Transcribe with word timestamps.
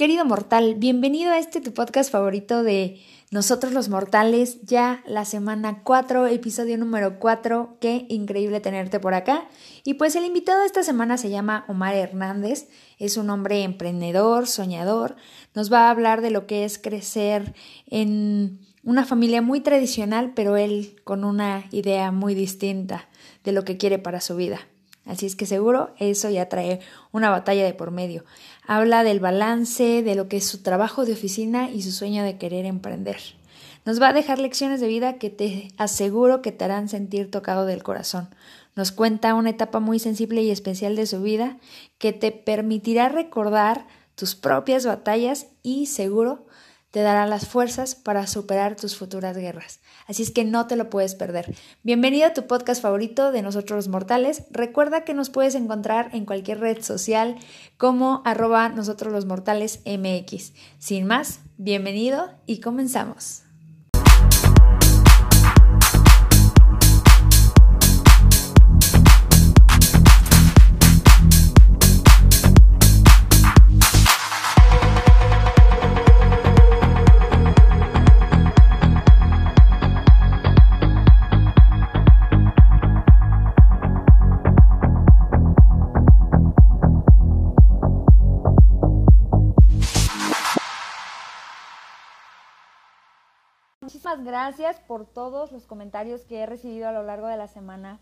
Querido 0.00 0.24
mortal, 0.24 0.76
bienvenido 0.78 1.30
a 1.30 1.38
este 1.38 1.60
tu 1.60 1.74
podcast 1.74 2.10
favorito 2.10 2.62
de 2.62 3.02
Nosotros 3.30 3.74
los 3.74 3.90
Mortales, 3.90 4.62
ya 4.62 5.02
la 5.04 5.26
semana 5.26 5.82
4, 5.82 6.26
episodio 6.28 6.78
número 6.78 7.18
4. 7.18 7.76
Qué 7.82 8.06
increíble 8.08 8.60
tenerte 8.60 8.98
por 8.98 9.12
acá. 9.12 9.46
Y 9.84 9.92
pues 9.92 10.16
el 10.16 10.24
invitado 10.24 10.60
de 10.60 10.64
esta 10.64 10.82
semana 10.84 11.18
se 11.18 11.28
llama 11.28 11.66
Omar 11.68 11.94
Hernández, 11.94 12.70
es 12.98 13.18
un 13.18 13.28
hombre 13.28 13.62
emprendedor, 13.62 14.46
soñador, 14.46 15.16
nos 15.54 15.70
va 15.70 15.88
a 15.88 15.90
hablar 15.90 16.22
de 16.22 16.30
lo 16.30 16.46
que 16.46 16.64
es 16.64 16.78
crecer 16.78 17.52
en 17.86 18.58
una 18.82 19.04
familia 19.04 19.42
muy 19.42 19.60
tradicional, 19.60 20.32
pero 20.34 20.56
él 20.56 20.96
con 21.04 21.24
una 21.24 21.66
idea 21.72 22.10
muy 22.10 22.34
distinta 22.34 23.06
de 23.44 23.52
lo 23.52 23.66
que 23.66 23.76
quiere 23.76 23.98
para 23.98 24.22
su 24.22 24.34
vida. 24.34 24.60
Así 25.06 25.26
es 25.26 25.34
que 25.34 25.44
seguro 25.44 25.94
eso 25.98 26.30
ya 26.30 26.48
trae 26.48 26.80
una 27.10 27.30
batalla 27.30 27.64
de 27.64 27.74
por 27.74 27.90
medio. 27.90 28.24
Habla 28.66 29.04
del 29.04 29.20
balance, 29.20 30.02
de 30.02 30.14
lo 30.14 30.28
que 30.28 30.38
es 30.38 30.46
su 30.46 30.62
trabajo 30.62 31.04
de 31.04 31.12
oficina 31.12 31.70
y 31.70 31.82
su 31.82 31.92
sueño 31.92 32.22
de 32.22 32.38
querer 32.38 32.66
emprender. 32.66 33.18
Nos 33.84 34.00
va 34.00 34.08
a 34.08 34.12
dejar 34.12 34.38
lecciones 34.38 34.80
de 34.80 34.88
vida 34.88 35.18
que 35.18 35.30
te 35.30 35.68
aseguro 35.78 36.42
que 36.42 36.52
te 36.52 36.64
harán 36.64 36.88
sentir 36.88 37.30
tocado 37.30 37.64
del 37.64 37.82
corazón. 37.82 38.28
Nos 38.76 38.92
cuenta 38.92 39.34
una 39.34 39.50
etapa 39.50 39.80
muy 39.80 39.98
sensible 39.98 40.42
y 40.42 40.50
especial 40.50 40.96
de 40.96 41.06
su 41.06 41.22
vida 41.22 41.56
que 41.98 42.12
te 42.12 42.30
permitirá 42.30 43.08
recordar 43.08 43.86
tus 44.14 44.34
propias 44.34 44.84
batallas 44.84 45.46
y 45.62 45.86
seguro 45.86 46.44
te 46.90 47.00
dará 47.00 47.26
las 47.26 47.46
fuerzas 47.46 47.94
para 47.94 48.26
superar 48.26 48.76
tus 48.76 48.96
futuras 48.96 49.36
guerras. 49.36 49.80
Así 50.06 50.22
es 50.22 50.30
que 50.30 50.44
no 50.44 50.66
te 50.66 50.76
lo 50.76 50.90
puedes 50.90 51.14
perder. 51.14 51.54
Bienvenido 51.82 52.26
a 52.26 52.32
tu 52.32 52.46
podcast 52.46 52.82
favorito 52.82 53.32
de 53.32 53.42
Nosotros 53.42 53.76
los 53.76 53.88
Mortales. 53.88 54.44
Recuerda 54.50 55.04
que 55.04 55.14
nos 55.14 55.30
puedes 55.30 55.54
encontrar 55.54 56.10
en 56.14 56.24
cualquier 56.24 56.60
red 56.60 56.82
social 56.82 57.36
como 57.76 58.22
arroba 58.24 58.68
Nosotros 58.70 59.12
los 59.12 59.26
Mortales 59.26 59.80
MX. 59.86 60.52
Sin 60.78 61.06
más, 61.06 61.40
bienvenido 61.58 62.30
y 62.46 62.60
comenzamos. 62.60 63.49
Gracias 94.22 94.78
por 94.80 95.06
todos 95.06 95.50
los 95.50 95.66
comentarios 95.66 96.26
que 96.26 96.40
he 96.40 96.46
recibido 96.46 96.86
a 96.86 96.92
lo 96.92 97.02
largo 97.02 97.26
de 97.26 97.38
la 97.38 97.48
semana, 97.48 98.00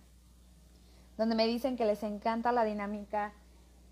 donde 1.17 1.37
me 1.37 1.47
dicen 1.47 1.77
que 1.77 1.85
les 1.85 2.03
encanta 2.03 2.51
la 2.51 2.65
dinámica, 2.65 3.33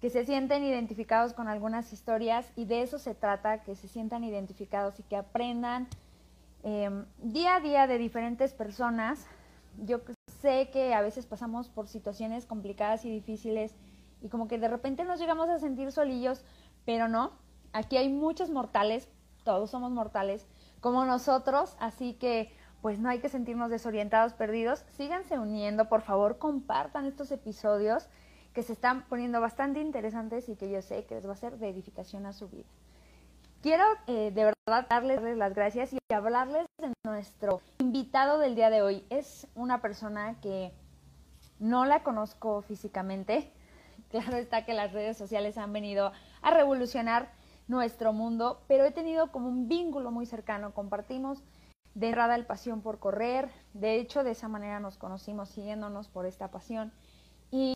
que 0.01 0.11
se 0.11 0.25
sienten 0.25 0.65
identificados 0.65 1.35
con 1.35 1.47
algunas 1.47 1.93
historias 1.93 2.51
y 2.57 2.65
de 2.65 2.83
eso 2.83 2.99
se 2.99 3.15
trata, 3.15 3.63
que 3.63 3.77
se 3.77 3.87
sientan 3.87 4.25
identificados 4.25 4.99
y 4.99 5.05
que 5.05 5.17
aprendan 5.17 5.87
em, 6.65 7.05
día 7.19 7.57
a 7.57 7.61
día 7.61 7.87
de 7.87 7.97
diferentes 7.97 8.53
personas. 8.53 9.25
Yo 9.85 10.01
sé 10.41 10.71
que 10.73 10.95
a 10.95 11.03
veces 11.03 11.27
pasamos 11.27 11.69
por 11.69 11.87
situaciones 11.87 12.45
complicadas 12.45 13.05
y 13.05 13.11
difíciles 13.11 13.77
y 14.21 14.29
como 14.31 14.49
que 14.49 14.59
de 14.59 14.69
repente 14.69 15.05
nos 15.05 15.21
llegamos 15.21 15.49
a 15.49 15.61
sentir 15.61 15.93
solillos, 15.93 16.45
pero 16.85 17.07
no, 17.07 17.31
aquí 17.73 17.97
hay 17.97 18.09
muchos 18.09 18.51
mortales, 18.51 19.09
todos 19.45 19.71
somos 19.71 19.93
mortales 19.93 20.45
como 20.87 21.05
nosotros, 21.05 21.77
así 21.81 22.15
que 22.15 22.53
pues 22.81 23.01
no 23.01 23.09
hay 23.09 23.19
que 23.19 23.29
sentirnos 23.29 23.71
desorientados, 23.71 24.35
perdidos. 24.35 24.85
Síganse 24.91 25.37
uniendo, 25.37 25.89
por 25.89 26.03
favor, 26.03 26.39
compartan 26.39 27.07
estos 27.07 27.33
episodios 27.33 28.09
que 28.53 28.63
se 28.63 28.75
están 28.75 29.03
poniendo 29.09 29.41
bastante 29.41 29.81
interesantes 29.81 30.49
y 30.49 30.55
que 30.55 30.71
yo 30.71 30.81
sé 30.83 31.05
que 31.05 31.17
les 31.17 31.27
va 31.27 31.33
a 31.33 31.37
ser 31.37 31.59
de 31.59 31.71
edificación 31.71 32.25
a 32.25 32.33
su 32.33 32.49
vida. 32.49 32.69
Quiero 33.63 33.83
eh, 34.07 34.31
de 34.31 34.45
verdad 34.45 34.87
darles 34.89 35.21
las 35.37 35.57
gracias 35.57 35.93
y 35.93 35.99
hablarles 36.15 36.67
de 36.81 36.93
nuestro 37.05 37.61
invitado 37.81 38.39
del 38.39 38.55
día 38.55 38.71
de 38.71 38.83
hoy. 38.83 39.05
Es 39.11 39.49
una 39.57 39.81
persona 39.81 40.41
que 40.41 40.73
no 41.59 41.85
la 41.85 42.05
conozco 42.05 42.63
físicamente. 42.63 43.53
Claro 44.09 44.37
está 44.37 44.65
que 44.65 44.73
las 44.73 44.93
redes 44.93 45.17
sociales 45.17 45.59
han 45.59 45.73
venido 45.73 46.13
a 46.41 46.51
revolucionar 46.53 47.33
nuestro 47.69 48.13
mundo, 48.13 48.63
pero 48.69 48.85
he 48.85 48.93
tenido 48.93 49.33
como 49.33 49.49
un 49.49 49.69
vínculo 49.69 50.11
muy 50.11 50.27
cercano, 50.27 50.73
compartimos 50.73 51.43
de 51.95 52.09
entrada 52.09 52.35
el 52.35 52.47
pasión 52.47 52.83
por 52.83 52.99
correr, 52.99 53.51
de 53.73 53.97
hecho 53.97 54.23
de 54.23 54.33
esa 54.33 54.49
manera 54.49 54.81
nos 54.81 54.99
conocimos 54.99 55.49
siguiéndonos 55.49 56.09
por 56.09 56.27
esta 56.27 56.51
pasión 56.51 56.93
y 57.51 57.75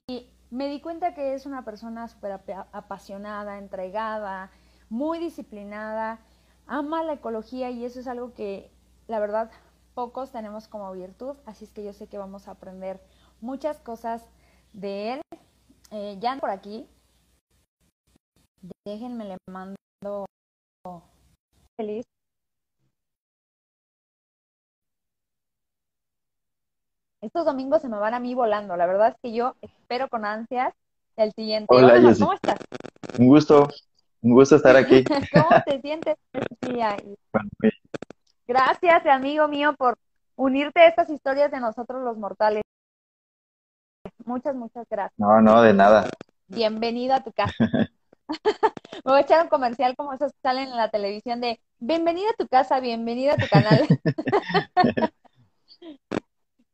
me 0.50 0.68
di 0.68 0.80
cuenta 0.80 1.14
que 1.14 1.34
es 1.34 1.46
una 1.46 1.64
persona 1.64 2.06
súper 2.08 2.40
apasionada, 2.72 3.58
entregada, 3.58 4.50
muy 4.88 5.18
disciplinada, 5.18 6.20
ama 6.66 7.02
la 7.02 7.14
ecología 7.14 7.70
y 7.70 7.84
eso 7.84 8.00
es 8.00 8.06
algo 8.06 8.34
que 8.34 8.70
la 9.06 9.20
verdad 9.20 9.50
pocos 9.94 10.30
tenemos 10.32 10.68
como 10.68 10.92
virtud, 10.92 11.36
así 11.46 11.64
es 11.64 11.72
que 11.72 11.84
yo 11.84 11.92
sé 11.92 12.08
que 12.08 12.18
vamos 12.18 12.46
a 12.46 12.52
aprender 12.52 13.00
muchas 13.40 13.80
cosas 13.80 14.28
de 14.72 15.14
él. 15.14 15.20
Eh, 15.92 16.18
ya 16.20 16.36
por 16.36 16.50
aquí, 16.50 16.88
déjenme 18.84 19.24
le 19.24 19.36
mando 19.50 19.79
feliz. 21.77 22.06
Estos 27.21 27.44
domingos 27.44 27.83
se 27.83 27.88
me 27.88 27.99
van 27.99 28.15
a 28.15 28.21
mí 28.21 28.34
volando. 28.34 28.77
La 28.77 28.87
verdad 28.87 29.09
es 29.09 29.16
que 29.22 29.33
yo 29.34 29.56
espero 29.61 30.09
con 30.09 30.25
ansias 30.25 30.72
el 31.16 31.33
siguiente. 31.33 31.66
Hola, 31.69 32.00
¿cómo 32.19 32.33
estás? 32.33 32.59
Un 33.19 33.28
gusto, 33.28 33.69
un 34.22 34.33
gusto 34.33 34.56
estar 34.56 34.77
aquí. 34.77 35.05
¿Cómo 35.34 35.49
te 35.66 35.81
sientes? 35.83 36.17
Gracias, 38.47 39.06
amigo 39.06 39.49
mío, 39.49 39.75
por 39.77 39.99
unirte 40.37 40.81
a 40.81 40.88
estas 40.88 41.11
historias 41.11 41.50
de 41.50 41.61
nosotros 41.61 42.03
los 42.03 42.17
mortales. 42.17 42.62
Muchas, 44.25 44.55
muchas 44.55 44.87
gracias. 44.88 45.19
No, 45.19 45.43
no, 45.43 45.61
de 45.61 45.75
nada. 45.75 46.09
Bienvenido 46.47 47.15
a 47.15 47.22
tu 47.22 47.32
casa. 47.32 47.53
Me 49.04 49.12
voy 49.12 49.18
a 49.18 49.22
echar 49.22 49.42
un 49.42 49.48
comercial 49.48 49.96
como 49.96 50.12
esos 50.12 50.32
que 50.32 50.38
salen 50.42 50.68
en 50.68 50.76
la 50.76 50.91
televisión 50.91 51.41
de 51.41 51.60
bienvenida 51.78 52.30
a 52.30 52.34
tu 52.34 52.46
casa, 52.46 52.80
bienvenida 52.80 53.34
a 53.34 53.36
tu 53.36 53.48
canal. 53.48 53.86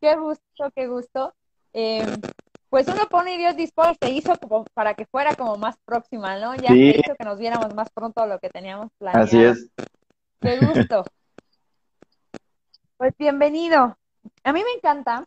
qué 0.00 0.16
gusto, 0.16 0.71
qué 0.75 0.87
gusto. 0.87 1.34
Em, 1.72 2.21
pues 2.69 2.89
uno 2.89 3.06
pone 3.09 3.34
y 3.34 3.39
Dios 3.39 3.56
dispone, 3.56 3.97
se 4.00 4.11
hizo 4.11 4.37
como 4.39 4.65
para 4.75 4.95
que 4.95 5.06
fuera 5.06 5.34
como 5.34 5.56
más 5.56 5.77
próxima, 5.84 6.39
¿no? 6.39 6.55
Ya 6.56 6.69
se 6.69 6.77
hizo 6.77 7.15
que 7.19 7.25
nos 7.25 7.39
viéramos 7.39 7.75
más 7.75 7.91
pronto 7.91 8.22
de 8.22 8.28
lo 8.28 8.39
que 8.39 8.50
teníamos 8.50 8.91
planeado. 8.99 9.25
Así 9.25 9.43
es. 9.43 9.71
Qué 10.41 10.59
gusto. 10.59 11.05
Pues 12.97 13.15
bienvenido. 13.19 13.97
A 14.43 14.53
mí 14.53 14.62
me 14.62 14.72
encanta 14.77 15.27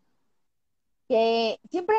que 1.08 1.60
siempre 1.70 1.96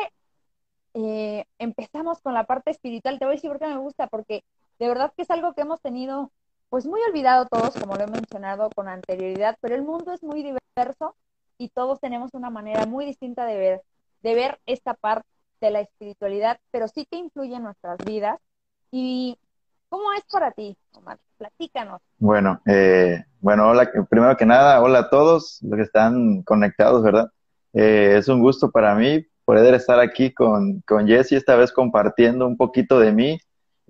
eh, 0.95 1.45
empezamos 1.59 2.21
con 2.21 2.35
la 2.35 2.45
parte 2.45 2.71
espiritual. 2.71 3.19
Te 3.19 3.25
voy 3.25 3.33
a 3.33 3.37
decir 3.37 3.51
por 3.51 3.59
qué 3.59 3.67
me 3.67 3.79
gusta, 3.79 4.07
porque 4.07 4.45
de 4.79 4.89
verdad 4.89 5.13
que 5.17 5.23
es 5.23 5.31
algo 5.31 5.53
que 5.55 5.63
hemos 5.63 5.81
tenido 5.81 6.33
pues 6.69 6.87
muy 6.87 7.01
olvidado 7.03 7.47
todos, 7.47 7.75
como 7.75 7.97
lo 7.97 8.05
he 8.05 8.07
mencionado 8.07 8.71
con 8.71 8.89
anterioridad, 8.89 9.57
pero 9.61 9.75
el 9.75 9.83
mundo 9.83 10.13
es 10.13 10.23
muy 10.23 10.43
diverso 10.43 11.17
y 11.59 11.69
todos 11.69 12.01
tenemos 12.01 12.33
una 12.33 12.49
manera 12.49 12.87
muy 12.87 13.05
distinta 13.05 13.45
de 13.45 13.59
ver, 13.59 13.83
de 14.23 14.35
ver 14.35 14.61
esta 14.67 14.95
parte 14.95 15.27
de 15.61 15.71
la 15.71 15.81
espiritualidad, 15.81 16.59
pero 16.71 16.89
sí 16.89 17.07
que 17.11 17.19
influye 17.19 17.57
en 17.57 17.65
nuestras 17.65 17.99
vidas. 18.07 18.39
¿Y 18.93 19.37
cómo 19.89 20.13
es 20.13 20.25
para 20.33 20.53
ti, 20.53 20.77
Omar? 20.93 21.19
Platícanos. 21.37 22.01
Bueno, 22.19 22.61
eh, 22.67 23.25
bueno, 23.41 23.69
hola, 23.69 23.91
primero 24.09 24.37
que 24.37 24.47
nada, 24.47 24.81
hola 24.81 25.01
a 25.01 25.11
todos 25.11 25.59
los 25.63 25.77
que 25.77 25.83
están 25.83 26.43
conectados, 26.43 27.03
¿verdad? 27.03 27.31
Eh, 27.73 28.15
es 28.17 28.29
un 28.29 28.41
gusto 28.41 28.71
para 28.71 28.95
mí 28.95 29.27
poder 29.51 29.75
estar 29.75 29.99
aquí 29.99 30.33
con, 30.33 30.81
con 30.83 31.09
Jessie, 31.09 31.37
esta 31.37 31.57
vez 31.57 31.73
compartiendo 31.73 32.47
un 32.47 32.57
poquito 32.57 33.01
de 33.01 33.11
mí, 33.11 33.41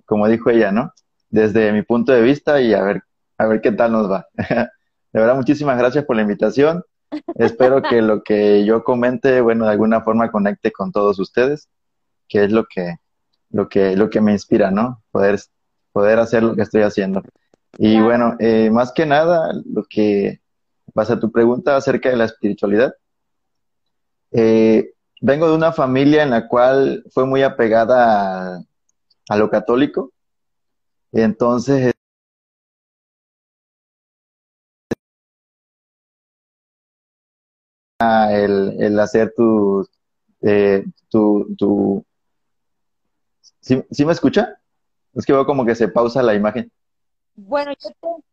como 0.07 0.27
dijo 0.27 0.49
ella, 0.49 0.73
¿no? 0.73 0.95
Desde 1.29 1.71
mi 1.71 1.83
punto 1.83 2.13
de 2.13 2.23
vista 2.23 2.63
y 2.63 2.73
a 2.73 2.83
ver, 2.83 3.03
a 3.37 3.47
ver 3.47 3.61
qué 3.61 3.71
tal 3.71 3.93
nos 3.93 4.11
va. 4.11 4.27
De 5.13 5.21
verdad, 5.21 5.37
muchísimas 5.37 5.77
gracias 5.77 6.07
por 6.07 6.17
la 6.17 6.23
invitación. 6.23 6.83
Espero 7.35 7.83
que 7.83 8.01
lo 8.01 8.23
que 8.23 8.65
yo 8.65 8.83
comente, 8.85 9.43
bueno, 9.43 9.67
de 9.67 9.73
alguna 9.73 10.01
forma 10.01 10.31
conecte 10.31 10.73
con 10.73 10.93
todos 10.93 11.19
ustedes, 11.19 11.69
que 12.27 12.45
es 12.45 12.53
lo 12.53 12.65
que, 12.65 12.97
lo 13.51 13.69
que, 13.69 13.95
lo 13.97 14.09
que 14.09 14.23
me 14.23 14.33
inspira, 14.33 14.71
¿no? 14.71 15.03
Poder, 15.11 15.41
poder 15.93 16.21
hacer 16.21 16.43
lo 16.43 16.57
que 16.57 16.63
estoy 16.63 16.85
haciendo. 16.85 17.23
Y 17.77 18.01
bueno, 18.01 18.35
eh, 18.39 18.71
más 18.71 18.93
que 18.93 19.05
nada, 19.05 19.53
lo 19.67 19.85
que 19.85 20.41
pasa 20.95 21.15
a 21.15 21.21
tu 21.21 21.31
pregunta 21.31 21.77
acerca 21.77 22.09
de 22.09 22.17
la 22.17 22.25
espiritualidad, 22.25 22.95
eh, 24.33 24.95
vengo 25.21 25.49
de 25.49 25.55
una 25.55 25.73
familia 25.73 26.23
en 26.23 26.31
la 26.31 26.49
cual 26.49 27.05
fue 27.11 27.27
muy 27.27 27.43
apegada 27.43 28.65
a, 29.29 29.37
lo 29.37 29.51
católico. 29.51 30.13
Entonces, 31.13 31.89
eh, 31.89 31.93
ah, 38.01 38.33
el, 38.33 38.77
el 38.81 38.99
hacer 38.99 39.33
tu, 39.37 39.87
eh, 40.43 40.85
tu, 41.09 41.55
tu... 41.57 42.05
¿Sí, 43.61 43.83
¿Sí 43.91 44.05
me 44.05 44.13
escucha? 44.13 44.59
Es 45.15 45.27
que 45.27 45.33
veo 45.33 45.45
como 45.45 45.67
que 45.67 45.75
se 45.75 45.89
pausa 45.89 46.23
la 46.23 46.35
imagen. 46.35 46.71
Bueno, 47.35 47.73
yo 47.73 47.91
te, 48.01 48.30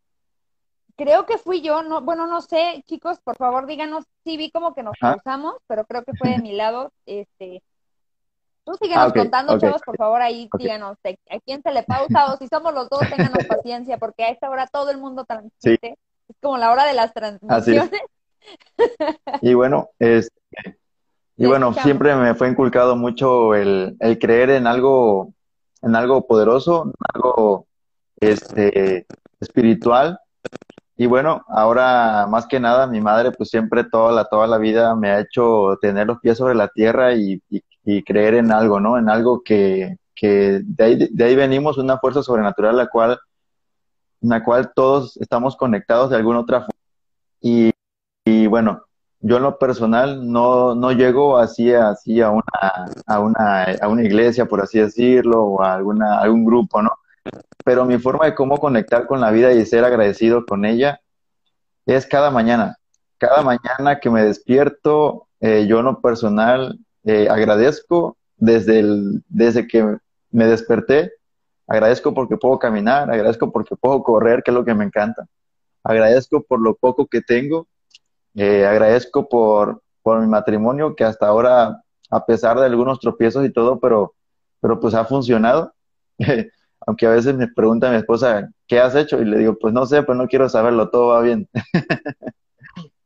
creo 0.98 1.26
que 1.26 1.38
fui 1.38 1.62
yo, 1.62 1.82
no, 1.84 2.02
bueno, 2.02 2.26
no 2.26 2.42
sé, 2.42 2.82
chicos, 2.86 3.20
por 3.20 3.36
favor 3.36 3.66
díganos, 3.66 4.04
sí 4.24 4.36
vi 4.36 4.50
como 4.50 4.74
que 4.74 4.82
nos 4.82 4.98
pausamos, 5.00 5.54
pero 5.68 5.84
creo 5.84 6.02
que 6.02 6.12
fue 6.14 6.30
de 6.30 6.38
mi 6.38 6.52
lado, 6.52 6.92
este, 7.06 7.62
tú 8.64 8.74
síguenos 8.74 9.12
ah, 9.12 9.12
contando, 9.14 9.58
chavos, 9.60 9.80
por 9.82 9.96
favor, 9.96 10.20
ahí 10.20 10.50
díganos 10.58 10.98
a 11.04 11.38
quién 11.46 11.62
se 11.62 11.70
le 11.70 11.84
pausa 11.84 12.32
o 12.32 12.36
si 12.36 12.48
somos 12.48 12.74
los 12.74 12.88
dos, 12.90 13.00
ténganos 13.08 13.38
paciencia, 13.48 13.96
porque 13.98 14.24
a 14.24 14.30
esta 14.30 14.50
hora 14.50 14.66
todo 14.66 14.90
el 14.90 14.98
mundo 14.98 15.24
transmite, 15.24 15.96
es 16.28 16.36
como 16.42 16.58
la 16.58 16.72
hora 16.72 16.84
de 16.84 16.94
las 16.94 17.14
transmisiones. 17.14 17.90
Y 19.42 19.52
bueno, 19.52 19.90
este, 19.98 20.32
y 21.36 21.46
bueno, 21.46 21.74
siempre 21.74 22.14
me 22.14 22.34
fue 22.34 22.48
inculcado 22.48 22.96
mucho 22.96 23.54
el, 23.54 23.96
el 24.00 24.18
creer 24.18 24.50
en 24.50 24.66
algo, 24.66 25.34
en 25.82 25.94
algo 25.94 26.26
poderoso, 26.26 26.84
en 26.86 26.92
algo 27.14 27.66
este, 28.20 29.06
espiritual, 29.38 30.18
y 31.00 31.06
bueno, 31.06 31.44
ahora 31.46 32.26
más 32.28 32.48
que 32.48 32.58
nada, 32.58 32.88
mi 32.88 33.00
madre 33.00 33.30
pues 33.30 33.50
siempre 33.50 33.84
toda 33.84 34.10
la, 34.12 34.24
toda 34.24 34.48
la 34.48 34.58
vida 34.58 34.96
me 34.96 35.10
ha 35.10 35.20
hecho 35.20 35.78
tener 35.80 36.08
los 36.08 36.18
pies 36.18 36.38
sobre 36.38 36.56
la 36.56 36.66
tierra 36.68 37.14
y, 37.14 37.40
creer 38.04 38.34
en 38.34 38.52
algo, 38.52 38.80
¿no? 38.80 38.98
En 38.98 39.08
algo 39.08 39.40
que, 39.42 39.96
que 40.14 40.60
de, 40.64 40.84
ahí, 40.84 41.08
de 41.10 41.24
ahí 41.24 41.36
venimos, 41.36 41.78
una 41.78 41.98
fuerza 41.98 42.22
sobrenatural 42.22 42.76
la 42.76 42.88
cual, 42.88 43.18
la 44.20 44.44
cual 44.44 44.72
todos 44.74 45.16
estamos 45.18 45.56
conectados 45.56 46.10
de 46.10 46.16
alguna 46.16 46.40
otra 46.40 46.60
forma. 46.62 46.80
Y, 47.40 47.70
y 48.24 48.46
bueno, 48.48 48.82
yo 49.20 49.36
en 49.36 49.44
lo 49.44 49.56
personal 49.58 50.30
no, 50.30 50.74
no 50.74 50.90
llego 50.92 51.38
así, 51.38 51.72
así 51.72 52.20
a, 52.20 52.30
una, 52.30 52.42
a, 53.06 53.20
una, 53.20 53.64
a 53.80 53.88
una 53.88 54.02
iglesia, 54.02 54.46
por 54.46 54.60
así 54.60 54.80
decirlo, 54.80 55.44
o 55.44 55.62
a 55.62 55.74
alguna, 55.74 56.18
a 56.18 56.22
algún 56.22 56.44
grupo, 56.44 56.82
¿no? 56.82 56.90
Pero 57.64 57.84
mi 57.84 57.98
forma 57.98 58.26
de 58.26 58.34
cómo 58.34 58.58
conectar 58.58 59.06
con 59.06 59.20
la 59.20 59.30
vida 59.30 59.52
y 59.52 59.66
ser 59.66 59.84
agradecido 59.84 60.46
con 60.46 60.64
ella 60.64 61.00
es 61.86 62.06
cada 62.06 62.30
mañana. 62.30 62.78
Cada 63.18 63.42
mañana 63.42 63.98
que 64.00 64.10
me 64.10 64.24
despierto, 64.24 65.28
eh, 65.40 65.66
yo 65.68 65.80
en 65.80 65.86
lo 65.86 66.00
personal 66.00 66.78
eh, 67.04 67.28
agradezco 67.28 68.16
desde, 68.36 68.80
el, 68.80 69.22
desde 69.28 69.66
que 69.66 69.98
me 70.30 70.46
desperté, 70.46 71.12
agradezco 71.66 72.14
porque 72.14 72.36
puedo 72.36 72.58
caminar, 72.58 73.10
agradezco 73.10 73.50
porque 73.50 73.76
puedo 73.76 74.02
correr, 74.02 74.42
que 74.42 74.50
es 74.50 74.54
lo 74.54 74.64
que 74.64 74.74
me 74.74 74.84
encanta. 74.84 75.26
Agradezco 75.82 76.42
por 76.42 76.60
lo 76.60 76.74
poco 76.74 77.06
que 77.06 77.20
tengo, 77.20 77.66
eh, 78.34 78.66
agradezco 78.66 79.28
por, 79.28 79.82
por 80.02 80.20
mi 80.20 80.26
matrimonio 80.26 80.94
que 80.94 81.04
hasta 81.04 81.26
ahora, 81.26 81.82
a 82.10 82.26
pesar 82.26 82.58
de 82.58 82.66
algunos 82.66 83.00
tropiezos 83.00 83.44
y 83.44 83.52
todo, 83.52 83.78
pero, 83.80 84.14
pero 84.60 84.78
pues 84.80 84.94
ha 84.94 85.04
funcionado. 85.04 85.74
aunque 86.88 87.04
a 87.04 87.10
veces 87.10 87.34
me 87.34 87.46
pregunta 87.48 87.90
mi 87.90 87.98
esposa, 87.98 88.48
¿qué 88.66 88.80
has 88.80 88.94
hecho? 88.94 89.20
Y 89.20 89.26
le 89.26 89.36
digo, 89.36 89.58
pues 89.58 89.74
no 89.74 89.84
sé, 89.84 90.02
pues 90.04 90.16
no 90.16 90.26
quiero 90.26 90.48
saberlo, 90.48 90.88
todo 90.88 91.08
va 91.08 91.20
bien. 91.20 91.46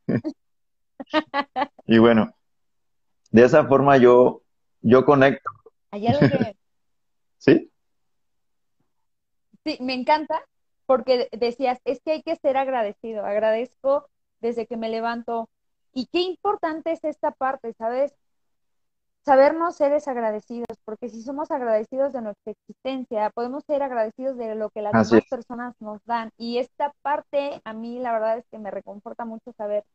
y 1.85 1.97
bueno, 1.97 2.33
de 3.29 3.43
esa 3.43 3.65
forma 3.65 3.97
yo, 3.97 4.41
yo 4.79 5.03
conecto. 5.03 5.51
¿Sí? 7.39 7.69
Sí, 9.65 9.77
me 9.81 9.95
encanta 9.95 10.41
porque 10.85 11.27
decías, 11.33 11.81
es 11.83 11.99
que 12.05 12.13
hay 12.13 12.23
que 12.23 12.37
ser 12.37 12.55
agradecido, 12.55 13.25
agradezco 13.25 14.07
desde 14.39 14.65
que 14.65 14.77
me 14.77 14.87
levanto. 14.87 15.49
Y 15.91 16.05
qué 16.05 16.21
importante 16.21 16.93
es 16.93 17.03
esta 17.03 17.31
parte, 17.31 17.73
¿sabes? 17.73 18.15
Sabernos 19.23 19.77
seres 19.77 20.07
agradecidos, 20.07 20.77
porque 20.83 21.09
si 21.09 21.21
somos 21.21 21.49
agradecidos 21.49 22.11
de 22.13 22.21
nuestra 22.21 22.51
existencia, 22.51 23.29
podemos 23.29 23.63
ser 23.63 23.81
agradecidos 23.81 24.37
de 24.37 24.55
lo 24.55 24.69
que 24.69 24.81
las 24.81 25.09
demás 25.09 25.25
personas 25.29 25.75
nos 25.79 26.03
dan. 26.05 26.31
Y 26.37 26.57
esta 26.57 26.93
parte 27.01 27.61
a 27.63 27.73
mí 27.73 27.99
la 27.99 28.11
verdad 28.11 28.37
es 28.37 28.45
que 28.51 28.59
me 28.59 28.71
reconforta 28.71 29.25
mucho 29.25 29.53
saber. 29.53 29.85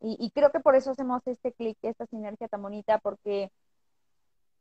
Y, 0.00 0.30
creo 0.30 0.52
que 0.52 0.60
por 0.60 0.76
eso 0.76 0.92
hacemos 0.92 1.22
este 1.26 1.52
clic, 1.52 1.76
esta 1.82 2.06
sinergia 2.06 2.46
tan 2.46 2.62
bonita, 2.62 2.98
porque 2.98 3.50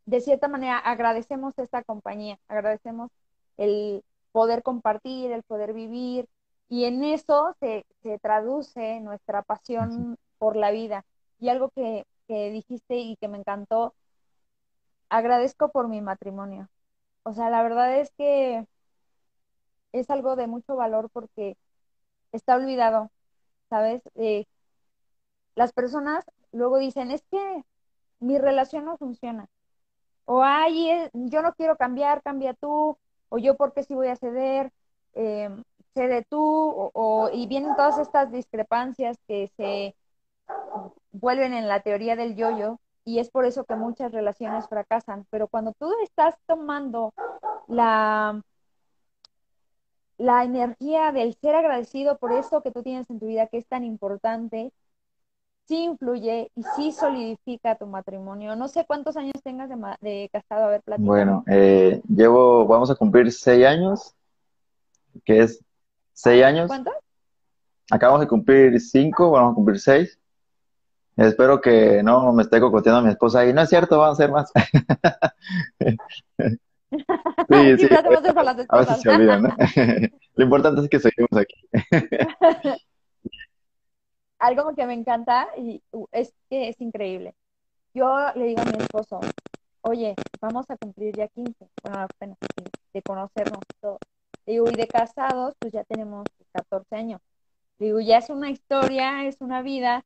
de 0.06 0.20
cierta 0.20 0.48
manera 0.48 0.80
agradecemos 0.80 1.54
esta 1.60 1.84
compañía, 1.84 2.40
agradecemos 2.48 3.12
el 3.58 4.04
poder 4.32 4.64
compartir, 4.64 5.32
el 5.32 5.44
poder 5.44 5.74
vivir, 5.74 6.28
y 6.70 6.86
en 6.86 7.04
eso 7.04 7.56
se, 7.60 7.86
se 8.02 8.18
traduce 8.18 9.00
nuestra 9.00 9.44
pasión 9.44 10.18
por 10.40 10.56
la 10.56 10.72
vida. 10.72 11.06
Y 11.40 11.50
algo 11.50 11.70
que, 11.70 12.04
que 12.28 12.52
dijiste 12.52 12.98
y 12.98 13.16
que 13.18 13.28
me 13.28 13.38
encantó. 13.38 13.96
Agradezco 15.10 15.72
por 15.72 15.88
mi 15.88 16.02
matrimonio. 16.02 16.70
O 17.24 17.34
sea, 17.34 17.50
la 17.50 17.64
verdad 17.64 18.00
es 18.00 18.12
que 18.18 18.66
es 19.92 20.10
algo 20.10 20.36
de 20.36 20.48
mucho 20.48 20.76
valor 20.76 21.10
porque 21.12 21.58
está 22.32 22.56
olvidado, 22.56 23.12
¿sabes? 23.70 24.02
Eh, 24.16 24.46
las 25.56 25.74
personas 25.74 26.26
luego 26.52 26.78
dicen, 26.78 27.12
es 27.12 27.24
que 27.32 27.64
mi 28.20 28.38
relación 28.38 28.86
no 28.86 28.98
funciona. 28.98 29.50
O, 30.26 30.44
ay, 30.44 30.90
eh, 30.90 31.10
yo 31.14 31.42
no 31.42 31.54
quiero 31.54 31.78
cambiar, 31.78 32.22
cambia 32.22 32.54
tú. 32.54 32.98
O 33.30 33.38
yo, 33.38 33.56
¿por 33.58 33.74
qué 33.74 33.84
sí 33.84 33.96
voy 33.96 34.08
a 34.10 34.16
ceder? 34.16 34.72
Eh, 35.14 35.50
cede 35.94 36.26
tú. 36.30 36.42
o, 36.94 37.30
y 37.34 37.48
vienen 37.48 37.76
todas 37.76 37.98
estas 37.98 38.32
discrepancias 38.32 39.18
que 39.28 39.50
se 39.58 39.96
vuelven 41.12 41.54
en 41.54 41.68
la 41.68 41.82
teoría 41.82 42.16
del 42.16 42.36
yoyo 42.36 42.80
y 43.06 43.20
es 43.20 43.30
por 43.30 43.46
eso 43.46 43.64
que 43.64 43.76
muchas 43.76 44.12
relaciones 44.12 44.68
fracasan. 44.68 45.26
Pero 45.30 45.48
cuando 45.48 45.74
tú 45.80 45.92
estás 46.04 46.36
tomando 46.46 47.14
la, 47.68 48.42
la 50.18 50.44
energía 50.44 51.12
del 51.12 51.33
ser 51.36 51.56
agradecido 51.56 52.18
por 52.18 52.33
eso 52.33 52.62
que 52.62 52.71
tú 52.71 52.83
tienes 52.83 53.10
en 53.10 53.19
tu 53.19 53.28
vida, 53.28 53.48
que 53.48 53.57
es 53.57 53.68
tan 53.68 53.83
importante, 53.83 54.71
sí 55.68 55.83
influye 55.83 56.52
y 56.56 56.64
sí 56.76 56.92
solidifica 56.92 57.76
tu 57.76 57.88
matrimonio. 57.88 58.56
No 58.56 58.68
sé 58.68 58.86
cuántos 58.86 59.18
años 59.18 59.36
tengas 59.44 59.69
de, 59.69 59.76
de 60.02 60.30
casado, 60.31 60.66
a 60.66 60.69
ver, 60.69 60.81
platicado. 60.81 61.07
Bueno, 61.07 61.44
eh, 61.48 62.02
llevo, 62.07 62.66
vamos 62.66 62.90
a 62.90 62.95
cumplir 62.95 63.31
seis 63.31 63.66
años, 63.66 64.16
que 65.26 65.42
es 65.42 65.64
seis 66.14 66.44
años. 66.44 66.68
¿Cuántos? 66.68 66.94
Acabamos 67.90 68.21
de 68.21 68.28
cumplir 68.28 68.80
cinco, 68.80 69.31
vamos 69.31 69.54
a 69.54 69.56
cumplir 69.56 69.80
seis. 69.80 70.19
Espero 71.18 71.59
que 71.59 72.04
no 72.04 72.31
me 72.31 72.44
esté 72.44 72.59
cocoteando 72.59 73.00
a 73.00 73.04
mi 73.04 73.09
esposa 73.09 73.44
y 73.45 73.52
no 73.52 73.62
es 73.64 73.69
cierto, 73.69 73.97
van 73.97 74.12
a 74.12 74.16
ser 74.16 74.31
más. 74.31 74.52
sí, 76.90 77.78
sí. 77.78 77.88
a 78.69 78.78
veces 78.78 79.02
se 79.02 79.09
olvidan, 79.09 79.42
¿no? 79.44 79.56
Lo 80.36 80.44
importante 80.44 80.81
es 80.81 80.90
que 80.90 81.00
seguimos 81.00 81.36
aquí. 81.36 81.56
Algo 84.40 84.76
que 84.76 84.86
me 84.86 84.94
encanta 84.94 85.47
y 85.57 85.81
es 86.12 86.31
que 86.52 86.69
es 86.69 86.80
increíble. 86.81 87.33
Yo 87.95 88.16
le 88.36 88.45
digo 88.45 88.62
a 88.62 88.66
mi 88.66 88.78
esposo, 88.78 89.19
oye, 89.81 90.14
vamos 90.40 90.69
a 90.69 90.78
cumplir 90.78 91.16
ya 91.16 91.28
15, 91.30 91.68
bueno, 91.81 92.00
apenas 92.02 92.38
de 92.94 93.02
conocernos 93.02 93.62
todos. 93.81 93.97
Digo, 94.45 94.69
y 94.69 94.76
de 94.76 94.88
casados, 94.88 95.56
pues 95.59 95.74
ya 95.74 95.83
tenemos 95.83 96.26
14 96.54 96.95
años. 96.95 97.21
Digo, 97.80 98.00
ya 98.00 98.19
es 98.19 98.30
una 98.30 98.52
historia, 98.52 99.26
es 99.26 99.42
una 99.42 99.64
vida, 99.64 100.06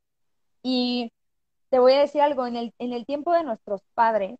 y 0.63 1.11
te 1.69 1.79
voy 1.79 1.93
a 1.93 2.01
decir 2.01 2.21
algo, 2.21 2.45
en 2.47 2.55
el, 2.55 2.73
en 2.79 2.93
el 2.93 3.05
tiempo 3.05 3.33
de 3.33 3.43
nuestros 3.43 3.81
padres, 3.93 4.37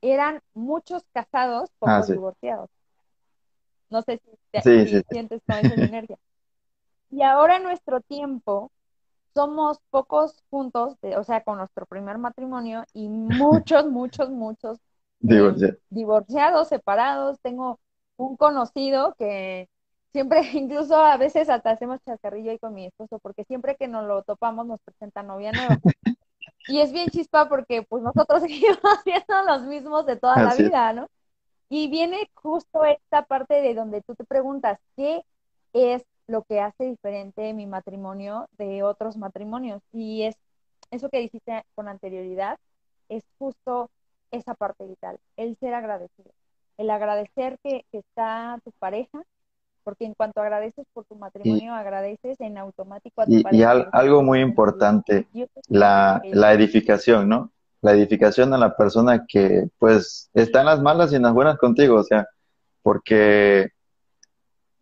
eran 0.00 0.42
muchos 0.54 1.04
casados, 1.12 1.70
pocos 1.78 2.10
ah, 2.10 2.12
divorciados. 2.12 2.70
No 3.88 4.02
sé 4.02 4.20
si, 4.24 4.30
te, 4.50 5.04
sientes 5.08 5.42
con 5.46 5.58
esa 5.58 5.74
energía. 5.74 6.18
Y 7.10 7.22
ahora 7.22 7.58
en 7.58 7.62
nuestro 7.62 8.00
tiempo 8.00 8.72
somos 9.34 9.78
pocos 9.90 10.42
juntos, 10.50 10.96
o 11.16 11.24
sea, 11.24 11.42
con 11.42 11.58
nuestro 11.58 11.86
primer 11.86 12.18
matrimonio 12.18 12.84
y 12.92 13.08
muchos, 13.08 13.86
muchos, 13.90 14.30
muchos 14.30 14.78
eh, 15.28 15.78
divorciados, 15.90 16.68
separados. 16.68 17.38
Tengo 17.40 17.78
un 18.16 18.36
conocido 18.36 19.14
que 19.18 19.68
siempre, 20.12 20.40
incluso 20.52 20.96
a 20.96 21.16
veces 21.16 21.48
hasta 21.48 21.70
hacemos 21.70 22.00
chascarrillo 22.04 22.50
ahí 22.50 22.58
con 22.58 22.74
mi 22.74 22.86
esposo, 22.86 23.18
porque 23.18 23.44
siempre 23.44 23.76
que 23.76 23.88
nos 23.88 24.06
lo 24.06 24.22
topamos 24.22 24.66
nos 24.66 24.80
presenta 24.80 25.22
novia 25.22 25.52
nueva. 25.52 25.78
y 26.68 26.80
es 26.80 26.92
bien 26.92 27.08
chispa 27.08 27.48
porque 27.48 27.82
pues 27.82 28.02
nosotros 28.02 28.42
seguimos 28.42 28.78
siendo 29.04 29.42
los 29.46 29.62
mismos 29.62 30.06
de 30.06 30.16
toda 30.16 30.42
la 30.42 30.54
vida, 30.54 30.92
¿no? 30.92 31.08
Y 31.68 31.88
viene 31.88 32.30
justo 32.34 32.84
esta 32.84 33.24
parte 33.24 33.54
de 33.62 33.74
donde 33.74 34.02
tú 34.02 34.14
te 34.14 34.24
preguntas, 34.24 34.78
¿qué 34.94 35.22
es 35.72 36.04
lo 36.26 36.42
que 36.42 36.60
hace 36.60 36.84
diferente 36.84 37.54
mi 37.54 37.66
matrimonio 37.66 38.48
de 38.58 38.82
otros 38.82 39.16
matrimonios? 39.16 39.82
Y 39.90 40.24
es 40.24 40.36
eso 40.90 41.08
que 41.08 41.18
dijiste 41.18 41.64
con 41.74 41.88
anterioridad, 41.88 42.58
es 43.08 43.24
justo 43.38 43.90
esa 44.30 44.54
parte 44.54 44.86
vital, 44.86 45.18
el 45.36 45.56
ser 45.56 45.72
agradecido, 45.72 46.30
el 46.76 46.90
agradecer 46.90 47.58
que, 47.62 47.86
que 47.90 47.98
está 47.98 48.58
tu 48.64 48.72
pareja, 48.72 49.22
porque 49.84 50.04
en 50.04 50.14
cuanto 50.14 50.40
agradeces 50.40 50.86
por 50.92 51.04
tu 51.04 51.14
matrimonio, 51.16 51.74
agradeces 51.74 52.40
en 52.40 52.58
automático 52.58 53.22
a 53.22 53.26
tu 53.26 53.32
Y, 53.32 53.44
y 53.56 53.62
al- 53.62 53.88
algo 53.92 54.22
muy 54.22 54.40
importante, 54.40 55.26
la, 55.68 56.22
edificación, 56.52 57.28
¿no? 57.28 57.50
La 57.80 57.92
edificación 57.92 58.52
a 58.54 58.58
la 58.58 58.76
persona 58.76 59.24
que, 59.26 59.68
pues, 59.78 60.30
está 60.34 60.60
en 60.60 60.66
las 60.66 60.80
malas 60.80 61.12
y 61.12 61.16
en 61.16 61.22
las 61.22 61.32
buenas 61.32 61.58
contigo, 61.58 61.96
o 61.96 62.04
sea, 62.04 62.26
porque 62.82 63.70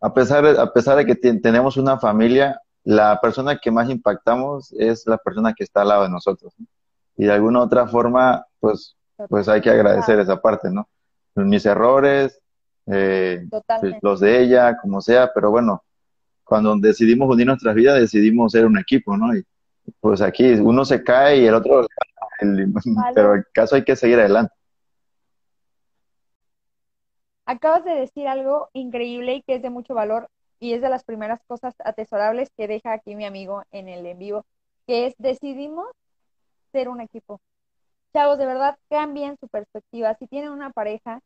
a 0.01 0.13
pesar 0.15 0.45
de, 0.45 0.61
a 0.61 0.73
pesar 0.73 0.97
de 0.97 1.07
que 1.07 1.15
ten- 1.15 1.41
tenemos 1.41 1.77
una 1.77 1.99
familia, 1.99 2.61
la 2.85 3.21
persona 3.21 3.59
que 3.59 3.71
más 3.71 3.91
impactamos 3.91 4.73
es 4.73 5.07
la 5.07 5.19
persona 5.19 5.53
que 5.55 5.65
está 5.65 5.83
al 5.83 5.89
lado 5.89 6.03
de 6.05 6.11
nosotros, 6.11 6.53
¿no? 6.59 6.67
Y 7.17 7.27
de 7.27 7.33
alguna 7.33 7.61
otra 7.61 7.87
forma, 7.87 8.47
pues, 8.61 8.97
pues 9.29 9.49
hay 9.49 9.61
que 9.61 9.69
agradecer 9.71 10.19
esa 10.21 10.41
parte, 10.41 10.71
¿no? 10.71 10.89
Mis 11.35 11.67
errores, 11.67 12.41
eh, 12.87 13.47
los 14.03 14.21
de 14.21 14.43
ella, 14.43 14.77
como 14.81 15.01
sea, 15.01 15.31
pero 15.35 15.51
bueno, 15.51 15.83
cuando 16.45 16.77
decidimos 16.79 17.31
unir 17.33 17.47
nuestras 17.47 17.75
vidas, 17.75 18.01
decidimos 18.01 18.53
ser 18.53 18.67
un 18.67 18.79
equipo, 18.79 19.17
¿no? 19.17 19.37
Y 19.37 19.45
pues 20.01 20.21
aquí 20.23 20.45
uno 20.55 20.85
se 20.85 21.03
cae 21.05 21.39
y 21.43 21.47
el 21.47 21.55
otro, 21.55 21.87
el- 22.41 22.73
pero 23.15 23.35
el 23.35 23.45
caso 23.53 23.77
hay 23.77 23.85
que 23.85 23.97
seguir 23.97 24.19
adelante. 24.21 24.55
Acabas 27.47 27.85
de 27.85 27.93
decir 27.95 28.29
algo 28.29 28.69
increíble 28.73 29.35
y 29.35 29.43
que 29.43 29.57
es 29.57 29.63
de 29.63 29.71
mucho 29.71 29.95
valor 29.95 30.29
y 30.61 30.73
es 30.75 30.81
de 30.83 30.89
las 30.89 31.05
primeras 31.05 31.41
cosas 31.47 31.75
atesorables 31.85 32.51
que 32.57 32.69
deja 32.69 32.93
aquí 32.93 33.15
mi 33.17 33.25
amigo 33.25 33.63
en 33.73 33.89
el 33.89 34.07
en 34.07 34.19
vivo, 34.19 34.45
que 34.87 35.07
es 35.07 35.15
decidimos 35.19 35.87
ser 36.73 36.89
un 36.89 37.01
equipo. 37.01 37.41
Chavos, 38.15 38.39
de 38.39 38.47
verdad 38.47 38.79
cambien 38.91 39.37
su 39.41 39.49
perspectiva. 39.49 40.15
Si 40.17 40.27
tienen 40.29 40.51
una 40.53 40.71
pareja, 40.71 41.21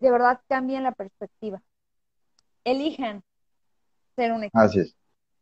de 0.00 0.10
verdad 0.10 0.40
cambien 0.48 0.82
la 0.82 0.92
perspectiva. 0.92 1.62
Elijan 2.64 3.22
ser 4.16 4.32
un 4.32 4.44
equipo. 4.44 4.58
Así 4.60 4.80
es. 4.80 4.94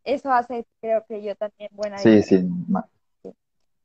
Eso 0.05 0.31
hace, 0.31 0.65
creo 0.81 1.05
que 1.07 1.23
yo 1.23 1.35
también, 1.35 1.69
buena 1.73 2.01
Sí, 2.01 2.09
diferencia. 2.09 2.39
sí. 2.39 2.47
ma- 2.67 2.87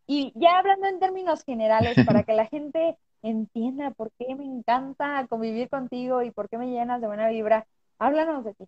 Y 0.06 0.32
ya 0.36 0.58
hablando 0.58 0.86
en 0.88 0.98
términos 1.00 1.44
generales, 1.44 1.98
para 2.04 2.24
que 2.24 2.34
la 2.34 2.46
gente 2.46 2.96
entienda 3.22 3.90
por 3.92 4.10
qué 4.18 4.34
me 4.34 4.44
encanta 4.44 5.26
convivir 5.28 5.68
contigo 5.68 6.22
y 6.22 6.30
por 6.30 6.48
qué 6.48 6.58
me 6.58 6.68
llenas 6.70 7.00
de 7.00 7.06
buena 7.06 7.28
vibra, 7.28 7.66
háblanos 7.98 8.44
de 8.44 8.54
ti. 8.54 8.64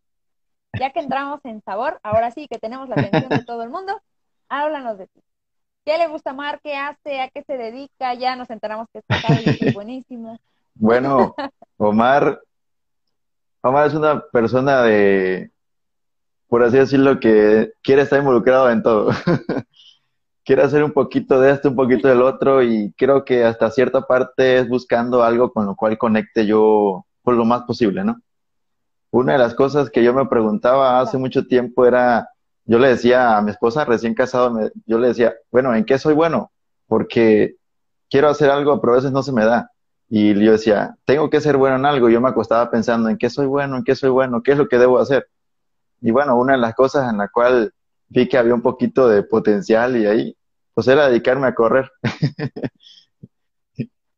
Ya 0.78 0.92
que 0.92 1.00
entramos 1.00 1.40
en 1.44 1.62
sabor, 1.62 2.00
ahora 2.02 2.30
sí 2.32 2.48
que 2.48 2.58
tenemos 2.58 2.88
la 2.88 2.96
atención 2.96 3.34
de 3.34 3.42
todo 3.44 3.62
el 3.64 3.70
mundo, 3.70 4.00
háblanos 4.48 4.98
de 4.98 5.08
ti. 5.08 5.20
¿Qué 5.84 5.98
le 5.98 6.08
gusta 6.08 6.32
Mar? 6.34 6.60
¿Qué 6.62 6.76
hace? 6.76 7.20
¿A 7.20 7.30
qué 7.30 7.42
se 7.44 7.56
dedica? 7.58 8.14
Ya 8.14 8.36
nos 8.36 8.50
enteramos 8.50 8.88
que 8.92 9.00
es 9.00 9.06
casado 9.06 9.40
y 9.40 9.62
es 9.62 9.72
buenísimo. 9.72 10.38
Bueno, 10.74 11.34
Omar, 11.76 12.40
Omar 13.62 13.86
es 13.86 13.94
una 13.94 14.20
persona 14.32 14.82
de, 14.82 15.50
por 16.48 16.62
así 16.62 16.76
decirlo, 16.76 17.18
que 17.20 17.72
quiere 17.82 18.02
estar 18.02 18.18
involucrado 18.18 18.70
en 18.70 18.82
todo. 18.82 19.10
Quiere 20.44 20.62
hacer 20.62 20.84
un 20.84 20.92
poquito 20.92 21.40
de 21.40 21.52
esto, 21.52 21.70
un 21.70 21.76
poquito 21.76 22.06
del 22.06 22.20
otro, 22.20 22.62
y 22.62 22.92
creo 22.98 23.24
que 23.24 23.44
hasta 23.44 23.70
cierta 23.70 24.02
parte 24.02 24.58
es 24.58 24.68
buscando 24.68 25.22
algo 25.22 25.50
con 25.50 25.64
lo 25.64 25.74
cual 25.74 25.96
conecte 25.96 26.44
yo 26.44 27.06
por 27.22 27.34
lo 27.34 27.46
más 27.46 27.62
posible, 27.62 28.04
¿no? 28.04 28.20
Una 29.10 29.32
de 29.32 29.38
las 29.38 29.54
cosas 29.54 29.88
que 29.88 30.04
yo 30.04 30.12
me 30.12 30.26
preguntaba 30.26 31.00
hace 31.00 31.16
mucho 31.16 31.46
tiempo 31.46 31.86
era, 31.86 32.28
yo 32.66 32.78
le 32.78 32.88
decía 32.88 33.38
a 33.38 33.42
mi 33.42 33.52
esposa 33.52 33.84
recién 33.86 34.12
casado, 34.12 34.70
yo 34.84 34.98
le 34.98 35.08
decía, 35.08 35.34
bueno, 35.50 35.74
¿en 35.74 35.84
qué 35.84 35.98
soy 35.98 36.14
bueno? 36.14 36.52
Porque 36.86 37.56
quiero 38.10 38.28
hacer 38.28 38.50
algo, 38.50 38.80
pero 38.80 38.92
a 38.92 38.96
veces 38.96 39.12
no 39.12 39.22
se 39.22 39.32
me 39.32 39.44
da. 39.44 39.70
Y 40.08 40.34
yo 40.34 40.52
decía, 40.52 40.96
tengo 41.04 41.30
que 41.30 41.40
ser 41.40 41.56
bueno 41.56 41.76
en 41.76 41.86
algo. 41.86 42.08
Yo 42.08 42.20
me 42.20 42.28
acostaba 42.28 42.70
pensando 42.70 43.08
en 43.08 43.18
qué 43.18 43.30
soy 43.30 43.46
bueno, 43.46 43.76
en 43.76 43.84
qué 43.84 43.94
soy 43.94 44.10
bueno, 44.10 44.42
qué 44.42 44.52
es 44.52 44.58
lo 44.58 44.68
que 44.68 44.78
debo 44.78 44.98
hacer. 44.98 45.28
Y 46.00 46.10
bueno, 46.10 46.36
una 46.36 46.52
de 46.52 46.58
las 46.58 46.74
cosas 46.74 47.10
en 47.10 47.18
la 47.18 47.28
cual 47.28 47.72
vi 48.08 48.28
que 48.28 48.38
había 48.38 48.54
un 48.54 48.62
poquito 48.62 49.08
de 49.08 49.22
potencial 49.22 49.96
y 49.96 50.06
ahí, 50.06 50.36
pues 50.74 50.86
era 50.88 51.08
dedicarme 51.08 51.46
a 51.46 51.54
correr. 51.54 51.90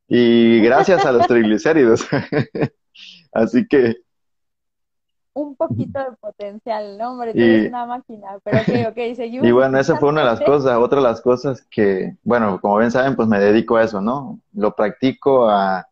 Y 0.08 0.60
gracias 0.60 1.04
a 1.04 1.12
los 1.12 1.26
triglicéridos. 1.28 2.06
Así 3.32 3.66
que 3.66 3.96
Un 5.38 5.54
poquito 5.54 5.98
de 5.98 6.16
potencial, 6.18 6.96
¿no? 6.96 7.12
Hombre, 7.12 7.32
tú 7.34 7.38
Y- 7.40 7.42
eres 7.42 7.68
una 7.68 7.84
máquina, 7.84 8.38
pero 8.42 8.56
ok, 8.56 8.90
ok, 8.92 8.96
seguimos. 9.16 9.46
Y 9.46 9.52
bueno, 9.52 9.78
esa 9.78 9.96
fue 9.98 10.08
una 10.08 10.22
de 10.22 10.26
las 10.28 10.40
cosas. 10.40 10.78
Otra 10.78 10.98
de 10.98 11.04
las 11.04 11.20
cosas 11.20 11.66
que, 11.70 12.16
bueno, 12.22 12.58
como 12.58 12.78
bien 12.78 12.90
saben, 12.90 13.14
pues 13.16 13.28
me 13.28 13.38
dedico 13.38 13.76
a 13.76 13.84
eso, 13.84 14.00
¿no? 14.00 14.40
Lo 14.54 14.74
practico 14.74 15.50
a, 15.50 15.86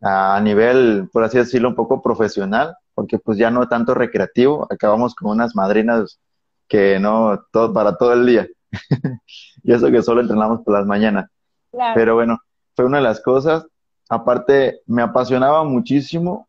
a 0.00 0.40
nivel, 0.40 1.10
por 1.12 1.22
así 1.22 1.36
decirlo, 1.36 1.68
un 1.68 1.74
poco 1.74 2.00
profesional, 2.00 2.76
porque 2.94 3.18
pues 3.18 3.36
ya 3.36 3.50
no 3.50 3.68
tanto 3.68 3.92
recreativo. 3.92 4.66
Acabamos 4.70 5.14
con 5.14 5.32
unas 5.32 5.54
madrinas 5.54 6.18
que 6.66 6.98
no, 6.98 7.38
todo, 7.52 7.74
para 7.74 7.96
todo 7.98 8.14
el 8.14 8.24
día. 8.24 8.48
Y 9.62 9.72
eso 9.72 9.90
que 9.90 10.02
solo 10.02 10.22
entrenamos 10.22 10.62
por 10.62 10.72
las 10.72 10.86
mañanas. 10.86 11.28
Claro. 11.72 11.92
Pero 11.94 12.14
bueno, 12.14 12.38
fue 12.74 12.86
una 12.86 12.98
de 12.98 13.02
las 13.04 13.20
cosas. 13.20 13.66
Aparte, 14.08 14.80
me 14.86 15.02
apasionaba 15.02 15.62
muchísimo, 15.64 16.47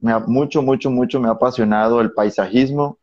me, 0.00 0.12
ha- 0.12 0.20
mucho, 0.20 0.62
mucho, 0.62 0.90
mucho 0.90 1.20
me 1.20 1.28
ha 1.28 1.32
apasionado 1.32 2.00
el 2.00 2.12
paisajismo. 2.12 2.98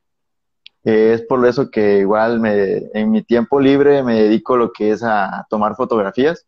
Eh, 0.85 1.13
es 1.15 1.21
por 1.23 1.45
eso 1.47 1.71
que 1.71 1.99
igual 1.99 2.39
me, 2.41 2.77
en 2.93 3.11
mi 3.11 3.23
tiempo 3.23 3.59
libre 3.59 4.03
me 4.03 4.23
dedico 4.23 4.57
lo 4.57 4.71
que 4.73 4.91
es 4.91 5.03
a 5.03 5.45
tomar 5.49 5.75
fotografías. 5.75 6.45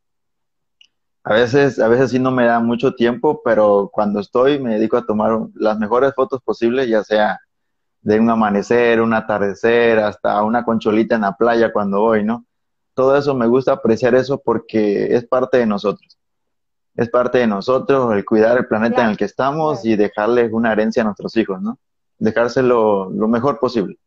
A 1.24 1.34
veces, 1.34 1.80
a 1.80 1.88
veces 1.88 2.12
sí 2.12 2.20
no 2.20 2.32
me 2.32 2.46
da 2.46 2.60
mucho 2.60 2.94
tiempo, 2.96 3.42
pero 3.44 3.90
cuando 3.94 4.20
estoy 4.20 4.60
me 4.60 4.76
dedico 4.76 4.98
a 4.98 5.06
tomar 5.06 5.38
las 5.56 5.78
mejores 5.80 6.14
fotos 6.16 6.42
posibles, 6.42 6.88
ya 6.90 7.04
sea 7.04 7.40
de 8.02 8.20
un 8.22 8.30
amanecer, 8.32 9.02
un 9.02 9.14
atardecer, 9.16 10.00
hasta 10.00 10.44
una 10.44 10.66
concholita 10.66 11.16
en 11.16 11.24
la 11.24 11.34
playa 11.38 11.74
cuando 11.74 12.02
voy, 12.02 12.26
¿no? 12.26 12.46
Todo 12.96 13.18
eso 13.18 13.36
me 13.36 13.48
gusta 13.48 13.74
apreciar 13.74 14.16
eso 14.16 14.42
porque 14.44 15.16
es 15.16 15.28
parte 15.28 15.60
de 15.60 15.68
nosotros. 15.68 16.19
Es 17.00 17.10
parte 17.10 17.38
de 17.38 17.48
nosotros 17.48 18.14
el 18.14 18.26
cuidar 18.26 18.58
el 18.58 18.68
planeta 18.68 18.96
Claro, 18.96 19.08
en 19.08 19.12
el 19.12 19.18
que 19.18 19.24
estamos 19.24 19.80
claro. 19.80 19.94
y 19.94 19.96
dejarles 19.96 20.52
una 20.52 20.74
herencia 20.74 21.02
a 21.02 21.06
nuestros 21.06 21.34
hijos, 21.38 21.62
¿no? 21.62 21.80
Dejárselo 22.18 23.10
lo 23.10 23.28
mejor 23.30 23.58
posible. 23.58 23.98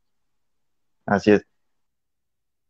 Así 1.07 1.31
es. 1.31 1.43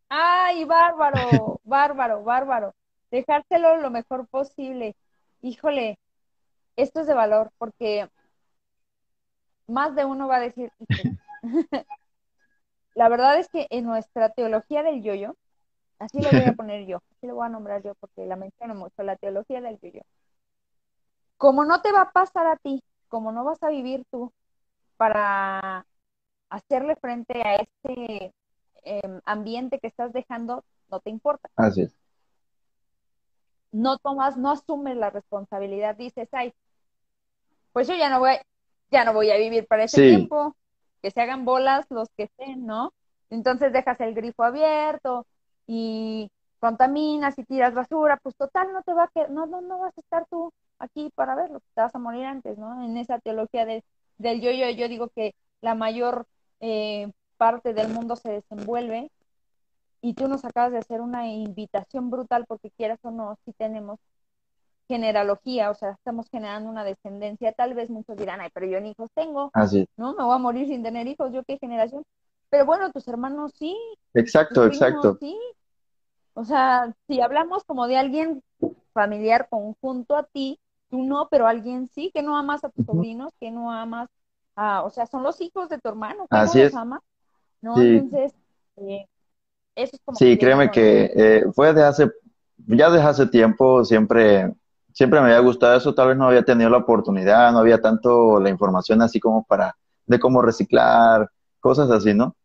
Ay, 0.09 0.65
bárbaro, 0.65 1.61
bárbaro, 1.65 2.23
bárbaro. 2.23 2.73
Dejárselo 3.11 3.79
lo 3.79 3.91
mejor 3.91 4.29
posible. 4.29 4.95
Híjole, 5.41 5.99
esto 6.77 7.01
es 7.01 7.09
de 7.09 7.15
valor 7.15 7.51
porque 7.59 8.09
más 9.67 9.97
de 9.97 10.05
uno 10.05 10.29
va 10.29 10.37
a 10.37 10.41
decir. 10.41 10.71
La 12.95 13.09
verdad 13.09 13.41
es 13.41 13.49
que 13.49 13.67
en 13.71 13.87
nuestra 13.87 14.29
teología 14.29 14.85
del 14.85 15.03
yoyo, 15.03 15.35
así 16.03 16.21
le 16.21 16.33
voy 16.33 16.45
a 16.45 16.53
poner 16.57 16.87
yo, 16.87 16.99
así 16.99 17.27
le 17.27 17.33
voy 17.33 17.47
a 17.47 17.49
nombrar 17.49 17.83
yo 17.83 17.95
porque 17.97 18.27
la 18.27 18.37
menciono 18.37 18.75
mucho, 18.75 19.03
la 19.03 19.17
teología 19.17 19.61
del 19.61 19.79
yoyo. 19.81 20.03
Como 21.37 21.65
no 21.65 21.81
te 21.83 21.93
va 21.93 22.03
a 22.03 22.13
pasar 22.13 22.47
a 22.47 22.57
ti, 22.57 22.83
como 23.09 23.33
no 23.33 23.45
vas 23.45 23.63
a 23.63 23.69
vivir 23.69 24.05
tú 24.11 24.33
para 24.97 25.85
hacerle 26.51 26.97
frente 26.97 27.43
a 27.43 27.57
este 27.57 28.33
eh, 28.85 29.21
ambiente 29.25 29.79
que 29.79 29.89
estás 29.89 30.13
dejando, 30.13 30.65
no 30.91 31.01
te 31.01 31.11
importa. 31.11 31.49
Así 31.57 31.83
es. 31.83 31.97
No 33.73 33.97
tomas, 33.99 34.37
no 34.37 34.51
asumes 34.51 34.97
la 34.97 35.11
responsabilidad, 35.11 35.97
dices, 35.97 36.29
ay, 36.33 36.53
pues 37.73 37.89
yo 37.89 37.95
ya 37.95 38.11
no 38.11 38.21
voy, 38.21 38.33
ya 38.91 39.05
no 39.05 39.15
voy 39.15 39.31
a 39.31 39.37
vivir 39.39 39.67
para 39.67 39.85
ese 39.85 39.97
Sí. 39.97 40.09
tiempo, 40.11 40.55
que 41.01 41.11
se 41.11 41.21
hagan 41.21 41.45
bolas 41.45 41.87
los 41.91 42.09
que 42.17 42.25
estén, 42.25 42.67
¿no? 42.67 42.93
Entonces 43.31 43.73
dejas 43.73 43.99
el 44.01 44.15
grifo 44.15 44.45
abierto 44.45 45.27
y 45.75 46.31
contaminas 46.61 47.39
y 47.39 47.45
tiras 47.45 47.75
basura, 47.75 48.19
pues 48.23 48.37
total 48.37 48.73
no 48.73 48.83
te 48.83 48.93
va 48.95 49.05
a 49.05 49.09
que 49.09 49.27
no, 49.29 49.47
no, 49.47 49.61
no 49.63 49.79
vas 49.81 49.97
a 49.97 50.01
estar 50.01 50.27
tú 50.31 50.53
aquí 50.79 51.11
para 51.15 51.35
verlo, 51.35 51.61
te 51.75 51.81
vas 51.81 51.95
a 51.95 51.99
morir 51.99 52.25
antes, 52.27 52.59
¿no? 52.59 52.85
En 52.85 52.97
esa 52.99 53.19
teología 53.21 53.65
de- 53.67 53.85
del 54.19 54.41
yo-yo, 54.41 54.69
yo 54.71 54.89
digo 54.89 55.09
que 55.15 55.35
la 55.63 55.75
mayor 55.75 56.27
eh, 56.61 57.11
parte 57.39 57.73
del 57.75 57.89
mundo 57.93 58.17
se 58.17 58.31
desenvuelve 58.31 59.11
y 60.03 60.15
tú 60.15 60.29
nos 60.29 60.45
acabas 60.45 60.73
de 60.73 60.79
hacer 60.79 61.01
una 61.01 61.29
invitación 61.29 62.11
brutal 62.11 62.45
porque 62.47 62.71
quieras 62.71 62.99
o 63.03 63.11
no, 63.11 63.37
si 63.45 63.53
tenemos 63.53 63.99
generalogía, 64.89 65.71
o 65.71 65.75
sea, 65.75 65.93
estamos 65.93 66.29
generando 66.31 66.69
una 66.69 66.85
descendencia, 66.85 67.53
tal 67.53 67.75
vez 67.75 67.89
muchos 67.91 68.17
dirán, 68.17 68.41
ay, 68.41 68.51
pero 68.53 68.67
yo 68.67 68.81
ni 68.81 68.91
hijos 68.91 69.11
tengo, 69.15 69.51
Así. 69.55 69.87
¿no? 69.97 70.15
Me 70.15 70.25
voy 70.25 70.35
a 70.35 70.39
morir 70.39 70.67
sin 70.69 70.83
tener 70.83 71.07
hijos, 71.07 71.33
¿yo 71.33 71.43
qué 71.45 71.59
generación? 71.59 72.03
Pero 72.51 72.67
bueno, 72.67 72.93
tus 72.93 73.09
hermanos 73.09 73.53
sí, 73.59 73.77
Exacto, 74.15 74.67
exacto. 74.67 75.17
sí. 75.21 75.39
O 76.35 76.45
sea, 76.45 76.95
si 77.09 77.21
hablamos 77.21 77.65
como 77.65 77.87
de 77.87 77.97
alguien 77.99 78.43
familiar 78.93 79.49
conjunto 79.51 80.17
a 80.17 80.25
ti, 80.25 80.61
tú 80.91 81.03
no, 81.05 81.29
pero 81.31 81.47
alguien 81.47 81.89
sí, 81.89 82.11
que 82.15 82.23
no 82.23 82.37
amas 82.37 82.65
a 82.65 82.71
tus 82.71 82.85
sobrinos, 82.87 83.33
que 83.41 83.51
no 83.51 83.71
amas 83.73 84.09
a, 84.57 84.83
o 84.85 84.91
sea, 84.91 85.07
son 85.07 85.23
los 85.23 85.41
hijos 85.41 85.69
de 85.69 85.79
tu 85.79 85.89
hermano, 85.89 86.29
que 86.33 86.41
Así 86.41 86.43
no 86.43 86.61
es. 86.61 86.73
los 86.73 86.75
amas, 86.75 87.01
¿no? 87.63 87.81
Sí. 87.81 87.83
Entonces, 87.83 88.35
eh, 88.77 89.07
eso 89.77 89.97
es 89.97 90.03
como 90.05 90.19
Sí, 90.19 90.37
que 90.37 90.39
créeme 90.39 90.71
que 90.71 91.11
eh, 91.15 91.45
fue 91.55 91.73
de 91.73 91.85
hace, 91.85 92.11
ya 92.67 92.91
desde 92.91 93.07
hace 93.07 93.27
tiempo, 93.27 93.85
siempre, 93.85 94.53
siempre 94.93 95.21
me 95.21 95.27
había 95.27 95.39
gustado 95.41 95.77
eso, 95.77 95.95
tal 95.95 96.09
vez 96.09 96.17
no 96.17 96.29
había 96.29 96.43
tenido 96.45 96.69
la 96.71 96.79
oportunidad, 96.79 97.51
no 97.53 97.59
había 97.59 97.81
tanto 97.81 98.39
la 98.41 98.51
información 98.51 99.01
así 99.03 99.19
como 99.21 99.45
para 99.45 99.75
de 100.07 100.19
cómo 100.21 100.43
reciclar, 100.43 101.31
cosas 101.61 101.91
así, 101.91 102.13
¿no? 102.15 102.37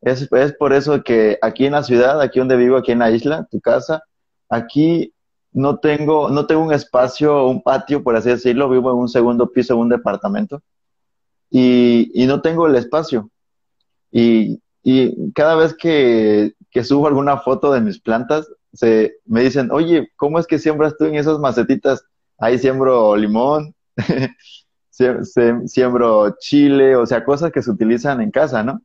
Es, 0.00 0.28
es 0.32 0.52
por 0.54 0.72
eso 0.72 1.02
que 1.02 1.38
aquí 1.42 1.66
en 1.66 1.72
la 1.72 1.82
ciudad, 1.82 2.20
aquí 2.20 2.38
donde 2.38 2.56
vivo, 2.56 2.76
aquí 2.76 2.92
en 2.92 3.00
la 3.00 3.10
isla, 3.10 3.46
tu 3.50 3.60
casa, 3.60 4.02
aquí 4.48 5.12
no 5.52 5.78
tengo, 5.78 6.30
no 6.30 6.46
tengo 6.46 6.62
un 6.62 6.72
espacio, 6.72 7.46
un 7.46 7.62
patio, 7.62 8.02
por 8.02 8.16
así 8.16 8.30
decirlo, 8.30 8.68
vivo 8.68 8.90
en 8.90 8.98
un 8.98 9.08
segundo 9.08 9.50
piso 9.50 9.74
de 9.74 9.80
un 9.80 9.88
departamento 9.88 10.62
y, 11.50 12.10
y 12.14 12.26
no 12.26 12.40
tengo 12.40 12.66
el 12.66 12.76
espacio. 12.76 13.30
Y, 14.12 14.60
y 14.82 15.32
cada 15.32 15.56
vez 15.56 15.74
que, 15.74 16.54
que, 16.70 16.84
subo 16.84 17.06
alguna 17.08 17.38
foto 17.38 17.72
de 17.72 17.80
mis 17.80 18.00
plantas, 18.00 18.48
se, 18.72 19.16
me 19.26 19.42
dicen, 19.42 19.70
oye, 19.72 20.10
¿cómo 20.16 20.38
es 20.38 20.46
que 20.46 20.58
siembras 20.58 20.96
tú 20.96 21.04
en 21.04 21.16
esas 21.16 21.38
macetitas? 21.38 22.04
Ahí 22.38 22.58
siembro 22.58 23.16
limón, 23.16 23.74
siembro 25.66 26.36
chile, 26.38 26.96
o 26.96 27.04
sea, 27.06 27.24
cosas 27.24 27.52
que 27.52 27.62
se 27.62 27.70
utilizan 27.70 28.20
en 28.20 28.30
casa, 28.30 28.62
¿no? 28.62 28.80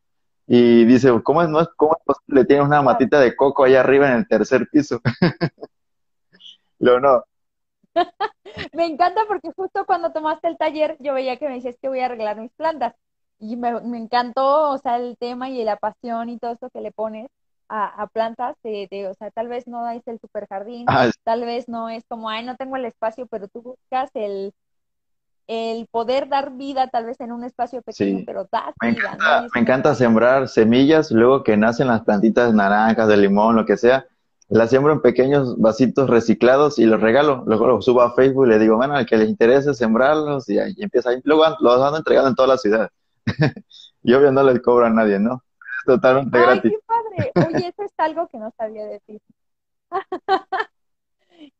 Y 0.47 0.85
dice, 0.85 1.11
¿cómo 1.23 1.41
es, 1.41 1.49
no 1.49 1.59
es, 1.59 1.67
cómo 1.75 1.97
es 1.97 2.03
posible? 2.03 2.45
Tienes 2.45 2.65
una 2.65 2.81
matita 2.81 3.19
de 3.19 3.35
coco 3.35 3.63
allá 3.63 3.79
arriba 3.79 4.07
en 4.07 4.17
el 4.17 4.27
tercer 4.27 4.67
piso. 4.69 5.01
Lo 6.79 6.99
no. 6.99 7.23
me 8.73 8.85
encanta 8.85 9.21
porque 9.27 9.51
justo 9.55 9.85
cuando 9.85 10.11
tomaste 10.11 10.47
el 10.47 10.57
taller 10.57 10.97
yo 10.99 11.13
veía 11.13 11.37
que 11.37 11.47
me 11.47 11.55
decías 11.55 11.77
que 11.81 11.87
voy 11.87 12.01
a 12.01 12.05
arreglar 12.05 12.39
mis 12.39 12.51
plantas. 12.51 12.93
Y 13.39 13.57
me, 13.57 13.81
me 13.81 13.97
encantó, 13.97 14.71
o 14.71 14.77
sea, 14.77 14.97
el 14.97 15.17
tema 15.17 15.49
y 15.49 15.63
la 15.63 15.77
pasión 15.77 16.29
y 16.29 16.39
todo 16.39 16.53
eso 16.53 16.69
que 16.69 16.81
le 16.81 16.91
pones 16.91 17.27
a, 17.67 18.07
plantas. 18.13 18.55
De, 18.63 19.07
o 19.09 19.13
sea, 19.13 19.31
tal 19.31 19.47
vez 19.47 19.67
no 19.67 19.89
es 19.89 20.07
el 20.07 20.19
super 20.19 20.47
jardín, 20.47 20.85
ah, 20.87 21.09
tal 21.23 21.41
vez 21.41 21.67
no 21.67 21.89
es 21.89 22.03
como, 22.07 22.29
ay, 22.29 22.45
no 22.45 22.55
tengo 22.55 22.75
el 22.75 22.85
espacio, 22.85 23.27
pero 23.27 23.47
tú 23.47 23.61
buscas 23.61 24.09
el, 24.13 24.53
el 25.47 25.87
poder 25.87 26.27
dar 26.27 26.53
vida 26.53 26.87
tal 26.87 27.05
vez 27.05 27.19
en 27.21 27.31
un 27.31 27.43
espacio 27.43 27.81
pequeño, 27.81 28.23
pero 28.25 28.47
da 28.51 28.73
me 28.81 28.91
vida. 28.91 29.13
Encanta, 29.13 29.47
Me 29.53 29.61
encanta 29.61 29.95
sembrar 29.95 30.47
semillas, 30.47 31.11
luego 31.11 31.43
que 31.43 31.57
nacen 31.57 31.87
las 31.87 32.01
plantitas 32.01 32.53
naranjas, 32.53 33.07
de 33.07 33.17
limón, 33.17 33.55
lo 33.55 33.65
que 33.65 33.77
sea, 33.77 34.05
las 34.47 34.69
siembro 34.69 34.93
en 34.93 35.01
pequeños 35.01 35.57
vasitos 35.59 36.09
reciclados 36.09 36.77
y 36.79 36.85
los 36.85 37.01
regalo. 37.01 37.43
Luego 37.47 37.67
los 37.67 37.85
subo 37.85 38.01
a 38.01 38.13
Facebook 38.13 38.45
y 38.45 38.49
le 38.49 38.59
digo, 38.59 38.77
bueno, 38.77 38.95
al 38.95 39.05
que 39.05 39.17
les 39.17 39.29
interese 39.29 39.73
sembrarlos 39.73 40.47
y 40.49 40.59
ahí 40.59 40.75
empieza 40.77 41.09
ahí. 41.09 41.21
Luego 41.23 41.45
los 41.59 41.81
ando 41.81 41.97
entregando 41.97 42.29
en 42.29 42.35
toda 42.35 42.49
la 42.49 42.57
ciudad. 42.57 42.89
y 44.03 44.13
obvio 44.13 44.31
no 44.31 44.43
les 44.43 44.61
cobra 44.61 44.87
a 44.87 44.91
nadie, 44.91 45.19
¿no? 45.19 45.43
Es 45.79 45.85
totalmente 45.85 46.37
Ay, 46.37 46.43
gratis. 46.43 46.71
qué 46.71 46.79
padre. 46.85 47.31
Oye, 47.49 47.67
eso 47.67 47.83
es 47.83 47.93
algo 47.97 48.27
que 48.27 48.37
no 48.37 48.51
sabía 48.57 48.85
decir. 48.85 49.19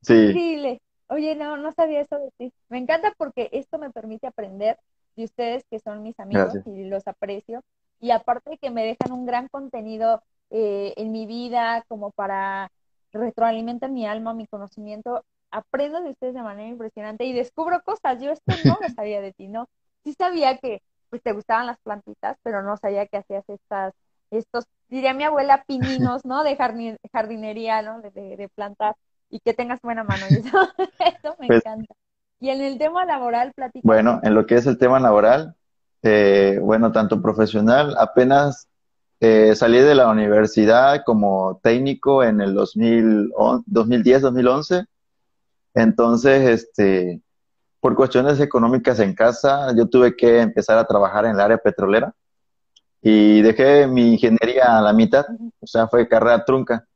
sí. 0.02 0.14
Increíble. 0.14 0.82
Oye, 1.08 1.36
no, 1.36 1.58
no 1.58 1.72
sabía 1.72 2.02
eso 2.02 2.18
de 2.20 2.32
ti. 2.38 2.54
Me 2.70 2.78
encanta 2.78 3.14
porque 3.18 3.50
esto 3.52 3.78
me 3.78 3.92
permite 3.92 4.28
aprender 4.28 4.78
de 5.16 5.26
ustedes 5.26 5.64
que 5.70 5.80
son 5.80 6.04
mis 6.04 6.20
amigos 6.20 6.56
y 6.66 6.86
los 6.86 7.08
aprecio. 7.08 7.64
Y 8.00 8.12
aparte 8.12 8.58
que 8.58 8.72
me 8.72 8.86
dejan 8.86 9.12
un 9.12 9.26
gran 9.26 9.48
contenido 9.48 10.22
eh, 10.50 10.94
en 10.98 11.12
mi 11.12 11.26
vida 11.26 11.84
como 11.88 12.12
para 12.12 12.72
retroalimentar 13.12 13.92
mi 13.92 14.06
alma, 14.06 14.34
mi 14.34 14.48
conocimiento, 14.48 15.24
aprendo 15.52 16.02
de 16.02 16.10
ustedes 16.10 16.34
de 16.34 16.44
manera 16.44 16.68
impresionante 16.68 17.26
y 17.26 17.34
descubro 17.34 17.82
cosas. 17.84 18.22
Yo 18.22 18.32
esto 18.32 18.58
no 18.66 18.78
lo 18.82 18.90
sabía 18.96 19.22
de 19.22 19.34
ti, 19.34 19.48
¿no? 19.48 19.68
Sí 20.04 20.14
sabía 20.14 20.58
que 20.58 20.82
pues 21.10 21.22
te 21.22 21.32
gustaban 21.32 21.68
las 21.68 21.80
plantitas, 21.80 22.38
pero 22.44 22.62
no 22.62 22.78
sabía 22.78 23.08
que 23.08 23.18
hacías 23.18 23.48
estas, 23.48 23.94
estos, 24.32 24.66
diría 24.90 25.14
mi 25.14 25.24
abuela, 25.24 25.64
pininos, 25.66 26.26
¿no? 26.26 26.44
De 26.44 26.58
jardinería, 27.12 27.82
¿no? 27.82 28.02
De, 28.02 28.12
de, 28.12 28.50
plantar 28.50 28.96
y 29.36 29.40
que 29.42 29.54
tengas 29.54 29.82
buena 29.82 30.06
mano. 30.06 30.26
eso, 30.30 31.36
me 31.40 31.48
pues 31.48 31.66
encanta. 31.66 31.94
Y 32.40 32.50
en 32.50 32.62
el 32.62 32.78
tema 32.78 33.06
laboral, 33.06 33.52
platica. 33.54 33.82
Bueno, 33.84 34.22
en 34.24 34.34
lo 34.34 34.46
que 34.46 34.56
es 34.56 34.66
el 34.66 34.78
tema 34.78 35.00
laboral, 35.00 35.56
eh, 36.04 36.58
bueno, 36.62 36.94
tanto 36.94 37.22
profesional, 37.22 37.96
apenas 38.00 38.70
eh, 39.20 39.54
salí 39.56 39.80
de 39.80 39.96
la 39.96 40.10
universidad 40.10 41.04
como 41.06 41.60
técnico 41.62 42.24
en 42.24 42.40
el 42.40 42.54
2010, 42.54 44.22
2011. 44.22 44.86
Entonces, 45.74 46.62
este, 46.62 47.22
por 47.82 47.96
cuestiones 47.96 48.40
económicas 48.40 49.00
en 49.02 49.14
casa, 49.14 49.76
yo 49.76 49.90
tuve 49.90 50.16
que 50.16 50.40
empezar 50.40 50.78
a 50.78 50.86
trabajar 50.86 51.26
en 51.26 51.32
el 51.32 51.42
área 51.42 51.58
petrolera 51.58 52.14
y 53.02 53.42
dejé 53.42 53.86
mi 53.86 54.14
ingeniería 54.14 54.78
a 54.78 54.82
la 54.82 54.94
mitad, 54.94 55.26
o 55.60 55.68
sea, 55.68 55.88
fue 55.90 56.08
carrera 56.08 56.46
trunca. 56.46 56.88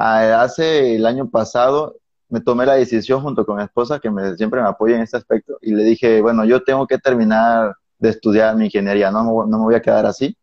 Hace 0.00 0.96
el 0.96 1.04
año 1.04 1.28
pasado 1.28 1.96
me 2.30 2.40
tomé 2.40 2.64
la 2.64 2.74
decisión 2.74 3.20
junto 3.20 3.44
con 3.44 3.58
mi 3.58 3.64
esposa, 3.64 3.98
que 3.98 4.10
me, 4.10 4.34
siempre 4.36 4.62
me 4.62 4.68
apoya 4.68 4.96
en 4.96 5.02
este 5.02 5.18
aspecto, 5.18 5.58
y 5.60 5.74
le 5.74 5.84
dije, 5.84 6.22
bueno, 6.22 6.44
yo 6.44 6.62
tengo 6.62 6.86
que 6.86 6.96
terminar 6.96 7.74
de 7.98 8.08
estudiar 8.08 8.56
mi 8.56 8.66
ingeniería, 8.66 9.10
no, 9.10 9.24
no 9.24 9.58
me 9.58 9.64
voy 9.64 9.74
a 9.74 9.82
quedar 9.82 10.06
así. 10.06 10.34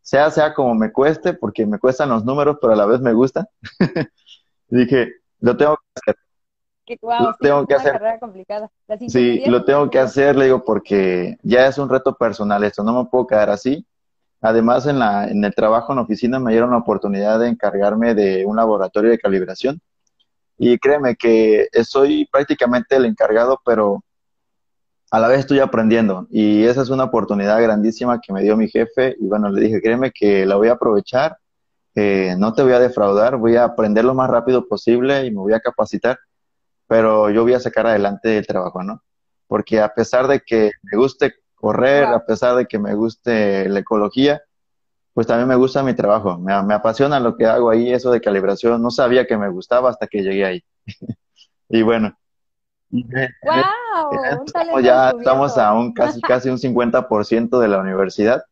Sea, 0.00 0.30
sea 0.30 0.54
como 0.54 0.74
me 0.74 0.90
cueste, 0.92 1.34
porque 1.34 1.66
me 1.66 1.78
cuestan 1.78 2.08
los 2.08 2.24
números, 2.24 2.56
pero 2.58 2.72
a 2.72 2.76
la 2.76 2.86
vez 2.86 3.00
me 3.00 3.12
gusta. 3.12 3.48
dije, 4.68 5.12
lo 5.40 5.56
tengo 5.56 5.76
que 5.76 6.00
hacer. 6.00 6.16
lo 7.20 7.34
tengo 7.38 7.66
que 7.66 7.74
hacer. 7.74 8.00
Sí, 9.08 9.42
lo 9.46 9.64
tengo 9.64 9.90
que 9.90 9.98
hacer, 9.98 10.36
le 10.36 10.46
digo, 10.46 10.64
porque 10.64 11.36
ya 11.42 11.66
es 11.66 11.76
un 11.76 11.90
reto 11.90 12.14
personal 12.14 12.64
esto, 12.64 12.82
no 12.82 13.02
me 13.02 13.10
puedo 13.10 13.26
quedar 13.26 13.50
así. 13.50 13.86
Además, 14.40 14.86
en, 14.86 14.98
la, 14.98 15.28
en 15.28 15.44
el 15.44 15.54
trabajo 15.54 15.92
en 15.92 15.96
la 15.96 16.02
oficina 16.02 16.38
me 16.38 16.52
dieron 16.52 16.70
la 16.70 16.78
oportunidad 16.78 17.38
de 17.40 17.48
encargarme 17.48 18.14
de 18.14 18.44
un 18.46 18.56
laboratorio 18.56 19.10
de 19.10 19.18
calibración. 19.18 19.80
Y 20.58 20.78
créeme 20.78 21.16
que 21.16 21.68
soy 21.84 22.28
prácticamente 22.30 22.96
el 22.96 23.06
encargado, 23.06 23.60
pero 23.64 24.02
a 25.10 25.18
la 25.18 25.28
vez 25.28 25.40
estoy 25.40 25.58
aprendiendo. 25.60 26.26
Y 26.30 26.64
esa 26.64 26.82
es 26.82 26.90
una 26.90 27.04
oportunidad 27.04 27.60
grandísima 27.62 28.20
que 28.20 28.32
me 28.32 28.42
dio 28.42 28.56
mi 28.56 28.68
jefe. 28.68 29.16
Y 29.18 29.26
bueno, 29.26 29.50
le 29.50 29.62
dije, 29.62 29.80
créeme 29.80 30.10
que 30.10 30.46
la 30.46 30.56
voy 30.56 30.68
a 30.68 30.72
aprovechar, 30.72 31.36
no 31.94 32.54
te 32.54 32.62
voy 32.62 32.72
a 32.72 32.78
defraudar, 32.78 33.36
voy 33.36 33.56
a 33.56 33.64
aprender 33.64 34.04
lo 34.04 34.14
más 34.14 34.30
rápido 34.30 34.66
posible 34.66 35.26
y 35.26 35.30
me 35.30 35.38
voy 35.38 35.52
a 35.52 35.60
capacitar, 35.60 36.18
pero 36.86 37.30
yo 37.30 37.42
voy 37.42 37.54
a 37.54 37.60
sacar 37.60 37.86
adelante 37.86 38.38
el 38.38 38.46
trabajo, 38.46 38.82
¿no? 38.82 39.02
Porque 39.46 39.80
a 39.80 39.92
pesar 39.92 40.28
de 40.28 40.40
que 40.40 40.70
me 40.82 40.96
guste 40.96 41.34
correr, 41.60 42.04
a 42.04 42.24
pesar 42.24 42.56
de 42.56 42.66
que 42.66 42.78
me 42.78 42.94
guste 42.94 43.68
la 43.68 43.80
ecología, 43.80 44.42
pues 45.12 45.26
también 45.26 45.48
me 45.48 45.56
gusta 45.56 45.82
mi 45.82 45.94
trabajo, 45.94 46.38
me, 46.38 46.52
apasiona 46.72 47.20
lo 47.20 47.36
que 47.36 47.46
hago 47.46 47.70
ahí, 47.70 47.92
eso 47.92 48.10
de 48.10 48.20
calibración, 48.20 48.80
no 48.80 48.90
sabía 48.90 49.26
que 49.26 49.36
me 49.36 49.48
gustaba 49.50 49.90
hasta 49.90 50.06
que 50.06 50.22
llegué 50.22 50.44
ahí. 50.44 50.64
y 51.68 51.82
bueno. 51.82 52.16
¡Wow! 52.90 54.80
ya 54.82 55.10
estamos 55.10 55.56
a 55.58 55.72
un 55.74 55.92
casi, 55.92 56.20
casi 56.22 56.48
un 56.48 56.58
50% 56.58 57.58
de 57.58 57.68
la 57.68 57.78
universidad. 57.78 58.42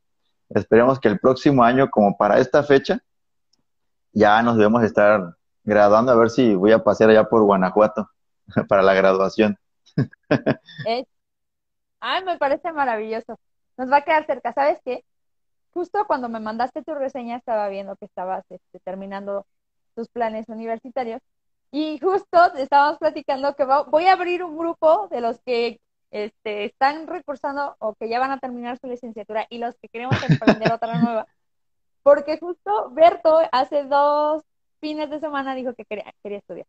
Esperemos 0.51 1.01
que 1.01 1.09
el 1.09 1.19
próximo 1.19 1.65
año, 1.65 1.91
como 1.91 2.17
para 2.17 2.39
esta 2.39 2.63
fecha, 2.63 3.01
ya 4.13 4.43
nos 4.43 4.57
debemos 4.57 4.83
estar 4.83 5.35
graduando, 5.65 6.13
a 6.13 6.17
ver 6.17 6.31
si 6.31 6.55
voy 6.55 6.73
a 6.73 6.83
pasear 6.83 7.11
allá 7.11 7.25
por 7.25 7.43
Guanajuato 7.43 8.09
para 8.69 8.83
la 8.83 8.95
graduación. 8.95 9.57
Ay, 12.01 12.25
me 12.25 12.39
parece 12.39 12.73
maravilloso. 12.73 13.39
Nos 13.77 13.91
va 13.91 13.99
a 13.99 14.05
quedar 14.05 14.27
cerca. 14.27 14.53
¿Sabes 14.53 14.81
qué? 14.85 15.05
Justo 15.73 16.07
cuando 16.07 16.29
me 16.29 16.41
mandaste 16.41 16.83
tu 16.83 16.95
reseña 16.95 17.37
estaba 17.37 17.69
viendo 17.69 17.97
que 17.97 18.07
estabas 18.07 18.45
este, 18.51 18.81
terminando 18.81 19.47
tus 19.95 20.09
planes 20.09 20.49
universitarios 20.49 21.21
y 21.71 21.99
justo 21.99 22.55
estábamos 22.57 22.99
platicando 22.99 23.55
que 23.55 23.65
voy 23.65 24.07
a 24.07 24.13
abrir 24.13 24.43
un 24.43 24.57
grupo 24.57 25.09
de 25.09 25.21
los 25.21 25.41
que 25.41 25.81
este, 26.11 26.65
están 26.65 27.07
recursando 27.07 27.77
o 27.81 27.95
que 27.95 28.09
ya 28.09 28.19
van 28.19 28.31
a 28.31 28.39
terminar 28.39 28.79
su 28.79 28.87
licenciatura 28.87 29.47
y 29.51 29.59
los 29.59 29.77
que 29.77 29.89
queremos 29.89 30.17
emprender 30.23 30.73
otra 30.73 30.99
nueva. 31.03 31.27
Porque 32.03 32.39
justo 32.39 32.91
Berto 32.91 33.41
hace 33.53 33.85
dos 33.85 34.43
fines 34.81 35.11
de 35.11 35.21
semana 35.21 35.55
dijo 35.55 35.75
que 35.75 35.85
quería, 35.85 36.15
quería 36.23 36.39
estudiar. 36.39 36.67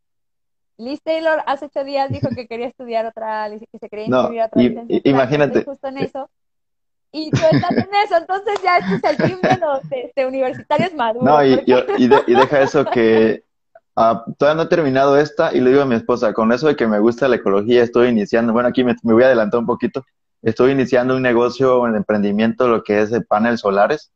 Liz 0.80 1.02
Taylor 1.04 1.44
hace 1.46 1.66
ocho 1.66 1.84
días 1.84 2.10
dijo 2.10 2.30
que 2.34 2.48
quería 2.48 2.68
estudiar 2.68 3.06
otra, 3.06 3.50
que 3.50 3.78
se 3.78 3.90
quería 3.90 4.06
inscribir 4.06 4.42
a 4.42 4.46
otra 4.46 4.62
licenciatura. 4.62 5.12
Imagínate. 5.12 5.64
Justo 5.66 5.88
en 5.90 5.98
eso. 5.98 6.30
Y 7.12 7.32
tú 7.32 7.42
estás 7.52 7.72
en 7.72 7.90
eso, 8.06 8.18
entonces 8.18 8.62
ya 8.64 8.78
este 8.78 8.96
es 8.96 9.04
el 9.04 9.18
team 9.18 9.42
de 9.42 9.58
los 9.58 10.14
de, 10.16 10.26
universitarios 10.26 10.94
maduros. 10.94 11.26
No, 11.26 11.44
y, 11.44 11.62
y, 11.98 12.36
deja 12.36 12.62
eso 12.62 12.86
que 12.86 13.44
ah, 13.96 14.24
todavía 14.38 14.56
no 14.56 14.68
he 14.68 14.70
terminado 14.70 15.18
esta 15.18 15.54
y 15.54 15.60
le 15.60 15.72
digo 15.72 15.82
a 15.82 15.86
mi 15.86 15.96
esposa, 15.96 16.34
con 16.34 16.52
eso 16.54 16.68
de 16.68 16.76
que 16.76 16.88
me 16.88 17.00
gusta 17.00 17.28
la 17.28 17.38
ecología, 17.38 17.84
estoy 17.84 18.10
iniciando, 18.10 18.54
bueno, 18.54 18.70
aquí 18.70 18.84
me, 18.84 18.96
me 19.04 19.14
voy 19.14 19.24
a 19.24 19.26
adelantar 19.26 19.60
un 19.60 19.66
poquito, 19.66 20.06
estoy 20.44 20.72
iniciando 20.72 21.16
un 21.16 21.24
negocio, 21.24 21.82
un 21.82 21.96
emprendimiento, 21.96 22.68
lo 22.68 22.84
que 22.84 23.02
es 23.02 23.10
de 23.10 23.22
paneles 23.22 23.62
solares 23.62 24.12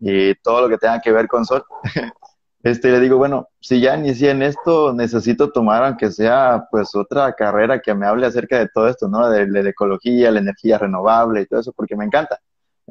y 0.00 0.34
todo 0.42 0.62
lo 0.62 0.68
que 0.68 0.78
tenga 0.78 1.00
que 1.00 1.12
ver 1.12 1.28
con 1.28 1.46
sol. 1.46 1.64
Este, 2.62 2.90
le 2.90 3.00
digo, 3.00 3.18
bueno, 3.18 3.48
si 3.60 3.80
ya 3.80 3.96
inicié 3.96 4.30
en 4.30 4.42
esto, 4.42 4.92
necesito 4.92 5.50
tomar, 5.50 5.84
aunque 5.84 6.10
sea, 6.10 6.66
pues, 6.70 6.94
otra 6.94 7.32
carrera 7.34 7.80
que 7.80 7.94
me 7.94 8.06
hable 8.06 8.26
acerca 8.26 8.58
de 8.58 8.68
todo 8.68 8.88
esto, 8.88 9.08
¿no? 9.08 9.28
De, 9.30 9.46
la 9.46 9.70
ecología, 9.70 10.30
la 10.30 10.40
energía 10.40 10.78
renovable 10.78 11.42
y 11.42 11.46
todo 11.46 11.60
eso, 11.60 11.72
porque 11.72 11.96
me 11.96 12.04
encanta. 12.04 12.40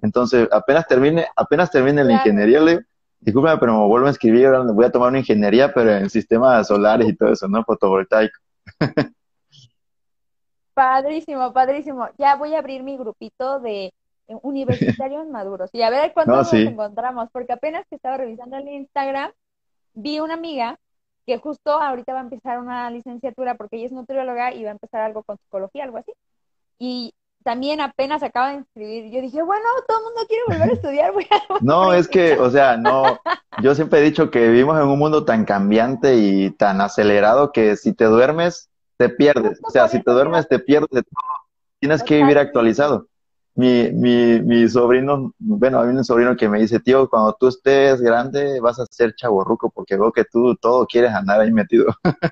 Entonces, 0.02 0.48
apenas 0.52 0.88
termine, 0.88 1.28
apenas 1.36 1.70
termine 1.70 2.04
la 2.04 2.14
ingeniería, 2.14 2.62
le 2.62 2.72
digo, 2.72 2.82
discúlpame, 3.20 3.58
pero 3.60 3.74
me 3.80 3.88
vuelvo 3.88 4.08
a 4.08 4.12
escribir, 4.12 4.50
voy 4.74 4.86
a 4.86 4.92
tomar 4.92 5.10
una 5.10 5.20
ingeniería, 5.20 5.74
pero 5.74 5.92
en 5.92 6.10
sistemas 6.10 6.68
solares 6.68 7.10
y 7.10 7.16
todo 7.16 7.34
eso, 7.34 7.48
¿no? 7.48 7.64
Fotovoltaico. 7.64 8.38
Padrísimo, 10.74 11.52
padrísimo. 11.54 12.08
Ya 12.20 12.36
voy 12.36 12.54
a 12.54 12.60
abrir 12.60 12.84
mi 12.84 12.98
grupito 12.98 13.60
de 13.60 13.92
universitarios 14.44 15.28
maduros. 15.28 15.72
Y 15.74 15.82
a 15.82 15.90
ver 15.90 16.14
cuándo 16.14 16.36
nos 16.36 16.54
encontramos, 16.54 17.30
porque 17.32 17.54
apenas 17.54 17.86
que 17.90 17.96
estaba 17.96 18.18
revisando 18.18 18.58
el 18.58 18.68
Instagram, 18.68 19.32
vi 19.98 20.20
una 20.20 20.36
amiga 20.36 20.80
que 21.26 21.38
justo 21.40 21.72
ahorita 21.72 22.14
va 22.14 22.20
a 22.20 22.24
empezar 22.24 22.60
una 22.60 22.90
licenciatura 22.90 23.56
porque 23.56 23.78
ella 23.78 23.88
es 23.88 23.92
nutrióloga 23.92 24.54
y 24.54 24.64
va 24.64 24.70
a 24.70 24.74
empezar 24.74 25.02
algo 25.02 25.24
con 25.24 25.38
psicología, 25.38 25.84
algo 25.84 25.98
así. 25.98 26.14
Y 26.80 27.14
también 27.44 27.82
apenas 27.82 28.24
acaba 28.24 28.50
de 28.50 28.58
inscribir. 28.58 29.12
Yo 29.12 29.22
dije, 29.22 29.42
bueno, 29.42 29.66
todo 29.88 29.98
el 29.98 30.04
mundo 30.06 30.22
quiere 30.28 30.44
volver 30.48 30.70
a 30.70 30.74
estudiar. 30.74 31.14
no, 31.62 31.94
es 31.94 32.08
que, 32.08 32.38
o 32.40 32.50
sea, 32.50 32.78
no, 32.78 33.20
yo 33.62 33.76
siempre 33.76 34.00
he 34.00 34.04
dicho 34.04 34.30
que 34.32 34.48
vivimos 34.48 34.78
en 34.78 34.88
un 34.88 35.00
mundo 35.00 35.26
tan 35.26 35.44
cambiante 35.44 36.16
y 36.16 36.52
tan 36.52 36.80
acelerado 36.80 37.52
que 37.52 37.76
si 37.76 37.94
te 37.94 38.06
duermes, 38.06 38.70
te 38.98 39.10
pierdes. 39.10 39.60
O 39.64 39.70
sea, 39.70 39.88
si 39.88 40.02
te 40.02 40.12
duermes, 40.12 40.48
te 40.48 40.60
pierdes 40.60 40.90
de 40.92 41.04
todo. 41.04 41.22
Tienes 41.80 42.04
que 42.04 42.18
vivir 42.18 42.38
actualizado. 42.38 43.08
Mi, 43.58 43.92
mi, 43.92 44.40
mi 44.42 44.70
sobrino, 44.70 45.34
bueno, 45.40 45.82
hay 45.82 45.90
un 45.90 46.04
sobrino 46.04 46.38
que 46.38 46.48
me 46.48 46.60
dice, 46.60 46.80
tío, 46.80 47.10
cuando 47.10 47.36
tú 47.40 47.48
estés 47.48 48.00
grande 48.00 48.60
vas 48.60 48.80
a 48.80 48.86
ser 48.86 49.16
chaborruco 49.16 49.72
porque 49.72 49.98
veo 49.98 50.12
que 50.12 50.26
tú 50.26 50.56
todo 50.56 50.86
quieres 50.86 51.12
andar 51.12 51.42
ahí 51.42 51.52
metido. 51.52 51.88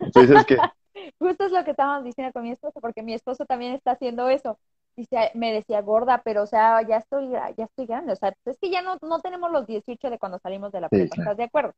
Entonces, 0.00 0.46
que 0.46 0.56
Justo 1.18 1.46
es 1.46 1.52
lo 1.52 1.64
que 1.64 1.72
estábamos 1.72 2.04
diciendo 2.04 2.32
con 2.32 2.42
mi 2.42 2.52
esposo, 2.52 2.80
porque 2.80 3.02
mi 3.02 3.14
esposo 3.14 3.44
también 3.44 3.72
está 3.72 3.92
haciendo 3.92 4.28
eso. 4.28 4.58
Dice, 4.96 5.32
me 5.34 5.52
decía 5.52 5.82
gorda, 5.82 6.22
pero 6.24 6.44
o 6.44 6.46
sea, 6.46 6.80
ya 6.82 6.98
estoy, 6.98 7.30
ya 7.30 7.64
estoy 7.64 7.86
grande. 7.86 8.12
O 8.12 8.16
sea, 8.16 8.32
es 8.44 8.58
que 8.60 8.70
ya 8.70 8.82
no, 8.82 8.96
no 9.02 9.20
tenemos 9.20 9.50
los 9.50 9.66
18 9.66 10.08
de 10.08 10.18
cuando 10.18 10.38
salimos 10.38 10.72
de 10.72 10.80
la 10.80 10.88
prepa, 10.88 11.16
¿estás 11.18 11.36
de 11.36 11.44
acuerdo? 11.44 11.72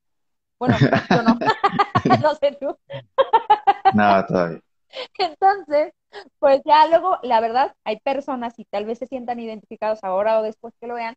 Bueno, 0.59 0.77
yo 0.79 1.23
no. 1.23 1.39
no 2.23 2.35
sé 2.35 2.57
tú. 2.61 2.77
Nada, 3.95 4.27
todavía. 4.27 4.61
Entonces, 5.19 5.93
pues 6.39 6.63
ya 6.65 6.87
luego, 6.89 7.19
la 7.23 7.41
verdad, 7.41 7.75
hay 7.85 8.01
personas 8.01 8.59
y 8.59 8.65
tal 8.65 8.85
vez 8.85 8.99
se 8.99 9.07
sientan 9.07 9.41
identificados 9.41 10.03
ahora 10.03 10.41
o 10.41 10.43
después 10.43 10.75
que 10.81 10.87
lo 10.87 10.95
vean, 10.95 11.15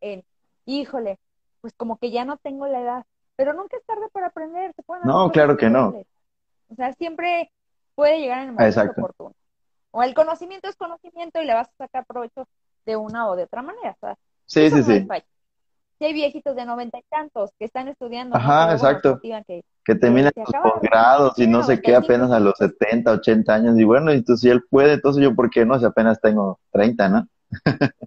en, 0.00 0.24
híjole, 0.64 1.18
pues 1.60 1.72
como 1.74 1.98
que 1.98 2.10
ya 2.10 2.24
no 2.24 2.36
tengo 2.36 2.66
la 2.66 2.80
edad, 2.80 3.06
pero 3.36 3.52
nunca 3.52 3.76
es 3.76 3.84
tarde 3.84 4.08
para 4.12 4.28
aprender. 4.28 4.72
¿se 4.74 4.82
no, 5.04 5.30
claro 5.30 5.56
que 5.56 5.70
no. 5.70 5.94
O 6.68 6.74
sea, 6.74 6.92
siempre 6.94 7.50
puede 7.94 8.20
llegar 8.20 8.42
en 8.42 8.48
el 8.48 8.54
momento 8.54 8.90
oportuno. 8.90 9.34
O 9.90 10.02
el 10.02 10.14
conocimiento 10.14 10.68
es 10.68 10.76
conocimiento 10.76 11.40
y 11.40 11.46
le 11.46 11.54
vas 11.54 11.68
a 11.68 11.84
sacar 11.86 12.04
provecho 12.04 12.46
de 12.84 12.96
una 12.96 13.28
o 13.28 13.36
de 13.36 13.44
otra 13.44 13.62
manera. 13.62 13.96
sí, 14.46 14.70
sí, 14.70 14.82
sí. 14.82 15.08
Si 15.98 16.04
hay 16.04 16.12
viejitos 16.12 16.54
de 16.54 16.64
noventa 16.64 16.98
y 16.98 17.02
tantos 17.10 17.50
que 17.58 17.64
están 17.64 17.88
estudiando. 17.88 18.36
Ajá, 18.36 18.72
exacto. 18.72 19.20
Que, 19.20 19.94
terminan 19.96 20.30
sus 20.34 20.54
posgrados 20.62 21.36
y 21.38 21.46
no 21.46 21.64
sé 21.64 21.80
qué 21.80 21.96
apenas 21.96 22.30
a 22.30 22.38
los 22.38 22.54
70, 22.58 23.10
80 23.10 23.54
años. 23.54 23.78
Y 23.78 23.84
bueno, 23.84 24.12
entonces 24.12 24.42
si 24.42 24.48
él 24.48 24.62
puede, 24.70 24.92
entonces 24.94 25.22
yo, 25.22 25.34
¿por 25.34 25.50
qué 25.50 25.64
no? 25.64 25.78
Si 25.78 25.84
apenas 25.84 26.20
tengo 26.20 26.60
30, 26.72 27.08
¿no? 27.08 27.28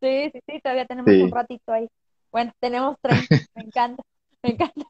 sí, 0.00 0.30
sí, 0.32 0.40
sí, 0.46 0.60
todavía 0.60 0.86
tenemos 0.86 1.12
un 1.12 1.30
ratito 1.30 1.72
ahí. 1.72 1.88
Bueno, 2.32 2.52
tenemos 2.58 2.96
30, 3.00 3.26
me 3.54 3.62
encanta. 3.62 4.02
Me 4.42 4.50
encanta. 4.50 4.86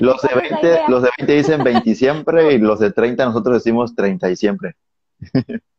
los, 0.00 0.22
de 0.22 0.34
20, 0.34 0.80
los 0.88 1.02
de 1.02 1.10
20 1.18 1.32
dicen 1.34 1.64
20 1.64 1.94
siempre 1.94 2.54
y 2.54 2.58
los 2.58 2.80
de 2.80 2.92
30 2.92 3.24
nosotros 3.26 3.62
decimos 3.62 3.94
30 3.94 4.30
y 4.30 4.36
siempre. 4.36 4.76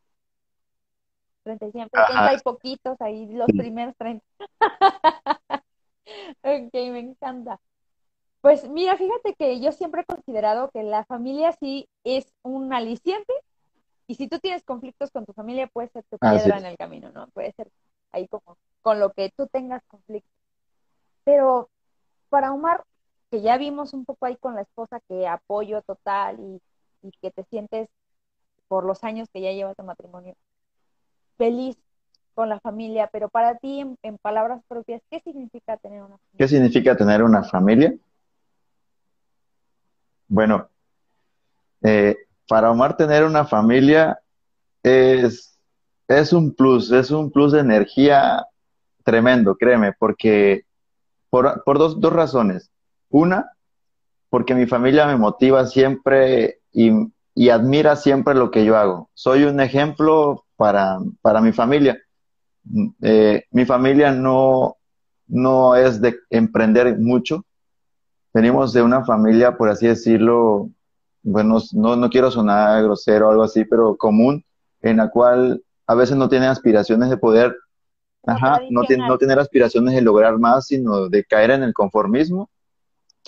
30 1.56 1.66
y 1.66 1.72
siempre, 1.72 2.02
30 2.06 2.34
y 2.34 2.38
poquitos 2.38 3.00
ahí, 3.00 3.26
los 3.32 3.46
primeros 3.46 3.94
30. 3.96 4.24
ok, 6.42 6.72
me 6.72 6.98
encanta. 6.98 7.60
Pues 8.40 8.68
mira, 8.68 8.96
fíjate 8.96 9.34
que 9.34 9.60
yo 9.60 9.72
siempre 9.72 10.02
he 10.02 10.04
considerado 10.04 10.70
que 10.70 10.82
la 10.82 11.04
familia 11.04 11.52
sí 11.52 11.88
es 12.04 12.32
un 12.42 12.72
aliciente 12.72 13.32
y 14.06 14.14
si 14.14 14.28
tú 14.28 14.38
tienes 14.38 14.62
conflictos 14.64 15.10
con 15.10 15.26
tu 15.26 15.32
familia 15.32 15.66
puede 15.66 15.88
ser 15.88 16.04
tu 16.04 16.18
piedra 16.18 16.58
en 16.58 16.66
el 16.66 16.76
camino, 16.76 17.10
¿no? 17.12 17.28
Puede 17.28 17.52
ser 17.52 17.68
ahí 18.12 18.28
como 18.28 18.56
con 18.82 19.00
lo 19.00 19.12
que 19.12 19.30
tú 19.36 19.46
tengas 19.48 19.82
conflictos. 19.86 20.32
Pero 21.24 21.68
para 22.28 22.52
Omar, 22.52 22.84
que 23.30 23.42
ya 23.42 23.58
vimos 23.58 23.92
un 23.92 24.04
poco 24.04 24.26
ahí 24.26 24.36
con 24.36 24.54
la 24.54 24.62
esposa 24.62 25.00
que 25.08 25.26
apoyo 25.26 25.82
total 25.82 26.38
y, 26.40 26.62
que 27.20 27.30
te 27.30 27.44
sientes 27.44 27.88
por 28.66 28.84
los 28.84 29.04
años 29.04 29.28
que 29.32 29.40
ya 29.40 29.52
llevas 29.52 29.76
de 29.76 29.82
matrimonio 29.82 30.34
feliz 31.38 31.76
con 32.34 32.48
la 32.48 32.60
familia, 32.60 33.08
pero 33.10 33.28
para 33.28 33.56
ti, 33.56 33.84
en, 34.02 34.18
palabras 34.18 34.62
propias, 34.68 35.00
¿qué 35.10 35.20
significa 35.20 35.76
tener 35.78 36.02
una 36.02 36.18
familia? 36.18 36.36
¿Qué 36.36 36.48
significa 36.48 36.96
tener 36.96 37.22
una 37.22 37.42
familia? 37.42 37.94
Bueno, 40.28 40.68
eh, 41.82 42.16
para 42.46 42.70
Omar 42.70 42.96
tener 42.96 43.24
una 43.24 43.46
familia 43.46 44.20
es, 44.82 45.58
es 46.06 46.32
un 46.32 46.54
plus, 46.54 46.92
es 46.92 47.10
un 47.10 47.30
plus 47.30 47.52
de 47.52 47.60
energía 47.60 48.46
tremendo, 49.04 49.56
créeme, 49.56 49.94
porque 49.98 50.64
por, 51.30 51.64
por 51.64 51.78
dos, 51.78 52.00
dos 52.00 52.12
razones. 52.12 52.70
Una, 53.10 53.52
porque 54.30 54.54
mi 54.54 54.66
familia 54.66 55.06
me 55.06 55.16
motiva 55.16 55.66
siempre 55.66 56.60
y, 56.72 56.90
admira 57.50 57.96
siempre 57.96 58.34
lo 58.34 58.50
que 58.50 58.64
yo 58.64 58.76
hago. 58.76 59.10
Soy 59.14 59.44
un 59.44 59.60
ejemplo 59.60 60.44
para, 60.58 60.98
para 61.22 61.40
mi 61.40 61.52
familia. 61.52 61.98
Eh, 63.00 63.44
mi 63.52 63.64
familia 63.64 64.12
no, 64.12 64.76
no 65.28 65.74
es 65.74 66.02
de 66.02 66.16
emprender 66.28 66.98
mucho. 66.98 67.46
Venimos 68.34 68.74
de 68.74 68.82
una 68.82 69.04
familia, 69.06 69.56
por 69.56 69.70
así 69.70 69.86
decirlo, 69.86 70.68
bueno, 71.22 71.58
no, 71.72 71.96
no 71.96 72.10
quiero 72.10 72.30
sonar 72.30 72.82
grosero 72.82 73.28
o 73.28 73.30
algo 73.30 73.44
así, 73.44 73.64
pero 73.64 73.96
común, 73.96 74.44
en 74.82 74.98
la 74.98 75.08
cual 75.08 75.62
a 75.86 75.94
veces 75.94 76.16
no 76.16 76.28
tiene 76.28 76.46
aspiraciones 76.46 77.08
de 77.08 77.16
poder, 77.16 77.56
ajá, 78.26 78.60
no, 78.68 78.82
tiene, 78.82 79.08
no 79.08 79.16
tener 79.16 79.38
aspiraciones 79.38 79.94
de 79.94 80.02
lograr 80.02 80.36
más, 80.38 80.66
sino 80.66 81.08
de 81.08 81.24
caer 81.24 81.52
en 81.52 81.62
el 81.62 81.72
conformismo 81.72 82.50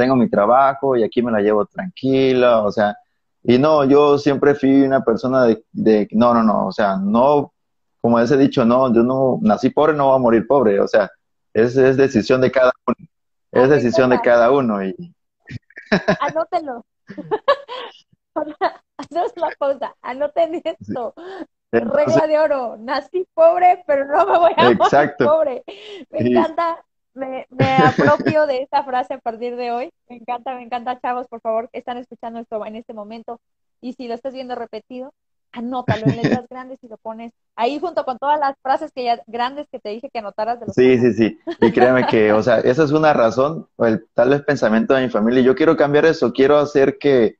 tengo 0.01 0.16
mi 0.16 0.31
trabajo 0.31 0.97
y 0.97 1.03
aquí 1.03 1.23
me 1.23 1.31
la 1.31 1.40
llevo 1.40 1.66
tranquila, 1.66 2.62
o 2.62 2.73
sea, 2.73 2.97
y 3.42 3.59
no, 3.59 3.85
yo 3.85 4.18
siempre 4.18 4.55
fui 4.55 4.83
una 4.83 5.03
persona 5.03 5.44
de, 5.44 5.64
de 5.72 6.09
no, 6.12 6.35
no, 6.35 6.42
no, 6.42 6.66
o 6.66 6.72
sea, 6.72 6.96
no, 6.96 7.53
como 8.00 8.18
ese 8.18 8.37
dicho, 8.37 8.64
no, 8.64 8.92
yo 8.92 9.03
no, 9.03 9.38
nací 9.42 9.70
pobre, 9.70 9.94
no 9.94 10.07
voy 10.07 10.16
a 10.16 10.18
morir 10.18 10.46
pobre, 10.46 10.81
o 10.81 10.88
sea, 10.88 11.11
es, 11.53 11.76
es 11.76 11.96
decisión 11.96 12.40
de 12.40 12.50
cada 12.50 12.72
uno, 12.87 12.96
es 13.53 13.68
decisión 13.68 14.11
de 14.11 14.20
cada 14.20 14.50
uno 14.50 14.85
y... 14.85 14.94
Anótenlo. 16.20 16.85
es 19.11 19.33
la 19.37 19.55
cosa, 19.59 19.94
anoten 20.03 20.61
esto. 20.64 21.14
Regla 21.72 22.26
de 22.26 22.38
oro, 22.38 22.76
nací 22.79 23.26
pobre, 23.33 23.83
pero 23.87 24.05
no 24.07 24.26
me 24.26 24.38
voy 24.38 24.53
a 24.57 24.70
morir 24.70 25.14
pobre. 25.18 25.64
Me 26.11 26.18
encanta 26.18 26.85
me, 27.14 27.46
apropio 27.85 28.46
de 28.46 28.62
esta 28.62 28.85
frase 28.85 29.14
a 29.14 29.18
partir 29.18 29.57
de 29.57 29.73
hoy. 29.73 29.90
Me 30.09 30.16
encanta, 30.16 30.55
me 30.55 30.62
encanta, 30.62 31.01
chavos, 31.01 31.27
por 31.29 31.40
favor, 31.40 31.68
están 31.73 31.99
escuchando 31.99 32.40
esto 32.40 32.64
en 32.64 32.77
este 32.77 32.92
momento. 32.92 33.40
Y 33.81 33.94
si 33.94 34.09
lo 34.09 34.14
estás 34.14 34.35
viendo 34.35 34.55
repetido, 34.55 35.12
anótalo 35.53 36.07
en 36.07 36.16
letras 36.16 36.46
grandes 36.51 36.79
y 36.83 36.88
lo 36.88 36.96
pones 36.99 37.33
ahí 37.57 37.79
junto 37.79 38.05
con 38.05 38.18
todas 38.18 38.38
las 38.38 38.55
frases 38.62 38.92
que 38.92 39.05
ya 39.05 39.20
grandes 39.27 39.66
que 39.70 39.81
te 39.81 39.90
dije 39.90 40.11
que 40.12 40.18
anotaras 40.20 40.61
de 40.61 40.66
los 40.66 40.75
Sí, 40.75 40.99
sí, 40.99 41.12
sí. 41.12 41.38
Y 41.61 41.73
créeme 41.73 42.07
que, 42.07 42.33
o 42.33 42.42
sea, 42.42 42.61
esa 42.61 42.85
es 42.85 42.92
una 42.92 43.12
razón, 43.12 43.68
o 43.77 43.87
el 43.87 44.07
tal 44.14 44.31
vez 44.31 44.42
pensamiento 44.42 44.94
de 44.94 45.03
mi 45.03 45.09
familia. 45.09 45.42
Yo 45.42 45.55
quiero 45.55 45.77
cambiar 45.77 46.07
eso, 46.07 46.33
quiero 46.33 46.59
hacer 46.59 46.99
que, 46.99 47.38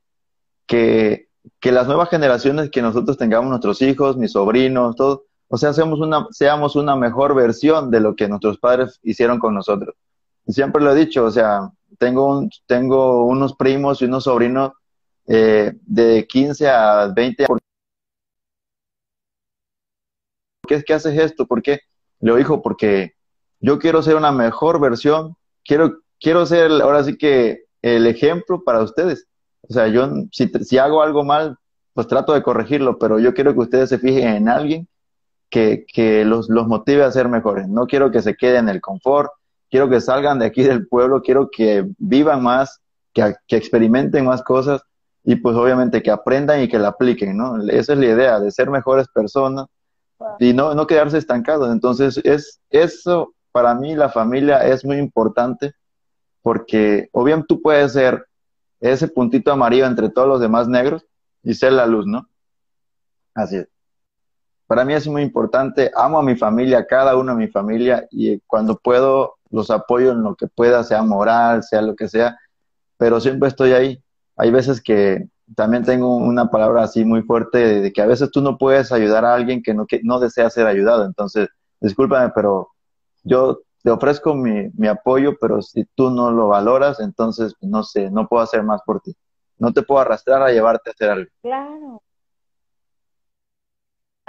que, 0.67 1.29
que 1.61 1.73
las 1.73 1.87
nuevas 1.87 2.11
generaciones 2.11 2.71
que 2.71 2.83
nosotros 2.83 3.17
tengamos, 3.17 3.51
nuestros 3.51 3.81
hijos, 3.83 4.17
mis 4.17 4.33
sobrinos, 4.33 4.97
todos, 4.97 5.23
o 5.53 5.57
sea, 5.57 5.73
seamos 5.73 5.99
una, 5.99 6.29
seamos 6.31 6.77
una 6.77 6.95
mejor 6.95 7.35
versión 7.35 7.91
de 7.91 8.01
lo 8.01 8.15
que 8.15 8.29
nuestros 8.29 8.59
padres 8.59 9.01
hicieron 9.03 9.41
con 9.41 9.53
nosotros. 9.53 9.97
siempre 10.47 10.83
lo 10.83 10.93
he 10.93 10.95
dicho, 10.95 11.25
o 11.25 11.31
sea, 11.31 11.73
tengo, 11.99 12.39
un, 12.39 12.51
tengo 12.67 13.27
unos 13.27 13.57
primos 13.57 14.01
y 14.01 14.05
unos 14.05 14.25
sobrinos 14.25 14.73
eh, 15.27 15.73
de 15.83 16.27
15 16.29 16.69
a 16.69 17.09
20 17.09 17.45
años. 17.45 17.49
¿Por 17.49 17.59
qué 20.69 20.75
es 20.77 20.85
que 20.85 20.95
haces 20.95 21.19
esto? 21.19 21.47
¿Por 21.47 21.63
qué? 21.63 21.81
Le 22.21 22.37
dijo, 22.37 22.63
porque 22.63 23.15
yo 23.59 23.81
quiero 23.81 24.03
ser 24.03 24.15
una 24.15 24.31
mejor 24.31 24.81
versión, 24.81 25.35
quiero, 25.65 25.99
quiero 26.21 26.47
ser 26.47 26.71
ahora 26.81 27.03
sí 27.03 27.19
que 27.19 27.65
el 27.83 28.07
ejemplo 28.07 28.63
para 28.63 28.83
ustedes. 28.83 29.27
O 29.63 29.73
sea, 29.73 29.89
yo 29.89 30.09
si, 30.31 30.47
si 30.47 30.79
hago 30.79 31.03
algo 31.03 31.25
mal, 31.25 31.59
pues 31.93 32.07
trato 32.07 32.35
de 32.35 32.43
corregirlo, 32.45 33.01
pero 33.01 33.19
yo 33.19 33.35
quiero 33.35 33.53
que 33.53 33.61
ustedes 33.61 33.89
se 33.89 33.99
fijen 33.99 34.29
en 34.29 34.49
alguien 34.49 34.89
que, 35.51 35.85
que 35.93 36.25
los, 36.25 36.49
los 36.49 36.67
motive 36.67 37.05
a 37.05 37.11
ser 37.11 37.29
mejores. 37.29 37.69
No 37.69 37.87
quiero 37.87 38.11
que 38.11 38.23
se 38.23 38.37
queden 38.37 38.69
en 38.69 38.77
el 38.77 38.81
confort, 38.81 39.31
quiero 39.71 39.89
que 39.89 40.01
salgan 40.01 40.39
de 40.39 40.47
aquí 40.47 40.63
del 40.63 40.87
pueblo, 40.87 41.23
quiero 41.23 41.51
que 41.51 41.87
vivan 41.99 42.43
más, 42.43 42.81
que, 43.13 43.35
que 43.47 43.57
experimenten 43.57 44.25
más 44.25 44.43
cosas 44.43 44.83
y 45.25 45.37
pues 45.37 45.57
obviamente 45.57 46.03
que 46.03 46.11
aprendan 46.11 46.63
y 46.63 46.69
que 46.69 46.79
la 46.79 46.89
apliquen, 46.89 47.37
¿no? 47.37 47.63
Esa 47.69 47.93
es 47.93 47.99
la 47.99 48.07
idea, 48.07 48.41
de 48.41 48.51
ser 48.51 48.71
mejores 48.71 49.09
personas 49.09 49.67
y 50.39 50.53
no, 50.53 50.75
no 50.75 50.87
quedarse 50.87 51.19
estancados. 51.19 51.71
Entonces, 51.73 52.21
es 52.25 52.61
eso, 52.71 53.35
para 53.53 53.75
mí 53.75 53.95
la 53.95 54.09
familia 54.09 54.67
es 54.67 54.85
muy 54.85 54.97
importante 54.97 55.73
porque 56.43 57.09
o 57.13 57.25
bien 57.25 57.45
tú 57.47 57.61
puedes 57.61 57.93
ser 57.93 58.27
ese 58.81 59.09
puntito 59.09 59.53
amarillo 59.53 59.87
entre 59.87 60.09
todos 60.09 60.29
los 60.29 60.41
demás 60.41 60.69
negros 60.69 61.05
y 61.43 61.55
ser 61.55 61.73
la 61.73 61.87
luz, 61.87 62.07
¿no? 62.07 62.27
Así 63.35 63.57
es. 63.57 63.69
Para 64.71 64.85
mí 64.85 64.95
es 64.95 65.09
muy 65.09 65.23
importante, 65.23 65.91
amo 65.97 66.21
a 66.21 66.23
mi 66.23 66.37
familia, 66.37 66.87
cada 66.87 67.17
uno 67.17 67.33
de 67.33 67.39
mi 67.39 67.49
familia, 67.49 68.07
y 68.09 68.39
cuando 68.47 68.77
puedo 68.77 69.35
los 69.51 69.69
apoyo 69.69 70.13
en 70.13 70.23
lo 70.23 70.37
que 70.37 70.47
pueda, 70.47 70.85
sea 70.85 71.03
moral, 71.03 71.65
sea 71.65 71.83
lo 71.83 71.97
que 71.97 72.07
sea, 72.07 72.39
pero 72.97 73.19
siempre 73.19 73.49
estoy 73.49 73.73
ahí. 73.73 74.01
Hay 74.37 74.53
veces 74.53 74.81
que 74.81 75.27
también 75.57 75.83
tengo 75.83 76.15
una 76.15 76.53
palabra 76.53 76.85
así 76.85 77.05
muy 77.05 77.23
fuerte 77.23 77.81
de 77.81 77.93
que 77.93 78.01
a 78.01 78.07
veces 78.07 78.31
tú 78.31 78.43
no 78.43 78.59
puedes 78.59 78.93
ayudar 78.93 79.25
a 79.25 79.35
alguien 79.35 79.61
que 79.61 79.75
no, 79.75 79.87
que 79.87 80.03
no 80.05 80.21
desea 80.21 80.49
ser 80.51 80.69
ayudado. 80.69 81.05
Entonces, 81.05 81.49
discúlpame, 81.81 82.31
pero 82.33 82.69
yo 83.25 83.63
te 83.83 83.91
ofrezco 83.91 84.37
mi, 84.37 84.71
mi 84.75 84.87
apoyo, 84.87 85.37
pero 85.41 85.63
si 85.63 85.85
tú 85.97 86.11
no 86.11 86.31
lo 86.31 86.47
valoras, 86.47 87.01
entonces 87.01 87.57
no 87.61 87.83
sé, 87.83 88.09
no 88.09 88.29
puedo 88.29 88.45
hacer 88.45 88.63
más 88.63 88.83
por 88.87 89.01
ti. 89.01 89.17
No 89.59 89.73
te 89.73 89.83
puedo 89.83 90.01
arrastrar 90.01 90.41
a 90.43 90.53
llevarte 90.53 90.91
a 90.91 90.93
hacer 90.93 91.11
algo. 91.11 91.31
Claro. 91.43 92.03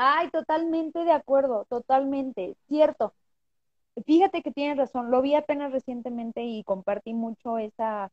Ay, 0.03 0.29
totalmente 0.31 1.03
de 1.05 1.11
acuerdo, 1.11 1.65
totalmente, 1.69 2.55
cierto. 2.67 3.13
Fíjate 4.05 4.41
que 4.43 4.51
tienes 4.51 4.77
razón, 4.77 5.11
lo 5.11 5.21
vi 5.21 5.35
apenas 5.35 5.71
recientemente 5.71 6.43
y 6.43 6.63
compartí 6.63 7.13
mucho 7.13 7.57
esa, 7.59 8.11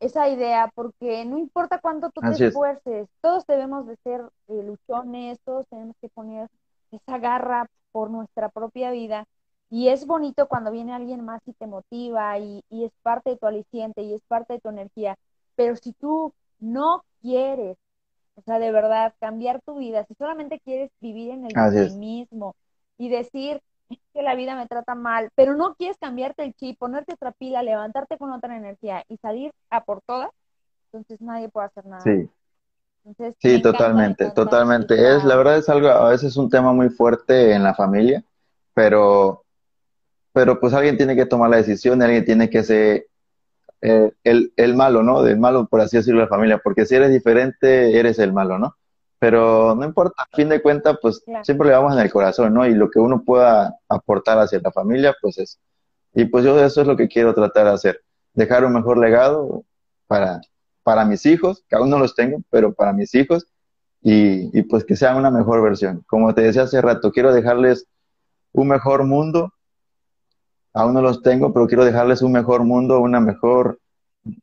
esa 0.00 0.28
idea, 0.28 0.70
porque 0.74 1.24
no 1.24 1.38
importa 1.38 1.80
cuánto 1.80 2.10
tú 2.10 2.22
te 2.24 2.34
esfuerces, 2.34 3.08
todos 3.20 3.46
debemos 3.46 3.86
de 3.86 3.96
ser 3.98 4.20
eh, 4.48 4.62
luchones, 4.62 5.38
todos 5.44 5.66
tenemos 5.68 5.96
que 6.00 6.08
poner 6.10 6.48
esa 6.90 7.18
garra 7.18 7.66
por 7.92 8.10
nuestra 8.10 8.48
propia 8.50 8.90
vida. 8.90 9.26
Y 9.70 9.88
es 9.88 10.06
bonito 10.06 10.46
cuando 10.48 10.70
viene 10.70 10.92
alguien 10.94 11.24
más 11.24 11.40
y 11.46 11.52
te 11.54 11.66
motiva 11.66 12.38
y, 12.38 12.62
y 12.70 12.84
es 12.84 12.92
parte 13.02 13.30
de 13.30 13.36
tu 13.38 13.46
aliciente 13.46 14.02
y 14.02 14.14
es 14.14 14.22
parte 14.28 14.54
de 14.54 14.60
tu 14.60 14.68
energía. 14.68 15.16
Pero 15.56 15.76
si 15.76 15.92
tú 15.94 16.34
no 16.60 17.04
quieres, 17.22 17.76
o 18.36 18.42
sea, 18.42 18.58
de 18.58 18.72
verdad, 18.72 19.14
cambiar 19.20 19.60
tu 19.62 19.78
vida, 19.78 20.04
si 20.06 20.14
solamente 20.14 20.60
quieres 20.60 20.90
vivir 21.00 21.30
en 21.30 21.46
el 21.46 21.92
mismo 21.98 22.54
y 22.98 23.08
decir, 23.08 23.60
que 24.12 24.22
la 24.22 24.34
vida 24.34 24.56
me 24.56 24.66
trata 24.66 24.94
mal, 24.94 25.30
pero 25.34 25.54
no 25.54 25.74
quieres 25.74 25.98
cambiarte 25.98 26.44
el 26.44 26.54
chip, 26.54 26.78
ponerte 26.78 27.14
otra 27.14 27.32
pila, 27.32 27.62
levantarte 27.62 28.16
con 28.16 28.32
otra 28.32 28.56
energía 28.56 29.04
y 29.08 29.16
salir 29.18 29.52
a 29.70 29.84
por 29.84 30.00
todas, 30.02 30.30
entonces 30.86 31.20
nadie 31.20 31.48
puede 31.48 31.66
hacer 31.66 31.86
nada. 31.86 32.02
Sí. 32.02 32.28
sí, 33.40 33.62
totalmente, 33.62 34.30
totalmente. 34.30 34.94
Es, 34.94 35.24
la 35.24 35.36
verdad 35.36 35.58
es 35.58 35.68
algo, 35.68 35.88
a 35.88 36.10
veces 36.10 36.30
es 36.30 36.36
un 36.36 36.48
tema 36.48 36.72
muy 36.72 36.88
fuerte 36.88 37.52
en 37.52 37.62
la 37.62 37.74
familia, 37.74 38.24
pero, 38.72 39.44
pero 40.32 40.58
pues 40.58 40.72
alguien 40.72 40.96
tiene 40.96 41.14
que 41.14 41.26
tomar 41.26 41.50
la 41.50 41.58
decisión, 41.58 42.00
alguien 42.02 42.24
tiene 42.24 42.48
que 42.48 42.62
ser 42.62 43.06
eh, 43.84 44.12
el, 44.24 44.52
el 44.56 44.74
malo, 44.74 45.02
¿no? 45.02 45.22
Del 45.22 45.38
malo, 45.38 45.66
por 45.68 45.80
así 45.80 45.96
decirlo, 45.96 46.20
la 46.20 46.28
familia, 46.28 46.60
porque 46.62 46.86
si 46.86 46.96
eres 46.96 47.12
diferente, 47.12 47.98
eres 47.98 48.18
el 48.18 48.32
malo, 48.32 48.58
¿no? 48.58 48.76
pero 49.24 49.74
no 49.74 49.86
importa, 49.86 50.22
a 50.22 50.36
fin 50.36 50.50
de 50.50 50.60
cuentas, 50.60 50.98
pues 51.00 51.24
siempre 51.44 51.68
le 51.68 51.74
vamos 51.74 51.94
en 51.94 52.00
el 52.00 52.12
corazón, 52.12 52.52
¿no? 52.52 52.66
Y 52.66 52.74
lo 52.74 52.90
que 52.90 52.98
uno 52.98 53.22
pueda 53.24 53.74
aportar 53.88 54.38
hacia 54.38 54.60
la 54.62 54.70
familia, 54.70 55.14
pues 55.18 55.38
es. 55.38 55.58
Y 56.14 56.26
pues 56.26 56.44
yo 56.44 56.62
eso 56.62 56.82
es 56.82 56.86
lo 56.86 56.94
que 56.94 57.08
quiero 57.08 57.34
tratar 57.34 57.64
de 57.64 57.72
hacer, 57.72 58.02
dejar 58.34 58.66
un 58.66 58.74
mejor 58.74 58.98
legado 58.98 59.64
para, 60.06 60.42
para 60.82 61.06
mis 61.06 61.24
hijos, 61.24 61.64
que 61.70 61.74
aún 61.74 61.88
no 61.88 61.98
los 61.98 62.14
tengo, 62.14 62.42
pero 62.50 62.74
para 62.74 62.92
mis 62.92 63.14
hijos, 63.14 63.46
y, 64.02 64.50
y 64.58 64.62
pues 64.64 64.84
que 64.84 64.94
sean 64.94 65.16
una 65.16 65.30
mejor 65.30 65.62
versión. 65.62 66.04
Como 66.06 66.34
te 66.34 66.42
decía 66.42 66.64
hace 66.64 66.82
rato, 66.82 67.10
quiero 67.10 67.32
dejarles 67.32 67.86
un 68.52 68.68
mejor 68.68 69.04
mundo, 69.04 69.53
aún 70.74 70.94
no 70.94 71.00
los 71.00 71.22
tengo, 71.22 71.52
pero 71.52 71.66
quiero 71.66 71.84
dejarles 71.84 72.22
un 72.22 72.32
mejor 72.32 72.64
mundo, 72.64 73.00
una 73.00 73.20
mejor, 73.20 73.78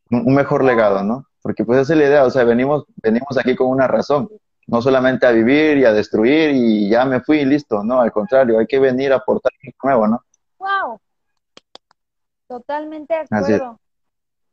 un 0.09 0.33
mejor 0.33 0.63
legado, 0.63 1.03
¿no? 1.03 1.25
Porque 1.41 1.65
pues 1.65 1.81
esa 1.81 1.93
es 1.93 1.99
la 1.99 2.05
idea, 2.05 2.25
o 2.25 2.29
sea, 2.31 2.43
venimos, 2.43 2.85
venimos 2.95 3.37
aquí 3.37 3.55
con 3.55 3.67
una 3.67 3.87
razón 3.87 4.29
no 4.67 4.81
solamente 4.81 5.25
a 5.25 5.31
vivir 5.31 5.77
y 5.79 5.85
a 5.85 5.91
destruir 5.91 6.51
y 6.51 6.89
ya 6.89 7.03
me 7.03 7.19
fui 7.19 7.39
y 7.39 7.45
listo, 7.45 7.83
no, 7.83 7.99
al 7.99 8.11
contrario, 8.11 8.57
hay 8.57 8.67
que 8.67 8.79
venir 8.79 9.11
a 9.11 9.17
aportar 9.17 9.51
algo 9.61 9.77
nuevo, 9.83 10.07
¿no? 10.07 10.23
Wow. 10.59 11.01
Totalmente 12.47 13.13
de 13.13 13.19
acuerdo. 13.19 13.79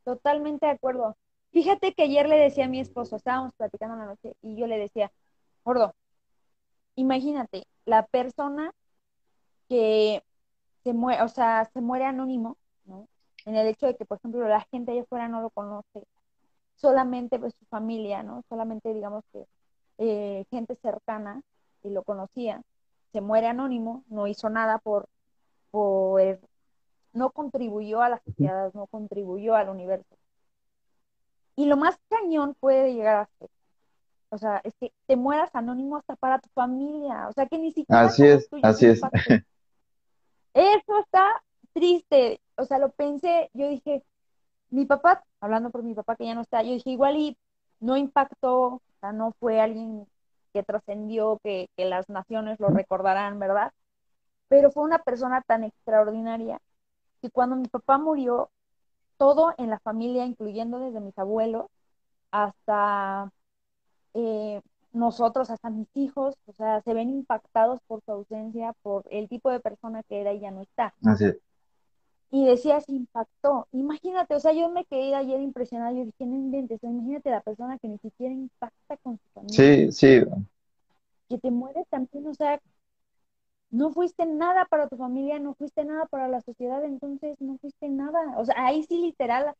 Totalmente 0.05 0.67
de 0.67 0.73
acuerdo. 0.73 1.17
Fíjate 1.53 1.95
que 1.95 2.03
ayer 2.03 2.29
le 2.29 2.37
decía 2.37 2.65
a 2.65 2.69
mi 2.69 2.81
esposo, 2.81 3.17
estábamos 3.17 3.53
platicando 3.57 3.97
la 3.97 4.07
noche 4.07 4.35
y 4.43 4.57
yo 4.57 4.67
le 4.67 4.79
decía, 4.79 5.13
gordo, 5.65 5.95
imagínate, 6.97 7.67
la 7.85 8.05
persona 8.05 8.73
que 9.69 10.23
se 10.89 10.95
muere, 10.95 11.23
o 11.23 11.29
sea, 11.29 11.69
se 11.75 11.83
muere 11.83 12.07
anónimo, 12.07 12.57
¿no? 12.87 13.09
En 13.45 13.57
el 13.57 13.67
hecho 13.67 13.87
de 13.87 13.95
que, 13.95 14.07
por 14.07 14.17
ejemplo, 14.17 14.49
la 14.49 14.63
gente 14.71 14.93
allá 14.93 15.03
afuera 15.03 15.29
no 15.29 15.43
lo 15.43 15.51
conoce, 15.51 16.07
solamente 16.77 17.39
pues 17.39 17.55
su 17.59 17.67
familia, 17.67 18.23
¿no? 18.23 18.43
Solamente 18.49 18.95
digamos 18.95 19.23
que 19.31 19.47
eh, 19.99 20.47
gente 20.51 20.77
cercana 20.77 21.43
y 21.83 21.91
lo 21.91 22.05
conocía, 22.05 22.63
se 23.13 23.21
muere 23.21 23.49
anónimo, 23.49 24.03
no 24.09 24.29
hizo 24.29 24.49
nada 24.49 24.79
por, 24.79 25.11
por, 25.71 26.41
no 27.13 27.33
contribuyó 27.33 28.01
a 28.01 28.09
la 28.09 28.19
sociedad, 28.25 28.73
no 28.73 28.87
contribuyó 28.87 29.57
al 29.57 29.69
universo. 29.69 30.17
Y 31.55 31.67
lo 31.67 31.77
más 31.77 31.99
cañón 32.09 32.57
puede 32.59 32.95
llegar 32.95 33.17
a 33.17 33.29
ser, 33.39 33.51
o 34.31 34.39
sea, 34.39 34.63
es 34.65 34.73
que 34.81 34.91
te 35.07 35.17
mueras 35.17 35.51
anónimo 35.55 35.99
hasta 35.99 36.17
para 36.17 36.39
tu 36.39 36.49
familia, 36.55 37.29
o 37.29 37.33
sea, 37.35 37.45
que 37.47 37.59
ni 37.59 37.73
siquiera... 37.73 38.05
Así 38.05 38.27
es, 38.27 38.49
así 38.63 38.87
es. 38.87 39.03
Eso 40.59 40.99
está 40.99 41.41
triste, 41.73 42.41
o 42.57 42.65
sea, 42.65 42.79
lo 42.81 42.91
pensé, 42.91 43.49
yo 43.55 43.69
dije, 43.69 44.03
mi 44.71 44.87
papá, 44.87 45.25
hablando 45.41 45.71
por 45.71 45.85
mi 45.85 45.95
papá 45.95 46.17
que 46.17 46.27
ya 46.27 46.35
no 46.35 46.41
está, 46.43 46.63
yo 46.65 46.73
dije, 46.73 46.91
igual 46.91 47.17
y 47.17 47.39
no 47.81 47.97
impactó 47.97 48.65
o 48.65 48.83
sea, 49.01 49.13
no 49.13 49.33
fue 49.39 49.61
alguien 49.61 50.09
que 50.53 50.65
trascendió, 50.65 51.39
que, 51.45 51.71
las 51.77 52.09
naciones 52.09 52.59
lo 52.59 52.71
recordarán, 52.71 53.39
¿verdad? 53.39 53.73
Pero 54.49 54.73
fue 54.73 54.85
una 54.85 54.99
persona 54.99 55.43
tan 55.43 55.65
extraordinaria 55.65 56.61
que 57.23 57.31
cuando 57.31 57.57
mi 57.57 57.69
papá 57.69 57.99
murió, 57.99 58.51
todo 59.19 59.55
en 59.59 59.71
la 59.71 59.79
familia, 59.81 60.27
incluyendo 60.27 60.81
desde 60.81 61.01
mis 61.01 61.17
abuelos 61.19 61.67
hasta 62.33 63.33
eh, 64.15 64.63
nosotros, 64.93 65.51
hasta 65.51 65.71
mis 65.71 65.89
hijos, 65.95 66.35
o 66.47 66.53
sea, 66.53 66.81
se 66.83 66.95
ven 66.95 67.11
impactados 67.11 67.81
por 67.87 68.03
su 68.03 68.13
ausencia, 68.13 68.75
por 68.83 69.05
el 69.11 69.29
tipo 69.29 69.51
de 69.51 69.61
persona 69.61 70.03
que 70.03 70.21
era 70.21 70.33
y 70.33 70.41
ya 70.41 70.51
no 70.51 70.63
está. 70.63 70.95
Así 71.05 71.27
es 71.27 71.39
y 72.31 72.45
decías, 72.45 72.89
impactó. 72.89 73.69
Imagínate, 73.73 74.35
o 74.35 74.41
sea, 74.41 74.53
yo 74.53 74.69
me 74.71 74.85
quedé 74.85 75.15
ayer 75.15 75.41
impresionada, 75.41 75.93
yo 75.93 76.05
dije, 76.05 76.27
no 76.27 76.37
inventes, 76.37 76.83
imagínate 76.83 77.31
la 77.31 77.41
persona 77.41 77.79
que 77.79 77.89
ni 77.89 77.99
siquiera 77.99 78.35
impacta 78.35 78.97
con 78.99 79.19
su 79.19 79.29
familia. 79.33 79.57
Sí, 79.57 79.93
sí. 79.93 80.25
Que 81.29 81.39
te 81.39 81.51
mueres 81.51 81.87
también, 81.89 82.27
o 82.27 82.35
sea, 82.35 82.61
no 83.71 83.93
fuiste 83.93 84.27
nada 84.27 84.67
para 84.67 84.89
tu 84.89 84.97
familia, 84.97 85.39
no 85.39 85.55
fuiste 85.55 85.85
nada 85.85 86.07
para 86.07 86.29
la 86.29 86.41
sociedad, 86.41 86.85
entonces 86.85 87.37
no 87.41 87.59
fuiste 87.59 87.89
nada. 87.89 88.35
O 88.37 88.45
sea, 88.45 88.55
ahí 88.59 88.83
sí 88.85 88.99
literal. 88.99 89.55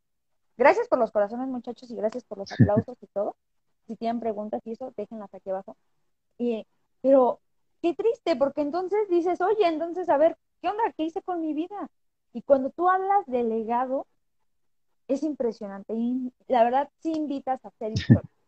Gracias 0.57 0.89
por 0.89 0.99
los 0.99 1.11
corazones, 1.11 1.49
muchachos, 1.49 1.91
y 1.91 1.95
gracias 1.95 2.25
por 2.25 2.39
los 2.39 2.51
aplausos 2.53 2.97
y 3.01 3.07
todo. 3.09 3.37
Si 3.89 3.97
tienen 3.97 4.21
preguntas 4.21 4.61
y 4.65 4.73
eso, 4.73 4.93
déjenlas 4.97 5.33
aquí 5.35 5.51
abajo. 5.51 5.77
Y, 6.39 6.65
pero 7.01 7.41
qué 7.83 7.95
triste, 7.95 8.37
porque 8.37 8.61
entonces 8.61 9.09
dices, 9.09 9.41
oye, 9.41 9.67
entonces, 9.67 10.09
a 10.09 10.19
ver, 10.19 10.37
¿qué 10.61 10.69
onda? 10.69 10.85
¿Qué 10.97 11.05
hice 11.05 11.23
con 11.23 11.41
mi 11.41 11.55
vida? 11.55 11.89
Y 12.33 12.43
cuando 12.43 12.71
tú 12.71 12.89
hablas 12.89 13.27
de 13.27 13.43
legado, 13.43 14.07
es 15.09 15.23
impresionante. 15.23 15.95
Y 15.95 16.33
la 16.47 16.63
verdad, 16.65 16.89
sí 17.01 17.13
invitas 17.13 17.65
a 17.65 17.69
hacer 17.69 17.93
historia. 17.93 18.23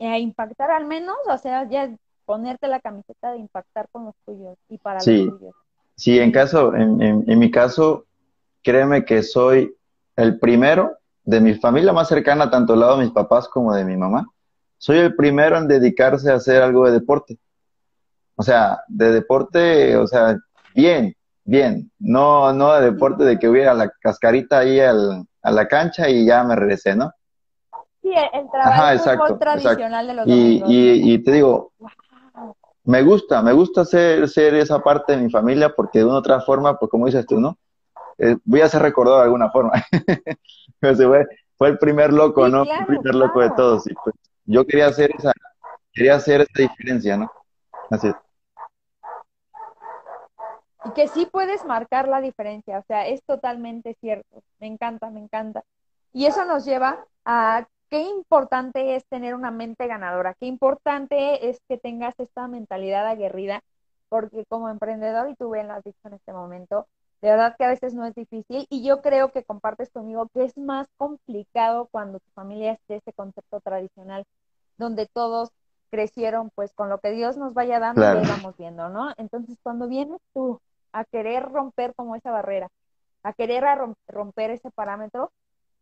a 0.00 0.18
impactar 0.18 0.70
al 0.70 0.86
menos, 0.86 1.16
o 1.28 1.36
sea, 1.36 1.68
ya 1.68 1.94
ponerte 2.24 2.68
la 2.68 2.80
camiseta 2.80 3.32
de 3.32 3.38
impactar 3.38 3.88
con 3.92 4.06
los 4.06 4.14
tuyos 4.24 4.56
y 4.68 4.78
para 4.78 5.00
sí. 5.00 5.24
los 5.24 5.38
tuyos. 5.38 5.54
Sí, 5.96 6.18
en 6.18 6.32
caso, 6.32 6.74
en, 6.74 7.02
en, 7.02 7.38
mi 7.38 7.50
caso, 7.50 8.06
créeme 8.62 9.04
que 9.04 9.22
soy 9.22 9.76
el 10.16 10.38
primero 10.38 10.96
de 11.30 11.40
mi 11.40 11.54
familia 11.54 11.92
más 11.92 12.08
cercana, 12.08 12.50
tanto 12.50 12.72
al 12.72 12.80
lado 12.80 12.96
de 12.96 13.04
mis 13.04 13.12
papás 13.12 13.48
como 13.48 13.72
de 13.72 13.84
mi 13.84 13.96
mamá. 13.96 14.26
Soy 14.78 14.98
el 14.98 15.14
primero 15.14 15.56
en 15.56 15.68
dedicarse 15.68 16.30
a 16.30 16.34
hacer 16.34 16.60
algo 16.60 16.86
de 16.86 16.92
deporte. 16.92 17.38
O 18.34 18.42
sea, 18.42 18.80
de 18.88 19.12
deporte, 19.12 19.96
o 19.96 20.08
sea, 20.08 20.36
bien, 20.74 21.14
bien, 21.44 21.92
no, 22.00 22.52
no 22.52 22.72
de 22.72 22.90
deporte 22.90 23.24
de 23.24 23.38
que 23.38 23.48
hubiera 23.48 23.74
la 23.74 23.92
cascarita 24.00 24.58
ahí 24.58 24.80
al, 24.80 25.24
a 25.42 25.50
la 25.52 25.68
cancha 25.68 26.08
y 26.08 26.26
ya 26.26 26.42
me 26.42 26.56
regresé, 26.56 26.96
¿no? 26.96 27.12
Sí, 28.02 28.12
el 28.32 28.50
trabajo 28.50 29.38
tradicional 29.38 30.06
de 30.06 30.14
los 30.14 30.26
y, 30.26 30.62
y, 30.66 31.12
y, 31.12 31.18
te 31.22 31.32
digo, 31.32 31.72
me 32.84 33.02
gusta, 33.02 33.42
me 33.42 33.52
gusta 33.52 33.84
ser, 33.84 34.26
ser 34.28 34.54
esa 34.54 34.82
parte 34.82 35.14
de 35.14 35.22
mi 35.22 35.30
familia 35.30 35.72
porque 35.76 36.00
de 36.00 36.06
una 36.06 36.14
u 36.14 36.18
otra 36.18 36.40
forma, 36.40 36.76
pues 36.76 36.90
como 36.90 37.06
dices 37.06 37.26
tú, 37.26 37.38
¿no? 37.38 37.56
Eh, 38.20 38.36
voy 38.44 38.60
a 38.60 38.68
ser 38.68 38.82
recordado 38.82 39.18
de 39.18 39.24
alguna 39.24 39.50
forma. 39.50 39.72
Pues, 40.80 40.96
fue, 40.96 41.26
fue, 41.58 41.68
el 41.68 41.76
primer 41.76 42.10
loco, 42.10 42.48
¿no? 42.48 42.62
el 42.62 42.86
primer 42.86 43.14
loco 43.14 43.40
de 43.40 43.50
todos. 43.50 43.86
Y 43.86 43.92
pues 44.02 44.14
yo 44.46 44.66
quería 44.66 44.86
hacer 44.86 45.10
esa, 45.14 45.30
quería 45.92 46.14
hacer 46.14 46.40
esa 46.40 46.62
diferencia, 46.62 47.18
¿no? 47.18 47.30
Así 47.90 48.06
es 48.08 48.14
y 50.84 50.90
que 50.92 51.08
sí 51.08 51.26
puedes 51.26 51.64
marcar 51.64 52.08
la 52.08 52.20
diferencia, 52.20 52.78
o 52.78 52.82
sea, 52.82 53.06
es 53.06 53.22
totalmente 53.24 53.94
cierto, 54.00 54.42
me 54.58 54.66
encanta, 54.66 55.10
me 55.10 55.20
encanta. 55.20 55.64
Y 56.12 56.26
eso 56.26 56.44
nos 56.44 56.64
lleva 56.64 57.04
a 57.24 57.66
qué 57.90 58.02
importante 58.02 58.96
es 58.96 59.06
tener 59.06 59.34
una 59.34 59.50
mente 59.50 59.86
ganadora, 59.86 60.34
qué 60.34 60.46
importante 60.46 61.48
es 61.48 61.60
que 61.68 61.78
tengas 61.78 62.14
esta 62.18 62.48
mentalidad 62.48 63.06
aguerrida, 63.06 63.62
porque 64.08 64.44
como 64.46 64.68
emprendedor, 64.68 65.28
y 65.30 65.34
tú 65.36 65.50
bien 65.52 65.68
lo 65.68 65.74
has 65.74 65.84
dicho 65.84 66.00
en 66.04 66.14
este 66.14 66.32
momento, 66.32 66.86
de 67.22 67.30
verdad 67.30 67.54
que 67.58 67.64
a 67.64 67.68
veces 67.68 67.94
no 67.94 68.06
es 68.06 68.14
difícil 68.14 68.66
y 68.70 68.82
yo 68.82 69.02
creo 69.02 69.30
que 69.30 69.44
compartes 69.44 69.90
conmigo 69.90 70.28
que 70.32 70.44
es 70.44 70.56
más 70.56 70.86
complicado 70.96 71.88
cuando 71.90 72.18
tu 72.20 72.30
familia 72.32 72.72
es 72.72 72.78
de 72.88 72.96
ese 72.96 73.12
concepto 73.12 73.60
tradicional, 73.60 74.24
donde 74.78 75.06
todos 75.06 75.50
crecieron 75.90 76.50
pues 76.54 76.72
con 76.72 76.88
lo 76.88 76.98
que 76.98 77.10
Dios 77.10 77.36
nos 77.36 77.52
vaya 77.52 77.78
dando 77.78 78.02
y 78.02 78.26
vamos 78.26 78.56
viendo, 78.56 78.88
¿no? 78.88 79.12
Entonces 79.18 79.58
cuando 79.62 79.88
vienes 79.88 80.20
tú 80.32 80.60
a 80.92 81.04
querer 81.04 81.44
romper 81.44 81.94
como 81.94 82.16
esa 82.16 82.30
barrera, 82.30 82.68
a 83.22 83.32
querer 83.32 83.64
romper 84.08 84.50
ese 84.50 84.70
parámetro, 84.70 85.30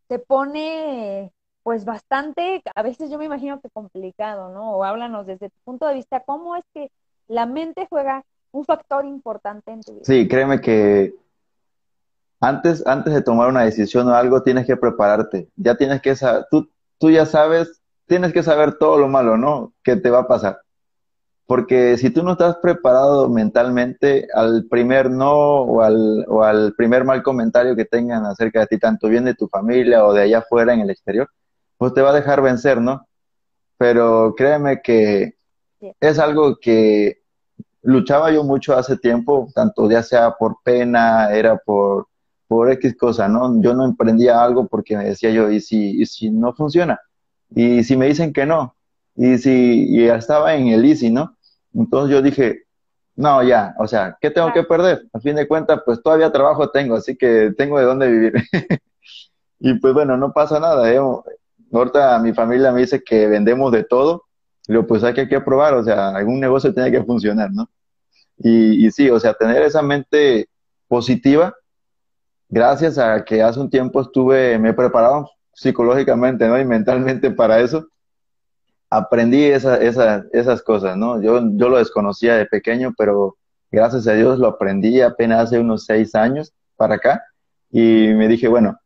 te 0.09 0.19
pone 0.19 1.33
pues 1.63 1.85
bastante, 1.85 2.63
a 2.75 2.83
veces 2.83 3.11
yo 3.11 3.19
me 3.19 3.27
imagino 3.27 3.61
que 3.61 3.69
complicado, 3.69 4.49
¿no? 4.49 4.73
O 4.73 4.85
háblanos 4.85 5.27
desde 5.27 5.51
tu 5.51 5.59
punto 5.65 5.87
de 5.87 5.95
vista, 5.95 6.21
¿cómo 6.21 6.57
es 6.57 6.65
que 6.73 6.91
la 7.29 7.47
mente 7.47 7.87
juega 7.89 8.25
un 8.53 8.65
factor 8.65 9.05
importante 9.05 9.71
en 9.71 9.83
tu 9.83 9.93
vida? 9.93 10.05
Sí, 10.05 10.27
créeme 10.27 10.61
que 10.61 11.15
antes, 12.41 12.87
antes 12.87 13.13
de 13.15 13.23
tomar 13.23 13.49
una 13.49 13.65
decisión 13.65 14.09
o 14.09 14.15
algo, 14.15 14.43
tienes 14.43 14.67
que 14.67 14.77
prepararte. 14.77 15.49
Ya 15.57 15.77
tienes 15.77 16.01
que 16.01 16.15
saber, 16.17 16.47
tú, 16.51 16.71
tú 16.99 17.11
ya 17.11 17.27
sabes, 17.27 17.83
tienes 18.07 18.33
que 18.33 18.43
saber 18.43 18.75
todo 18.79 18.99
lo 18.99 19.09
malo, 19.09 19.37
¿no? 19.37 19.73
Que 19.83 19.97
te 19.97 20.11
va 20.11 20.21
a 20.21 20.29
pasar. 20.29 20.61
Porque 21.47 21.97
si 21.97 22.11
tú 22.11 22.23
no 22.23 22.33
estás 22.33 22.57
preparado 22.57 23.29
mentalmente 23.29 24.29
al 24.35 24.67
primer 24.69 25.11
no 25.11 25.33
o 25.33 25.83
al, 25.83 26.25
o 26.29 26.43
al 26.43 26.75
primer 26.75 27.05
mal 27.05 27.23
comentario 27.23 27.75
que 27.75 27.87
tengan 27.87 28.27
acerca 28.27 28.61
de 28.61 28.67
ti, 28.67 28.79
tanto 28.79 29.09
bien 29.09 29.25
de 29.25 29.35
tu 29.35 29.49
familia 29.49 30.05
o 30.05 30.13
de 30.13 30.23
allá 30.23 30.39
afuera 30.39 30.75
en 30.75 30.81
el 30.81 30.91
exterior, 30.91 31.29
pues 31.79 31.95
te 31.95 32.03
va 32.03 32.11
a 32.11 32.15
dejar 32.15 32.43
vencer, 32.43 32.81
¿no? 32.81 33.07
Pero 33.79 34.35
créeme 34.37 34.83
que 34.83 35.35
es 36.01 36.19
algo 36.19 36.59
que 36.61 37.23
luchaba 37.83 38.31
yo 38.31 38.45
mucho 38.45 38.77
hace 38.77 38.99
tiempo, 38.99 39.49
tanto 39.55 39.91
ya 39.91 40.03
sea 40.03 40.33
por 40.33 40.57
pena, 40.63 41.33
era 41.33 41.57
por, 41.57 42.09
por 42.49 42.71
X 42.73 42.97
cosa, 42.97 43.29
¿no? 43.29 43.61
Yo 43.63 43.75
no 43.75 43.85
emprendía 43.85 44.43
algo 44.43 44.67
porque 44.67 44.97
me 44.97 45.05
decía 45.05 45.31
yo, 45.31 45.51
¿y 45.51 45.61
si, 45.61 46.01
y 46.01 46.07
si 46.07 46.31
no 46.31 46.55
funciona? 46.55 46.99
¿Y 47.51 47.85
si 47.85 47.97
me 47.97 48.07
dicen 48.07 48.33
que 48.33 48.47
no? 48.47 48.75
Y 49.15 49.39
si 49.39 49.87
y 49.89 50.09
estaba 50.09 50.55
en 50.55 50.69
el 50.69 50.85
easy, 50.85 51.11
¿no? 51.11 51.37
Entonces 51.75 52.11
yo 52.15 52.23
dije, 52.23 52.65
no, 53.17 53.43
ya, 53.43 53.75
o 53.79 53.87
sea, 53.87 54.17
¿qué 54.21 54.31
tengo 54.31 54.53
que 54.53 54.63
perder? 54.63 55.07
A 55.13 55.21
fin 55.21 55.37
de 55.37 55.47
cuentas, 55.47 55.83
pues 55.85 56.03
todavía 56.03 56.33
trabajo 56.33 56.71
tengo, 56.71 56.97
así 56.97 57.17
que 57.17 57.53
tengo 57.57 57.79
de 57.79 57.85
dónde 57.85 58.09
vivir. 58.09 58.33
y 59.61 59.75
pues 59.75 59.93
bueno, 59.93 60.17
no 60.17 60.33
pasa 60.33 60.59
nada. 60.59 60.91
¿eh? 60.93 61.01
Ahorita 61.73 62.19
mi 62.21 62.33
familia 62.33 62.73
me 62.73 62.81
dice 62.81 63.03
que 63.03 63.27
vendemos 63.27 63.73
de 63.73 63.85
todo. 63.85 64.25
Digo, 64.67 64.87
pues 64.87 65.05
hay 65.05 65.15
que, 65.15 65.23
hay 65.23 65.29
que 65.29 65.41
probar, 65.41 65.75
o 65.75 65.85
sea, 65.85 66.11
algún 66.11 66.41
negocio 66.41 66.73
tiene 66.73 66.91
que 66.91 67.03
funcionar, 67.03 67.51
¿no? 67.53 67.69
Y, 68.39 68.87
y 68.87 68.91
sí, 68.91 69.11
o 69.11 69.19
sea, 69.19 69.35
tener 69.35 69.63
esa 69.63 69.83
mente 69.83 70.49
positiva 70.87 71.55
gracias 72.49 72.99
a 72.99 73.25
que 73.25 73.43
hace 73.43 73.61
un 73.61 73.71
tiempo 73.71 74.01
estuve, 74.01 74.59
me 74.59 74.71
he 74.71 74.75
preparado 74.75 75.31
psicológicamente 75.53 76.47
¿no? 76.49 76.59
y 76.59 76.65
mentalmente 76.65 77.31
para 77.31 77.61
eso, 77.61 77.89
aprendí 78.91 79.45
esa, 79.45 79.77
esa, 79.77 80.25
esas 80.33 80.63
cosas, 80.63 80.97
¿no? 80.97 81.21
Yo, 81.21 81.41
yo 81.53 81.69
lo 81.69 81.79
desconocía 81.79 82.37
de 82.37 82.47
pequeño, 82.47 82.95
pero 82.97 83.37
gracias 83.71 84.07
a 84.07 84.13
Dios 84.13 84.39
lo 84.39 84.49
aprendí 84.49 85.01
apenas 85.01 85.45
hace 85.45 85.59
unos 85.59 85.85
seis 85.85 86.15
años 86.15 86.53
para 86.77 86.95
acá 86.95 87.23
y 87.71 88.09
me 88.15 88.29
dije, 88.29 88.49
bueno, 88.49 88.79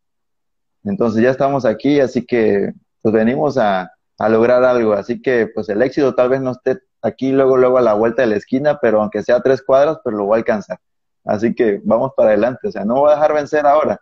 entonces 0.84 1.22
ya 1.22 1.30
estamos 1.30 1.64
aquí, 1.64 2.00
así 2.00 2.26
que 2.26 2.72
pues 3.00 3.14
venimos 3.14 3.58
a, 3.58 3.92
a 4.18 4.28
lograr 4.28 4.64
algo, 4.64 4.94
así 4.94 5.20
que 5.20 5.46
pues 5.46 5.68
el 5.68 5.82
éxito 5.82 6.14
tal 6.14 6.30
vez 6.30 6.40
no 6.40 6.52
esté 6.52 6.80
aquí 7.02 7.32
luego, 7.32 7.56
luego 7.56 7.78
a 7.78 7.82
la 7.82 7.94
vuelta 7.94 8.22
de 8.22 8.28
la 8.28 8.36
esquina, 8.36 8.78
pero 8.80 9.00
aunque 9.00 9.22
sea 9.22 9.40
tres 9.40 9.62
cuadras, 9.62 9.96
pero 9.96 10.16
pues 10.16 10.16
lo 10.16 10.24
voy 10.24 10.36
a 10.36 10.38
alcanzar. 10.38 10.78
Así 11.24 11.54
que 11.54 11.80
vamos 11.84 12.12
para 12.16 12.30
adelante, 12.30 12.68
o 12.68 12.72
sea, 12.72 12.84
no 12.84 12.96
voy 13.00 13.10
a 13.12 13.14
dejar 13.14 13.34
vencer 13.34 13.66
ahora. 13.66 14.00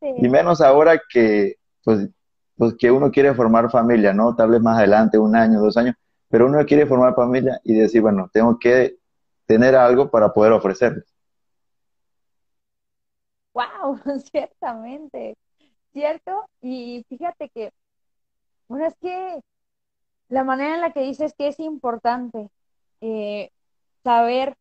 Y 0.00 0.28
menos 0.28 0.60
ahora 0.60 1.00
que, 1.08 1.56
pues, 1.84 2.08
pues 2.56 2.74
que 2.78 2.90
uno 2.90 3.10
quiere 3.10 3.34
formar 3.34 3.70
familia, 3.70 4.12
¿no? 4.12 4.36
Tal 4.36 4.50
vez 4.50 4.60
más 4.60 4.78
adelante, 4.78 5.18
un 5.18 5.34
año, 5.34 5.60
dos 5.60 5.76
años, 5.76 5.96
pero 6.28 6.46
uno 6.46 6.64
quiere 6.64 6.86
formar 6.86 7.14
familia 7.14 7.60
y 7.64 7.74
decir, 7.74 8.00
bueno, 8.00 8.30
tengo 8.32 8.58
que 8.58 8.96
tener 9.46 9.74
algo 9.74 10.10
para 10.10 10.32
poder 10.32 10.52
ofrecerles. 10.52 11.04
Wow, 13.54 13.98
ciertamente, 14.30 15.36
cierto. 15.92 16.48
Y 16.60 17.04
fíjate 17.08 17.48
que, 17.50 17.72
bueno, 18.68 18.86
es 18.86 18.94
que 18.96 19.40
la 20.28 20.44
manera 20.44 20.74
en 20.74 20.80
la 20.80 20.92
que 20.92 21.00
dices 21.00 21.34
que 21.36 21.48
es 21.48 21.60
importante 21.60 22.48
eh, 23.00 23.50
saber 24.02 24.56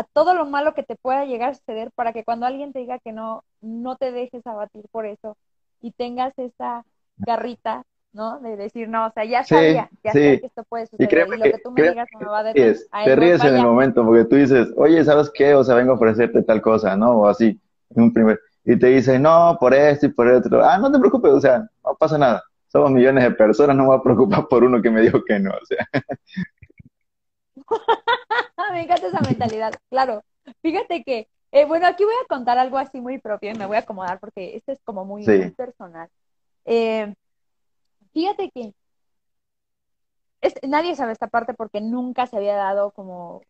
a 0.00 0.04
todo 0.04 0.32
lo 0.32 0.46
malo 0.46 0.72
que 0.72 0.82
te 0.82 0.96
pueda 0.96 1.26
llegar 1.26 1.50
a 1.50 1.54
suceder 1.54 1.90
para 1.94 2.14
que 2.14 2.24
cuando 2.24 2.46
alguien 2.46 2.72
te 2.72 2.78
diga 2.78 2.98
que 2.98 3.12
no, 3.12 3.44
no 3.60 3.96
te 3.96 4.12
dejes 4.12 4.46
abatir 4.46 4.82
por 4.90 5.04
eso 5.04 5.36
y 5.82 5.92
tengas 5.92 6.32
esa 6.38 6.86
garrita, 7.18 7.84
¿no? 8.14 8.40
De 8.40 8.56
decir, 8.56 8.88
no, 8.88 9.08
o 9.08 9.12
sea, 9.12 9.26
ya 9.26 9.44
sabía, 9.44 9.90
ya 10.02 10.12
que 10.12 10.40
esto 10.42 10.64
puede 10.64 10.86
suceder 10.86 11.28
y, 11.28 11.36
lo 11.36 11.44
que, 11.44 11.58
tú 11.62 11.70
me 11.70 11.82
digas 11.82 12.08
no 12.14 12.20
me 12.20 12.26
va 12.26 12.38
a 12.38 12.44
detener. 12.44 12.78
Te 13.04 13.14
ríes 13.14 13.44
en 13.44 13.56
el 13.56 13.62
momento 13.62 14.02
porque 14.06 14.24
tú 14.24 14.36
dices, 14.36 14.68
oye, 14.76 15.04
¿sabes 15.04 15.30
qué? 15.34 15.54
O 15.54 15.62
sea, 15.62 15.74
vengo 15.74 15.92
a 15.92 15.96
ofrecerte 15.96 16.42
tal 16.42 16.62
cosa, 16.62 16.96
¿no? 16.96 17.10
O 17.10 17.26
así, 17.26 17.60
en 17.94 18.02
un 18.02 18.12
primer, 18.12 18.40
y 18.64 18.78
te 18.78 18.86
dice, 18.86 19.18
no, 19.18 19.58
por 19.60 19.74
esto 19.74 20.06
y 20.06 20.10
por 20.10 20.28
otro. 20.28 20.64
Ah, 20.64 20.78
no 20.78 20.90
te 20.90 20.98
preocupes, 20.98 21.30
o 21.30 21.40
sea, 21.42 21.58
no 21.84 21.94
pasa 21.98 22.16
nada. 22.16 22.42
Somos 22.68 22.90
millones 22.90 23.24
de 23.24 23.32
personas, 23.32 23.76
no 23.76 23.82
me 23.82 23.88
voy 23.88 23.98
a 23.98 24.02
preocupar 24.02 24.48
por 24.48 24.64
uno 24.64 24.80
que 24.80 24.90
me 24.90 25.02
dijo 25.02 25.22
que 25.22 25.38
no, 25.38 25.50
o 25.50 25.66
sea. 25.66 25.86
me 28.72 28.82
encanta 28.82 29.06
esa 29.08 29.20
mentalidad, 29.20 29.72
claro. 29.88 30.22
Fíjate 30.62 31.02
que, 31.04 31.28
eh, 31.52 31.64
bueno, 31.64 31.86
aquí 31.86 32.04
voy 32.04 32.14
a 32.22 32.26
contar 32.28 32.58
algo 32.58 32.78
así 32.78 33.00
muy 33.00 33.18
propio 33.18 33.50
y 33.50 33.54
me 33.54 33.66
voy 33.66 33.76
a 33.76 33.80
acomodar 33.80 34.20
porque 34.20 34.56
esto 34.56 34.72
es 34.72 34.80
como 34.84 35.04
muy, 35.04 35.24
personal. 35.56 36.08
Eh, 36.64 37.14
fíjate 38.12 38.50
que 38.50 38.74
nadie 40.66 40.96
sabe 40.96 41.12
esta 41.12 41.28
parte 41.28 41.54
porque 41.54 41.80
nunca 41.80 42.26
se 42.26 42.36
había 42.36 42.56
dado 42.56 42.92
como, 42.92 43.42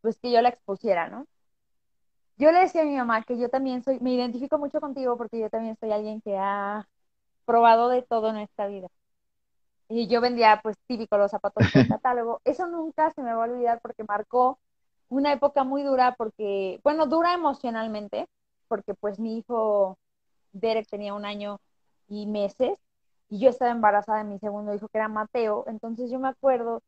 pues 0.00 0.18
que 0.18 0.30
yo 0.30 0.40
la 0.42 0.50
expusiera, 0.50 1.08
¿no? 1.08 1.26
Yo 2.36 2.52
le 2.52 2.60
decía 2.60 2.82
a 2.82 2.86
mi 2.86 2.96
mamá 2.96 3.22
que 3.22 3.38
yo 3.38 3.50
también 3.50 3.82
soy, 3.82 4.00
me 4.00 4.14
identifico 4.14 4.58
mucho 4.58 4.80
contigo 4.80 5.16
porque 5.18 5.38
yo 5.38 5.50
también 5.50 5.76
soy 5.78 5.92
alguien 5.92 6.22
que 6.22 6.38
ha 6.38 6.88
probado 7.44 7.88
de 7.88 8.02
todo 8.02 8.30
en 8.30 8.38
esta 8.38 8.66
vida 8.66 8.88
y 9.90 10.06
yo 10.06 10.20
vendía 10.20 10.60
pues 10.62 10.76
típico 10.86 11.18
los 11.18 11.32
zapatos 11.32 11.66
por 11.72 11.88
catálogo. 12.00 12.40
Eso 12.44 12.66
nunca 12.66 13.10
se 13.10 13.22
me 13.22 13.34
va 13.34 13.44
a 13.44 13.48
olvidar 13.50 13.80
porque 13.82 14.04
marcó 14.04 14.58
una 15.08 15.32
época 15.32 15.64
muy 15.64 15.82
dura 15.82 16.14
porque, 16.16 16.80
bueno, 16.84 17.06
dura 17.06 17.34
emocionalmente, 17.34 18.28
porque 18.68 18.94
pues 18.94 19.18
mi 19.18 19.38
hijo 19.38 19.98
Derek 20.52 20.88
tenía 20.88 21.12
un 21.14 21.24
año 21.24 21.60
y 22.08 22.26
meses 22.26 22.78
y 23.28 23.40
yo 23.40 23.50
estaba 23.50 23.72
embarazada 23.72 24.18
de 24.18 24.24
mi 24.24 24.38
segundo 24.38 24.74
hijo 24.74 24.88
que 24.88 24.98
era 24.98 25.08
Mateo, 25.08 25.64
entonces 25.66 26.10
yo 26.10 26.20
me 26.20 26.28
acuerdo 26.28 26.82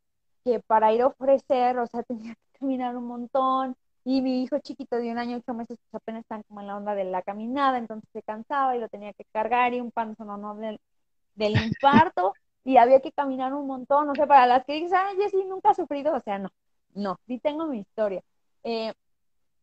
que 0.45 0.61
para 0.61 0.93
ir 0.93 1.03
a 1.03 1.09
ofrecer, 1.09 1.79
o 1.79 1.87
sea, 1.89 2.03
tenía 2.05 2.35
que 2.35 2.59
caminar 2.61 2.97
un 2.97 3.07
montón 3.07 3.77
y 4.05 4.23
mi 4.23 4.43
hijo 4.45 4.59
chiquito 4.61 4.97
de 4.97 5.11
un 5.11 5.19
año 5.19 5.33
y 5.33 5.41
ocho 5.41 5.55
meses 5.55 5.79
pues 5.91 6.03
apenas 6.03 6.23
están 6.23 6.43
como 6.45 6.61
en 6.61 6.69
la 6.69 6.77
onda 6.77 6.95
de 6.95 7.05
la 7.05 7.23
caminada, 7.23 7.79
entonces 7.79 8.09
se 8.13 8.23
cansaba 8.23 8.77
y 8.77 8.81
lo 8.81 8.89
tenía 8.89 9.13
que 9.13 9.25
cargar 9.33 9.75
y 9.75 9.81
un 9.81 9.91
panzón 9.91 10.29
no 10.41 10.55
del, 10.55 10.81
del 11.35 11.55
infarto 11.67 12.33
y 12.65 12.77
había 12.77 13.01
que 13.01 13.13
caminar 13.13 13.53
un 13.55 13.67
montón, 13.67 14.07
no 14.07 14.15
sé, 14.15 14.27
para 14.27 14.47
las 14.47 14.65
que 14.65 14.75
dicen, 14.75 14.97
ah, 14.97 15.13
Jessy 15.17 15.45
nunca 15.45 15.71
ha 15.71 15.75
sufrido, 15.75 16.15
o 16.15 16.21
sea, 16.21 16.39
no, 16.39 16.51
no, 16.95 17.19
sí 17.27 17.39
tengo 17.39 17.67
mi 17.67 17.81
historia. 17.81 18.23
Eh, 18.65 18.93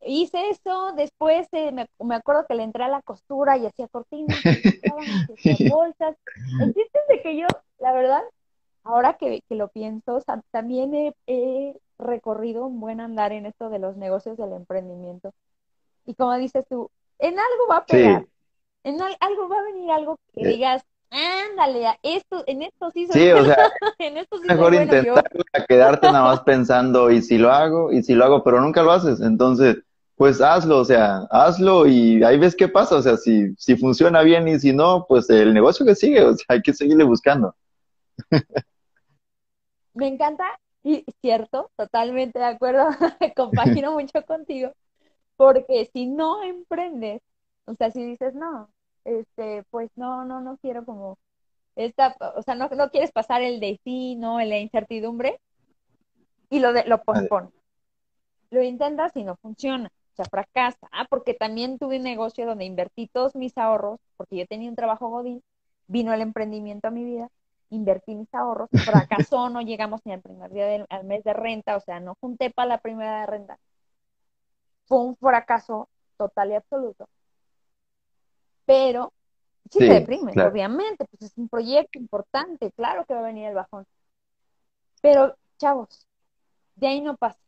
hice 0.02 0.50
eso, 0.50 0.92
después 0.92 1.48
eh, 1.52 1.72
me, 1.72 1.86
me, 1.98 2.14
acuerdo 2.14 2.46
que 2.46 2.54
le 2.54 2.62
entré 2.62 2.84
a 2.84 2.88
la 2.88 3.02
costura 3.02 3.56
y 3.56 3.66
hacía 3.66 3.88
cortinas, 3.88 4.38
y 5.44 5.68
bolsas. 5.70 6.16
El 6.60 6.74
de 6.74 7.22
que 7.22 7.36
yo, 7.36 7.46
la 7.78 7.92
verdad, 7.92 8.22
ahora 8.84 9.14
que, 9.14 9.42
que 9.48 9.54
lo 9.54 9.68
pienso, 9.68 10.20
también 10.50 10.94
he, 10.94 11.14
he, 11.26 11.76
recorrido 11.98 12.64
un 12.64 12.80
buen 12.80 12.98
andar 12.98 13.32
en 13.32 13.44
esto 13.44 13.68
de 13.68 13.78
los 13.78 13.98
negocios 13.98 14.38
del 14.38 14.54
emprendimiento. 14.54 15.34
Y 16.06 16.14
como 16.14 16.34
dices 16.36 16.64
tú, 16.66 16.90
en 17.18 17.38
algo 17.38 17.66
va 17.68 17.76
a 17.76 17.84
pegar, 17.84 18.26
en 18.84 19.02
algo 19.02 19.48
va 19.50 19.58
a 19.58 19.64
venir 19.64 19.90
algo 19.90 20.18
que 20.32 20.40
eh, 20.40 20.48
digas, 20.48 20.82
Ándale, 21.10 21.98
esto, 22.02 22.44
en 22.46 22.62
esto 22.62 22.90
sí 22.92 23.06
soy 23.06 23.20
Sí, 23.20 23.30
o 23.30 23.44
sea, 23.44 23.56
mejor 24.48 24.74
intentar 24.74 25.24
quedarte 25.68 26.06
nada 26.06 26.24
más 26.24 26.40
pensando, 26.42 27.10
y 27.10 27.20
si 27.20 27.36
lo 27.36 27.50
hago, 27.50 27.92
y 27.92 28.02
si 28.02 28.14
lo 28.14 28.24
hago, 28.24 28.44
pero 28.44 28.60
nunca 28.60 28.82
lo 28.82 28.92
haces. 28.92 29.20
Entonces, 29.20 29.78
pues 30.14 30.40
hazlo, 30.40 30.78
o 30.78 30.84
sea, 30.84 31.26
hazlo 31.30 31.86
y 31.86 32.22
ahí 32.22 32.38
ves 32.38 32.54
qué 32.54 32.68
pasa. 32.68 32.96
O 32.96 33.02
sea, 33.02 33.16
si, 33.16 33.54
si 33.56 33.76
funciona 33.76 34.22
bien 34.22 34.46
y 34.46 34.60
si 34.60 34.72
no, 34.72 35.06
pues 35.08 35.28
el 35.30 35.52
negocio 35.52 35.84
que 35.84 35.96
sigue, 35.96 36.22
o 36.22 36.34
sea, 36.34 36.44
hay 36.48 36.62
que 36.62 36.74
seguirle 36.74 37.04
buscando. 37.04 37.56
Me 39.94 40.06
encanta, 40.06 40.44
y 40.84 41.04
cierto, 41.20 41.70
totalmente 41.76 42.38
de 42.38 42.44
acuerdo, 42.44 42.88
compagino 43.36 43.92
mucho 43.92 44.22
contigo, 44.24 44.72
porque 45.36 45.90
si 45.92 46.06
no 46.06 46.42
emprendes, 46.44 47.20
o 47.64 47.74
sea, 47.74 47.90
si 47.90 48.04
dices, 48.04 48.34
no, 48.34 48.70
este, 49.04 49.64
pues 49.70 49.90
no, 49.96 50.24
no, 50.24 50.40
no 50.40 50.56
quiero 50.58 50.84
como 50.84 51.18
esta, 51.76 52.16
o 52.36 52.42
sea, 52.42 52.54
no, 52.54 52.68
no 52.68 52.90
quieres 52.90 53.12
pasar 53.12 53.42
el 53.42 53.60
de 53.60 53.80
sí, 53.84 54.16
no, 54.16 54.40
la 54.40 54.58
incertidumbre, 54.58 55.40
y 56.50 56.58
lo, 56.58 56.72
de, 56.72 56.84
lo 56.84 57.02
pospones. 57.02 57.52
Lo 58.50 58.62
intentas 58.62 59.16
y 59.16 59.22
no 59.22 59.36
funciona, 59.36 59.90
o 60.12 60.16
sea, 60.16 60.24
fracasa. 60.24 60.88
Ah, 60.90 61.06
porque 61.08 61.34
también 61.34 61.78
tuve 61.78 61.98
un 61.98 62.02
negocio 62.02 62.44
donde 62.44 62.64
invertí 62.64 63.06
todos 63.06 63.36
mis 63.36 63.56
ahorros, 63.56 64.00
porque 64.16 64.36
yo 64.36 64.46
tenía 64.46 64.68
un 64.68 64.76
trabajo 64.76 65.08
godín, 65.08 65.42
vino 65.86 66.12
el 66.12 66.20
emprendimiento 66.20 66.88
a 66.88 66.90
mi 66.90 67.04
vida, 67.04 67.30
invertí 67.70 68.16
mis 68.16 68.34
ahorros, 68.34 68.68
fracasó, 69.32 69.48
no 69.48 69.62
llegamos 69.62 70.00
ni 70.04 70.12
al 70.12 70.20
primer 70.20 70.50
día 70.50 70.66
del 70.66 70.86
al 70.90 71.04
mes 71.04 71.22
de 71.22 71.32
renta, 71.32 71.76
o 71.76 71.80
sea, 71.80 72.00
no 72.00 72.16
junté 72.20 72.50
para 72.50 72.68
la 72.68 72.78
primera 72.78 73.20
de 73.20 73.26
renta. 73.26 73.58
Fue 74.86 74.98
un 74.98 75.16
fracaso 75.16 75.88
total 76.16 76.50
y 76.50 76.54
absoluto. 76.54 77.08
Pero 78.70 79.12
sí, 79.68 79.80
te 79.80 79.86
deprime, 79.86 80.32
obviamente, 80.44 81.04
pues 81.06 81.22
es 81.22 81.36
un 81.36 81.48
proyecto 81.48 81.98
importante, 81.98 82.70
claro 82.70 83.04
que 83.04 83.14
va 83.14 83.18
a 83.18 83.24
venir 83.24 83.48
el 83.48 83.54
bajón. 83.56 83.84
Pero, 85.02 85.34
chavos, 85.58 86.06
de 86.76 86.86
ahí 86.86 87.00
no 87.00 87.16
pasa. 87.16 87.40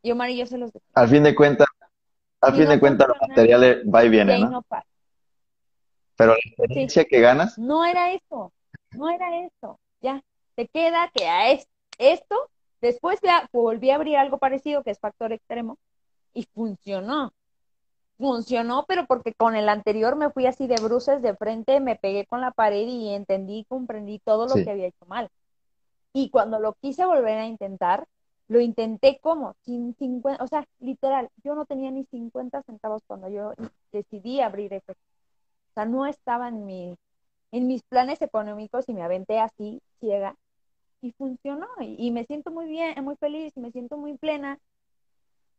Y 0.00 0.12
Omar 0.12 0.30
y 0.30 0.38
yo 0.38 0.46
se 0.46 0.56
los 0.56 0.72
digo. 0.72 0.82
Al 0.94 1.10
fin 1.10 1.24
de 1.24 1.34
cuentas, 1.34 1.66
al 2.40 2.54
fin 2.54 2.70
de 2.70 2.80
cuentas, 2.80 3.06
los 3.06 3.18
materiales 3.28 3.84
va 3.84 4.02
y 4.02 4.08
viene, 4.08 4.38
¿no? 4.38 4.62
pasa. 4.62 4.86
Pero 6.16 6.32
la 6.32 6.38
experiencia 6.42 7.04
que 7.04 7.20
ganas. 7.20 7.58
No 7.58 7.84
era 7.84 8.12
eso, 8.12 8.54
no 8.92 9.10
era 9.10 9.44
eso. 9.44 9.78
Ya, 10.00 10.22
te 10.54 10.68
queda 10.68 11.10
que 11.12 11.28
a 11.28 11.50
esto, 11.50 12.50
después 12.80 13.20
ya 13.22 13.46
volví 13.52 13.90
a 13.90 13.96
abrir 13.96 14.16
algo 14.16 14.38
parecido 14.38 14.82
que 14.82 14.92
es 14.92 14.98
factor 14.98 15.34
extremo 15.34 15.76
y 16.32 16.44
funcionó. 16.54 17.34
Funcionó, 18.18 18.84
pero 18.88 19.06
porque 19.06 19.34
con 19.34 19.56
el 19.56 19.68
anterior 19.68 20.16
me 20.16 20.30
fui 20.30 20.46
así 20.46 20.66
de 20.66 20.76
bruces 20.82 21.20
de 21.20 21.36
frente, 21.36 21.80
me 21.80 21.96
pegué 21.96 22.26
con 22.26 22.40
la 22.40 22.50
pared 22.50 22.86
y 22.86 23.10
entendí, 23.10 23.66
comprendí 23.68 24.20
todo 24.20 24.46
lo 24.46 24.54
que 24.54 24.70
había 24.70 24.86
hecho 24.86 25.04
mal. 25.06 25.28
Y 26.14 26.30
cuando 26.30 26.58
lo 26.58 26.72
quise 26.74 27.04
volver 27.04 27.38
a 27.38 27.46
intentar, 27.46 28.06
lo 28.48 28.60
intenté 28.60 29.18
como, 29.20 29.54
sin 29.64 29.94
50, 29.96 30.42
o 30.42 30.46
sea, 30.46 30.66
literal, 30.78 31.28
yo 31.44 31.54
no 31.54 31.66
tenía 31.66 31.90
ni 31.90 32.04
50 32.04 32.62
centavos 32.62 33.02
cuando 33.06 33.28
yo 33.28 33.52
decidí 33.92 34.40
abrir 34.40 34.72
efecto. 34.72 35.02
O 35.70 35.74
sea, 35.74 35.84
no 35.84 36.06
estaba 36.06 36.48
en, 36.48 36.64
mi, 36.64 36.96
en 37.52 37.66
mis 37.66 37.82
planes 37.82 38.22
económicos 38.22 38.88
y 38.88 38.94
me 38.94 39.02
aventé 39.02 39.40
así, 39.40 39.82
ciega, 40.00 40.36
y 41.02 41.12
funcionó. 41.12 41.66
Y, 41.80 42.10
me 42.12 42.24
siento 42.24 42.50
muy 42.50 42.66
bien, 42.66 43.02
muy 43.04 43.16
feliz, 43.16 43.52
y 43.56 43.60
me 43.60 43.72
siento 43.72 43.96
muy 43.96 44.16
plena, 44.16 44.58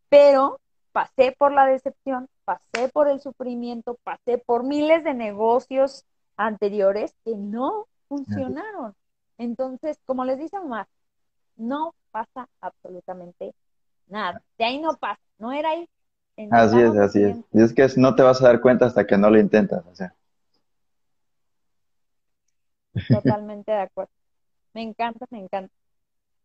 pero 0.09 0.59
pasé 0.97 1.35
por 1.37 1.51
la 1.51 1.67
decepción, 1.67 2.27
pasé 2.43 2.89
por 2.91 3.07
el 3.07 3.21
sufrimiento, 3.21 3.99
pasé 4.03 4.39
por 4.39 4.63
miles 4.63 5.03
de 5.03 5.13
negocios 5.13 6.05
anteriores 6.37 7.13
que 7.23 7.35
no 7.35 7.85
funcionaron. 8.07 8.95
Entonces, 9.37 9.99
como 10.07 10.25
les 10.25 10.39
dice 10.39 10.57
Omar, 10.57 10.87
no 11.55 11.93
pasa 12.09 12.49
absolutamente 12.61 13.53
nada. 14.07 14.41
De 14.57 14.65
ahí 14.65 14.81
no 14.81 14.95
pasa, 14.95 15.21
no 15.37 15.51
era 15.51 15.69
ahí. 15.69 15.87
Así 16.49 16.79
es, 16.79 16.97
así 16.97 17.21
es. 17.21 17.37
Y 17.53 17.61
es 17.61 17.75
que 17.75 17.87
no 17.97 18.15
te 18.15 18.23
vas 18.23 18.41
a 18.41 18.45
dar 18.45 18.59
cuenta 18.59 18.87
hasta 18.87 19.05
que 19.05 19.19
no 19.19 19.29
lo 19.29 19.39
intentas, 19.39 19.85
o 19.85 19.93
sea. 19.93 20.15
Totalmente 23.07 23.71
de 23.71 23.81
acuerdo. 23.81 24.11
Me 24.73 24.81
encanta, 24.81 25.27
me 25.29 25.41
encanta. 25.41 25.71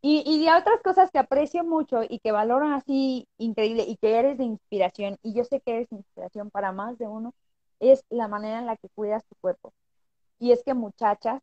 Y, 0.02 0.22
y 0.26 0.44
de 0.44 0.52
otras 0.52 0.82
cosas 0.82 1.10
que 1.10 1.18
aprecio 1.18 1.64
mucho 1.64 2.00
y 2.02 2.18
que 2.18 2.32
valoran 2.32 2.72
así 2.72 3.28
increíble 3.38 3.84
y 3.86 3.96
que 3.96 4.18
eres 4.18 4.36
de 4.36 4.44
inspiración, 4.44 5.16
y 5.22 5.32
yo 5.32 5.44
sé 5.44 5.60
que 5.60 5.76
eres 5.76 5.92
inspiración 5.92 6.50
para 6.50 6.72
más 6.72 6.98
de 6.98 7.06
uno, 7.06 7.32
es 7.78 8.04
la 8.10 8.28
manera 8.28 8.58
en 8.58 8.66
la 8.66 8.76
que 8.76 8.88
cuidas 8.94 9.24
tu 9.24 9.36
cuerpo. 9.40 9.72
Y 10.38 10.52
es 10.52 10.62
que 10.64 10.74
muchachas, 10.74 11.40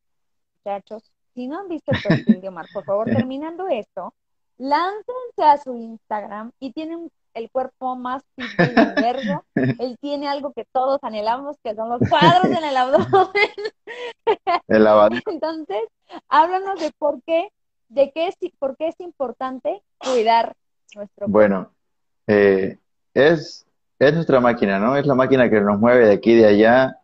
muchachos, 0.58 1.12
si 1.34 1.48
no 1.48 1.60
han 1.60 1.70
visto 1.70 1.92
el 1.92 2.02
perfil 2.02 2.42
de 2.42 2.50
Omar, 2.50 2.68
por 2.74 2.84
favor, 2.84 3.06
terminando 3.26 3.68
esto, 3.68 4.14
láncense 4.58 5.44
a 5.44 5.58
su 5.58 5.76
Instagram 5.76 6.52
y 6.60 6.74
tienen 6.74 7.10
el 7.34 7.50
cuerpo 7.50 7.96
más 7.96 8.24
fit 8.36 8.58
del 8.58 8.78
universo. 8.78 9.46
Él 9.56 9.98
tiene 10.02 10.28
algo 10.28 10.52
que 10.54 10.66
todos 10.72 11.00
anhelamos, 11.02 11.58
que 11.64 11.76
son 11.76 11.90
los 11.90 12.02
cuadros 12.10 12.46
en 12.46 12.64
el 12.64 12.76
abdomen. 12.76 13.50
El 14.68 14.88
Entonces, 15.28 15.84
háblanos 16.28 16.80
de 16.80 16.92
por 16.98 17.22
qué, 17.24 17.50
de 17.90 18.12
qué 18.12 18.28
es, 18.28 18.36
por 18.58 18.78
qué 18.78 18.88
es 18.88 19.00
importante 19.00 19.82
cuidar 19.98 20.56
nuestro 20.96 21.26
cuerpo. 21.26 21.32
Bueno, 21.32 21.72
eh, 22.28 22.78
es, 23.14 23.66
es 23.98 24.14
nuestra 24.14 24.40
máquina, 24.40 24.80
¿no? 24.80 24.96
Es 24.96 25.06
la 25.06 25.16
máquina 25.16 25.50
que 25.50 25.60
nos 25.60 25.80
mueve 25.80 26.08
de 26.08 26.14
aquí 26.14 26.32
y 26.32 26.38
de 26.38 26.48
allá. 26.48 26.98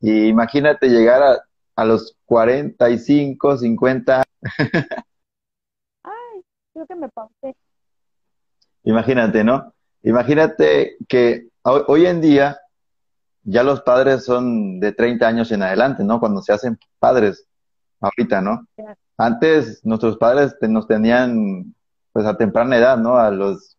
Y 0.00 0.26
imagínate 0.26 0.88
llegar 0.88 1.22
a, 1.22 1.38
a 1.76 1.84
los 1.84 2.16
45, 2.26 3.56
50. 3.56 4.22
Ay, 6.02 6.42
creo 6.72 6.86
que 6.86 6.94
me 6.96 7.08
pasé. 7.08 7.56
Imagínate, 8.82 9.42
¿no? 9.42 9.72
Imagínate 10.02 10.96
que 11.08 11.48
hoy 11.62 12.06
en 12.06 12.20
día 12.20 12.60
ya 13.42 13.62
los 13.62 13.80
padres 13.82 14.24
son 14.24 14.80
de 14.80 14.92
30 14.92 15.26
años 15.26 15.50
en 15.52 15.62
adelante, 15.62 16.04
¿no? 16.04 16.20
Cuando 16.20 16.42
se 16.42 16.52
hacen 16.52 16.78
padres, 16.98 17.46
ahorita, 18.00 18.40
¿no? 18.40 18.66
Antes 19.18 19.84
nuestros 19.84 20.16
padres 20.18 20.56
nos 20.62 20.86
tenían 20.86 21.74
pues 22.12 22.26
a 22.26 22.36
temprana 22.36 22.76
edad, 22.76 22.98
¿no? 22.98 23.16
A 23.16 23.30
los 23.30 23.76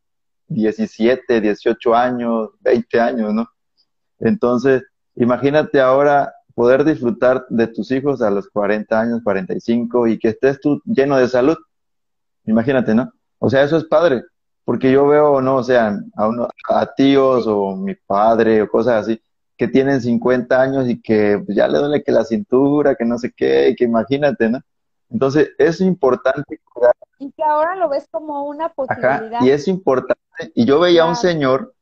17, 0.47 1.41
18 1.41 1.95
años, 1.95 2.49
20 2.61 2.99
años, 2.99 3.33
¿no? 3.33 3.47
Entonces, 4.19 4.83
imagínate 5.15 5.79
ahora 5.79 6.33
poder 6.55 6.83
disfrutar 6.83 7.45
de 7.49 7.67
tus 7.67 7.91
hijos 7.91 8.21
a 8.21 8.31
los 8.31 8.49
40 8.49 8.99
años, 8.99 9.21
45 9.23 10.07
y 10.07 10.17
que 10.17 10.29
estés 10.29 10.59
tú 10.59 10.81
lleno 10.85 11.17
de 11.17 11.27
salud. 11.27 11.57
Imagínate, 12.45 12.95
¿no? 12.95 13.11
O 13.39 13.49
sea, 13.49 13.63
eso 13.63 13.77
es 13.77 13.83
padre, 13.85 14.23
porque 14.65 14.91
yo 14.91 15.07
veo, 15.07 15.41
no, 15.41 15.57
o 15.57 15.63
sea, 15.63 15.99
a, 16.15 16.27
uno, 16.27 16.47
a 16.69 16.93
tíos 16.95 17.45
o 17.47 17.75
mi 17.75 17.93
padre 17.93 18.63
o 18.63 18.69
cosas 18.69 19.03
así, 19.03 19.21
que 19.55 19.67
tienen 19.67 20.01
50 20.01 20.59
años 20.59 20.89
y 20.89 21.01
que 21.01 21.43
ya 21.49 21.67
le 21.67 21.77
duele 21.77 22.03
que 22.03 22.11
la 22.11 22.23
cintura, 22.23 22.95
que 22.95 23.05
no 23.05 23.17
sé 23.17 23.31
qué, 23.35 23.75
que 23.77 23.83
imagínate, 23.83 24.49
¿no? 24.49 24.59
Entonces, 25.09 25.51
es 25.57 25.81
importante 25.81 26.59
Y 27.19 27.31
que 27.31 27.43
ahora 27.43 27.75
lo 27.75 27.89
ves 27.89 28.07
como 28.11 28.43
una 28.43 28.69
posibilidad. 28.69 29.41
y 29.41 29.49
es 29.49 29.67
importante. 29.67 30.21
Y 30.53 30.65
yo 30.65 30.79
veía 30.79 31.03
a 31.03 31.07
un 31.07 31.15
señor, 31.15 31.73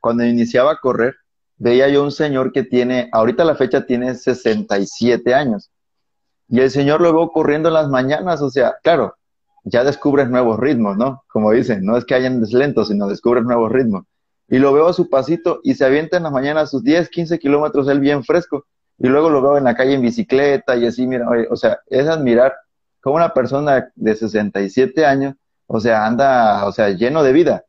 cuando 0.00 0.24
iniciaba 0.24 0.72
a 0.72 0.80
correr, 0.80 1.14
veía 1.56 1.88
yo 1.88 2.02
un 2.02 2.10
señor 2.10 2.52
que 2.52 2.64
tiene, 2.64 3.08
ahorita 3.12 3.44
la 3.44 3.54
fecha 3.54 3.86
tiene 3.86 4.14
67 4.14 5.34
años. 5.34 5.70
Y 6.48 6.60
el 6.60 6.70
señor 6.70 7.00
lo 7.00 7.12
veo 7.12 7.30
corriendo 7.30 7.68
en 7.68 7.74
las 7.74 7.88
mañanas, 7.88 8.42
o 8.42 8.50
sea, 8.50 8.76
claro, 8.82 9.14
ya 9.64 9.84
descubres 9.84 10.28
nuevos 10.28 10.58
ritmos, 10.58 10.96
¿no? 10.96 11.22
Como 11.28 11.52
dicen, 11.52 11.84
no 11.84 11.96
es 11.96 12.04
que 12.04 12.14
hayan 12.14 12.42
lentos, 12.42 12.88
sino 12.88 13.06
descubres 13.06 13.44
nuevos 13.44 13.70
ritmos. 13.70 14.04
Y 14.48 14.58
lo 14.58 14.72
veo 14.72 14.88
a 14.88 14.92
su 14.92 15.08
pasito 15.08 15.60
y 15.62 15.74
se 15.74 15.84
avienta 15.84 16.16
en 16.16 16.24
las 16.24 16.32
mañanas 16.32 16.70
sus 16.70 16.82
10, 16.82 17.08
15 17.08 17.38
kilómetros 17.38 17.88
él 17.88 18.00
bien 18.00 18.24
fresco. 18.24 18.66
Y 18.98 19.08
luego 19.08 19.30
lo 19.30 19.42
veo 19.42 19.58
en 19.58 19.64
la 19.64 19.74
calle 19.74 19.94
en 19.94 20.02
bicicleta 20.02 20.76
y 20.76 20.86
así, 20.86 21.06
mira, 21.06 21.26
o 21.50 21.56
sea, 21.56 21.80
es 21.88 22.06
admirar 22.06 22.54
como 23.00 23.16
una 23.16 23.34
persona 23.34 23.90
de 23.96 24.14
67 24.14 25.04
años, 25.04 25.34
o 25.66 25.80
sea, 25.80 26.06
anda, 26.06 26.66
o 26.66 26.72
sea, 26.72 26.90
lleno 26.90 27.22
de 27.22 27.32
vida. 27.32 27.64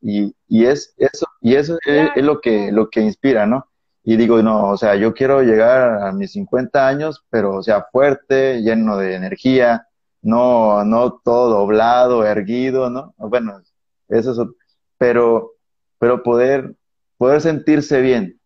Y, 0.00 0.34
y 0.46 0.66
es 0.66 0.94
eso, 0.96 1.26
y 1.40 1.54
eso 1.56 1.78
es, 1.84 2.22
lo 2.22 2.40
que, 2.40 2.70
lo 2.70 2.90
que 2.90 3.00
inspira, 3.00 3.46
¿no? 3.46 3.66
Y 4.04 4.16
digo, 4.16 4.42
no, 4.42 4.68
o 4.68 4.76
sea, 4.76 4.94
yo 4.94 5.12
quiero 5.14 5.42
llegar 5.42 6.02
a 6.02 6.12
mis 6.12 6.32
50 6.32 6.86
años, 6.86 7.24
pero, 7.30 7.56
o 7.56 7.62
sea, 7.62 7.86
fuerte, 7.90 8.62
lleno 8.62 8.96
de 8.96 9.14
energía, 9.14 9.86
no, 10.22 10.84
no 10.84 11.20
todo 11.24 11.50
doblado, 11.50 12.24
erguido, 12.24 12.90
¿no? 12.90 13.14
Bueno, 13.16 13.60
eso 14.08 14.32
es, 14.32 14.48
pero, 14.98 15.52
pero 15.98 16.22
poder, 16.22 16.74
poder 17.16 17.40
sentirse 17.40 18.00
bien, 18.00 18.37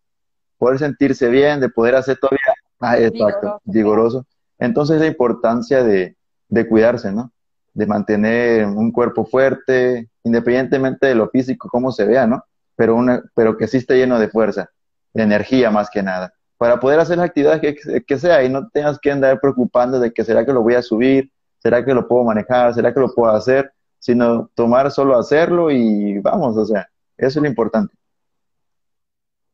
poder 0.63 0.79
sentirse 0.79 1.27
bien, 1.27 1.59
de 1.59 1.67
poder 1.67 1.95
hacer 1.95 2.17
todavía, 2.17 2.39
ah, 2.79 2.97
exacto, 2.97 3.59
vigoroso. 3.65 4.25
Entonces 4.57 5.01
la 5.01 5.07
importancia 5.07 5.83
de, 5.83 6.15
de 6.47 6.67
cuidarse, 6.69 7.11
¿no? 7.11 7.33
De 7.73 7.85
mantener 7.85 8.65
un 8.65 8.93
cuerpo 8.93 9.25
fuerte, 9.25 10.09
independientemente 10.23 11.07
de 11.07 11.15
lo 11.15 11.27
físico, 11.27 11.67
cómo 11.69 11.91
se 11.91 12.05
vea, 12.05 12.25
¿no? 12.27 12.45
Pero, 12.77 12.95
una, 12.95 13.21
pero 13.35 13.57
que 13.57 13.67
sí 13.67 13.75
esté 13.75 13.97
lleno 13.97 14.17
de 14.19 14.29
fuerza, 14.29 14.69
de 15.13 15.23
energía 15.23 15.69
más 15.69 15.89
que 15.89 16.01
nada, 16.01 16.33
para 16.57 16.79
poder 16.79 17.01
hacer 17.01 17.17
las 17.17 17.27
actividades 17.27 17.59
que, 17.59 18.01
que 18.01 18.17
sea 18.17 18.41
y 18.41 18.47
no 18.47 18.69
tengas 18.69 18.99
que 18.99 19.11
andar 19.11 19.41
preocupando 19.41 19.99
de 19.99 20.13
que 20.13 20.23
será 20.23 20.45
que 20.45 20.53
lo 20.53 20.61
voy 20.61 20.75
a 20.75 20.81
subir, 20.81 21.29
será 21.59 21.83
que 21.83 21.93
lo 21.93 22.07
puedo 22.07 22.23
manejar, 22.23 22.73
será 22.73 22.93
que 22.93 23.01
lo 23.01 23.13
puedo 23.13 23.33
hacer, 23.33 23.69
sino 23.99 24.49
tomar 24.55 24.91
solo 24.91 25.17
hacerlo 25.17 25.71
y 25.71 26.19
vamos, 26.19 26.55
o 26.55 26.65
sea, 26.65 26.87
eso 27.17 27.39
es 27.39 27.43
lo 27.43 27.49
importante. 27.49 27.93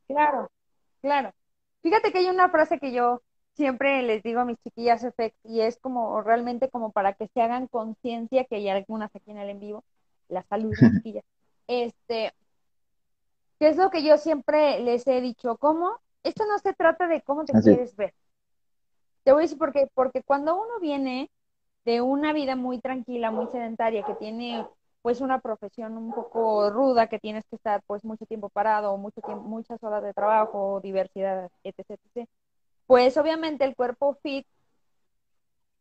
Claro, 0.08 0.50
claro. 1.02 1.34
Fíjate 1.82 2.12
que 2.12 2.20
hay 2.20 2.28
una 2.28 2.50
frase 2.50 2.80
que 2.80 2.92
yo 2.92 3.22
siempre 3.54 4.04
les 4.04 4.24
digo 4.24 4.40
a 4.40 4.46
mis 4.46 4.58
chiquillas 4.60 5.06
y 5.44 5.62
es 5.62 5.78
como 5.80 6.22
realmente 6.22 6.70
como 6.70 6.92
para 6.92 7.14
que 7.14 7.28
se 7.28 7.42
hagan 7.42 7.68
conciencia 7.68 8.46
que 8.46 8.56
hay 8.56 8.70
algunas 8.70 9.14
aquí 9.16 9.32
en 9.32 9.38
el 9.38 9.50
en 9.50 9.60
vivo, 9.60 9.84
la 10.28 10.44
salud 10.44 10.74
chiquillas. 10.74 11.26
Este, 11.68 12.34
que 13.60 13.68
es 13.68 13.78
lo 13.78 13.90
que 13.90 14.04
yo 14.04 14.18
siempre 14.18 14.80
les 14.80 15.06
he 15.08 15.22
dicho, 15.22 15.58
¿cómo? 15.58 16.00
Esto 16.24 16.46
no 16.46 16.58
se 16.60 16.74
trata 16.74 17.08
de 17.08 17.22
cómo 17.22 17.46
te 17.46 17.54
quieres 17.62 17.96
ver. 17.96 18.14
Te 19.24 19.34
voy 19.34 19.42
a 19.42 19.44
decir 19.44 19.58
por 19.58 19.74
qué. 19.74 19.88
Porque 19.94 20.24
cuando 20.24 20.56
uno 20.56 20.80
viene 20.80 21.30
de 21.86 22.02
una 22.02 22.34
vida 22.34 22.56
muy 22.56 22.80
tranquila, 22.80 23.32
muy 23.32 23.48
sedentaria, 23.48 24.04
que 24.04 24.16
tiene 24.16 24.66
pues 25.02 25.22
una 25.22 25.40
profesión 25.40 25.98
un 25.98 26.14
poco 26.14 26.70
ruda, 26.70 27.08
que 27.08 27.20
tienes 27.20 27.46
que 27.50 27.56
estar 27.56 27.82
pues 27.88 28.04
mucho 28.04 28.26
tiempo 28.26 28.50
parado, 28.50 28.98
mucho 28.98 29.22
muchas 29.22 29.82
horas 29.84 30.04
de 30.04 30.14
trabajo, 30.14 30.80
diversidad, 30.82 31.50
etc, 31.64 31.86
etc. 32.16 32.28
Pues 32.88 33.18
obviamente 33.18 33.66
el 33.66 33.76
cuerpo 33.76 34.16
fit 34.22 34.46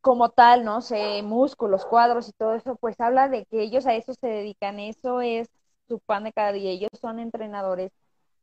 como 0.00 0.30
tal, 0.30 0.64
no 0.64 0.80
sé, 0.80 1.22
músculos, 1.22 1.84
cuadros 1.84 2.28
y 2.28 2.32
todo 2.32 2.54
eso, 2.54 2.76
pues 2.76 3.00
habla 3.00 3.28
de 3.28 3.44
que 3.46 3.62
ellos 3.62 3.86
a 3.86 3.94
eso 3.94 4.14
se 4.14 4.28
dedican, 4.28 4.78
eso 4.80 5.20
es 5.20 5.48
su 5.88 5.98
pan 6.00 6.24
de 6.24 6.32
cada 6.32 6.52
día, 6.52 6.70
ellos 6.70 6.90
son 7.00 7.18
entrenadores, 7.18 7.92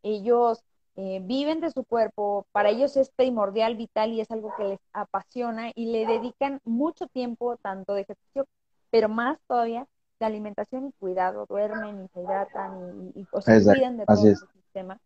ellos 0.04 0.64
eh, 0.98 1.20
viven 1.24 1.62
de 1.62 1.72
su 1.72 1.84
cuerpo, 1.84 2.46
para 2.52 2.70
ellos 2.70 2.98
es 2.98 3.10
primordial, 3.12 3.76
vital 3.76 4.12
y 4.12 4.22
es 4.22 4.32
algo 4.32 4.54
que 4.58 4.66
les 4.66 4.80
apasiona 4.94 5.72
y 5.76 5.92
le 5.92 6.06
dedican 6.06 6.62
mucho 6.66 7.08
tiempo 7.08 7.58
tanto 7.58 7.94
de 7.94 8.02
ejercicio, 8.02 8.46
pero 8.92 9.10
más 9.10 9.40
todavía 9.48 9.88
de 10.20 10.26
alimentación 10.26 10.88
y 10.88 10.92
cuidado, 10.94 11.46
duermen 11.48 12.06
y 12.06 12.08
se 12.10 12.22
hidratan 12.22 13.12
y, 13.16 13.28
o 13.32 13.42
sea, 13.42 13.62
cuidan 13.62 13.98
de 13.98 14.06
todo 14.06 14.28
el 14.28 14.38
sistema. 14.38 15.00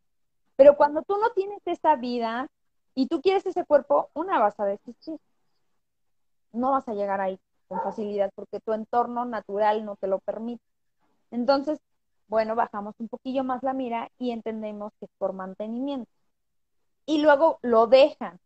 Pero 0.56 0.76
cuando 0.78 1.02
tú 1.04 1.18
no 1.18 1.30
tienes 1.32 1.62
esa 1.66 1.96
vida 1.96 2.48
y 2.94 3.08
tú 3.08 3.22
quieres 3.22 3.46
ese 3.46 3.66
cuerpo, 3.66 4.10
una 4.14 4.40
vas 4.40 4.60
a 4.60 4.66
desistir. 4.66 5.18
No 6.52 6.72
vas 6.72 6.88
a 6.88 6.94
llegar 6.94 7.22
ahí 7.22 7.40
con 7.68 7.82
facilidad 7.82 8.32
porque 8.36 8.60
tu 8.60 8.74
entorno 8.74 9.26
natural 9.26 9.86
no 9.86 9.96
te 9.96 10.08
lo 10.08 10.20
permite. 10.20 10.64
Entonces, 11.32 11.80
bueno, 12.28 12.56
bajamos 12.56 12.96
un 13.00 13.08
poquillo 13.08 13.44
más 13.44 13.64
la 13.64 13.74
mira 13.74 14.10
y 14.18 14.32
entendemos 14.32 14.94
que 15.00 15.06
es 15.06 15.12
por 15.18 15.34
mantenimiento. 15.34 16.12
Y 17.06 17.22
luego 17.22 17.60
lo 17.62 17.88
dejan. 17.88 18.40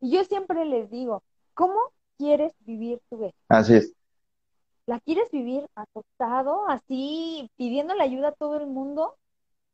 Y 0.00 0.10
yo 0.10 0.24
siempre 0.24 0.64
les 0.64 0.90
digo, 0.90 1.22
¿cómo 1.54 1.78
quieres 2.18 2.52
vivir 2.60 3.00
tu 3.08 3.18
vida? 3.18 3.32
Así 3.48 3.74
es. 3.74 3.94
¿La 4.92 5.00
quieres 5.00 5.30
vivir 5.30 5.66
acostado, 5.74 6.68
así, 6.68 7.50
pidiendo 7.56 7.94
ayuda 7.98 8.28
a 8.28 8.32
todo 8.32 8.58
el 8.58 8.66
mundo? 8.66 9.16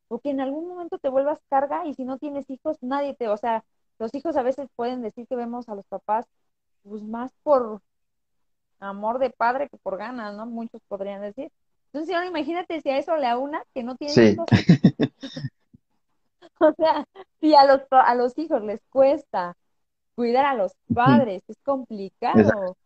O 0.07 0.19
que 0.19 0.29
en 0.29 0.39
algún 0.39 0.69
momento 0.69 0.97
te 0.97 1.09
vuelvas 1.09 1.39
carga 1.49 1.85
y 1.85 1.93
si 1.93 2.05
no 2.05 2.17
tienes 2.17 2.49
hijos, 2.49 2.77
nadie 2.79 3.15
te, 3.15 3.27
o 3.27 3.35
sea, 3.35 3.65
los 3.97 4.15
hijos 4.15 4.37
a 4.37 4.43
veces 4.43 4.69
pueden 4.77 5.01
decir 5.01 5.27
que 5.27 5.35
vemos 5.35 5.67
a 5.67 5.75
los 5.75 5.85
papás 5.87 6.25
pues 6.83 7.03
más 7.03 7.33
por 7.43 7.81
amor 8.79 9.19
de 9.19 9.29
padre 9.29 9.67
que 9.67 9.75
por 9.75 9.97
ganas, 9.97 10.37
¿no? 10.37 10.45
Muchos 10.45 10.81
podrían 10.87 11.21
decir. 11.21 11.51
Entonces, 11.91 12.15
ahora 12.15 12.27
imagínate 12.27 12.79
si 12.79 12.89
a 12.89 12.97
eso 12.97 13.17
le 13.17 13.27
a 13.27 13.37
una 13.37 13.61
que 13.73 13.83
no 13.83 13.97
tiene 13.97 14.31
hijos. 14.31 14.47
o 16.61 16.71
sea, 16.77 17.03
si 17.41 17.55
a 17.55 17.65
los, 17.65 17.81
a 17.89 18.15
los 18.15 18.37
hijos 18.37 18.63
les 18.63 18.79
cuesta 18.89 19.57
cuidar 20.15 20.45
a 20.45 20.55
los 20.55 20.71
padres, 20.93 21.43
es 21.49 21.57
complicado, 21.65 22.37
¿no? 22.37 22.77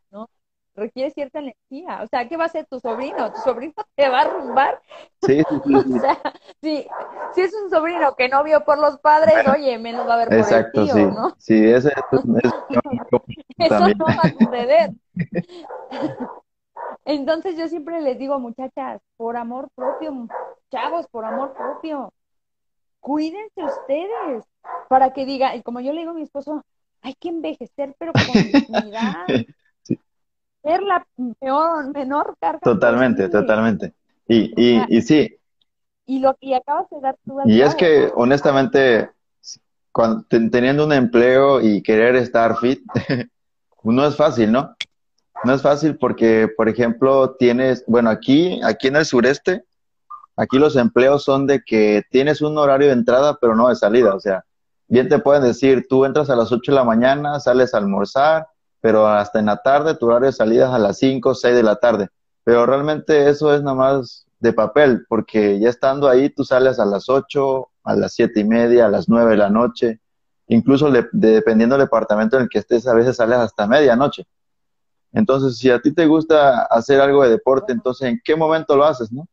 Requiere 0.76 1.11
cierta 1.11 1.39
energía. 1.39 2.01
O 2.03 2.07
sea, 2.07 2.28
¿qué 2.28 2.36
va 2.36 2.45
a 2.45 2.47
hacer 2.47 2.65
tu 2.65 2.80
sobrino? 2.80 3.32
¿Tu 3.32 3.41
sobrino 3.41 3.74
te 3.95 4.09
va 4.09 4.21
a 4.21 4.28
rumbar? 4.30 4.82
Sí, 5.21 5.41
sí, 5.49 5.61
sí. 5.65 5.76
o 5.76 5.99
sea, 5.99 6.21
si, 6.61 6.88
si, 7.36 7.41
es 7.41 7.53
un 7.53 7.69
sobrino 7.69 8.15
que 8.15 8.28
no 8.28 8.43
vio 8.43 8.63
por 8.63 8.80
los 8.80 8.97
padres, 8.99 9.47
oye, 9.47 9.78
menos 9.78 10.07
va 10.07 10.15
a 10.15 10.17
ver 10.17 10.30
por 10.30 10.38
Exacto, 10.38 10.82
el 10.82 10.88
tío, 10.88 10.95
sí. 10.95 11.05
¿no? 11.05 11.36
Sí, 11.38 11.65
ese 11.65 11.89
es, 11.89 11.95
Eso 13.57 13.88
no 13.95 14.05
va 14.05 14.24
a 14.24 14.32
suceder. 14.32 14.91
Entonces 17.05 17.57
yo 17.57 17.67
siempre 17.67 18.01
les 18.01 18.17
digo, 18.17 18.39
muchachas, 18.39 19.01
por 19.17 19.38
amor 19.38 19.69
propio, 19.76 20.28
chavos, 20.71 21.07
por 21.07 21.26
amor 21.26 21.53
propio, 21.53 22.13
cuídense 22.99 23.63
ustedes, 23.63 24.45
para 24.88 25.11
que 25.11 25.26
diga, 25.26 25.55
y 25.55 25.61
como 25.61 25.82
yo 25.82 25.91
le 25.91 25.99
digo 25.99 26.11
a 26.11 26.15
mi 26.15 26.24
esposo, 26.24 26.63
hay 27.01 27.13
que 27.15 27.30
envejecer, 27.30 27.93
pero 27.99 28.13
con 28.13 28.34
dignidad. 28.34 29.28
Ser 30.64 30.82
la 30.82 31.05
peor, 31.39 31.93
menor 31.93 32.36
carga. 32.39 32.59
Totalmente, 32.59 33.30
totalmente. 33.30 33.93
Y, 34.28 34.53
y, 34.55 34.84
y 34.88 35.01
sí. 35.01 35.38
Y 36.05 36.20
lo 36.20 36.36
que 36.36 36.55
acabas 36.55 36.89
de 36.89 37.01
dar 37.01 37.18
tú. 37.26 37.39
Y 37.45 37.61
es 37.61 37.76
que, 37.76 38.11
honestamente, 38.16 39.09
cuando, 39.91 40.26
teniendo 40.30 40.86
un 40.86 40.93
empleo 40.93 41.61
y 41.61 41.84
querer 41.84 42.16
estar 42.16 42.57
fit, 42.57 42.82
no 43.84 44.05
es 44.05 44.16
fácil, 44.16 44.51
¿no? 44.51 44.76
No 45.43 45.53
es 45.53 45.61
fácil 45.61 45.97
porque, 45.97 46.47
por 46.55 46.70
ejemplo, 46.70 47.36
tienes, 47.36 47.84
bueno, 47.86 48.09
aquí, 48.09 48.61
aquí 48.64 48.88
en 48.88 48.95
el 48.95 49.05
sureste, 49.05 49.66
aquí 50.38 50.57
los 50.57 50.78
empleos 50.78 51.24
son 51.24 51.45
de 51.45 51.61
que 51.66 52.03
tienes 52.09 52.41
un 52.41 52.57
horario 52.57 52.88
de 52.88 52.93
entrada, 52.93 53.38
pero 53.39 53.55
no 53.55 53.68
de 53.68 53.76
salida. 53.76 54.16
O 54.16 54.20
sea, 54.20 54.45
bien 54.88 55.09
te 55.09 55.20
pueden 55.20 55.43
decir, 55.43 55.86
tú 55.89 56.05
entras 56.05 56.30
a 56.30 56.36
las 56.36 56.51
8 56.51 56.72
de 56.72 56.76
la 56.76 56.86
mañana, 56.86 57.39
sales 57.39 57.74
a 57.74 57.78
almorzar, 57.78 58.47
pero 58.84 59.07
hasta 59.07 59.39
en 59.39 59.45
la 59.45 59.61
tarde 59.61 59.95
tu 59.95 60.07
horario 60.07 60.25
de 60.25 60.34
salida 60.34 60.65
es 60.65 60.73
a 60.73 60.77
las 60.77 60.97
5 60.97 61.29
o 61.29 61.34
6 61.34 61.55
de 61.55 61.63
la 61.63 61.77
tarde. 61.77 62.09
Pero 62.43 62.65
realmente 62.65 63.29
eso 63.29 63.55
es 63.55 63.63
nada 63.63 63.77
más 63.77 64.25
de 64.41 64.51
papel, 64.51 65.05
porque 65.07 65.57
ya 65.57 65.69
estando 65.69 66.09
ahí 66.09 66.29
tú 66.29 66.43
sales 66.43 66.79
a 66.79 66.86
las 66.86 67.07
8, 67.07 67.69
a 67.86 67.95
las 67.95 68.13
7 68.13 68.41
y 68.41 68.43
media, 68.43 68.88
a 68.88 68.89
las 68.89 69.07
9 69.07 69.31
de 69.31 69.38
la 69.38 69.49
noche, 69.49 70.01
incluso 70.47 70.91
dependiendo 71.13 71.77
del 71.77 71.86
departamento 71.86 72.36
en 72.36 72.43
el 72.43 72.49
que 72.49 72.59
estés, 72.59 72.86
a 72.86 72.93
veces 72.93 73.15
sales 73.15 73.38
hasta 73.38 73.67
medianoche. 73.67 74.25
Entonces, 75.13 75.57
si 75.57 75.71
a 75.71 75.79
ti 75.79 75.93
te 75.93 76.05
gusta 76.05 76.63
hacer 76.63 76.99
algo 76.99 77.23
de 77.23 77.29
deporte, 77.29 77.71
entonces, 77.71 78.09
¿en 78.09 78.19
qué 78.21 78.36
momento 78.36 78.75
lo 78.75 78.84
haces, 78.84 79.13
no? 79.13 79.29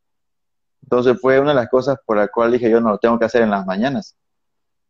Entonces, 0.84 1.20
fue 1.20 1.40
una 1.40 1.50
de 1.50 1.56
las 1.56 1.68
cosas 1.68 1.96
por 2.06 2.18
la 2.18 2.28
cual 2.28 2.52
dije, 2.52 2.70
yo 2.70 2.80
no 2.80 2.90
lo 2.90 2.98
tengo 2.98 3.18
que 3.18 3.24
hacer 3.24 3.42
en 3.42 3.50
las 3.50 3.66
mañanas. 3.66 4.14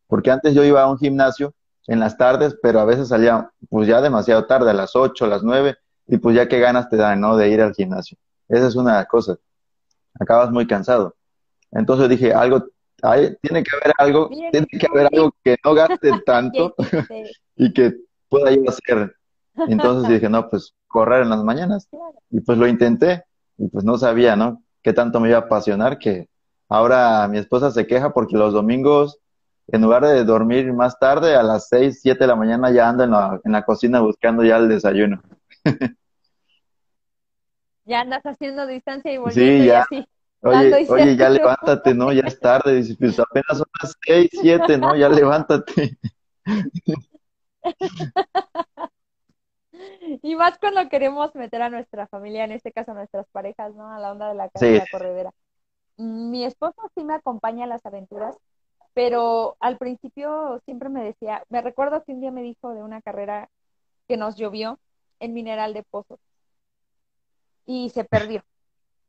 Porque 0.07 0.31
antes 0.31 0.53
yo 0.53 0.63
iba 0.65 0.83
a 0.83 0.91
un 0.91 0.99
gimnasio 0.99 1.55
en 1.87 2.01
las 2.01 2.17
tardes, 2.17 2.57
pero 2.63 2.81
a 2.81 2.85
veces 2.85 3.09
salía, 3.09 3.51
pues 3.69 3.89
ya 3.89 4.01
demasiado 4.01 4.47
tarde, 4.47 4.71
a 4.71 4.75
las 4.75 4.95
8, 4.95 5.25
a 5.25 5.29
las 5.29 5.43
9, 5.43 5.77
y 6.07 6.19
pues 6.19 6.37
ya 6.37 6.49
qué 6.49 6.59
ganas 6.59 6.89
te 6.89 6.97
dan, 6.97 7.21
¿no? 7.21 7.37
De 7.37 7.49
ir 7.49 7.61
al 7.61 7.75
gimnasio. 7.75 8.17
Esa 8.49 8.67
es 8.67 8.77
una 8.77 9.05
cosa. 9.07 9.37
Acabas 10.19 10.51
muy 10.51 10.67
cansado. 10.67 11.15
Entonces 11.71 12.09
dije, 12.09 12.35
algo, 12.35 12.67
hay, 13.03 13.37
tiene 13.41 13.63
que 13.63 13.71
haber 13.77 13.95
algo, 13.99 14.29
tiene 14.29 14.67
que 14.67 14.87
haber 14.91 15.09
algo 15.13 15.33
que 15.43 15.57
no 15.65 15.75
gaste 15.75 16.11
tanto 16.27 16.75
y 17.57 17.73
que 17.73 17.95
pueda 18.29 18.51
yo 18.51 18.63
hacer. 18.69 19.15
Entonces 19.69 20.09
dije, 20.11 20.29
no, 20.29 20.49
pues 20.49 20.75
correr 20.89 21.23
en 21.23 21.31
las 21.31 21.43
mañanas. 21.45 21.89
Y 22.33 22.41
pues 22.43 22.59
lo 22.59 22.69
intenté 22.69 23.25
y 23.59 23.67
pues 23.67 23.85
no 23.85 23.99
sabía, 23.99 24.37
¿no? 24.37 24.63
Qué 24.85 24.93
tanto 24.93 25.19
me 25.19 25.29
iba 25.31 25.39
a 25.39 25.41
apasionar 25.43 25.99
que 25.99 26.29
ahora 26.69 27.27
mi 27.27 27.39
esposa 27.39 27.73
se 27.73 27.89
queja 27.89 28.13
porque 28.13 28.37
los 28.37 28.53
domingos, 28.53 29.19
en 29.73 29.83
lugar 29.83 30.05
de 30.05 30.25
dormir 30.25 30.73
más 30.73 30.99
tarde, 30.99 31.35
a 31.35 31.43
las 31.43 31.69
6, 31.69 32.01
7 32.03 32.19
de 32.19 32.27
la 32.27 32.37
mañana 32.37 32.71
ya 32.71 32.89
anda 32.89 33.05
en 33.05 33.11
la, 33.11 33.41
en 33.45 33.53
la 33.53 33.65
cocina 33.65 34.01
buscando 34.01 34.43
ya 34.45 34.57
el 34.57 34.69
desayuno. 34.69 35.23
ya 37.85 38.01
andas 38.01 38.23
haciendo 38.25 38.67
distancia 38.67 39.13
y 39.13 39.19
volviendo 39.19 39.63
sí, 39.63 39.69
ya. 39.69 39.87
y 39.91 39.97
así. 39.97 40.09
Oye, 40.43 40.87
oye, 40.89 41.17
ya 41.17 41.29
levántate, 41.29 41.95
¿no? 41.95 42.13
Ya 42.13 42.23
es 42.23 42.41
tarde. 42.41 42.77
Dices, 42.77 42.97
pues 42.99 43.21
apenas 43.21 43.59
son 43.59 43.67
las 43.83 43.95
6, 44.07 44.31
7, 44.41 44.79
¿no? 44.79 44.97
Ya 44.97 45.09
levántate. 45.09 45.99
Y 50.23 50.35
más 50.35 50.59
cuando 50.59 50.89
queremos 50.89 51.35
meter 51.35 51.63
a 51.63 51.71
nuestra 51.71 52.07
familia, 52.07 52.45
en 52.45 52.53
este 52.53 52.73
caso 52.73 52.91
a 52.93 52.95
nuestras 52.95 53.27
parejas, 53.29 53.75
¿no? 53.75 53.91
A 53.91 53.99
la 53.99 54.13
onda 54.13 54.29
de 54.29 54.35
la 54.35 54.49
carrera 54.49 54.85
corredera. 54.91 55.31
Mi 55.97 56.45
esposo 56.45 56.91
sí 56.95 57.05
me 57.05 57.15
acompaña 57.15 57.65
a 57.65 57.69
las 57.69 57.85
aventuras, 57.87 58.37
pero 58.95 59.57
al 59.61 59.79
principio 59.79 60.61
siempre 60.65 60.89
me 60.89 61.05
decía, 61.05 61.45
me 61.49 61.63
recuerdo 61.63 62.05
que 62.05 62.13
un 62.13 62.21
día 62.21 62.31
me 62.31 62.43
dijo 62.43 62.75
de 62.75 62.83
una 62.83 63.03
carrera 63.03 63.51
que 64.09 64.17
nos 64.17 64.37
llovió 64.37 64.79
en 65.21 65.35
Mineral 65.35 65.75
de 65.75 65.83
Pozos 65.85 66.19
y 67.67 67.91
se 67.91 68.05
perdió. 68.05 68.45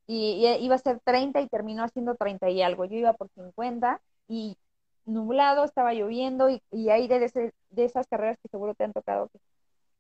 Y, 0.07 0.45
iba 0.59 0.75
a 0.75 0.77
ser 0.77 0.99
30 1.03 1.41
y 1.41 1.47
terminó 1.49 1.83
haciendo 1.83 2.15
30 2.15 2.49
y 2.49 2.61
algo. 2.61 2.85
Yo 2.85 2.97
iba 2.97 3.13
por 3.13 3.29
50 3.29 4.01
y 4.27 4.57
nublado, 5.05 5.63
estaba 5.63 5.93
lloviendo 5.93 6.49
y, 6.49 6.61
y 6.71 6.89
aire 6.89 7.19
de, 7.19 7.53
de 7.69 7.85
esas 7.85 8.07
carreras 8.07 8.37
que 8.41 8.49
seguro 8.49 8.75
te 8.75 8.83
han 8.83 8.93
tocado 8.93 9.29
que 9.29 9.39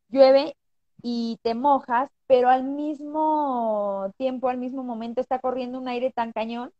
llueve 0.09 0.55
y 1.01 1.39
te 1.43 1.55
mojas, 1.55 2.11
pero 2.27 2.49
al 2.49 2.63
mismo 2.63 4.13
tiempo, 4.17 4.49
al 4.49 4.57
mismo 4.57 4.83
momento 4.83 5.21
está 5.21 5.39
corriendo 5.39 5.79
un 5.79 5.87
aire 5.87 6.11
tan 6.11 6.31
cañón 6.31 6.71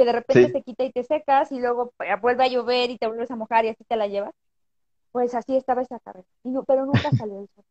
que 0.00 0.06
de 0.06 0.12
repente 0.12 0.50
se 0.50 0.62
quita 0.62 0.82
y 0.84 0.92
te 0.92 1.04
secas 1.04 1.52
y 1.52 1.60
luego 1.60 1.92
vuelve 2.22 2.44
a 2.44 2.48
llover 2.48 2.88
y 2.88 2.96
te 2.96 3.06
vuelves 3.06 3.30
a 3.30 3.36
mojar 3.36 3.66
y 3.66 3.68
así 3.68 3.84
te 3.84 3.96
la 3.96 4.06
llevas. 4.06 4.32
Pues 5.12 5.34
así 5.34 5.54
estaba 5.56 5.82
esa 5.82 6.00
carrera. 6.00 6.26
Y 6.42 6.48
no, 6.48 6.64
pero 6.64 6.86
nunca 6.86 7.10
salió 7.18 7.38
el 7.38 7.48
sol. 7.54 7.64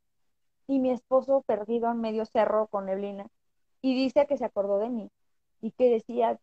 Y 0.68 0.78
mi 0.78 0.92
esposo 0.92 1.42
perdido 1.48 1.90
en 1.90 2.02
medio 2.02 2.28
cerro 2.28 2.68
con 2.68 2.86
neblina. 2.86 3.26
Y 3.82 3.96
dice 3.96 4.28
que 4.28 4.38
se 4.38 4.46
acordó 4.46 4.78
de 4.78 4.90
mí. 4.90 5.10
Y 5.60 5.72
que 5.72 5.90
decía, 5.90 6.40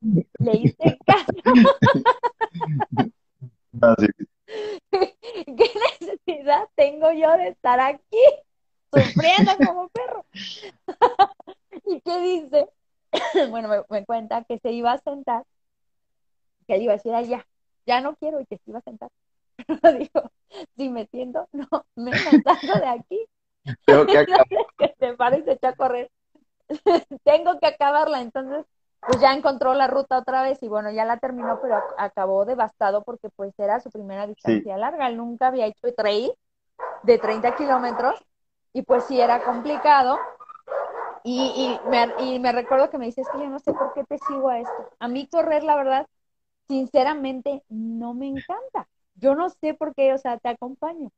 le 0.00 0.52
hice 0.56 0.98
caso. 1.06 1.26
¿Qué 4.90 5.70
necesidad 6.00 6.68
tengo 6.74 7.12
yo 7.12 7.30
de 7.36 7.50
estar 7.50 7.78
aquí 7.78 8.24
sufriendo 8.92 9.52
como 9.64 9.88
perro? 9.90 10.26
¿Y 11.86 12.00
qué 12.00 12.20
dice? 12.20 12.68
bueno, 13.50 13.68
me, 13.88 14.04
cuenta 14.04 14.44
que 14.44 14.58
se 14.58 14.72
iba 14.72 14.92
a 14.92 14.98
sentar, 14.98 15.44
que 16.66 16.74
él 16.74 16.82
iba 16.82 16.92
a 16.92 16.96
decir, 16.96 17.12
ya, 17.28 17.46
ya 17.86 18.00
no 18.00 18.14
quiero 18.16 18.40
y 18.40 18.46
que 18.46 18.56
se 18.58 18.70
iba 18.70 18.78
a 18.78 18.82
sentar. 18.82 19.10
Pero 19.82 19.98
digo, 19.98 20.32
si 20.76 20.88
me 20.88 21.06
siento, 21.06 21.48
no, 21.52 21.68
me 21.96 22.12
salgo 22.12 22.74
de 22.80 22.86
aquí. 22.88 23.26
Tengo 23.86 24.06
que 24.06 24.18
acabar. 24.18 24.46
que 24.78 24.94
se 24.98 25.14
para 25.14 25.38
y 25.38 25.42
se 25.44 25.52
echa 25.52 25.70
a 25.70 25.74
correr. 25.76 26.10
Tengo 27.24 27.58
que 27.58 27.66
acabarla. 27.66 28.20
Entonces, 28.20 28.66
pues 29.00 29.20
ya 29.20 29.32
encontró 29.34 29.74
la 29.74 29.86
ruta 29.88 30.18
otra 30.18 30.42
vez 30.42 30.58
y 30.62 30.68
bueno, 30.68 30.90
ya 30.90 31.04
la 31.04 31.18
terminó, 31.18 31.60
pero 31.60 31.76
ac- 31.76 31.94
acabó 31.98 32.44
devastado 32.44 33.02
porque 33.02 33.28
pues 33.30 33.52
era 33.58 33.80
su 33.80 33.90
primera 33.90 34.26
distancia 34.26 34.76
larga. 34.76 35.08
Él 35.08 35.16
nunca 35.16 35.48
había 35.48 35.66
hecho 35.66 35.92
trail 35.96 36.32
de 37.02 37.18
30 37.18 37.56
kilómetros 37.56 38.14
y 38.72 38.82
pues 38.82 39.04
sí 39.04 39.20
era 39.20 39.42
complicado. 39.44 40.18
Y, 41.24 41.40
y, 41.84 41.88
me, 41.88 42.08
y 42.24 42.38
me 42.40 42.52
recuerdo 42.52 42.90
que 42.90 42.98
me 42.98 43.06
dice, 43.06 43.20
es 43.22 43.28
que 43.28 43.38
yo 43.38 43.48
no 43.48 43.58
sé 43.60 43.72
por 43.72 43.94
qué 43.94 44.04
te 44.04 44.18
sigo 44.18 44.48
a 44.48 44.58
esto. 44.58 44.90
A 44.98 45.08
mí 45.08 45.28
correr, 45.28 45.62
la 45.64 45.76
verdad, 45.76 46.06
sinceramente, 46.68 47.62
no 47.68 48.14
me 48.14 48.28
encanta. 48.28 48.88
Yo 49.16 49.34
no 49.34 49.50
sé 49.50 49.74
por 49.74 49.94
qué, 49.94 50.12
o 50.14 50.18
sea, 50.18 50.38
te 50.38 50.48
acompaño. 50.50 51.10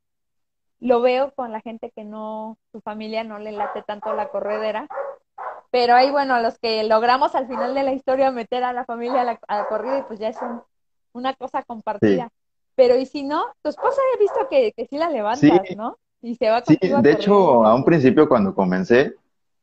Lo 0.79 1.01
veo 1.01 1.33
con 1.33 1.51
la 1.51 1.61
gente 1.61 1.91
que 1.95 2.03
no, 2.05 2.57
su 2.71 2.81
familia 2.81 3.23
no 3.23 3.39
le 3.39 3.51
late 3.53 3.83
tanto 3.83 4.13
la 4.13 4.29
corredera. 4.29 4.87
Pero 5.71 5.95
ahí, 5.95 6.11
bueno, 6.11 6.35
a 6.35 6.41
los 6.41 6.57
que 6.59 6.83
logramos 6.83 7.35
al 7.35 7.47
final 7.47 7.73
de 7.75 7.83
la 7.83 7.93
historia 7.93 8.31
meter 8.31 8.63
a 8.63 8.73
la 8.73 8.85
familia 8.85 9.21
a 9.21 9.25
la, 9.25 9.39
a 9.47 9.57
la 9.59 9.67
corrida, 9.67 9.99
y 9.99 10.03
pues 10.03 10.19
ya 10.19 10.29
es 10.29 10.41
un- 10.41 10.61
una 11.13 11.33
cosa 11.33 11.63
compartida. 11.63 12.29
Pero 12.75 12.95
y 12.97 13.05
si 13.05 13.23
no, 13.23 13.45
tu 13.61 13.69
esposa 13.69 14.01
he 14.15 14.19
visto 14.19 14.47
que, 14.49 14.73
que 14.73 14.85
sí 14.87 14.97
la 14.97 15.09
levantas, 15.09 15.61
Sí. 15.61 15.75
¿no? 15.75 15.97
Y 16.21 16.35
se 16.35 16.49
va 16.49 16.61
Sí, 16.63 16.77
contigo 16.79 17.01
de 17.01 17.11
hecho, 17.11 17.65
a 17.65 17.75
un 17.75 17.85
principio 17.85 18.27
cuando 18.27 18.53
comencé, 18.55 19.15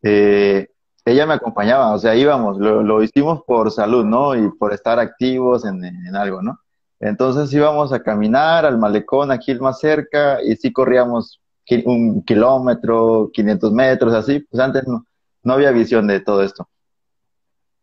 eh, 0.03 0.69
ella 1.05 1.27
me 1.27 1.35
acompañaba, 1.35 1.93
o 1.93 1.99
sea, 1.99 2.15
íbamos, 2.15 2.59
lo, 2.59 2.83
lo 2.83 3.03
hicimos 3.03 3.43
por 3.47 3.71
salud, 3.71 4.05
¿no? 4.05 4.37
Y 4.37 4.51
por 4.53 4.73
estar 4.73 4.99
activos 4.99 5.65
en, 5.65 5.85
en 5.85 6.17
algo, 6.17 6.43
¿no? 6.43 6.61
Entonces 7.01 7.53
íbamos 7.53 7.93
a 7.93 8.03
caminar 8.03 8.65
al 8.65 8.79
malecón 8.79 9.33
aquí 9.33 9.51
el 9.51 9.61
más 9.61 9.81
cerca 9.81 10.39
y 10.43 10.55
sí 10.57 10.73
corríamos 10.73 11.41
un 11.85 12.23
kilómetro, 12.23 13.31
500 13.33 13.73
metros, 13.73 14.15
así, 14.15 14.41
pues 14.41 14.63
antes 14.63 14.87
no, 14.87 15.07
no 15.43 15.55
había 15.55 15.71
visión 15.71 16.07
de 16.07 16.21
todo 16.21 16.43
esto. 16.43 16.69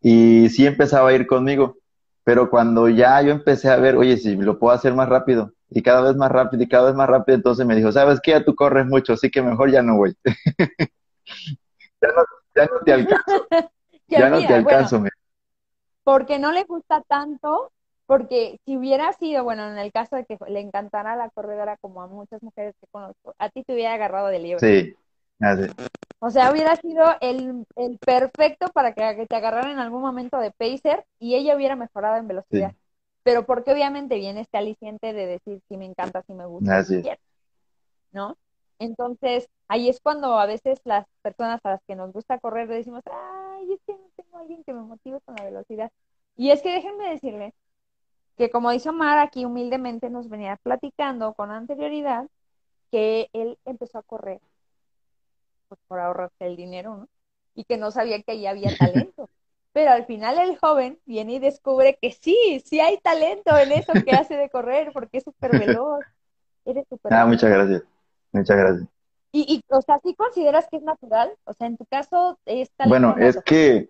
Y 0.02 0.50
sí 0.50 0.66
empezaba 0.66 1.10
a 1.10 1.14
ir 1.14 1.28
conmigo, 1.28 1.78
pero 2.24 2.50
cuando 2.50 2.88
ya 2.90 3.22
yo 3.22 3.32
empecé 3.32 3.70
a 3.70 3.78
ver, 3.78 3.98
oye, 3.98 4.18
si 4.18 4.36
lo 4.36 4.60
puedo 4.60 4.74
hacer 4.74 4.94
más 4.94 5.10
rápido, 5.10 5.54
y 5.70 5.82
cada 5.82 6.02
vez 6.02 6.16
más 6.16 6.32
rápido, 6.32 6.64
y 6.64 6.68
cada 6.70 6.88
vez 6.88 6.96
más 6.96 7.10
rápido, 7.10 7.36
entonces 7.36 7.66
me 7.66 7.76
dijo, 7.76 7.92
¿sabes 7.92 8.20
qué? 8.22 8.32
Ya 8.32 8.44
tú 8.44 8.56
corres 8.56 8.86
mucho, 8.86 9.14
así 9.14 9.30
que 9.30 9.42
mejor 9.42 9.72
ya 9.72 9.82
no 9.82 9.98
voy. 9.98 10.16
Ya 12.02 12.10
no, 12.10 12.24
ya 12.56 12.66
no 12.66 12.80
te 12.86 12.94
alcanzo, 12.94 13.48
ya 14.08 14.30
no 14.30 14.38
mira, 14.38 14.48
te 14.48 14.54
alcanzo. 14.54 15.04
porque 16.04 16.40
no 16.40 16.52
le 16.52 16.64
gusta 16.64 17.02
tanto, 17.02 17.72
porque 18.06 18.60
si 18.66 18.78
hubiera 18.78 19.14
sido, 19.14 19.44
bueno, 19.44 19.70
en 19.70 19.78
el 19.78 19.92
caso 19.92 20.16
de 20.16 20.26
que 20.26 20.38
le 20.48 20.60
encantara 20.60 21.16
la 21.16 21.30
corredora 21.30 21.78
como 21.78 22.02
a 22.02 22.08
muchas 22.08 22.42
mujeres 22.42 22.76
que 22.80 22.88
conozco, 22.92 23.36
a 23.38 23.50
ti 23.50 23.64
te 23.64 23.74
hubiera 23.74 23.94
agarrado 23.94 24.28
de 24.28 24.40
liebre. 24.40 24.84
Sí, 24.84 24.96
así. 25.40 25.70
O 26.20 26.30
sea, 26.32 26.52
hubiera 26.52 26.76
sido 26.76 27.06
el, 27.22 27.66
el 27.76 27.98
perfecto 28.00 28.68
para 28.74 28.94
que, 28.94 29.16
que 29.16 29.26
te 29.26 29.36
agarrara 29.36 29.72
en 29.72 29.80
algún 29.80 30.02
momento 30.02 30.38
de 30.40 30.52
pacer 30.52 31.06
y 31.20 31.36
ella 31.36 31.56
hubiera 31.56 31.76
mejorado 31.76 32.18
en 32.18 32.28
velocidad. 32.28 32.72
Sí. 32.72 32.78
Pero 33.24 33.46
porque 33.46 33.72
obviamente 33.72 34.16
viene 34.16 34.42
este 34.42 34.58
aliciente 34.58 35.14
de 35.14 35.28
decir 35.28 35.62
si 35.68 35.78
me 35.78 35.86
encanta, 35.86 36.24
si 36.24 36.34
me 36.34 36.46
gusta, 36.46 36.80
Así 36.80 36.96
si 36.96 37.02
quiero, 37.04 37.20
¿no? 38.12 38.38
Entonces, 38.80 39.50
ahí 39.68 39.90
es 39.90 40.00
cuando 40.02 40.40
a 40.40 40.46
veces 40.46 40.80
las 40.86 41.06
personas 41.22 41.62
a 41.66 41.72
las 41.72 41.84
que 41.88 41.96
nos 41.96 42.14
gusta 42.14 42.40
correr 42.40 42.68
le 42.70 42.76
decimos, 42.78 43.04
ay, 43.12 43.74
es 43.74 43.80
que 43.86 43.94
no 43.94 44.10
tengo 44.16 44.38
a 44.38 44.42
alguien 44.42 44.64
que 44.64 44.74
me 44.74 44.82
motive 44.82 45.20
con 45.22 45.36
la 45.36 45.44
velocidad. 45.46 45.92
Y 46.38 46.52
es 46.52 46.62
que 46.62 46.72
déjenme 46.74 47.10
decirle 47.12 47.54
que 48.38 48.50
como 48.50 48.72
dice 48.72 48.90
Omar 48.90 49.20
aquí 49.20 49.46
humildemente 49.46 50.10
nos 50.10 50.30
venía 50.30 50.58
platicando 50.64 51.34
con 51.36 51.52
anterioridad 51.52 52.28
que 52.92 53.30
él 53.34 53.60
empezó 53.66 54.00
a 54.00 54.04
correr 54.04 54.42
pues, 55.68 55.80
por 55.88 56.00
ahorrarse 56.00 56.46
el 56.46 56.56
dinero, 56.56 56.98
¿no? 56.98 57.10
Y 57.56 57.66
que 57.66 57.78
no 57.78 57.92
sabía 57.92 58.22
que 58.24 58.32
ahí 58.34 58.46
había 58.48 58.74
talento. 58.74 59.30
Pero 59.74 59.92
al 59.92 60.06
final 60.06 60.40
el 60.40 60.58
joven 60.58 61.00
viene 61.06 61.34
y 61.34 61.40
descubre 61.40 61.98
que 62.02 62.12
sí, 62.12 62.62
sí 62.66 62.80
hay 62.80 62.98
talento 63.00 63.58
en 63.58 63.72
eso 63.72 64.00
que 64.04 64.14
hace 64.14 64.36
de 64.36 64.50
correr, 64.50 64.92
porque 64.94 65.18
es 65.20 65.24
súper 65.24 65.56
veloz. 65.56 66.06
Eres 66.66 66.88
súper 66.90 67.16
Ah, 67.16 67.26
veloz. 67.26 67.28
muchas 67.28 67.50
gracias. 67.50 67.84
Muchas 68.32 68.58
gracias. 68.58 68.88
Y, 69.32 69.42
y, 69.56 69.62
o 69.70 69.82
sea, 69.82 70.00
¿sí 70.04 70.16
consideras 70.16 70.68
que 70.70 70.78
es 70.78 70.84
natural? 70.84 71.32
O 71.46 71.54
sea, 71.54 71.68
en 71.68 71.78
tu 71.78 71.86
caso 71.86 72.40
es 72.46 72.70
Bueno, 72.86 73.16
es 73.20 73.38
que 73.44 73.90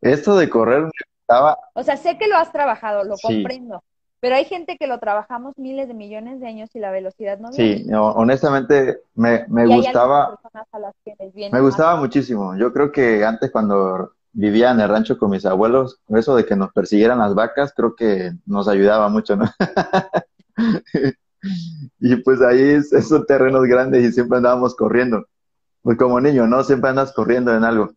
esto 0.00 0.36
de 0.36 0.48
correr 0.48 0.82
me 0.82 0.90
gustaba, 1.18 1.58
O 1.74 1.82
sea, 1.82 1.96
sé 1.96 2.16
que 2.18 2.28
lo 2.28 2.36
has 2.36 2.52
trabajado, 2.52 3.04
lo 3.04 3.16
Sí. 3.16 3.26
comprendo. 3.26 3.82
Pero 4.20 4.34
hay 4.34 4.46
gente 4.46 4.76
que 4.78 4.88
lo 4.88 4.98
trabajamos 4.98 5.56
miles 5.58 5.86
de 5.86 5.94
millones 5.94 6.40
de 6.40 6.48
años 6.48 6.70
y 6.74 6.80
la 6.80 6.90
velocidad 6.90 7.38
no 7.38 7.50
viene. 7.50 7.82
sí, 7.82 7.84
no, 7.86 8.08
honestamente 8.12 9.00
me, 9.14 9.44
me 9.48 9.64
y 9.66 9.76
gustaba, 9.76 10.38
a 10.72 10.78
las 10.78 10.94
que 11.04 11.14
les 11.20 11.32
viene 11.34 11.52
me 11.52 11.60
gustaba 11.60 11.96
muchísimo. 11.96 12.56
Yo 12.56 12.72
creo 12.72 12.90
que 12.90 13.24
antes 13.24 13.50
cuando 13.52 14.12
vivía 14.32 14.72
en 14.72 14.80
el 14.80 14.88
rancho 14.88 15.18
con 15.18 15.30
mis 15.30 15.46
abuelos, 15.46 16.00
eso 16.08 16.34
de 16.34 16.44
que 16.46 16.56
nos 16.56 16.72
persiguieran 16.72 17.18
las 17.18 17.34
vacas, 17.34 17.72
creo 17.76 17.94
que 17.94 18.32
nos 18.46 18.66
ayudaba 18.66 19.08
mucho, 19.08 19.36
¿no? 19.36 19.44
Y 22.00 22.16
pues 22.16 22.40
ahí 22.40 22.60
es- 22.60 22.92
esos 22.92 23.26
terrenos 23.26 23.64
grandes 23.66 24.04
y 24.04 24.12
siempre 24.12 24.38
andábamos 24.38 24.74
corriendo. 24.76 25.26
Pues 25.82 25.98
como 25.98 26.20
niño, 26.20 26.46
¿no? 26.46 26.64
Siempre 26.64 26.90
andas 26.90 27.12
corriendo 27.12 27.54
en 27.54 27.64
algo. 27.64 27.90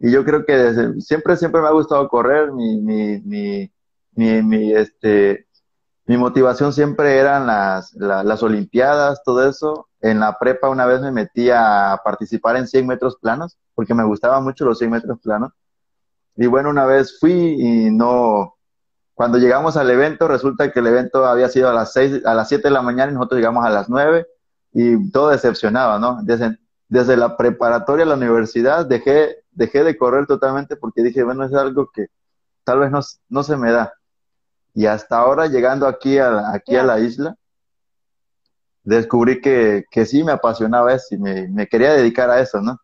Y 0.00 0.12
yo 0.12 0.24
creo 0.24 0.44
que 0.46 0.54
desde- 0.56 1.00
siempre, 1.00 1.36
siempre 1.36 1.60
me 1.62 1.68
ha 1.68 1.72
gustado 1.72 2.08
correr. 2.08 2.52
Mi, 2.52 2.80
mi, 2.80 3.20
mi, 3.22 3.72
mi, 4.14 4.42
mi, 4.42 4.72
este, 4.74 5.46
mi 6.06 6.16
motivación 6.18 6.72
siempre 6.72 7.18
eran 7.18 7.46
las, 7.46 7.94
la- 7.94 8.24
las 8.24 8.42
Olimpiadas, 8.42 9.22
todo 9.24 9.48
eso. 9.48 9.88
En 10.00 10.20
la 10.20 10.38
prepa 10.38 10.68
una 10.70 10.86
vez 10.86 11.00
me 11.02 11.12
metí 11.12 11.50
a 11.50 12.00
participar 12.04 12.56
en 12.56 12.68
100 12.68 12.86
metros 12.86 13.16
planos, 13.18 13.58
porque 13.74 13.94
me 13.94 14.04
gustaban 14.04 14.44
mucho 14.44 14.64
los 14.64 14.78
100 14.78 14.90
metros 14.90 15.20
planos. 15.20 15.52
Y 16.36 16.46
bueno, 16.46 16.70
una 16.70 16.86
vez 16.86 17.18
fui 17.20 17.32
y 17.32 17.90
no, 17.90 18.54
cuando 19.14 19.38
llegamos 19.38 19.76
al 19.76 19.90
evento, 19.90 20.26
resulta 20.28 20.72
que 20.72 20.80
el 20.80 20.86
evento 20.86 21.24
había 21.26 21.48
sido 21.48 21.68
a 21.68 21.74
las 21.74 21.92
seis, 21.92 22.24
a 22.24 22.34
las 22.34 22.48
7 22.48 22.68
de 22.68 22.70
la 22.74 22.82
mañana 22.82 23.12
y 23.12 23.14
nosotros 23.14 23.38
llegamos 23.38 23.64
a 23.64 23.70
las 23.70 23.88
9 23.88 24.26
y 24.72 25.10
todo 25.10 25.28
decepcionaba, 25.28 25.98
¿no? 25.98 26.18
Desde, 26.22 26.58
desde 26.88 27.16
la 27.16 27.36
preparatoria 27.36 28.04
a 28.04 28.08
la 28.08 28.14
universidad 28.14 28.86
dejé, 28.86 29.44
dejé 29.50 29.84
de 29.84 29.96
correr 29.96 30.26
totalmente 30.26 30.76
porque 30.76 31.02
dije, 31.02 31.22
bueno, 31.22 31.44
es 31.44 31.52
algo 31.52 31.90
que 31.92 32.06
tal 32.64 32.80
vez 32.80 32.90
no, 32.90 33.00
no 33.28 33.42
se 33.42 33.56
me 33.56 33.70
da. 33.70 33.92
Y 34.74 34.86
hasta 34.86 35.18
ahora, 35.18 35.46
llegando 35.46 35.86
aquí 35.86 36.18
a 36.18 36.50
aquí 36.52 36.76
a 36.76 36.82
la 36.82 36.98
isla, 36.98 37.36
descubrí 38.84 39.40
que, 39.40 39.84
que 39.90 40.06
sí 40.06 40.24
me 40.24 40.32
apasionaba 40.32 40.92
eso 40.94 41.14
y 41.14 41.18
me, 41.18 41.48
me 41.48 41.66
quería 41.66 41.92
dedicar 41.92 42.30
a 42.30 42.40
eso, 42.40 42.60
¿no? 42.60 42.78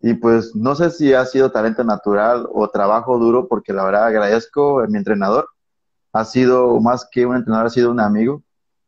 Y 0.00 0.14
pues 0.14 0.54
no 0.54 0.74
sé 0.74 0.90
si 0.90 1.12
ha 1.14 1.24
sido 1.24 1.50
talento 1.50 1.82
natural 1.84 2.48
o 2.52 2.68
trabajo 2.68 3.18
duro, 3.18 3.48
porque 3.48 3.72
la 3.72 3.84
verdad 3.84 4.06
agradezco 4.06 4.80
a 4.80 4.86
mi 4.86 4.98
entrenador. 4.98 5.48
Ha 6.12 6.24
sido 6.24 6.80
más 6.80 7.08
que 7.10 7.26
un 7.26 7.36
entrenador, 7.36 7.66
ha 7.66 7.70
sido 7.70 7.90
un 7.90 8.00
amigo. 8.00 8.42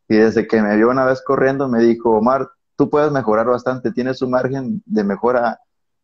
Y 0.09 0.16
desde 0.16 0.47
que 0.47 0.61
me 0.61 0.77
vio 0.77 0.91
una 0.91 1.05
vez 1.05 1.23
corriendo, 1.25 1.68
me 1.68 1.81
dijo, 1.81 2.11
Omar, 2.11 2.49
tú 2.77 2.91
puedes 2.91 3.12
mejorar 3.12 3.47
bastante, 3.47 3.93
tienes 3.93 4.23
un 4.23 4.31
margen 4.31 4.83
de 4.87 5.05
mejora 5.05 5.61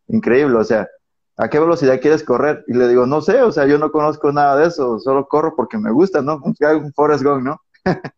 increíble. 0.09 0.57
O 0.59 0.65
sea, 0.65 0.87
¿a 1.37 1.49
qué 1.49 1.59
velocidad 1.59 2.01
quieres 2.01 2.23
correr? 2.23 2.65
Y 2.69 2.75
le 2.75 2.89
digo, 2.89 3.07
no 3.07 3.21
sé, 3.21 3.43
o 3.43 3.51
sea, 3.51 3.67
yo 3.67 3.79
no 3.79 3.91
conozco 3.91 4.31
nada 4.31 4.57
de 4.57 4.67
eso, 4.67 4.99
solo 4.99 5.27
corro 5.27 5.55
porque 5.57 5.79
me 5.79 5.91
gusta, 5.91 6.23
¿no? 6.23 6.37
Un, 6.45 6.93
Forrest 6.95 7.25
Gump, 7.25 7.43
¿no? 7.43 7.61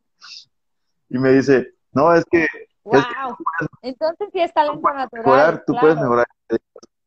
y 1.09 1.19
me 1.19 1.33
dice, 1.33 1.75
no, 1.93 2.13
es 2.15 2.25
que 2.31 2.47
¡Wow! 2.85 3.37
Es 3.61 3.69
Entonces 3.83 4.29
sí 4.33 4.41
es 4.41 4.53
talento 4.53 4.89
natural. 4.89 5.25
mejorar, 5.25 5.65
tú 5.67 5.73
claro. 5.73 5.81
puedes 5.81 6.01
mejorar. 6.01 6.27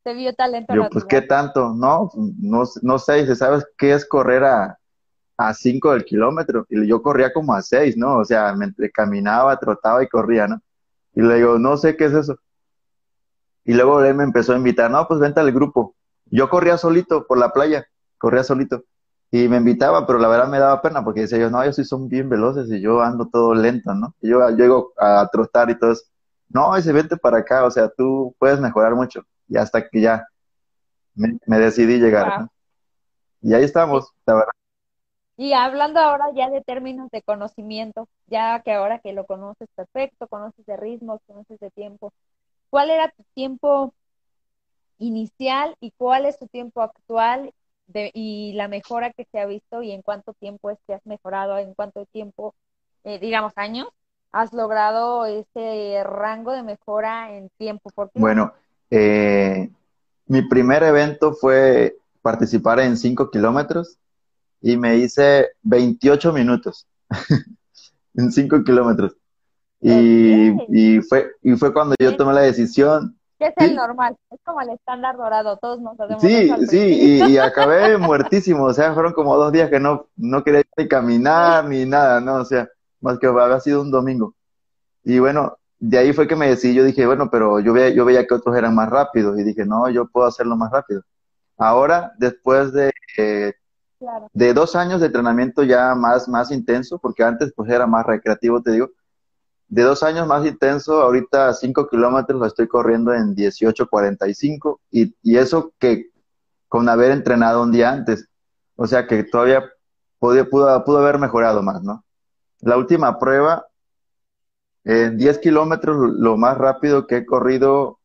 Se 0.03 0.13
vio 0.13 0.33
talento 0.33 0.73
Yo, 0.73 0.83
natural. 0.83 0.89
pues, 0.91 1.05
¿qué 1.05 1.21
tanto? 1.27 1.73
No, 1.73 2.11
no, 2.15 2.63
no 2.81 2.99
sé, 2.99 3.13
dice, 3.13 3.35
¿sabes 3.35 3.65
qué 3.77 3.93
es 3.93 4.07
correr 4.07 4.43
a, 4.43 4.79
a 5.49 5.53
5 5.53 5.91
del 5.93 6.05
kilómetro? 6.05 6.65
Y 6.69 6.87
yo 6.87 7.01
corría 7.01 7.33
como 7.33 7.53
a 7.53 7.61
6, 7.61 7.97
¿no? 7.97 8.17
O 8.19 8.25
sea, 8.25 8.53
me 8.55 8.65
entre- 8.65 8.91
caminaba, 8.91 9.57
trotaba 9.59 10.03
y 10.03 10.07
corría, 10.09 10.47
¿no? 10.47 10.61
Y 11.15 11.21
le 11.21 11.35
digo, 11.37 11.59
no 11.59 11.77
sé 11.77 11.97
qué 11.97 12.05
es 12.05 12.13
eso. 12.13 12.37
Y 13.63 13.73
luego 13.73 14.03
él 14.03 14.15
me 14.15 14.23
empezó 14.23 14.53
a 14.53 14.57
invitar, 14.57 14.89
no, 14.89 15.07
pues 15.07 15.19
vente 15.19 15.39
al 15.39 15.51
grupo. 15.51 15.95
Yo 16.25 16.49
corría 16.49 16.77
solito 16.77 17.25
por 17.27 17.37
la 17.37 17.51
playa, 17.53 17.85
corría 18.17 18.43
solito. 18.43 18.83
Y 19.31 19.47
me 19.47 19.57
invitaba, 19.57 20.05
pero 20.05 20.19
la 20.19 20.27
verdad 20.27 20.47
me 20.49 20.59
daba 20.59 20.81
pena 20.81 21.03
porque 21.03 21.21
decía 21.21 21.37
yo, 21.37 21.49
no, 21.49 21.61
ellos 21.63 21.75
sí 21.77 21.85
son 21.85 22.07
bien 22.09 22.27
veloces 22.29 22.69
y 22.71 22.81
yo 22.81 23.01
ando 23.01 23.29
todo 23.29 23.53
lento, 23.53 23.93
¿no? 23.93 24.15
Y 24.21 24.29
yo 24.29 24.39
yo 24.49 24.55
llego 24.57 24.93
a 24.97 25.27
trotar 25.31 25.69
y 25.69 25.77
todo 25.79 25.91
eso. 25.93 26.03
No, 26.49 26.75
dice, 26.75 26.91
vente 26.91 27.15
para 27.17 27.37
acá, 27.39 27.63
o 27.65 27.71
sea, 27.71 27.89
tú 27.89 28.35
puedes 28.39 28.59
mejorar 28.59 28.93
mucho. 28.95 29.23
Y 29.47 29.57
hasta 29.57 29.87
que 29.87 30.01
ya 30.01 30.25
me, 31.15 31.39
me 31.47 31.59
decidí 31.59 31.99
llegar, 31.99 32.27
Wow. 32.29 32.39
¿no? 32.41 32.53
Y 33.41 33.53
ahí 33.55 33.63
estamos, 33.65 34.11
la 34.25 34.35
verdad. 34.35 34.51
Y 35.41 35.53
hablando 35.53 35.99
ahora 35.99 36.25
ya 36.35 36.51
de 36.51 36.61
términos 36.61 37.09
de 37.09 37.23
conocimiento, 37.23 38.07
ya 38.27 38.61
que 38.61 38.73
ahora 38.73 38.99
que 38.99 39.11
lo 39.11 39.25
conoces 39.25 39.67
perfecto, 39.73 40.27
conoces 40.27 40.63
de 40.67 40.77
ritmos, 40.77 41.19
conoces 41.25 41.59
de 41.59 41.71
tiempo, 41.71 42.13
¿cuál 42.69 42.91
era 42.91 43.09
tu 43.09 43.23
tiempo 43.33 43.91
inicial 44.99 45.75
y 45.79 45.93
cuál 45.97 46.27
es 46.27 46.37
tu 46.37 46.45
tiempo 46.45 46.83
actual 46.83 47.55
de, 47.87 48.11
y 48.13 48.53
la 48.53 48.67
mejora 48.67 49.13
que 49.13 49.25
se 49.31 49.39
ha 49.39 49.47
visto 49.47 49.81
y 49.81 49.89
en 49.93 50.03
cuánto 50.03 50.33
tiempo 50.33 50.69
es 50.69 50.77
que 50.85 50.93
has 50.93 51.03
mejorado, 51.07 51.57
en 51.57 51.73
cuánto 51.73 52.05
tiempo, 52.05 52.53
eh, 53.03 53.17
digamos, 53.17 53.53
años, 53.55 53.87
has 54.31 54.53
logrado 54.53 55.25
ese 55.25 56.03
rango 56.03 56.51
de 56.51 56.61
mejora 56.61 57.35
en 57.35 57.49
tiempo? 57.57 57.89
Bueno, 58.13 58.53
eh, 58.91 59.71
mi 60.27 60.43
primer 60.43 60.83
evento 60.83 61.33
fue 61.33 61.97
participar 62.21 62.79
en 62.81 62.95
5 62.95 63.31
kilómetros 63.31 63.97
y 64.61 64.77
me 64.77 64.97
hice 64.97 65.49
28 65.63 66.31
minutos 66.31 66.87
en 68.15 68.31
5 68.31 68.63
kilómetros. 68.63 69.15
Y, 69.83 71.01
fue, 71.01 71.31
y 71.41 71.55
fue 71.55 71.73
cuando 71.73 71.95
yo 71.99 72.15
tomé 72.15 72.33
la 72.33 72.41
decisión. 72.41 73.17
Que 73.39 73.47
es 73.47 73.53
el 73.57 73.75
normal, 73.75 74.15
es 74.29 74.39
como 74.43 74.61
el 74.61 74.69
estándar 74.69 75.17
dorado, 75.17 75.57
todos 75.57 75.81
nos 75.81 75.99
hacemos 75.99 76.21
Sí, 76.21 76.51
sí, 76.67 77.23
y, 77.27 77.37
acabé 77.39 77.97
muertísimo, 77.97 78.65
o 78.65 78.73
sea, 78.73 78.93
fueron 78.93 79.13
como 79.13 79.35
dos 79.35 79.51
días 79.51 79.71
que 79.71 79.79
no, 79.79 80.05
no 80.15 80.43
quería 80.43 80.61
ni 80.77 80.87
caminar 80.87 81.65
ni 81.65 81.85
nada, 81.85 82.21
¿no? 82.21 82.35
O 82.35 82.45
sea, 82.45 82.69
más 82.99 83.17
que 83.17 83.25
había 83.25 83.59
sido 83.59 83.81
un 83.81 83.89
domingo. 83.89 84.35
Y 85.03 85.17
bueno, 85.17 85.57
de 85.79 85.97
ahí 85.97 86.13
fue 86.13 86.27
que 86.27 86.35
me 86.35 86.49
decidí, 86.49 86.75
yo 86.75 86.83
dije, 86.83 87.07
bueno, 87.07 87.31
pero 87.31 87.59
yo 87.59 87.73
veía, 87.73 87.89
yo 87.89 88.05
veía 88.05 88.27
que 88.27 88.35
otros 88.35 88.55
eran 88.55 88.75
más 88.75 88.87
rápidos 88.87 89.39
y 89.39 89.43
dije, 89.43 89.65
no, 89.65 89.89
yo 89.89 90.05
puedo 90.05 90.27
hacerlo 90.27 90.55
más 90.55 90.71
rápido. 90.71 91.01
Ahora, 91.57 92.11
después 92.19 92.71
de, 92.73 92.91
eh, 93.17 93.53
de 94.33 94.53
dos 94.53 94.75
años 94.75 94.99
de 94.99 95.07
entrenamiento 95.07 95.63
ya 95.63 95.95
más, 95.95 96.27
más 96.27 96.51
intenso, 96.51 96.99
porque 96.99 97.23
antes 97.23 97.53
pues 97.55 97.69
era 97.69 97.87
más 97.87 98.05
recreativo, 98.05 98.61
te 98.61 98.71
digo, 98.71 98.91
de 99.67 99.83
dos 99.83 100.03
años 100.03 100.27
más 100.27 100.45
intenso, 100.45 101.01
ahorita 101.01 101.53
cinco 101.53 101.87
kilómetros 101.87 102.39
lo 102.39 102.45
estoy 102.45 102.67
corriendo 102.67 103.13
en 103.13 103.35
18.45 103.35 104.79
y, 104.91 105.15
y 105.21 105.37
eso 105.37 105.73
que 105.79 106.11
con 106.67 106.89
haber 106.89 107.11
entrenado 107.11 107.63
un 107.63 107.71
día 107.71 107.91
antes, 107.91 108.27
o 108.75 108.87
sea 108.87 109.07
que 109.07 109.23
todavía 109.23 109.63
pudo, 110.19 110.49
pudo 110.49 110.97
haber 110.97 111.19
mejorado 111.19 111.61
más, 111.63 111.81
¿no? 111.83 112.03
La 112.59 112.77
última 112.77 113.17
prueba, 113.17 113.67
en 114.83 115.17
10 115.17 115.39
kilómetros, 115.39 115.97
lo 115.97 116.37
más 116.37 116.57
rápido 116.57 117.07
que 117.07 117.17
he 117.17 117.25
corrido 117.25 117.99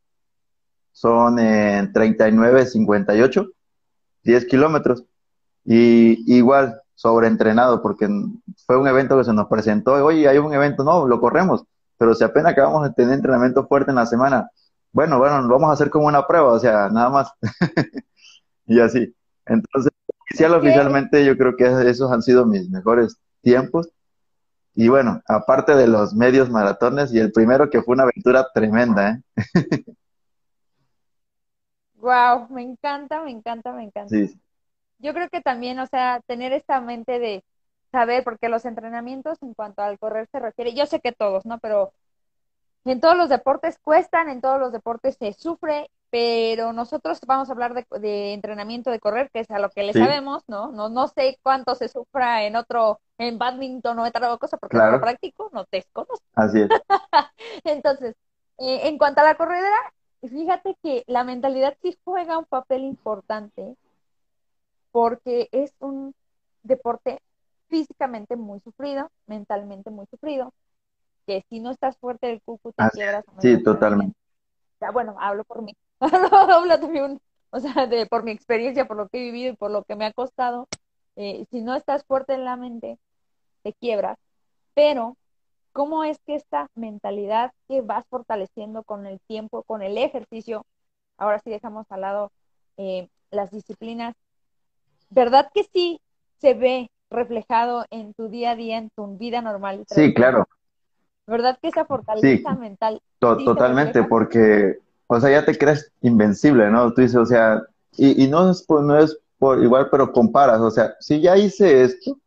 son 0.93 1.39
en 1.39 1.93
39.58, 1.93 3.53
10 4.23 4.45
kilómetros. 4.47 5.05
Y 5.67 6.23
igual, 6.33 6.81
sobreentrenado, 6.95 7.83
porque 7.83 8.09
fue 8.67 8.79
un 8.79 8.87
evento 8.87 9.19
que 9.19 9.25
se 9.25 9.33
nos 9.33 9.49
presentó, 9.49 9.93
oye, 10.05 10.29
hay 10.29 10.39
un 10.39 10.55
evento, 10.55 10.85
no, 10.85 11.07
lo 11.07 11.21
corremos, 11.21 11.65
pero 11.99 12.15
si 12.15 12.23
apenas 12.23 12.53
acabamos 12.53 12.85
de 12.85 12.95
tener 12.95 13.15
entrenamiento 13.15 13.67
fuerte 13.67 13.91
en 13.91 13.97
la 13.97 14.07
semana, 14.07 14.49
bueno, 14.93 15.19
bueno, 15.19 15.43
lo 15.43 15.49
vamos 15.55 15.71
a 15.71 15.73
hacer 15.73 15.91
como 15.91 16.07
una 16.07 16.27
prueba, 16.27 16.53
o 16.53 16.59
sea, 16.61 16.89
nada 16.89 17.11
más. 17.11 17.33
y 18.67 18.81
así. 18.81 19.15
Entonces, 19.45 19.93
oficial, 20.23 20.55
oficialmente, 20.55 21.25
yo 21.25 21.37
creo 21.37 21.57
que 21.57 21.65
esos 21.91 22.11
han 22.13 22.23
sido 22.23 22.47
mis 22.47 22.71
mejores 22.71 23.17
tiempos. 23.43 23.89
Y 24.75 24.89
bueno, 24.89 25.21
aparte 25.27 25.75
de 25.75 25.89
los 25.89 26.15
medios 26.15 26.49
maratones, 26.49 27.13
y 27.13 27.19
el 27.19 27.33
primero 27.33 27.69
que 27.71 27.83
fue 27.83 27.95
una 27.95 28.05
aventura 28.05 28.47
tremenda, 28.55 29.11
¿eh? 29.11 29.23
wow, 31.97 32.47
me 32.51 32.63
encanta, 32.63 33.23
me 33.23 33.33
encanta, 33.33 33.73
me 33.73 33.85
encanta. 33.85 34.09
Sí 34.09 34.41
yo 34.99 35.13
creo 35.15 35.29
que 35.29 35.41
también, 35.41 35.79
o 35.79 35.87
sea, 35.87 36.21
tener 36.27 36.53
esta 36.53 36.81
mente 36.81 37.19
de 37.19 37.45
saber, 37.91 38.25
porque 38.25 38.49
los 38.49 38.65
entrenamientos 38.65 39.43
en 39.43 39.55
cuanto 39.55 39.83
al 39.83 39.99
correr 39.99 40.29
se 40.31 40.41
refiere, 40.41 40.75
yo 40.75 40.87
sé 40.87 41.01
que 41.01 41.13
todos, 41.13 41.47
¿no? 41.47 41.59
Pero 41.59 41.93
en 42.85 43.01
todos 43.01 43.17
los 43.17 43.29
deportes 43.29 43.79
cuestan, 43.79 44.29
en 44.29 44.41
todos 44.41 44.61
los 44.61 44.73
deportes 44.73 45.17
se 45.19 45.33
sufre, 45.33 45.91
pero 46.11 46.73
nosotros 46.73 47.19
vamos 47.27 47.49
a 47.49 47.53
hablar 47.53 47.75
de, 47.75 48.33
entrenamiento 48.33 48.91
de 48.91 49.01
correr, 49.01 49.31
que 49.33 49.41
es 49.41 49.51
a 49.51 49.59
lo 49.59 49.71
que 49.71 49.83
le 49.83 49.93
sabemos, 49.93 50.45
¿no? 50.47 50.71
¿no? 50.71 50.89
No 50.89 51.09
sé 51.09 51.39
cuánto 51.43 51.75
se 51.75 51.89
sufra 51.89 52.45
en 52.45 52.55
otro, 52.55 53.01
en 53.19 53.39
badminton 53.39 53.99
o 53.99 54.05
otra 54.05 54.37
cosa, 54.39 54.57
porque 54.57 54.77
claro. 54.77 54.93
no 54.93 55.01
práctico, 55.01 55.51
no 55.53 55.65
te 55.65 55.79
desconozco. 55.79 56.25
Así 56.35 56.61
es. 56.61 56.69
Entonces, 57.65 58.15
eh, 58.59 58.81
en 58.85 58.99
cuanto 58.99 59.21
a 59.21 59.25
la 59.25 59.35
corredera, 59.35 59.77
fíjate 60.23 60.77
que 60.83 61.05
la 61.07 61.25
mentalidad 61.25 61.77
sí 61.83 61.99
juega 62.05 62.39
un 62.39 62.45
papel 62.45 62.83
importante 62.83 63.77
porque 64.97 65.51
es 65.53 65.75
un 65.79 66.15
deporte 66.63 67.21
físicamente 67.69 68.35
muy 68.35 68.61
sufrido, 68.61 69.11
mentalmente 69.27 69.91
muy 69.91 70.07
sufrido, 70.07 70.55
que 71.27 71.45
si 71.51 71.61
no 71.61 71.71
estás 71.71 71.99
fuerte 71.99 72.29
del 72.29 72.41
cucu 72.41 72.73
te 72.73 72.83
quiebras. 72.95 73.23
Sí, 73.41 73.63
totalmente. 73.63 74.17
Ya, 74.81 74.91
bueno, 74.93 75.15
hablo 75.21 75.45
por 75.45 75.61
mí, 75.61 75.77
hablo 76.01 76.81
también, 76.81 77.21
o 77.51 77.61
sea, 77.61 77.87
de, 77.87 78.07
por 78.07 78.25
mi 78.25 78.31
experiencia, 78.31 78.89
por 78.89 78.97
lo 78.97 79.09
que 79.09 79.19
he 79.19 79.25
vivido 79.25 79.53
y 79.53 79.57
por 79.57 79.71
lo 79.71 79.85
que 79.85 79.97
me 79.97 80.07
ha 80.07 80.15
costado. 80.15 80.67
Eh, 81.17 81.45
si 81.51 81.61
no 81.61 81.75
estás 81.75 82.03
fuerte 82.07 82.33
en 82.33 82.47
la 82.47 82.57
mente, 82.57 82.99
te 83.65 83.75
quiebras. 83.75 84.17
Pero, 84.73 85.19
¿cómo 85.73 86.05
es 86.05 86.19
que 86.21 86.37
esta 86.37 86.71
mentalidad 86.75 87.53
que 87.69 87.83
vas 87.83 88.07
fortaleciendo 88.09 88.83
con 88.83 89.05
el 89.05 89.21
tiempo, 89.21 89.63
con 89.63 89.83
el 89.83 89.99
ejercicio, 89.99 90.65
ahora 91.19 91.39
sí 91.41 91.51
dejamos 91.51 91.85
al 91.91 92.01
lado 92.01 92.33
eh, 92.79 93.11
las 93.31 93.51
disciplinas 93.51 94.15
¿verdad 95.11 95.51
que 95.53 95.65
sí 95.65 96.01
se 96.41 96.55
ve 96.55 96.91
reflejado 97.11 97.85
en 97.91 98.15
tu 98.15 98.29
día 98.29 98.53
a 98.53 98.57
día, 98.57 98.79
en 98.79 98.91
tu 98.91 99.17
vida 99.17 99.43
normal? 99.43 99.85
Sí, 99.89 100.13
claro. 100.15 100.47
¿Verdad 101.27 101.59
que 101.61 101.69
esa 101.69 101.85
fortaleza 101.85 102.55
mental? 102.55 103.01
totalmente, 103.19 104.05
porque, 104.05 104.79
o 105.07 105.21
sea, 105.21 105.31
ya 105.31 105.45
te 105.45 105.57
crees 105.59 105.91
invencible, 106.03 106.71
¿no? 106.71 106.93
Tú 106.93 107.01
dices, 107.01 107.17
o 107.17 107.27
sea, 107.27 107.63
y, 107.97 108.25
y 108.25 108.29
no, 108.29 108.51
es 108.51 108.63
por, 108.63 108.83
no 108.83 108.99
es 108.99 109.19
por 109.39 109.63
igual, 109.63 109.89
pero 109.91 110.13
comparas, 110.13 110.61
o 110.61 110.71
sea, 110.71 110.95
si 111.01 111.21
ya 111.21 111.37
hice 111.37 111.83
esto, 111.83 112.19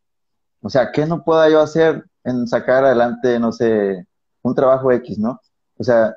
o 0.62 0.70
sea, 0.70 0.92
¿qué 0.92 1.06
no 1.06 1.24
pueda 1.24 1.50
yo 1.50 1.62
hacer 1.62 2.04
en 2.24 2.48
sacar 2.48 2.84
adelante, 2.84 3.40
no 3.40 3.52
sé, 3.52 4.06
un 4.42 4.56
trabajo 4.56 4.92
X, 4.92 5.18
¿no? 5.18 5.40
O 5.78 5.84
sea, 5.84 6.16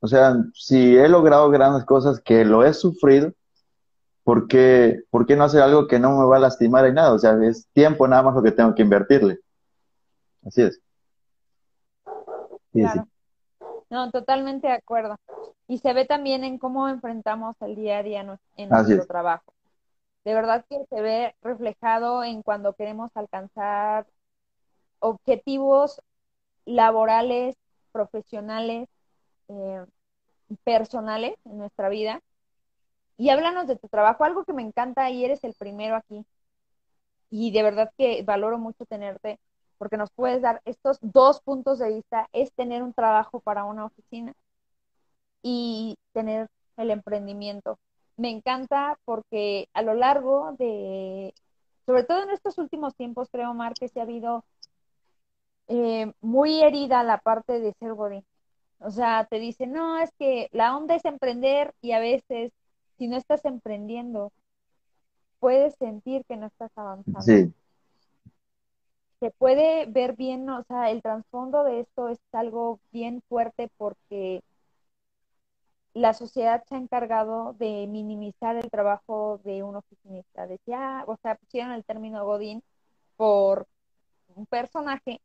o 0.00 0.06
sea, 0.06 0.36
si 0.54 0.96
he 0.96 1.08
logrado 1.08 1.50
grandes 1.50 1.84
cosas 1.84 2.20
que 2.20 2.44
lo 2.44 2.64
he 2.64 2.72
sufrido, 2.74 3.32
¿por 4.28 4.46
qué, 4.46 5.06
no 5.10 5.44
hacer 5.44 5.62
algo 5.62 5.88
que 5.88 5.98
no 5.98 6.18
me 6.18 6.26
va 6.26 6.36
a 6.36 6.40
lastimar 6.40 6.86
y 6.86 6.92
nada? 6.92 7.14
O 7.14 7.18
sea, 7.18 7.32
es 7.42 7.66
tiempo 7.72 8.06
nada 8.06 8.22
más 8.22 8.34
lo 8.34 8.42
que 8.42 8.52
tengo 8.52 8.74
que 8.74 8.82
invertirle. 8.82 9.38
Así 10.44 10.60
es. 10.60 10.82
claro. 12.70 13.08
No, 13.88 14.10
totalmente 14.10 14.66
de 14.66 14.74
acuerdo. 14.74 15.16
Y 15.66 15.78
se 15.78 15.94
ve 15.94 16.04
también 16.04 16.44
en 16.44 16.58
cómo 16.58 16.90
enfrentamos 16.90 17.56
el 17.62 17.74
día 17.74 17.98
a 17.98 18.02
día 18.02 18.38
en 18.58 18.68
nuestro 18.68 19.06
trabajo. 19.06 19.54
De 20.26 20.34
verdad 20.34 20.62
que 20.68 20.84
se 20.90 21.00
ve 21.00 21.34
reflejado 21.40 22.22
en 22.22 22.42
cuando 22.42 22.74
queremos 22.74 23.10
alcanzar 23.14 24.06
objetivos 24.98 26.02
laborales, 26.66 27.56
profesionales, 27.92 28.90
eh, 29.48 29.86
personales 30.64 31.34
en 31.46 31.56
nuestra 31.56 31.88
vida 31.88 32.20
y 33.18 33.30
háblanos 33.30 33.66
de 33.66 33.76
tu 33.76 33.88
trabajo, 33.88 34.24
algo 34.24 34.44
que 34.44 34.54
me 34.54 34.62
encanta 34.62 35.10
y 35.10 35.24
eres 35.24 35.44
el 35.44 35.54
primero 35.54 35.96
aquí. 35.96 36.24
Y 37.30 37.50
de 37.50 37.62
verdad 37.62 37.92
que 37.98 38.22
valoro 38.22 38.58
mucho 38.58 38.86
tenerte 38.86 39.38
porque 39.76 39.96
nos 39.96 40.10
puedes 40.10 40.42
dar 40.42 40.62
estos 40.64 40.98
dos 41.02 41.40
puntos 41.40 41.78
de 41.78 41.94
vista, 41.94 42.28
es 42.32 42.52
tener 42.52 42.82
un 42.82 42.94
trabajo 42.94 43.40
para 43.40 43.64
una 43.64 43.86
oficina 43.86 44.34
y 45.42 45.96
tener 46.12 46.48
el 46.76 46.90
emprendimiento. 46.90 47.78
Me 48.16 48.30
encanta 48.30 48.98
porque 49.04 49.68
a 49.74 49.82
lo 49.82 49.94
largo 49.94 50.52
de, 50.58 51.34
sobre 51.86 52.04
todo 52.04 52.22
en 52.22 52.30
estos 52.30 52.58
últimos 52.58 52.94
tiempos, 52.96 53.28
creo, 53.30 53.54
Mar, 53.54 53.74
que 53.74 53.88
se 53.88 54.00
ha 54.00 54.04
habido 54.04 54.44
eh, 55.68 56.12
muy 56.20 56.62
herida 56.62 57.04
la 57.04 57.18
parte 57.18 57.60
de 57.60 57.72
ser 57.74 57.94
body. 57.94 58.24
O 58.80 58.90
sea, 58.90 59.26
te 59.30 59.38
dicen, 59.38 59.72
no, 59.72 59.98
es 59.98 60.10
que 60.18 60.48
la 60.52 60.76
onda 60.76 60.94
es 60.96 61.04
emprender 61.04 61.74
y 61.82 61.92
a 61.92 62.00
veces 62.00 62.52
si 62.98 63.06
no 63.06 63.16
estás 63.16 63.44
emprendiendo, 63.44 64.32
puedes 65.38 65.74
sentir 65.76 66.24
que 66.26 66.36
no 66.36 66.46
estás 66.46 66.70
avanzando. 66.76 67.22
Sí. 67.22 67.52
Se 69.20 69.30
puede 69.30 69.86
ver 69.86 70.14
bien, 70.16 70.48
o 70.48 70.62
sea, 70.64 70.90
el 70.90 71.02
trasfondo 71.02 71.64
de 71.64 71.80
esto 71.80 72.08
es 72.08 72.18
algo 72.32 72.80
bien 72.92 73.22
fuerte 73.28 73.68
porque 73.76 74.42
la 75.94 76.14
sociedad 76.14 76.62
se 76.68 76.76
ha 76.76 76.78
encargado 76.78 77.54
de 77.54 77.86
minimizar 77.88 78.56
el 78.56 78.70
trabajo 78.70 79.40
de 79.44 79.62
un 79.62 79.76
oficinista. 79.76 80.46
Decía, 80.46 81.04
o 81.06 81.16
sea, 81.22 81.34
pusieron 81.36 81.72
el 81.72 81.84
término 81.84 82.24
Godín 82.24 82.62
por 83.16 83.66
un 84.36 84.46
personaje, 84.46 85.20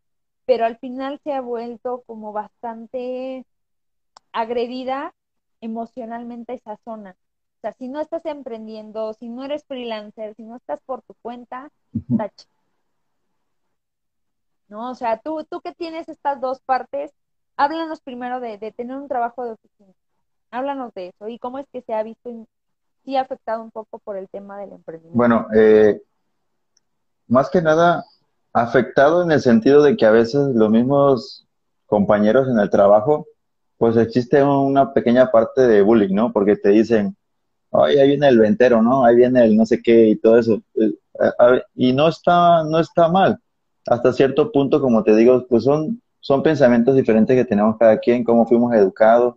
pero 0.45 0.65
al 0.65 0.77
final 0.77 1.19
se 1.23 1.33
ha 1.33 1.41
vuelto 1.41 2.03
como 2.07 2.33
bastante 2.33 3.45
agredida 4.31 5.13
emocionalmente 5.61 6.55
esa 6.55 6.77
zona 6.83 7.15
sea, 7.63 7.73
si 7.73 7.87
no 7.87 8.01
estás 8.01 8.25
emprendiendo, 8.25 9.13
si 9.13 9.29
no 9.29 9.45
eres 9.45 9.63
freelancer, 9.65 10.35
si 10.35 10.43
no 10.43 10.57
estás 10.57 10.81
por 10.85 11.01
tu 11.01 11.13
cuenta, 11.21 11.71
tache. 12.17 12.45
¿No? 14.67 14.91
O 14.91 14.95
sea, 14.95 15.19
tú, 15.19 15.45
tú 15.49 15.61
que 15.61 15.73
tienes 15.73 16.09
estas 16.09 16.41
dos 16.41 16.59
partes, 16.61 17.13
háblanos 17.55 18.01
primero 18.01 18.39
de, 18.41 18.57
tener 18.75 18.97
un 18.97 19.07
trabajo 19.07 19.45
de 19.45 19.51
oficina. 19.51 19.93
Háblanos 20.51 20.93
de 20.93 21.07
eso 21.07 21.27
y 21.29 21.39
cómo 21.39 21.57
es 21.57 21.65
que 21.71 21.81
se 21.81 21.93
ha 21.93 22.03
visto 22.03 22.29
sí 23.05 23.15
afectado 23.15 23.63
un 23.63 23.71
poco 23.71 23.99
por 23.99 24.17
el 24.17 24.27
tema 24.29 24.59
del 24.59 24.73
emprendimiento. 24.73 25.17
Bueno, 25.17 25.47
eh, 25.55 26.01
más 27.27 27.49
que 27.49 27.61
nada 27.61 28.03
afectado 28.51 29.23
en 29.23 29.31
el 29.31 29.41
sentido 29.41 29.81
de 29.81 29.95
que 29.95 30.05
a 30.05 30.11
veces 30.11 30.53
los 30.53 30.69
mismos 30.69 31.47
compañeros 31.85 32.47
en 32.49 32.59
el 32.59 32.69
trabajo, 32.69 33.25
pues 33.77 33.95
existe 33.97 34.43
una 34.43 34.93
pequeña 34.93 35.31
parte 35.31 35.61
de 35.61 35.81
bullying, 35.81 36.13
¿no? 36.13 36.31
Porque 36.31 36.55
te 36.55 36.69
dicen, 36.69 37.17
ay, 37.73 37.97
ahí 37.97 38.07
viene 38.09 38.27
el 38.27 38.39
ventero, 38.39 38.81
¿no? 38.81 39.05
Ahí 39.05 39.15
viene 39.15 39.43
el 39.43 39.55
no 39.55 39.65
sé 39.65 39.81
qué 39.81 40.09
y 40.09 40.15
todo 40.15 40.37
eso. 40.37 40.61
Eh, 40.75 40.93
y 41.75 41.93
no 41.93 42.07
está, 42.07 42.63
no 42.63 42.79
está 42.79 43.07
mal. 43.09 43.39
Hasta 43.87 44.13
cierto 44.13 44.51
punto, 44.51 44.81
como 44.81 45.03
te 45.03 45.15
digo, 45.15 45.45
pues 45.47 45.63
son, 45.63 46.01
son 46.19 46.43
pensamientos 46.43 46.95
diferentes 46.95 47.35
que 47.35 47.45
tenemos 47.45 47.77
cada 47.77 47.97
quien, 47.99 48.23
cómo 48.23 48.45
fuimos 48.45 48.73
educados, 48.73 49.35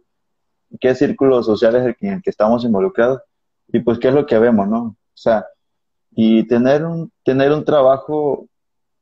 qué 0.80 0.95
círculo 0.95 1.43
social 1.43 1.76
es 1.76 1.97
en 2.01 2.12
el 2.12 2.22
que 2.22 2.30
estamos 2.30 2.64
involucrados 2.64 3.20
y 3.68 3.80
pues 3.80 3.99
qué 3.99 4.09
es 4.09 4.14
lo 4.14 4.26
que 4.26 4.39
vemos, 4.39 4.68
¿no? 4.68 4.78
O 4.82 4.97
sea, 5.14 5.47
y 6.12 6.47
tener 6.47 6.84
un, 6.84 7.11
tener 7.24 7.53
un 7.53 7.64
trabajo 7.64 8.47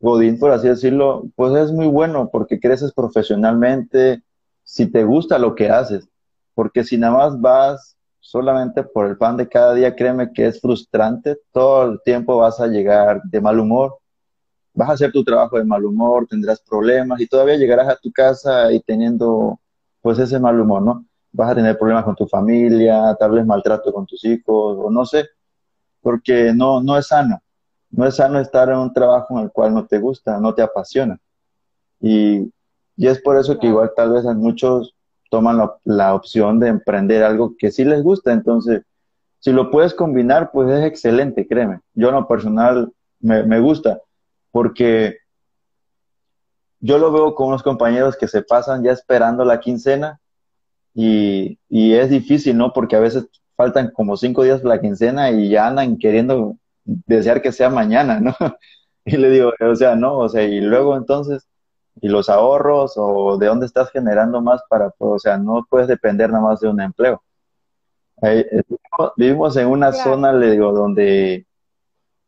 Godín, 0.01 0.39
por 0.39 0.51
así 0.51 0.69
decirlo, 0.69 1.25
pues 1.37 1.55
es 1.55 1.73
muy 1.73 1.87
bueno 1.87 2.29
porque 2.31 2.61
creces 2.61 2.93
profesionalmente, 2.93 4.23
si 4.63 4.87
te 4.87 5.05
gusta 5.05 5.39
lo 5.39 5.55
que 5.55 5.71
haces, 5.71 6.09
porque 6.55 6.85
si 6.85 6.99
nada 6.99 7.17
más 7.17 7.41
vas 7.41 7.97
solamente 8.25 8.83
por 8.83 9.07
el 9.07 9.19
pan 9.19 9.37
de 9.37 9.47
cada 9.47 9.75
día, 9.75 9.95
créeme 9.95 10.33
que 10.33 10.47
es 10.47 10.59
frustrante, 10.59 11.39
todo 11.53 11.85
el 11.85 12.01
tiempo 12.03 12.39
vas 12.39 12.59
a 12.59 12.67
llegar 12.67 13.21
de 13.23 13.39
mal 13.39 13.61
humor, 13.61 13.99
vas 14.73 14.89
a 14.89 14.93
hacer 14.95 15.13
tu 15.13 15.23
trabajo 15.23 15.59
de 15.59 15.65
mal 15.65 15.85
humor, 15.85 16.27
tendrás 16.27 16.59
problemas 16.63 17.21
y 17.21 17.27
todavía 17.27 17.57
llegarás 17.57 17.87
a 17.87 17.97
tu 17.97 18.11
casa 18.11 18.73
y 18.73 18.81
teniendo 18.81 19.61
pues 20.01 20.19
ese 20.19 20.41
mal 20.41 20.59
humor, 20.59 20.81
¿no? 20.81 21.05
Vas 21.33 21.51
a 21.51 21.55
tener 21.55 21.77
problemas 21.79 22.05
con 22.05 22.17
tu 22.17 22.27
familia, 22.27 23.15
tal 23.21 23.33
vez 23.33 23.45
maltrato 23.45 23.93
con 23.93 24.07
tus 24.07 24.25
hijos 24.25 24.79
o 24.81 24.91
no 24.91 25.05
sé, 25.05 25.27
porque 26.01 26.55
no, 26.55 26.83
no 26.83 26.97
es 26.97 27.09
sano. 27.09 27.43
No 27.91 28.07
es 28.07 28.17
sano 28.17 28.41
estar 28.41 28.71
en 28.71 28.79
un 28.79 28.93
trabajo 28.93 29.39
en 29.39 29.45
el 29.45 29.53
cual 29.53 29.75
no 29.75 29.85
te 29.87 29.99
gusta, 29.99 30.41
no 30.41 30.55
te 30.55 30.63
apasiona. 30.63 31.19
Y, 32.01 32.51
y 32.97 33.07
es 33.07 33.21
por 33.21 33.37
eso 33.37 33.59
que 33.59 33.67
igual 33.67 33.93
tal 33.95 34.13
vez 34.13 34.25
muchos 34.25 34.94
toman 35.35 35.69
la, 35.83 36.15
opción 36.15 36.61
de 36.61 36.69
emprender 36.69 37.25
algo 37.25 37.57
que 37.59 37.73
sí 37.73 37.85
les 37.85 38.05
gusta. 38.05 38.33
Entonces, 38.33 38.83
si 39.41 39.51
lo 39.51 39.69
puedes 39.69 39.93
combinar, 39.93 40.53
pues 40.53 40.71
es 40.71 40.85
excelente, 40.85 41.49
créeme. 41.49 41.81
Yo 41.93 42.11
en 42.11 42.15
lo 42.15 42.29
personal 42.29 42.93
me, 43.19 43.43
me 43.43 43.59
gusta 43.59 44.01
porque 44.53 45.17
yo 46.79 46.99
lo 46.99 47.11
veo 47.11 47.35
con 47.35 47.49
unos 47.49 47.65
compañeros 47.65 48.17
que 48.17 48.29
se 48.29 48.43
pasan 48.43 48.85
ya 48.85 48.93
esperando 48.93 49.45
la 49.45 49.59
quincena 49.59 50.21
y, 50.95 51.59
y, 51.69 51.95
es 51.95 52.11
difícil, 52.11 52.57
¿no? 52.57 52.73
Porque 52.73 52.95
a 52.95 53.01
veces 53.01 53.27
faltan 53.57 53.91
como 53.91 54.17
cinco 54.17 54.45
días 54.45 54.61
para 54.61 54.77
la 54.77 54.81
quincena 54.81 55.33
y 55.33 55.49
ya 55.49 55.67
andan 55.67 55.99
queriendo 55.99 56.57
desear 56.85 57.43
que 57.43 57.51
sea 57.51 57.71
mañana, 57.71 58.21
¿no? 58.21 58.37
Y 59.05 59.19
le 59.19 59.29
digo, 59.31 59.53
o 59.61 59.75
sea, 59.75 59.97
no, 59.97 60.17
o 60.17 60.29
sea, 60.31 60.45
y 60.45 60.63
luego 60.63 60.97
entonces, 60.97 61.47
¿y 62.05 62.09
los 62.09 62.29
ahorros 62.29 62.93
o 62.97 63.39
de 63.39 63.47
dónde 63.47 63.65
estás 63.65 63.91
generando 63.91 64.43
más 64.43 64.63
para, 64.69 64.93
o 64.99 65.19
sea, 65.19 65.39
no 65.39 65.67
puedes 65.71 65.89
depender 65.89 66.29
nada 66.29 66.45
más 66.45 66.61
de 66.61 66.69
un 66.69 66.79
empleo. 66.79 67.23
Eh, 68.21 68.63
vivimos 69.17 69.57
en 69.57 69.69
una 69.69 69.91
zona, 69.91 70.31
le 70.35 70.51
digo, 70.51 70.71
donde, 70.71 71.47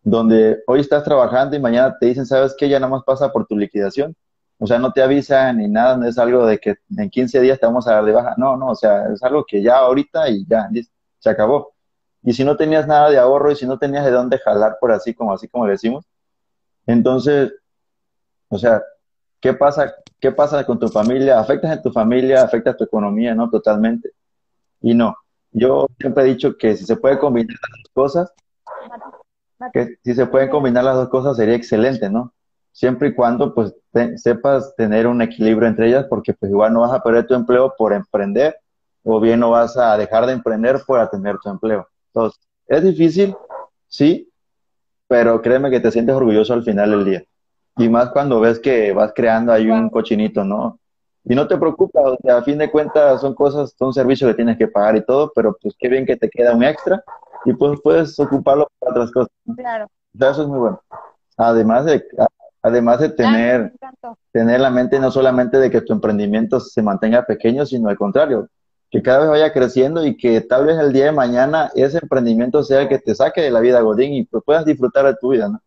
donde 0.03 0.62
hoy 0.66 0.81
estás 0.81 1.05
trabajando 1.05 1.57
y 1.57 1.61
mañana 1.61 1.95
te 2.01 2.07
dicen, 2.07 2.24
¿sabes 2.24 2.55
qué? 2.59 2.70
Ya 2.70 2.81
nada 2.81 2.91
más 2.91 3.05
pasa 3.05 3.31
por 3.31 3.47
tu 3.47 3.55
liquidación. 3.55 4.16
O 4.59 4.66
sea, 4.66 4.79
no 4.79 4.93
te 4.95 5.03
avisan 5.03 5.59
ni 5.59 5.68
nada, 5.68 5.99
no 5.99 6.07
es 6.07 6.16
algo 6.16 6.47
de 6.47 6.57
que 6.57 6.77
en 6.97 7.11
15 7.11 7.39
días 7.43 7.61
te 7.61 7.66
vamos 7.66 7.87
a 7.87 7.97
dar 7.97 8.05
de 8.07 8.12
baja. 8.12 8.35
No, 8.39 8.57
no, 8.57 8.68
o 8.68 8.74
sea, 8.74 9.12
es 9.12 9.22
algo 9.22 9.45
que 9.45 9.61
ya 9.62 9.77
ahorita 9.77 10.31
y 10.31 10.47
ya, 10.47 10.70
se 11.18 11.29
acabó. 11.29 11.74
Y 12.22 12.33
si 12.33 12.45
no 12.45 12.57
tenías 12.57 12.87
nada 12.87 13.11
de 13.11 13.18
ahorro 13.18 13.53
y 13.53 13.57
si 13.57 13.66
no 13.66 13.79
tenías 13.79 14.07
de 14.07 14.11
dónde 14.11 14.39
jalar 14.39 14.79
por 14.81 14.91
así 14.91 15.12
como 15.12 15.35
así 15.35 15.49
como 15.49 15.66
decimos, 15.66 16.07
entonces, 16.87 17.53
o 18.49 18.57
sea, 18.57 18.83
¿qué 19.47 19.55
pasa? 19.55 19.94
¿Qué 20.18 20.32
pasa 20.32 20.66
con 20.66 20.76
tu 20.76 20.88
familia? 20.88 21.38
¿Afectas 21.38 21.76
en 21.76 21.82
tu 21.82 21.92
familia? 21.92 22.42
¿Afectas 22.42 22.76
tu 22.76 22.82
economía? 22.82 23.32
No, 23.32 23.49
totalmente. 23.49 24.11
Y 24.80 24.92
no, 24.92 25.16
yo 25.53 25.86
siempre 26.01 26.24
he 26.24 26.26
dicho 26.26 26.57
que 26.57 26.76
si 26.76 26.84
se 26.84 26.97
puede 26.97 27.16
combinar 27.20 27.55
las 27.55 27.82
dos 27.84 27.92
cosas, 27.94 28.34
que 29.72 29.99
si 30.03 30.14
se 30.14 30.26
pueden 30.26 30.51
combinar 30.51 30.82
las 30.82 30.97
dos 30.97 31.09
cosas 31.11 31.36
sería 31.36 31.55
excelente, 31.55 32.11
¿no? 32.11 32.34
Siempre 32.72 33.09
y 33.09 33.14
cuando 33.14 33.55
pues 33.55 33.72
sepas 34.16 34.74
tener 34.74 35.07
un 35.07 35.22
equilibrio 35.22 35.68
entre 35.68 35.88
ellas, 35.88 36.07
porque 36.11 36.34
pues 36.34 36.51
igual 36.51 36.72
no 36.72 36.80
vas 36.80 36.92
a 36.92 37.03
perder 37.03 37.28
tu 37.28 37.34
empleo 37.34 37.72
por 37.78 37.92
emprender, 37.92 38.57
o 39.05 39.20
bien 39.20 39.38
no 39.38 39.51
vas 39.51 39.76
a 39.76 39.97
dejar 39.97 40.26
de 40.26 40.32
emprender 40.32 40.80
por 40.84 40.99
atender 40.99 41.36
tu 41.40 41.49
empleo. 41.51 41.86
Entonces, 42.09 42.40
es 42.66 42.82
difícil, 42.82 43.36
sí, 43.86 44.28
pero 45.07 45.40
créeme 45.40 45.70
que 45.70 45.78
te 45.78 45.92
sientes 45.92 46.16
orgulloso 46.16 46.53
al 46.53 46.64
final 46.64 46.90
del 46.90 47.05
día. 47.05 47.24
Y 47.77 47.89
más 47.89 48.11
cuando 48.11 48.41
ves 48.41 48.59
que 48.59 48.93
vas 48.93 49.12
creando 49.14 49.53
ahí 49.53 49.70
un 49.70 49.91
cochinito, 49.91 50.45
¿no? 50.45 50.79
Y 51.24 51.35
no 51.35 51.47
te 51.47 51.57
preocupes, 51.59 52.03
o 52.05 52.16
sea, 52.22 52.39
a 52.39 52.43
fin 52.43 52.57
de 52.57 52.70
cuentas 52.70 53.20
son 53.20 53.35
cosas, 53.35 53.74
son 53.77 53.93
servicios 53.93 54.31
que 54.31 54.37
tienes 54.37 54.57
que 54.57 54.68
pagar 54.68 54.97
y 54.97 55.05
todo, 55.05 55.33
pero 55.35 55.57
pues 55.61 55.74
qué 55.79 55.89
bien 55.89 56.07
que 56.07 56.16
te 56.16 56.31
queda 56.31 56.55
un 56.55 56.62
extra 56.62 57.03
y 57.45 57.53
pues 57.53 57.81
puedes 57.83 58.18
ocuparlo 58.20 58.68
para 58.79 58.93
otras 58.93 59.11
cosas. 59.11 59.33
Claro. 59.57 59.87
eso 60.14 60.43
es 60.43 60.49
muy 60.49 60.59
bueno. 60.59 60.81
Además 61.37 61.85
de, 61.85 62.05
además 62.62 63.01
de 63.01 63.09
tener, 63.09 63.72
tener 64.33 64.61
la 64.61 64.70
mente 64.70 65.01
no 65.01 65.11
solamente 65.11 65.59
de 65.59 65.70
que 65.70 65.81
tu 65.81 65.93
emprendimiento 65.93 66.61
se 66.61 66.81
mantenga 66.81 67.27
pequeño, 67.27 67.66
sino 67.66 67.89
al 67.89 67.99
contrario, 67.99 68.49
que 68.91 69.03
cada 69.03 69.20
vez 69.20 69.29
vaya 69.29 69.53
creciendo 69.53 70.07
y 70.07 70.16
que 70.16 70.41
tal 70.41 70.66
vez 70.66 70.79
el 70.79 70.93
día 70.93 71.07
de 71.07 71.12
mañana 71.12 71.70
ese 71.74 71.99
emprendimiento 72.01 72.62
sea 72.62 72.83
el 72.83 72.89
que 72.89 72.99
te 72.99 73.14
saque 73.14 73.41
de 73.43 73.51
la 73.51 73.61
vida 73.61 73.81
Godín 73.81 74.14
y 74.14 74.24
pues 74.24 74.45
puedas 74.45 74.64
disfrutar 74.64 75.07
de 75.07 75.16
tu 75.16 75.31
vida, 75.31 75.49
¿no? 75.49 75.61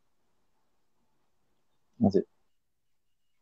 Así. 2.06 2.24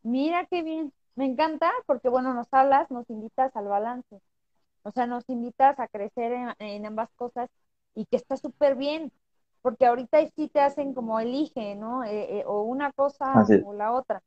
Mira 0.03 0.45
qué 0.45 0.63
bien, 0.63 0.93
me 1.15 1.25
encanta 1.25 1.71
porque 1.85 2.09
bueno, 2.09 2.33
nos 2.33 2.47
hablas, 2.51 2.89
nos 2.91 3.09
invitas 3.09 3.55
al 3.55 3.67
balance, 3.67 4.21
o 4.83 4.91
sea, 4.91 5.05
nos 5.05 5.27
invitas 5.29 5.79
a 5.79 5.87
crecer 5.87 6.31
en, 6.59 6.85
ambas 6.85 7.09
cosas 7.15 7.49
y 7.95 8.05
que 8.05 8.15
está 8.15 8.37
súper 8.37 8.75
bien, 8.75 9.11
porque 9.61 9.85
ahorita 9.85 10.19
sí 10.35 10.47
te 10.47 10.61
hacen 10.61 10.93
como 10.93 11.19
elige, 11.19 11.75
¿no? 11.75 12.03
Eh, 12.03 12.39
eh, 12.39 12.43
o 12.45 12.61
una 12.63 12.93
cosa 12.93 13.33
o 13.65 13.73
la 13.73 13.91
otra. 13.91 14.23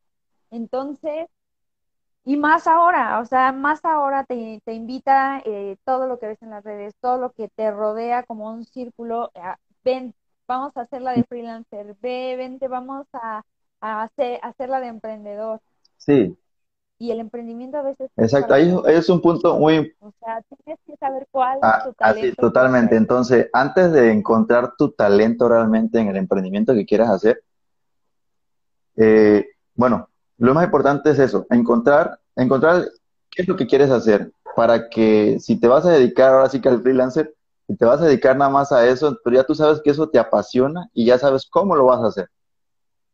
Entonces, 0.50 1.28
y 2.24 2.36
más 2.36 2.66
ahora, 2.66 3.20
o 3.20 3.24
sea, 3.24 3.52
más 3.52 3.84
ahora 3.84 4.24
te, 4.24 4.60
te 4.64 4.74
invita 4.74 5.40
eh, 5.46 5.76
todo 5.84 6.06
lo 6.06 6.18
que 6.18 6.26
ves 6.26 6.42
en 6.42 6.50
las 6.50 6.64
redes, 6.64 6.94
todo 7.00 7.18
lo 7.18 7.32
que 7.32 7.48
te 7.48 7.70
rodea 7.70 8.24
como 8.24 8.50
un 8.52 8.64
círculo, 8.64 9.32
ven, 9.84 10.14
vamos 10.46 10.76
a 10.76 10.82
hacerla 10.82 11.12
de 11.12 11.24
freelancer, 11.24 11.96
ve, 12.00 12.34
vente, 12.36 12.68
vamos 12.68 13.06
a, 13.14 13.42
a 13.80 14.02
hacer, 14.02 14.40
hacerla 14.42 14.80
de 14.80 14.88
emprendedor. 14.88 15.60
Sí. 15.96 16.36
Y 16.98 17.10
el 17.12 17.20
emprendimiento 17.20 17.78
a 17.78 17.82
veces... 17.82 18.10
Exacto, 18.16 18.52
ahí 18.52 18.74
es 18.88 19.08
un 19.08 19.22
punto 19.22 19.58
muy... 19.58 19.94
O 20.00 20.12
sea, 20.20 20.42
tienes 20.64 20.78
que 20.86 20.96
saber 20.96 21.26
cuál 21.30 21.56
es 21.56 21.62
ah, 21.62 21.82
tu 21.84 21.94
talento. 21.94 22.26
Así, 22.26 22.36
totalmente. 22.36 22.96
Entonces, 22.96 23.48
antes 23.52 23.92
de 23.92 24.12
encontrar 24.12 24.74
tu 24.76 24.90
talento 24.90 25.48
realmente 25.48 25.98
en 25.98 26.08
el 26.08 26.16
emprendimiento 26.16 26.74
que 26.74 26.84
quieras 26.84 27.08
hacer, 27.08 27.42
eh, 28.96 29.46
bueno, 29.74 30.10
lo 30.36 30.52
más 30.52 30.64
importante 30.64 31.10
es 31.10 31.18
eso, 31.18 31.46
encontrar, 31.50 32.20
encontrar 32.36 32.84
qué 33.30 33.42
es 33.42 33.48
lo 33.48 33.56
que 33.56 33.66
quieres 33.66 33.90
hacer 33.90 34.30
para 34.54 34.90
que 34.90 35.38
si 35.40 35.58
te 35.58 35.68
vas 35.68 35.86
a 35.86 35.92
dedicar 35.92 36.34
ahora 36.34 36.48
sí 36.48 36.60
que 36.60 36.68
al 36.68 36.82
freelancer, 36.82 37.34
si 37.66 37.76
te 37.76 37.84
vas 37.84 38.00
a 38.02 38.06
dedicar 38.06 38.36
nada 38.36 38.50
más 38.50 38.72
a 38.72 38.86
eso, 38.86 39.18
pero 39.24 39.36
ya 39.36 39.44
tú 39.44 39.54
sabes 39.54 39.80
que 39.82 39.90
eso 39.90 40.08
te 40.08 40.18
apasiona 40.18 40.88
y 40.92 41.06
ya 41.06 41.18
sabes 41.18 41.46
cómo 41.48 41.76
lo 41.76 41.86
vas 41.86 42.02
a 42.02 42.08
hacer. 42.08 42.28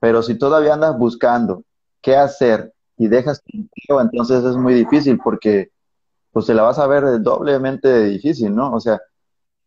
Pero 0.01 0.23
si 0.23 0.39
todavía 0.39 0.75
andas 0.75 0.99
buscando 0.99 1.65
qué 2.01 2.17
hacer 2.17 2.73
y 2.97 3.09
dejas 3.09 3.43
tu 3.43 3.57
empleo, 3.57 4.01
entonces 4.01 4.45
es 4.45 4.57
muy 4.57 4.75
difícil 4.75 5.19
porque 5.23 5.71
pues 6.33 6.47
se 6.47 6.55
la 6.55 6.63
vas 6.63 6.79
a 6.79 6.87
ver 6.87 7.21
doblemente 7.23 8.05
difícil, 8.05 8.55
¿no? 8.55 8.73
O 8.73 8.81
sea, 8.81 9.01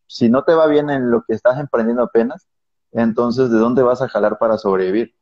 si 0.08 0.30
no 0.30 0.44
te 0.44 0.54
va 0.54 0.68
bien 0.68 0.90
en 0.90 1.12
lo 1.12 1.24
que 1.24 1.34
estás 1.34 1.60
emprendiendo 1.60 2.04
apenas, 2.04 2.48
entonces 2.92 3.50
¿de 3.50 3.58
dónde 3.58 3.84
vas 3.84 4.02
a 4.02 4.10
jalar 4.10 4.38
para 4.38 4.58
sobrevivir? 4.58 5.16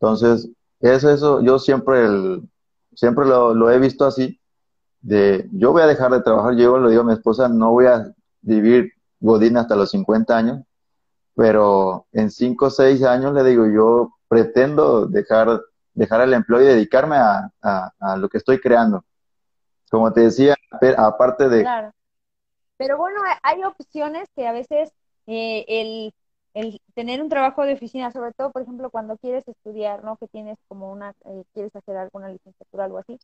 Entonces, 0.00 0.48
es 0.80 1.04
eso, 1.04 1.40
yo 1.42 1.58
siempre, 1.58 2.04
el, 2.04 2.48
siempre 2.94 3.24
lo, 3.26 3.70
he 3.70 3.78
visto 3.78 4.04
así, 4.04 4.38
de 5.00 5.48
yo 5.52 5.72
voy 5.72 5.82
a 5.82 5.86
dejar 5.86 6.12
de 6.12 6.22
trabajar, 6.22 6.54
yo 6.56 6.78
lo 6.78 6.88
digo 6.88 7.02
a 7.02 7.06
mi 7.06 7.12
esposa, 7.12 7.48
no 7.48 7.70
voy 7.70 7.86
a 7.86 8.12
vivir 8.42 8.92
Godín 9.20 9.56
hasta 9.56 9.76
los 9.76 9.90
50 9.90 10.36
años, 10.36 10.62
pero 11.34 12.06
en 12.12 12.30
5 12.30 12.66
o 12.66 12.70
6 12.70 13.02
años 13.04 13.32
le 13.32 13.44
digo, 13.44 13.66
yo 13.66 14.14
pretendo 14.28 15.06
dejar, 15.06 15.60
dejar 15.92 16.20
el 16.22 16.34
empleo 16.34 16.62
y 16.62 16.66
dedicarme 16.66 17.16
a, 17.16 17.50
a, 18.00 18.16
lo 18.16 18.28
que 18.28 18.38
estoy 18.38 18.60
creando. 18.60 19.04
Como 19.90 20.12
te 20.12 20.22
decía, 20.22 20.56
aparte 20.96 21.48
de... 21.48 21.62
Claro. 21.62 21.92
Pero 22.76 22.98
bueno, 22.98 23.20
hay 23.42 23.62
opciones 23.62 24.28
que 24.34 24.46
a 24.48 24.52
veces 24.52 24.90
eh, 25.26 25.64
el 25.68 26.14
el 26.54 26.80
tener 26.94 27.20
un 27.20 27.28
trabajo 27.28 27.64
de 27.64 27.74
oficina, 27.74 28.12
sobre 28.12 28.32
todo, 28.32 28.52
por 28.52 28.62
ejemplo, 28.62 28.88
cuando 28.90 29.18
quieres 29.18 29.46
estudiar, 29.46 30.04
¿no? 30.04 30.16
Que 30.16 30.28
tienes 30.28 30.56
como 30.68 30.90
una, 30.90 31.12
eh, 31.24 31.44
quieres 31.52 31.74
hacer 31.74 31.96
alguna 31.96 32.28
licenciatura 32.28 32.84
algo 32.84 32.98
así, 32.98 33.18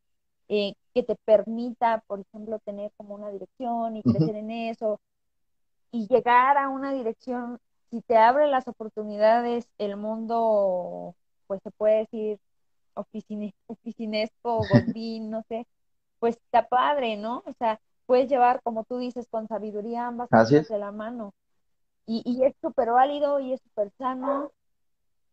eh, 0.48 0.74
que 0.92 1.04
te 1.04 1.14
permita, 1.24 2.02
por 2.08 2.20
ejemplo, 2.20 2.58
tener 2.58 2.90
como 2.96 3.14
una 3.14 3.30
dirección 3.30 3.96
y 3.96 4.02
crecer 4.02 4.34
en 4.34 4.50
eso 4.50 5.00
y 5.92 6.08
llegar 6.08 6.58
a 6.58 6.68
una 6.68 6.92
dirección, 6.92 7.61
si 7.91 8.01
te 8.03 8.16
abre 8.16 8.47
las 8.47 8.68
oportunidades, 8.68 9.68
el 9.78 9.97
mundo, 9.97 11.14
pues 11.47 11.61
se 11.62 11.70
puede 11.70 11.99
decir, 11.99 12.38
oficinesco, 12.95 14.62
godín, 14.95 15.30
no 15.30 15.43
sé, 15.49 15.66
pues 16.18 16.36
está 16.36 16.68
padre, 16.68 17.16
¿no? 17.16 17.43
O 17.47 17.53
sea, 17.59 17.80
puedes 18.07 18.28
llevar, 18.28 18.61
como 18.62 18.84
tú 18.84 18.99
dices, 18.99 19.26
con 19.28 19.49
sabiduría 19.49 20.07
ambas 20.07 20.28
cosas 20.28 20.68
de 20.68 20.78
la 20.78 20.93
mano. 20.93 21.34
Y, 22.07 22.22
y 22.24 22.45
es 22.45 22.55
súper 22.61 22.91
válido 22.91 23.41
y 23.41 23.53
es 23.53 23.61
súper 23.61 23.91
sano. 23.99 24.53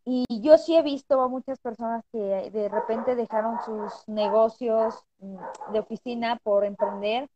Y 0.05 0.25
yo 0.41 0.57
sí 0.57 0.75
he 0.75 0.83
visto 0.83 1.21
a 1.21 1.27
muchas 1.27 1.59
personas 1.59 2.03
que 2.13 2.49
de 2.51 2.69
repente 2.69 3.15
dejaron 3.15 3.57
sus 3.65 4.07
negocios 4.07 5.03
mm, 5.19 5.37
de 5.73 5.79
oficina 5.79 6.39
por 6.43 6.63
emprender, 6.63 7.29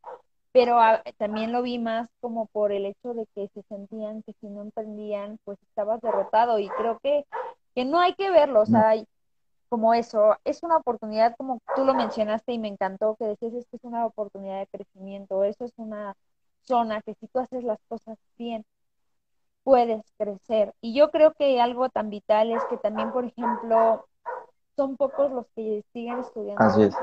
pero 0.52 0.78
también 1.16 1.50
lo 1.50 1.62
vi 1.62 1.78
más 1.78 2.08
como 2.20 2.46
por 2.46 2.72
el 2.72 2.86
hecho 2.86 3.14
de 3.14 3.26
que 3.34 3.48
se 3.48 3.62
sentían 3.62 4.22
que 4.22 4.34
si 4.40 4.48
no 4.48 4.62
emprendían, 4.62 5.38
pues 5.44 5.58
estabas 5.62 6.00
derrotado. 6.02 6.58
Y 6.58 6.68
creo 6.68 6.98
que, 7.02 7.24
que 7.74 7.84
no 7.84 7.98
hay 7.98 8.14
que 8.14 8.30
verlo, 8.30 8.60
o 8.60 8.66
sea, 8.66 8.94
como 9.70 9.94
eso, 9.94 10.36
es 10.44 10.62
una 10.62 10.76
oportunidad, 10.76 11.34
como 11.36 11.60
tú 11.74 11.86
lo 11.86 11.94
mencionaste 11.94 12.52
y 12.52 12.58
me 12.58 12.68
encantó, 12.68 13.16
que 13.18 13.24
decías, 13.24 13.54
es 13.54 13.66
que 13.68 13.78
es 13.78 13.84
una 13.84 14.04
oportunidad 14.04 14.58
de 14.58 14.66
crecimiento, 14.66 15.44
eso 15.44 15.64
es 15.64 15.72
una 15.76 16.14
zona 16.60 17.00
que 17.00 17.14
si 17.14 17.26
tú 17.28 17.38
haces 17.38 17.64
las 17.64 17.78
cosas 17.88 18.18
bien, 18.36 18.66
puedes 19.64 20.02
crecer. 20.18 20.74
Y 20.82 20.94
yo 20.94 21.10
creo 21.10 21.32
que 21.32 21.58
algo 21.60 21.88
tan 21.88 22.10
vital 22.10 22.52
es 22.52 22.62
que 22.66 22.76
también, 22.76 23.12
por 23.12 23.24
ejemplo, 23.24 24.06
son 24.76 24.98
pocos 24.98 25.30
los 25.30 25.46
que 25.54 25.82
siguen 25.94 26.18
estudiando. 26.18 26.62
Así 26.62 26.82
es. 26.82 26.94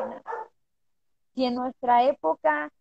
Si 1.33 1.45
en 1.45 1.55
nuestra 1.55 2.03
época, 2.03 2.71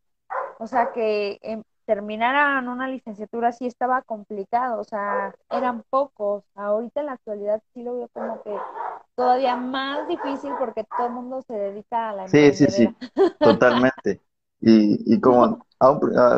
o 0.58 0.66
sea, 0.66 0.92
que 0.92 1.38
em, 1.42 1.62
terminaran 1.86 2.68
una 2.68 2.86
licenciatura 2.86 3.50
sí 3.52 3.66
estaba 3.66 4.02
complicado, 4.02 4.80
o 4.80 4.84
sea, 4.84 5.34
eran 5.50 5.82
pocos. 5.88 6.44
Ahorita 6.54 7.00
en 7.00 7.06
la 7.06 7.12
actualidad 7.12 7.62
sí 7.72 7.82
lo 7.82 7.96
veo 7.96 8.08
como 8.12 8.42
que 8.42 8.54
todavía 9.14 9.56
más 9.56 10.06
difícil 10.06 10.52
porque 10.58 10.84
todo 10.84 11.06
el 11.06 11.12
mundo 11.14 11.42
se 11.46 11.54
dedica 11.54 12.10
a 12.10 12.12
la 12.12 12.28
Sí, 12.28 12.52
sí, 12.52 12.66
sí, 12.66 12.94
totalmente. 13.40 14.20
Y, 14.60 15.14
y 15.14 15.20
como, 15.20 15.64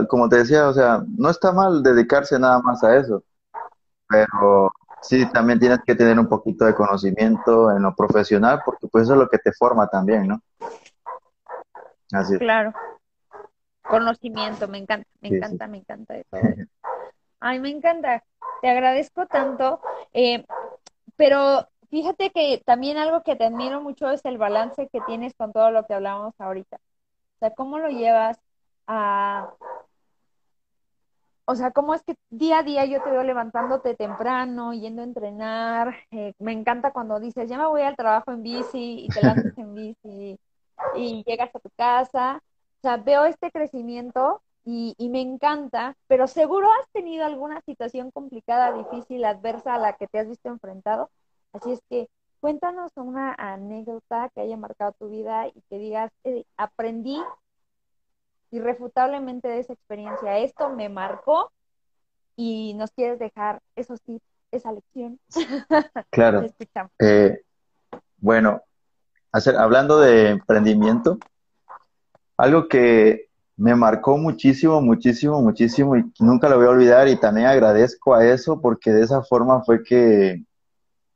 como 0.08 0.28
te 0.28 0.36
decía, 0.36 0.68
o 0.68 0.72
sea, 0.72 1.02
no 1.18 1.30
está 1.30 1.50
mal 1.52 1.82
dedicarse 1.82 2.38
nada 2.38 2.60
más 2.60 2.84
a 2.84 2.96
eso, 2.96 3.24
pero 4.06 4.70
sí, 5.02 5.26
también 5.32 5.58
tienes 5.58 5.80
que 5.84 5.94
tener 5.94 6.18
un 6.18 6.28
poquito 6.28 6.64
de 6.64 6.74
conocimiento 6.74 7.70
en 7.72 7.82
lo 7.82 7.94
profesional 7.96 8.60
porque 8.64 8.86
pues 8.86 9.04
eso 9.04 9.14
es 9.14 9.18
lo 9.18 9.28
que 9.28 9.38
te 9.38 9.52
forma 9.52 9.88
también, 9.88 10.28
¿no? 10.28 10.40
Así 12.12 12.34
es. 12.34 12.38
Claro. 12.38 12.72
Conocimiento, 13.90 14.68
me 14.68 14.78
encanta, 14.78 15.08
me 15.20 15.28
encanta, 15.28 15.66
me 15.66 15.78
encanta 15.78 16.16
eso. 16.16 16.36
Ay, 17.40 17.58
me 17.58 17.70
encanta. 17.70 18.22
Te 18.62 18.68
agradezco 18.68 19.26
tanto. 19.26 19.80
Eh, 20.12 20.44
pero 21.16 21.68
fíjate 21.90 22.30
que 22.30 22.62
también 22.64 22.98
algo 22.98 23.22
que 23.22 23.36
te 23.36 23.44
admiro 23.44 23.80
mucho 23.80 24.10
es 24.10 24.24
el 24.24 24.38
balance 24.38 24.88
que 24.88 25.00
tienes 25.02 25.34
con 25.34 25.52
todo 25.52 25.70
lo 25.70 25.86
que 25.86 25.94
hablamos 25.94 26.34
ahorita. 26.38 26.76
O 26.76 27.38
sea, 27.40 27.50
cómo 27.54 27.78
lo 27.78 27.88
llevas 27.88 28.38
a... 28.86 29.50
O 31.46 31.56
sea, 31.56 31.72
cómo 31.72 31.94
es 31.94 32.02
que 32.04 32.14
día 32.28 32.60
a 32.60 32.62
día 32.62 32.84
yo 32.84 33.02
te 33.02 33.10
veo 33.10 33.24
levantándote 33.24 33.96
temprano, 33.96 34.72
yendo 34.72 35.02
a 35.02 35.04
entrenar. 35.04 35.96
Eh, 36.12 36.32
me 36.38 36.52
encanta 36.52 36.92
cuando 36.92 37.18
dices, 37.18 37.50
ya 37.50 37.58
me 37.58 37.66
voy 37.66 37.82
al 37.82 37.96
trabajo 37.96 38.30
en 38.30 38.42
bici 38.42 39.06
y 39.06 39.08
te 39.08 39.20
lanzas 39.20 39.58
en 39.58 39.74
bici 39.74 40.38
y 40.94 41.24
llegas 41.26 41.52
a 41.54 41.58
tu 41.58 41.70
casa. 41.70 42.40
O 42.80 42.82
sea, 42.82 42.96
veo 42.96 43.26
este 43.26 43.50
crecimiento 43.50 44.42
y, 44.64 44.94
y, 44.98 45.10
me 45.10 45.20
encanta, 45.20 45.96
pero 46.06 46.26
seguro 46.26 46.66
has 46.80 46.88
tenido 46.92 47.26
alguna 47.26 47.60
situación 47.62 48.10
complicada, 48.10 48.72
difícil, 48.72 49.24
adversa 49.24 49.74
a 49.74 49.78
la 49.78 49.94
que 49.94 50.06
te 50.06 50.18
has 50.18 50.28
visto 50.28 50.48
enfrentado. 50.48 51.10
Así 51.52 51.72
es 51.72 51.80
que 51.90 52.08
cuéntanos 52.40 52.92
una 52.96 53.34
anécdota 53.34 54.30
que 54.34 54.40
haya 54.40 54.56
marcado 54.56 54.92
tu 54.92 55.10
vida 55.10 55.48
y 55.48 55.62
que 55.68 55.78
digas, 55.78 56.10
eh, 56.24 56.44
aprendí 56.56 57.20
irrefutablemente 58.50 59.48
de 59.48 59.60
esa 59.60 59.74
experiencia. 59.74 60.38
Esto 60.38 60.70
me 60.70 60.88
marcó 60.88 61.52
y 62.36 62.74
nos 62.74 62.90
quieres 62.92 63.18
dejar, 63.18 63.60
eso 63.76 63.96
sí, 64.06 64.20
esa 64.50 64.72
lección. 64.72 65.20
Claro. 66.10 66.44
eh, 66.98 67.42
bueno, 68.18 68.62
hacer, 69.32 69.56
hablando 69.56 70.00
de 70.00 70.30
emprendimiento, 70.30 71.18
algo 72.40 72.68
que 72.68 73.28
me 73.56 73.74
marcó 73.74 74.16
muchísimo, 74.16 74.80
muchísimo, 74.80 75.42
muchísimo 75.42 75.94
y 75.94 76.10
nunca 76.18 76.48
lo 76.48 76.56
voy 76.56 76.66
a 76.66 76.70
olvidar 76.70 77.08
y 77.08 77.16
también 77.16 77.46
agradezco 77.46 78.14
a 78.14 78.26
eso 78.26 78.58
porque 78.62 78.90
de 78.90 79.02
esa 79.02 79.22
forma 79.22 79.62
fue 79.62 79.82
que 79.82 80.42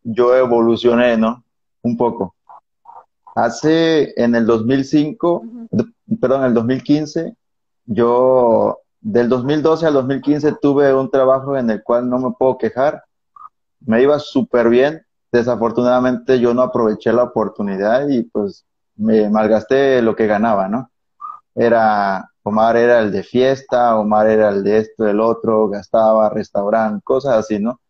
yo 0.03 0.37
evolucioné, 0.37 1.16
¿no? 1.16 1.43
Un 1.83 1.97
poco. 1.97 2.35
Hace, 3.35 4.12
en 4.22 4.35
el 4.35 4.45
2005, 4.45 5.43
perdón, 6.20 6.43
en 6.43 6.49
el 6.49 6.55
2015, 6.55 7.35
yo, 7.87 8.81
del 9.01 9.31
2012 9.31 9.87
al 9.87 9.95
2015 9.95 10.57
tuve 10.61 10.93
un 10.93 11.11
trabajo 11.11 11.57
en 11.57 11.70
el 11.70 11.83
cual 11.83 12.11
no 12.11 12.18
me 12.18 12.35
puedo 12.39 12.59
quejar. 12.59 13.03
Me 13.81 14.03
iba 14.03 14.18
súper 14.18 14.68
bien. 14.68 15.03
Desafortunadamente 15.33 16.39
yo 16.39 16.53
no 16.53 16.61
aproveché 16.61 17.12
la 17.12 17.25
oportunidad 17.25 18.07
y 18.09 18.25
pues 18.25 18.66
me 18.97 19.31
malgasté 19.31 20.03
lo 20.03 20.14
que 20.14 20.27
ganaba, 20.27 20.68
¿no? 20.68 20.91
Era, 21.55 22.30
Omar 22.42 22.76
era 22.76 23.00
el 23.00 23.12
de 23.12 23.22
fiesta, 23.22 23.96
Omar 23.96 24.28
era 24.28 24.50
el 24.50 24.64
de 24.64 24.78
esto, 24.78 25.05
del 25.05 25.20
otro, 25.20 25.68
gastaba, 25.68 26.28
restaurante, 26.28 27.02
cosas 27.05 27.34
así, 27.36 27.59
¿no? 27.59 27.80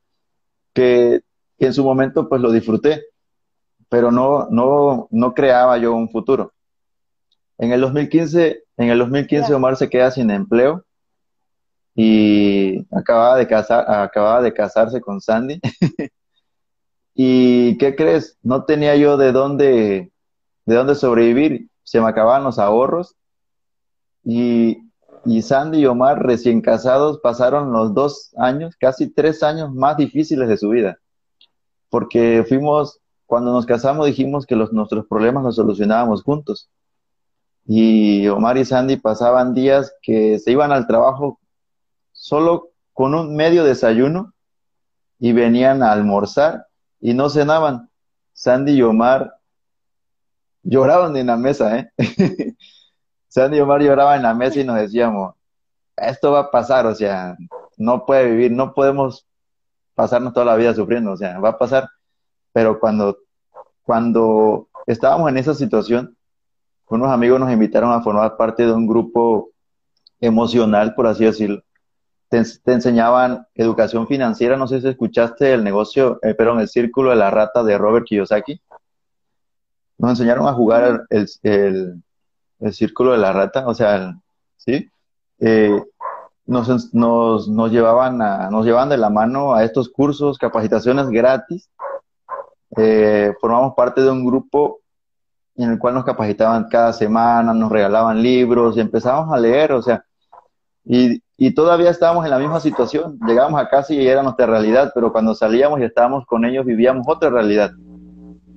Que, 0.73 1.23
en 1.59 1.73
su 1.73 1.83
momento 1.83 2.29
pues 2.29 2.43
lo 2.43 2.53
disfruté, 2.53 3.07
pero 3.89 4.11
no, 4.11 4.49
no, 4.51 5.09
no 5.11 5.33
creaba 5.33 5.79
yo 5.79 5.95
un 5.95 6.11
futuro. 6.11 6.53
En 7.57 7.73
el 7.73 7.81
2015, 7.81 8.65
en 8.77 8.91
el 8.91 8.99
2015 8.99 9.55
Omar 9.55 9.77
se 9.77 9.89
queda 9.89 10.11
sin 10.11 10.31
empleo 10.31 10.85
y 11.95 12.85
acababa 12.95 13.37
de, 13.37 13.47
casar, 13.47 13.91
acababa 13.91 14.43
de 14.43 14.53
casarse 14.53 15.01
con 15.01 15.21
Sandy. 15.23 15.61
¿Y 17.15 17.79
qué 17.79 17.95
crees? 17.95 18.37
No 18.43 18.65
tenía 18.65 18.97
yo 18.97 19.17
de 19.17 19.33
dónde, 19.33 20.13
de 20.67 20.75
dónde 20.75 20.97
sobrevivir. 20.97 21.69
Se 21.85 22.01
me 22.01 22.09
acababan 22.09 22.45
los 22.45 22.59
ahorros 22.59 23.17
y, 24.25 24.79
y 25.25 25.43
Sandy 25.43 25.81
y 25.81 25.87
Omar, 25.87 26.25
recién 26.25 26.61
casados, 26.61 27.21
pasaron 27.23 27.73
los 27.73 27.95
dos 27.95 28.33
años, 28.37 28.77
casi 28.77 29.09
tres 29.09 29.43
años 29.43 29.73
más 29.73 29.97
difíciles 29.97 30.49
de 30.49 30.57
su 30.57 30.71
vida. 30.71 30.99
Porque 31.91 32.45
fuimos, 32.49 33.01
cuando 33.27 33.53
nos 33.53 33.67
casamos, 33.67 34.07
dijimos 34.07 34.47
que 34.47 34.57
los, 34.57 34.73
nuestros 34.73 35.07
problemas 35.07 35.45
los 35.45 35.57
solucionábamos 35.57 36.23
juntos. 36.23 36.69
Y 37.67 38.27
Omar 38.29 38.59
y 38.59 38.65
Sandy 38.65 38.97
pasaban 38.97 39.55
días 39.55 39.95
que 40.03 40.39
se 40.39 40.53
iban 40.53 40.73
al 40.73 40.87
trabajo 40.87 41.39
solo 42.13 42.71
con 42.93 43.15
un 43.15 43.35
medio 43.35 43.65
desayuno 43.65 44.35
y 45.19 45.33
venían 45.33 45.83
a 45.83 45.93
almorzar 45.93 46.67
y 47.01 47.15
no 47.15 47.31
cenaban. 47.31 47.91
Sandy 48.33 48.73
y 48.73 48.83
Omar 48.83 49.35
lloraban 50.63 51.17
en 51.17 51.29
la 51.29 51.37
mesa, 51.37 51.79
¿eh? 51.79 51.91
Sandy 53.35 53.59
Omar 53.59 53.83
lloraban 53.83 54.19
en 54.19 54.23
la 54.23 54.33
mesa 54.33 54.61
y 54.61 54.65
nos 54.65 54.77
decíamos, 54.77 55.35
esto 55.97 56.31
va 56.31 56.39
a 56.39 56.51
pasar, 56.53 56.87
o 56.87 56.95
sea, 56.95 57.37
no 57.77 58.07
puede 58.07 58.31
vivir, 58.31 58.53
no 58.53 58.73
podemos 58.73 59.27
pasarnos 59.97 60.33
toda 60.33 60.47
la 60.47 60.55
vida 60.55 60.73
sufriendo, 60.73 61.11
o 61.11 61.17
sea, 61.17 61.41
va 61.41 61.49
a 61.49 61.59
pasar. 61.59 61.89
Pero 62.53 62.79
cuando, 62.79 63.19
cuando 63.83 64.69
estábamos 64.87 65.29
en 65.29 65.39
esa 65.39 65.53
situación, 65.53 66.17
unos 66.89 67.11
amigos 67.11 67.41
nos 67.41 67.51
invitaron 67.51 67.91
a 67.91 68.03
formar 68.03 68.37
parte 68.37 68.65
de 68.65 68.73
un 68.73 68.87
grupo 68.87 69.51
emocional, 70.21 70.95
por 70.95 71.09
así 71.09 71.25
decirlo. 71.25 71.61
Te, 72.29 72.41
enseñaban 72.67 73.49
educación 73.57 74.07
financiera, 74.07 74.57
no 74.57 74.69
sé 74.69 74.81
si 74.81 74.87
escuchaste 74.87 75.55
el 75.55 75.65
negocio, 75.65 76.21
eh, 76.23 76.35
perdón, 76.35 76.61
el 76.61 76.69
círculo 76.69 77.11
de 77.11 77.17
la 77.17 77.33
rata 77.33 77.65
de 77.65 77.79
Robert 77.79 78.07
Kiyosaki. 78.07 78.63
Nos 79.99 80.11
enseñaron 80.11 80.47
a 80.47 80.53
jugar 80.53 81.05
el, 81.11 81.27
el 81.43 82.04
círculo 82.73 83.13
de 83.13 83.19
la 83.19 83.33
rata, 83.33 83.67
o 83.67 83.75
sea, 83.75 84.15
¿sí? 84.57 84.89
Eh, 85.39 85.83
nos, 86.47 86.95
nos, 86.95 87.49
nos, 87.49 87.71
llevaban 87.71 88.23
a, 88.23 88.51
nos 88.51 88.65
llevaban 88.65 88.89
de 88.89 88.97
la 88.97 89.11
mano 89.11 89.55
a 89.55 89.65
estos 89.65 89.89
cursos, 89.89 90.39
capacitaciones 90.39 91.09
gratis. 91.09 91.71
Eh, 92.77 93.33
formamos 93.41 93.75
parte 93.75 94.01
de 94.01 94.11
un 94.11 94.25
grupo 94.25 94.81
en 95.57 95.71
el 95.71 95.79
cual 95.79 95.95
nos 95.95 96.05
capacitaban 96.05 96.69
cada 96.69 96.93
semana, 96.93 97.55
nos 97.55 97.71
regalaban 97.71 98.23
libros 98.23 98.77
y 98.77 98.81
empezamos 98.81 99.33
a 99.33 99.39
leer, 99.39 99.73
o 99.73 99.83
sea, 99.83 100.05
y, 100.85 101.23
y 101.37 101.55
todavía 101.55 101.91
estábamos 101.91 102.25
en 102.25 102.31
la 102.31 102.39
misma 102.39 102.61
situación. 102.61 103.19
Llegamos 103.27 103.61
a 103.61 103.69
casa 103.69 103.95
y 103.95 104.07
era 104.07 104.23
nuestra 104.23 104.47
realidad, 104.47 104.93
pero 104.95 105.13
cuando 105.13 105.35
salíamos 105.35 105.81
y 105.81 105.85
estábamos 105.85 106.27
con 106.27 106.45
ellos 106.45 106.67
vivíamos 106.67 107.07
otra 107.09 107.31
realidad 107.31 107.73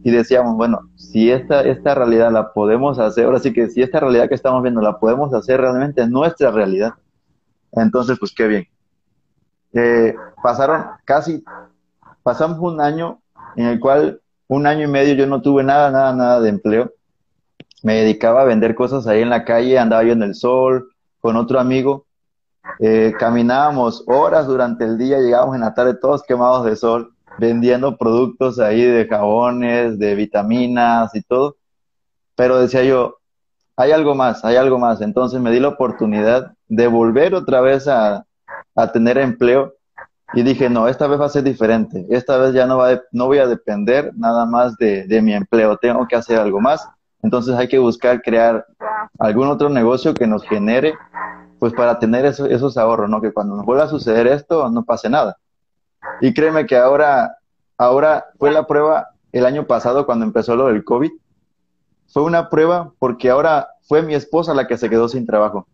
y 0.03 0.11
decíamos, 0.11 0.55
bueno, 0.55 0.89
si 0.95 1.31
esta, 1.31 1.61
esta 1.61 1.95
realidad 1.95 2.31
la 2.31 2.53
podemos 2.53 2.99
hacer, 2.99 3.25
ahora 3.25 3.39
sí 3.39 3.53
que 3.53 3.69
si 3.69 3.81
esta 3.81 3.99
realidad 3.99 4.29
que 4.29 4.35
estamos 4.35 4.61
viendo 4.61 4.81
la 4.81 4.99
podemos 4.99 5.33
hacer 5.33 5.59
realmente 5.59 6.01
en 6.01 6.11
nuestra 6.11 6.51
realidad, 6.51 6.93
entonces 7.71 8.17
pues 8.19 8.33
qué 8.35 8.47
bien. 8.47 8.67
Eh, 9.73 10.15
pasaron 10.41 10.85
casi, 11.05 11.43
pasamos 12.23 12.59
un 12.59 12.79
año 12.81 13.21
en 13.55 13.65
el 13.65 13.79
cual 13.79 14.21
un 14.47 14.65
año 14.65 14.85
y 14.85 14.91
medio 14.91 15.13
yo 15.13 15.27
no 15.27 15.41
tuve 15.41 15.63
nada, 15.63 15.91
nada, 15.91 16.13
nada 16.13 16.39
de 16.39 16.49
empleo. 16.49 16.93
Me 17.83 17.95
dedicaba 17.95 18.41
a 18.41 18.45
vender 18.45 18.75
cosas 18.75 19.07
ahí 19.07 19.21
en 19.21 19.29
la 19.29 19.45
calle, 19.45 19.77
andaba 19.77 20.03
yo 20.03 20.13
en 20.13 20.23
el 20.23 20.35
sol 20.35 20.89
con 21.19 21.35
otro 21.35 21.59
amigo. 21.59 22.05
Eh, 22.79 23.13
caminábamos 23.17 24.03
horas 24.07 24.47
durante 24.47 24.85
el 24.85 24.97
día, 24.97 25.19
llegábamos 25.19 25.55
en 25.55 25.61
la 25.61 25.73
tarde 25.73 25.95
todos 25.95 26.23
quemados 26.23 26.65
de 26.65 26.75
sol, 26.75 27.13
vendiendo 27.37 27.97
productos 27.97 28.59
ahí 28.59 28.81
de 28.81 29.07
jabones, 29.07 29.99
de 29.99 30.15
vitaminas 30.15 31.13
y 31.15 31.21
todo. 31.21 31.57
Pero 32.35 32.59
decía 32.59 32.83
yo, 32.83 33.17
hay 33.75 33.91
algo 33.91 34.15
más, 34.15 34.43
hay 34.43 34.55
algo 34.55 34.79
más. 34.79 35.01
Entonces 35.01 35.39
me 35.39 35.51
di 35.51 35.59
la 35.59 35.69
oportunidad 35.69 36.53
de 36.67 36.87
volver 36.87 37.35
otra 37.35 37.61
vez 37.61 37.87
a, 37.87 38.25
a 38.75 38.91
tener 38.91 39.17
empleo 39.17 39.73
y 40.33 40.43
dije, 40.43 40.69
no, 40.69 40.87
esta 40.87 41.07
vez 41.07 41.19
va 41.19 41.25
a 41.25 41.29
ser 41.29 41.43
diferente. 41.43 42.05
Esta 42.09 42.37
vez 42.37 42.53
ya 42.53 42.65
no, 42.65 42.77
va 42.77 43.01
no 43.11 43.27
voy 43.27 43.37
a 43.37 43.47
depender 43.47 44.11
nada 44.15 44.45
más 44.45 44.75
de, 44.77 45.07
de, 45.07 45.21
mi 45.21 45.33
empleo. 45.33 45.77
Tengo 45.77 46.05
que 46.07 46.15
hacer 46.15 46.39
algo 46.39 46.59
más. 46.59 46.87
Entonces 47.21 47.55
hay 47.55 47.67
que 47.67 47.79
buscar 47.79 48.21
crear 48.21 48.65
algún 49.19 49.47
otro 49.47 49.69
negocio 49.69 50.13
que 50.13 50.27
nos 50.27 50.43
genere, 50.43 50.95
pues 51.59 51.73
para 51.73 51.97
tener 51.97 52.25
esos 52.25 52.77
ahorros, 52.77 53.09
¿no? 53.09 53.21
Que 53.21 53.31
cuando 53.31 53.55
nos 53.55 53.65
vuelva 53.65 53.85
a 53.85 53.89
suceder 53.89 54.27
esto, 54.27 54.69
no 54.69 54.83
pase 54.83 55.09
nada. 55.09 55.37
Y 56.21 56.33
créeme 56.33 56.65
que 56.65 56.77
ahora, 56.77 57.37
ahora 57.77 58.25
fue 58.37 58.51
la 58.51 58.65
prueba 58.65 59.09
el 59.31 59.45
año 59.45 59.67
pasado 59.67 60.05
cuando 60.05 60.25
empezó 60.25 60.55
lo 60.55 60.67
del 60.67 60.83
COVID. 60.83 61.11
Fue 62.07 62.23
una 62.23 62.49
prueba 62.49 62.93
porque 62.99 63.29
ahora 63.29 63.69
fue 63.81 64.01
mi 64.01 64.15
esposa 64.15 64.53
la 64.53 64.67
que 64.67 64.77
se 64.77 64.89
quedó 64.89 65.07
sin 65.07 65.25
trabajo. 65.25 65.67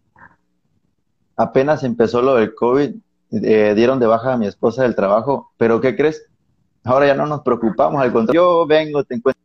Apenas 1.36 1.84
empezó 1.84 2.22
lo 2.22 2.36
del 2.36 2.54
COVID, 2.54 2.96
eh, 3.32 3.74
dieron 3.76 4.00
de 4.00 4.06
baja 4.06 4.34
a 4.34 4.38
mi 4.38 4.46
esposa 4.46 4.84
del 4.84 4.96
trabajo, 4.96 5.52
pero 5.58 5.82
¿qué 5.82 5.96
crees? 5.96 6.24
Ahora 6.84 7.08
ya 7.08 7.16
no 7.16 7.26
nos 7.26 7.42
preocupamos, 7.42 8.02
al 8.02 8.12
contrario, 8.12 8.42
yo 8.42 8.68
vengo, 8.68 9.04
te 9.04 9.16
encuentro 9.16 9.42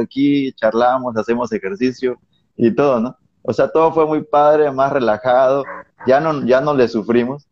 aquí, 0.00 0.52
charlamos, 0.54 1.16
hacemos 1.16 1.52
ejercicio 1.52 2.18
y 2.56 2.74
todo, 2.74 3.00
¿no? 3.00 3.16
O 3.42 3.52
sea, 3.52 3.70
todo 3.70 3.92
fue 3.92 4.06
muy 4.06 4.22
padre, 4.22 4.70
más 4.70 4.92
relajado, 4.92 5.64
ya 6.06 6.20
no, 6.20 6.44
ya 6.44 6.60
no 6.60 6.74
le 6.74 6.88
sufrimos 6.88 7.46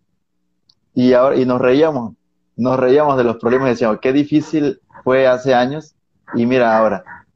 y 0.94 1.12
ahora, 1.12 1.36
y 1.36 1.44
nos 1.44 1.60
reíamos, 1.60 2.14
nos 2.56 2.78
reíamos 2.78 3.16
de 3.16 3.24
los 3.24 3.36
problemas 3.36 3.68
y 3.68 3.70
decíamos, 3.70 3.98
qué 4.00 4.12
difícil 4.12 4.80
fue 5.04 5.26
hace 5.26 5.54
años 5.54 5.94
y 6.34 6.46
mira 6.46 6.76
ahora. 6.76 7.26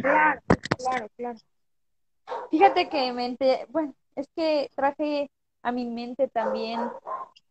Claro, 0.00 0.40
claro, 0.76 1.08
claro. 1.16 1.38
Fíjate 2.50 2.88
que 2.88 3.12
mente, 3.12 3.66
bueno, 3.70 3.94
es 4.14 4.28
que 4.34 4.70
traje 4.74 5.30
a 5.62 5.72
mi 5.72 5.84
mente 5.84 6.28
también, 6.28 6.80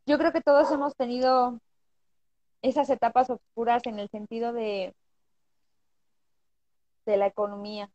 yo 0.06 0.18
creo 0.18 0.32
que 0.32 0.42
todos 0.42 0.72
hemos 0.72 0.96
tenido 0.96 1.60
esas 2.62 2.90
etapas 2.90 3.30
oscuras 3.30 3.84
en 3.86 4.00
el 4.00 4.10
sentido 4.10 4.54
de, 4.54 4.94
de 7.06 7.18
la 7.18 7.28
economía. 7.28 7.90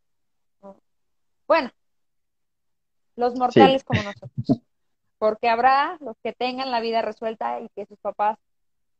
Bueno, 1.49 1.71
los 3.17 3.35
mortales 3.35 3.83
como 3.83 4.03
nosotros. 4.03 4.63
Porque 5.21 5.51
habrá 5.51 5.99
los 6.01 6.17
que 6.25 6.33
tengan 6.33 6.71
la 6.71 6.81
vida 6.81 7.03
resuelta 7.03 7.61
y 7.61 7.69
que 7.77 7.85
sus 7.85 7.99
papás 7.99 8.39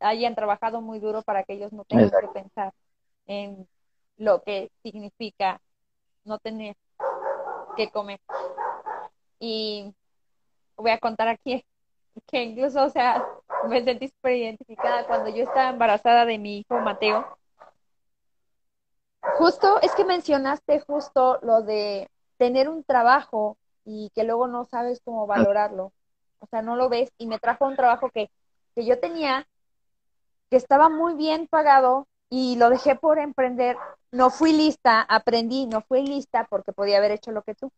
hayan 0.01 0.35
trabajado 0.35 0.83
muy 0.83 0.99
duro 0.99 1.23
para 1.23 1.45
que 1.45 1.55
ellos 1.55 1.73
no 1.73 1.85
tengan 1.87 2.11
que 2.11 2.29
pensar 2.29 2.75
en 3.27 3.67
lo 4.19 4.43
que 4.43 4.71
significa 4.83 5.63
no 6.25 6.39
tener 6.39 6.77
que 7.75 7.91
comer. 7.91 8.21
Y 9.39 9.95
voy 10.77 10.91
a 10.91 10.99
contar 10.99 11.29
aquí 11.29 11.65
que 12.27 12.43
incluso, 12.43 12.85
o 12.85 12.91
sea, 12.91 13.27
me 13.67 13.83
sentí 13.83 14.09
súper 14.09 14.37
identificada 14.37 15.07
cuando 15.07 15.31
yo 15.31 15.45
estaba 15.45 15.71
embarazada 15.71 16.27
de 16.27 16.37
mi 16.37 16.59
hijo 16.59 16.79
Mateo. 16.81 17.27
Justo, 19.39 19.81
es 19.81 19.95
que 19.95 20.05
mencionaste 20.05 20.81
justo 20.81 21.39
lo 21.41 21.63
de 21.63 22.11
tener 22.37 22.69
un 22.69 22.85
trabajo 22.85 23.57
y 23.87 24.11
que 24.15 24.25
luego 24.25 24.49
no 24.49 24.67
sabes 24.67 25.01
cómo 25.03 25.27
valorarlo. 25.27 25.95
O 26.41 26.47
sea, 26.47 26.63
no 26.63 26.77
lo 26.77 26.89
ves 26.89 27.13
y 27.19 27.27
me 27.27 27.39
trajo 27.39 27.67
un 27.67 27.77
trabajo 27.77 28.11
que, 28.11 28.31
que 28.75 28.85
yo 28.85 28.99
tenía, 28.99 29.47
que 30.51 30.57
estaba 30.57 30.89
muy 30.89 31.15
bien 31.15 31.47
pagado 31.47 32.09
y 32.29 32.57
lo 32.57 32.71
dejé 32.71 32.97
por 32.97 33.19
emprender. 33.19 33.77
No 34.11 34.31
fui 34.31 34.53
lista, 34.53 35.03
aprendí, 35.03 35.67
no 35.67 35.83
fui 35.83 36.03
lista 36.03 36.47
porque 36.51 36.73
podía 36.73 36.99
haber 36.99 37.13
hecho 37.13 37.31
lo 37.31 37.43
que 37.43 37.55
tú 37.55 37.71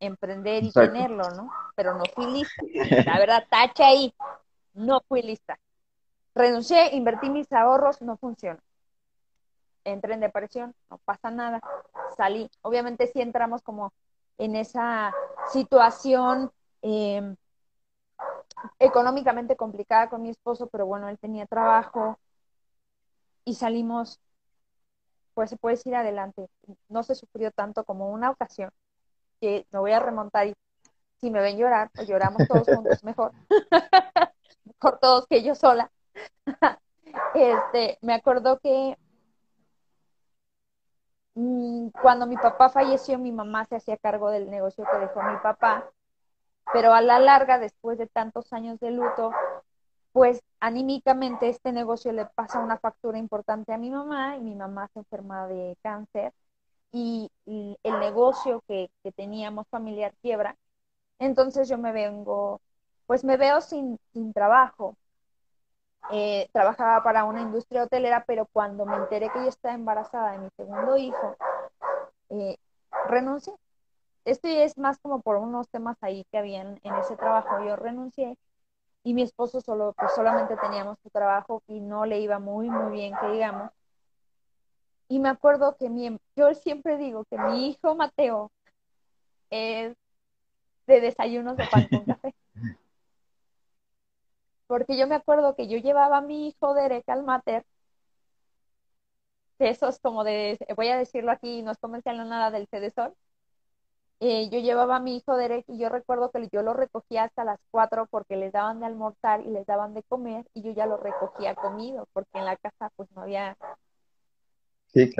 emprender 0.00 0.64
y 0.64 0.72
tenerlo, 0.72 1.30
¿no? 1.30 1.52
Pero 1.76 1.94
no 1.94 2.04
fui 2.14 2.26
lista. 2.26 2.62
La 3.04 3.18
verdad, 3.18 3.44
tacha 3.48 3.86
ahí. 3.86 4.12
No 4.72 5.02
fui 5.06 5.22
lista. 5.22 5.58
Renuncié, 6.34 6.94
invertí 6.94 7.28
mis 7.28 7.52
ahorros, 7.52 8.00
no 8.00 8.16
funcionó. 8.16 8.60
Entré 9.84 10.14
en 10.14 10.20
depresión, 10.20 10.74
no 10.90 10.98
pasa 10.98 11.30
nada. 11.30 11.60
Salí. 12.16 12.50
Obviamente 12.62 13.06
sí 13.08 13.20
entramos 13.20 13.62
como 13.62 13.92
en 14.38 14.56
esa 14.56 15.14
situación 15.52 16.50
em, 16.82 17.36
económicamente 18.78 19.56
complicada 19.56 20.08
con 20.08 20.22
mi 20.22 20.30
esposo, 20.30 20.68
pero 20.68 20.86
bueno, 20.86 21.08
él 21.08 21.18
tenía 21.18 21.46
trabajo 21.46 22.18
y 23.44 23.54
salimos, 23.54 24.20
pues 25.34 25.50
se 25.50 25.56
puede 25.56 25.76
decir 25.76 25.94
adelante. 25.94 26.48
No 26.88 27.02
se 27.02 27.14
sufrió 27.14 27.50
tanto 27.50 27.84
como 27.84 28.10
una 28.10 28.30
ocasión 28.30 28.70
que 29.40 29.66
me 29.72 29.78
voy 29.78 29.92
a 29.92 30.00
remontar 30.00 30.46
y 30.48 30.54
si 31.20 31.30
me 31.30 31.40
ven 31.40 31.58
llorar, 31.58 31.90
pues 31.94 32.08
lloramos 32.08 32.46
todos 32.48 32.66
juntos, 32.66 33.04
mejor. 33.04 33.32
mejor 34.64 34.98
todos 35.00 35.26
que 35.26 35.42
yo 35.42 35.54
sola. 35.54 35.90
este, 37.34 37.98
me 38.00 38.14
acuerdo 38.14 38.58
que 38.60 38.96
mm, 41.34 41.88
cuando 42.02 42.26
mi 42.26 42.36
papá 42.36 42.70
falleció, 42.70 43.18
mi 43.18 43.32
mamá 43.32 43.64
se 43.66 43.76
hacía 43.76 43.96
cargo 43.98 44.30
del 44.30 44.50
negocio 44.50 44.84
que 44.90 44.98
dejó 44.98 45.22
mi 45.22 45.36
papá, 45.38 45.90
pero 46.72 46.92
a 46.92 47.00
la 47.00 47.18
larga, 47.18 47.58
después 47.58 47.98
de 47.98 48.06
tantos 48.06 48.52
años 48.52 48.78
de 48.80 48.90
luto, 48.90 49.32
pues 50.12 50.42
anímicamente 50.60 51.48
este 51.48 51.72
negocio 51.72 52.12
le 52.12 52.26
pasa 52.26 52.60
una 52.60 52.78
factura 52.78 53.18
importante 53.18 53.72
a 53.72 53.78
mi 53.78 53.90
mamá 53.90 54.36
y 54.36 54.40
mi 54.40 54.54
mamá 54.54 54.88
se 54.92 55.00
enferma 55.00 55.46
de 55.46 55.76
cáncer 55.82 56.32
y, 56.92 57.30
el 57.82 58.00
negocio 58.00 58.62
que, 58.68 58.90
teníamos 59.16 59.66
familiar 59.68 60.14
quiebra, 60.22 60.56
entonces 61.18 61.68
yo 61.68 61.78
me 61.78 61.92
vengo, 61.92 62.60
pues 63.06 63.24
me 63.24 63.36
veo 63.36 63.60
sin, 63.60 63.98
sin 64.12 64.32
trabajo. 64.32 64.96
Eh, 66.12 66.48
trabajaba 66.52 67.04
para 67.04 67.24
una 67.24 67.42
industria 67.42 67.84
hotelera, 67.84 68.24
pero 68.26 68.46
cuando 68.46 68.84
me 68.84 68.96
enteré 68.96 69.30
que 69.30 69.40
yo 69.40 69.48
estaba 69.48 69.74
embarazada 69.74 70.32
de 70.32 70.38
mi 70.38 70.48
segundo 70.56 70.96
hijo, 70.96 71.36
eh, 72.30 72.56
renuncié. 73.08 73.54
Esto 74.24 74.48
es 74.48 74.76
más 74.78 74.98
como 74.98 75.20
por 75.22 75.36
unos 75.36 75.68
temas 75.68 75.96
ahí 76.02 76.24
que 76.30 76.38
habían 76.38 76.78
en 76.82 76.94
ese 76.96 77.16
trabajo. 77.16 77.64
Yo 77.64 77.76
renuncié 77.76 78.36
y 79.02 79.14
mi 79.14 79.22
esposo 79.22 79.60
solo, 79.60 79.94
pues 79.98 80.12
solamente 80.14 80.56
teníamos 80.56 80.98
su 81.02 81.10
trabajo 81.10 81.62
y 81.66 81.80
no 81.80 82.04
le 82.04 82.20
iba 82.20 82.38
muy, 82.38 82.68
muy 82.68 82.92
bien, 82.92 83.14
que 83.20 83.28
digamos. 83.28 83.70
Y 85.08 85.18
me 85.18 85.28
acuerdo 85.28 85.76
que 85.76 85.88
mi, 85.88 86.18
yo 86.36 86.54
siempre 86.54 86.96
digo 86.96 87.24
que 87.24 87.38
mi 87.38 87.68
hijo 87.68 87.94
Mateo 87.94 88.52
es 89.50 89.96
de 90.86 91.00
desayunos 91.00 91.56
de 91.56 91.66
pan 91.66 91.88
con 91.88 92.04
café. 92.04 92.34
Porque 94.66 94.96
yo 94.96 95.08
me 95.08 95.16
acuerdo 95.16 95.56
que 95.56 95.66
yo 95.66 95.78
llevaba 95.78 96.18
a 96.18 96.20
mi 96.20 96.46
hijo 96.48 96.74
Derek 96.74 97.08
al 97.08 97.24
mater, 97.24 97.64
de 99.58 99.68
esos 99.68 99.98
como 99.98 100.24
de, 100.24 100.58
voy 100.76 100.88
a 100.88 100.96
decirlo 100.96 101.32
aquí, 101.32 101.62
no 101.62 101.72
es 101.72 101.78
comercial 101.78 102.16
nada 102.28 102.50
del 102.50 102.66
Cedesol. 102.68 103.14
Eh, 104.22 104.50
yo 104.50 104.58
llevaba 104.58 104.96
a 104.96 105.00
mi 105.00 105.16
hijo 105.16 105.34
Derek 105.34 105.64
y 105.66 105.78
yo 105.78 105.88
recuerdo 105.88 106.30
que 106.30 106.46
yo 106.52 106.62
lo 106.62 106.74
recogía 106.74 107.24
hasta 107.24 107.42
las 107.42 107.58
4 107.70 108.06
porque 108.06 108.36
les 108.36 108.52
daban 108.52 108.80
de 108.80 108.86
almorzar 108.86 109.40
y 109.40 109.50
les 109.50 109.66
daban 109.66 109.94
de 109.94 110.02
comer 110.02 110.44
y 110.52 110.60
yo 110.60 110.72
ya 110.72 110.84
lo 110.84 110.98
recogía 110.98 111.54
comido 111.54 112.06
porque 112.12 112.38
en 112.38 112.44
la 112.44 112.56
casa 112.56 112.90
pues 112.96 113.10
no 113.12 113.22
había 113.22 113.56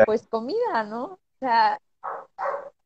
pues 0.05 0.27
comida, 0.29 0.85
¿no? 0.85 1.05
O 1.05 1.19
sea, 1.39 1.81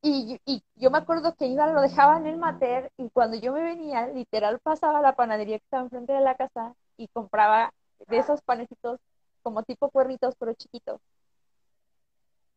y, 0.02 0.38
y, 0.44 0.62
yo 0.76 0.90
me 0.90 0.98
acuerdo 0.98 1.34
que 1.34 1.46
iba, 1.46 1.66
lo 1.72 1.80
dejaba 1.80 2.18
en 2.18 2.26
el 2.26 2.36
mater 2.36 2.92
y 2.96 3.10
cuando 3.10 3.36
yo 3.36 3.52
me 3.52 3.62
venía, 3.62 4.06
literal 4.08 4.60
pasaba 4.60 4.98
a 4.98 5.02
la 5.02 5.16
panadería 5.16 5.58
que 5.58 5.64
estaba 5.64 5.82
enfrente 5.82 6.12
de 6.12 6.20
la 6.20 6.36
casa 6.36 6.74
y 6.96 7.08
compraba 7.08 7.72
de 8.06 8.18
esos 8.18 8.42
panecitos 8.42 9.00
como 9.42 9.62
tipo 9.62 9.90
cuernitos, 9.90 10.34
pero 10.38 10.54
chiquitos. 10.54 11.00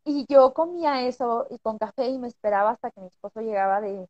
Y 0.08 0.26
yo 0.30 0.54
comía 0.54 1.06
eso 1.06 1.48
y 1.50 1.60
con 1.60 1.78
café 1.78 2.08
y 2.08 2.18
me 2.18 2.30
esperaba 2.30 2.72
hasta 2.72 2.92
que 2.92 3.02
mi 3.02 3.08
esposo 3.08 3.42
llegaba 3.42 3.82
de, 3.82 4.08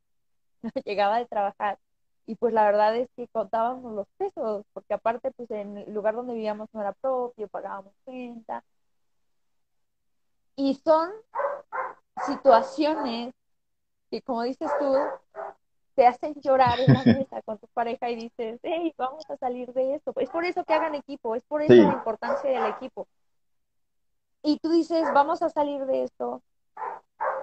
llegaba 0.84 1.18
de 1.18 1.26
trabajar. 1.26 1.78
Y 2.26 2.36
pues 2.36 2.54
la 2.54 2.64
verdad 2.64 2.96
es 2.96 3.08
que 3.16 3.26
contábamos 3.28 3.92
los 3.94 4.06
pesos, 4.16 4.64
porque 4.72 4.94
aparte 4.94 5.32
pues 5.32 5.50
en 5.50 5.78
el 5.78 5.92
lugar 5.92 6.14
donde 6.14 6.34
vivíamos 6.34 6.68
no 6.72 6.80
era 6.82 6.92
propio, 6.92 7.48
pagábamos 7.48 7.92
cuenta, 8.04 8.62
y 10.54 10.74
son 10.74 11.10
situaciones 12.26 13.32
que, 14.10 14.20
como 14.22 14.42
dices 14.42 14.70
tú, 14.78 14.92
te 15.94 16.06
hacen 16.06 16.34
llorar 16.40 16.80
en 16.80 16.92
la 16.92 17.04
mesa 17.04 17.42
con 17.42 17.58
tu 17.58 17.66
pareja 17.68 18.10
y 18.10 18.16
dices, 18.16 18.60
hey, 18.62 18.94
vamos 18.96 19.28
a 19.30 19.36
salir 19.36 19.72
de 19.72 19.94
esto. 19.96 20.12
Es 20.16 20.30
por 20.30 20.44
eso 20.44 20.64
que 20.64 20.74
hagan 20.74 20.94
equipo, 20.94 21.34
es 21.34 21.42
por 21.44 21.62
eso 21.62 21.74
la 21.74 21.92
importancia 21.92 22.50
del 22.50 22.72
equipo. 22.72 23.08
Y 24.42 24.58
tú 24.58 24.70
dices, 24.70 25.04
vamos 25.14 25.42
a 25.42 25.50
salir 25.50 25.84
de 25.86 26.04
esto. 26.04 26.42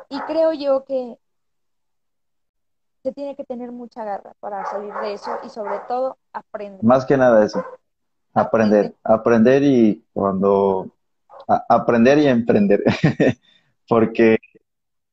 Y 0.10 0.20
creo 0.22 0.54
yo 0.54 0.86
que 0.86 1.18
se 3.04 3.12
tiene 3.12 3.36
que 3.36 3.44
tener 3.44 3.72
mucha 3.72 4.04
garra 4.04 4.34
para 4.40 4.66
salir 4.66 4.94
de 4.94 5.14
eso 5.14 5.32
y 5.46 5.50
sobre 5.50 5.80
todo 5.88 6.18
aprender. 6.34 6.84
Más 6.84 7.06
que 7.06 7.18
nada 7.18 7.46
eso, 7.46 7.64
aprender, 8.34 8.96
aprender 9.04 9.64
y 9.64 10.04
cuando 10.14 10.92
aprender 11.48 12.18
y 12.18 12.28
emprender, 12.28 12.84
porque 13.88 14.38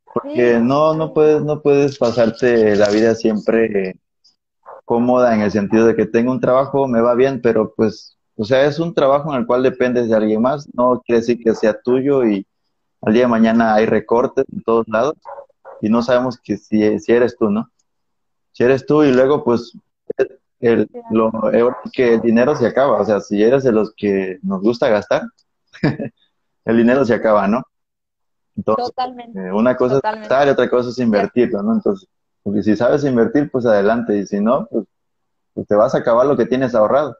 porque 0.04 0.58
no 0.60 0.94
no 0.94 1.12
puedes 1.12 1.42
no 1.42 1.60
puedes 1.60 1.98
pasarte 1.98 2.76
la 2.76 2.88
vida 2.88 3.14
siempre 3.14 4.00
cómoda 4.84 5.34
en 5.34 5.42
el 5.42 5.50
sentido 5.50 5.86
de 5.86 5.94
que 5.94 6.06
tengo 6.06 6.32
un 6.32 6.40
trabajo 6.40 6.88
me 6.88 7.00
va 7.00 7.14
bien, 7.14 7.40
pero 7.42 7.74
pues 7.74 8.16
o 8.42 8.44
sea, 8.44 8.64
es 8.64 8.78
un 8.80 8.92
trabajo 8.92 9.32
en 9.32 9.40
el 9.40 9.46
cual 9.46 9.62
dependes 9.62 10.08
de 10.08 10.16
alguien 10.16 10.42
más, 10.42 10.68
no 10.74 11.00
quiere 11.06 11.20
decir 11.20 11.38
que 11.42 11.54
sea 11.54 11.80
tuyo 11.80 12.26
y 12.26 12.44
al 13.00 13.12
día 13.12 13.22
de 13.22 13.28
mañana 13.28 13.74
hay 13.74 13.86
recortes 13.86 14.44
en 14.52 14.62
todos 14.62 14.86
lados 14.88 15.14
y 15.80 15.88
no 15.88 16.02
sabemos 16.02 16.40
que 16.40 16.56
si, 16.56 16.98
si 16.98 17.12
eres 17.12 17.36
tú, 17.36 17.50
¿no? 17.50 17.70
si 18.52 18.64
eres 18.64 18.84
tú 18.84 19.02
y 19.02 19.12
luego 19.12 19.44
pues 19.44 19.72
el, 20.60 20.88
lo, 21.10 21.30
que 21.92 22.14
el 22.14 22.20
dinero 22.20 22.54
se 22.54 22.66
acaba, 22.66 23.00
o 23.00 23.04
sea, 23.04 23.20
si 23.20 23.42
eres 23.42 23.64
de 23.64 23.72
los 23.72 23.92
que 23.96 24.38
nos 24.42 24.60
gusta 24.60 24.88
gastar, 24.88 25.22
el 26.64 26.76
dinero 26.76 27.04
se 27.04 27.14
acaba, 27.14 27.48
¿no? 27.48 27.62
Entonces, 28.56 28.86
Totalmente. 28.86 29.38
Eh, 29.40 29.52
una 29.52 29.76
cosa 29.76 29.96
es 29.96 30.02
gastar 30.02 30.46
y 30.46 30.50
otra 30.50 30.68
cosa 30.68 30.90
es 30.90 30.98
invertirlo, 30.98 31.62
¿no? 31.62 31.74
Entonces, 31.74 32.08
porque 32.42 32.62
si 32.62 32.76
sabes 32.76 33.04
invertir, 33.04 33.50
pues 33.50 33.66
adelante, 33.66 34.16
y 34.18 34.26
si 34.26 34.40
no, 34.40 34.66
pues, 34.66 34.84
pues 35.54 35.66
te 35.66 35.74
vas 35.74 35.94
a 35.94 35.98
acabar 35.98 36.26
lo 36.26 36.36
que 36.36 36.46
tienes 36.46 36.74
ahorrado. 36.74 37.16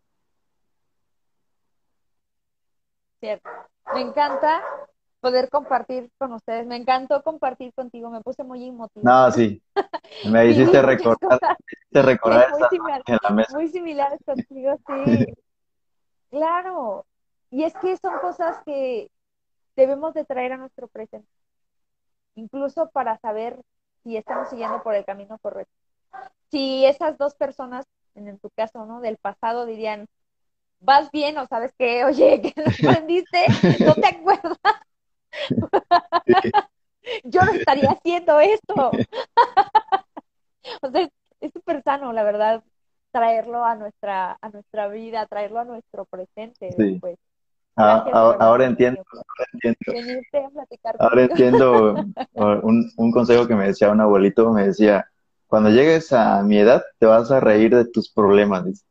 Cierto. 3.22 3.48
Me 3.94 4.00
encanta 4.00 4.64
poder 5.20 5.48
compartir 5.48 6.10
con 6.18 6.32
ustedes. 6.32 6.66
Me 6.66 6.74
encantó 6.74 7.22
compartir 7.22 7.72
contigo, 7.72 8.10
me 8.10 8.20
puse 8.20 8.42
muy 8.42 8.66
emotiva. 8.66 9.02
No, 9.04 9.30
sí. 9.30 9.62
Me 10.28 10.46
hiciste 10.48 10.82
recordar, 10.82 11.38
me 11.92 12.02
recordar 12.02 12.50
muy, 12.50 12.68
similar, 12.68 13.02
en 13.06 13.18
la 13.22 13.30
mesa. 13.30 13.56
muy 13.56 13.68
similares 13.68 14.18
contigo, 14.26 14.76
sí. 15.06 15.26
claro. 16.30 17.06
Y 17.50 17.62
es 17.62 17.74
que 17.74 17.96
son 17.96 18.18
cosas 18.18 18.58
que 18.66 19.08
debemos 19.76 20.14
de 20.14 20.24
traer 20.24 20.54
a 20.54 20.56
nuestro 20.56 20.88
presente. 20.88 21.28
Incluso 22.34 22.90
para 22.90 23.18
saber 23.18 23.56
si 24.02 24.16
estamos 24.16 24.48
siguiendo 24.48 24.82
por 24.82 24.96
el 24.96 25.04
camino 25.04 25.38
correcto. 25.38 25.72
Si 26.50 26.84
esas 26.86 27.16
dos 27.18 27.36
personas, 27.36 27.86
en 28.16 28.36
tu 28.40 28.50
caso, 28.50 28.84
¿no? 28.84 29.00
Del 29.00 29.16
pasado 29.16 29.64
dirían, 29.64 30.08
vas 30.82 31.10
bien 31.10 31.38
o 31.38 31.46
sabes 31.46 31.72
qué, 31.78 32.04
oye, 32.04 32.40
que 32.40 32.52
lo 32.60 32.68
aprendiste, 32.68 33.46
no 33.84 33.94
te 33.94 34.06
acuerdas. 34.06 34.58
Yo 37.24 37.42
no 37.42 37.52
estaría 37.52 37.90
haciendo 37.90 38.38
esto. 38.38 38.74
o 40.82 40.90
sea, 40.90 41.08
es 41.40 41.52
súper 41.52 41.82
sano, 41.82 42.12
la 42.12 42.22
verdad, 42.22 42.62
traerlo 43.10 43.64
a 43.64 43.74
nuestra, 43.74 44.38
a 44.40 44.48
nuestra 44.50 44.86
vida, 44.88 45.26
traerlo 45.26 45.58
a 45.60 45.64
nuestro 45.64 46.04
presente. 46.04 46.70
Pues. 47.00 47.18
ahora, 47.74 48.66
entiendo, 48.66 49.02
ahora 50.98 51.22
entiendo. 51.22 51.94
un, 52.34 52.92
un 52.96 53.12
consejo 53.12 53.48
que 53.48 53.56
me 53.56 53.66
decía 53.66 53.90
un 53.90 54.00
abuelito, 54.00 54.52
me 54.52 54.68
decía, 54.68 55.04
cuando 55.48 55.70
llegues 55.70 56.12
a 56.12 56.44
mi 56.44 56.58
edad 56.58 56.84
te 56.98 57.06
vas 57.06 57.32
a 57.32 57.40
reír 57.40 57.74
de 57.74 57.86
tus 57.86 58.12
problemas. 58.12 58.84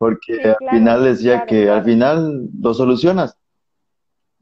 Porque 0.00 0.42
al 0.42 0.70
final 0.70 1.04
decía 1.04 1.44
que 1.44 1.68
al 1.68 1.84
final 1.84 2.48
lo 2.58 2.72
solucionas. 2.72 3.36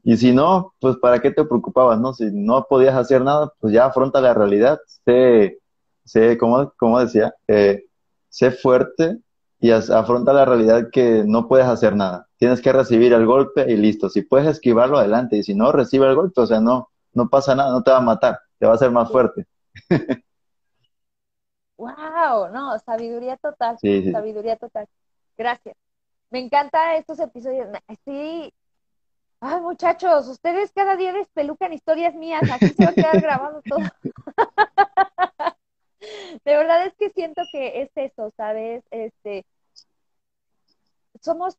Y 0.05 0.15
si 0.15 0.31
no, 0.31 0.73
pues 0.79 0.95
¿para 0.95 1.19
qué 1.19 1.31
te 1.31 1.43
preocupabas, 1.43 1.99
no? 1.99 2.13
Si 2.13 2.29
no 2.31 2.65
podías 2.69 2.95
hacer 2.95 3.21
nada, 3.21 3.51
pues 3.59 3.73
ya 3.73 3.87
afronta 3.87 4.21
la 4.21 4.33
realidad. 4.33 4.79
Sé, 5.03 5.59
sé 6.05 6.37
como, 6.37 6.71
como 6.77 7.01
decía, 7.01 7.35
eh, 7.49 7.83
sé 8.29 8.51
fuerte 8.51 9.19
y 9.59 9.71
afronta 9.71 10.31
la 10.31 10.45
realidad 10.45 10.87
que 10.93 11.25
no 11.27 11.49
puedes 11.49 11.67
hacer 11.67 11.93
nada. 11.93 12.29
Tienes 12.37 12.61
que 12.61 12.71
recibir 12.71 13.11
el 13.11 13.25
golpe 13.25 13.69
y 13.69 13.75
listo. 13.75 14.09
Si 14.09 14.21
puedes 14.21 14.47
esquivarlo, 14.47 14.97
adelante. 14.97 15.35
Y 15.35 15.43
si 15.43 15.55
no, 15.55 15.73
recibe 15.73 16.07
el 16.07 16.15
golpe. 16.15 16.39
O 16.39 16.47
sea, 16.47 16.61
no, 16.61 16.89
no 17.11 17.27
pasa 17.27 17.53
nada, 17.53 17.71
no 17.71 17.83
te 17.83 17.91
va 17.91 17.97
a 17.97 18.01
matar, 18.01 18.39
te 18.59 18.65
va 18.65 18.71
a 18.71 18.75
hacer 18.75 18.91
más 18.91 19.11
fuerte. 19.11 19.45
wow, 21.75 22.47
no, 22.53 22.79
sabiduría 22.79 23.35
total. 23.35 23.77
Sabiduría 23.77 24.55
total. 24.55 24.87
Gracias. 25.39 25.77
Me 26.31 26.39
encanta 26.39 26.97
estos 26.97 27.17
episodios. 27.19 27.69
Sí, 28.03 28.53
Ay, 29.41 29.61
muchachos, 29.61 30.27
ustedes 30.27 30.73
cada 30.73 30.97
día 30.97 31.13
despelucan 31.13 31.71
historias 31.71 32.13
mías, 32.13 32.41
aquí 32.51 32.73
se 32.73 32.83
va 32.83 32.89
a 32.89 32.93
quedar 32.93 33.21
grabado 33.21 33.61
todo. 33.61 33.79
De 36.43 36.55
verdad 36.57 36.85
es 36.85 36.93
que 36.95 37.09
siento 37.11 37.41
que 37.53 37.81
es 37.83 37.89
eso, 37.95 38.33
¿sabes? 38.35 38.83
Este, 38.91 39.45
somos, 41.21 41.55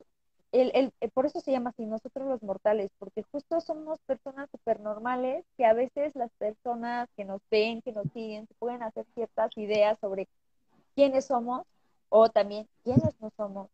el, 0.53 0.93
el, 1.01 1.11
por 1.13 1.25
eso 1.25 1.41
se 1.41 1.53
llama 1.53 1.71
así, 1.71 1.87
nosotros 1.87 2.29
los 2.29 2.43
mortales, 2.43 2.91
porque 2.99 3.23
justo 3.33 3.63
somos 3.63 3.99
personas 4.01 4.51
súper 4.51 4.81
normales 4.81 5.47
que 5.57 5.65
a 5.65 5.73
veces 5.73 6.15
las 6.17 6.31
personas 6.33 7.09
que 7.17 7.25
nos 7.25 7.41
ven, 7.51 7.81
que 7.81 7.93
nos 7.93 8.13
siguen, 8.13 8.47
se 8.47 8.55
pueden 8.59 8.83
hacer 8.83 9.07
ciertas 9.15 9.57
ideas 9.57 9.99
sobre 10.01 10.29
quiénes 10.95 11.25
somos 11.25 11.65
o 12.11 12.29
también 12.29 12.67
quiénes 12.85 13.15
no 13.21 13.31
somos. 13.37 13.69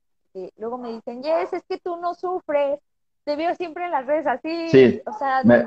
luego 0.57 0.79
me 0.79 0.93
dicen, 0.93 1.23
Yes, 1.23 1.53
es 1.53 1.65
que 1.69 1.79
tú 1.79 1.97
no 1.97 2.15
sufres, 2.15 2.79
te 3.25 3.35
veo 3.35 3.55
siempre 3.57 3.87
en 3.87 3.91
las 3.91 4.07
redes 4.07 4.27
así. 4.27 4.69
Sí, 4.69 5.01
o 5.05 5.13
sea, 5.19 5.43
me, 5.43 5.67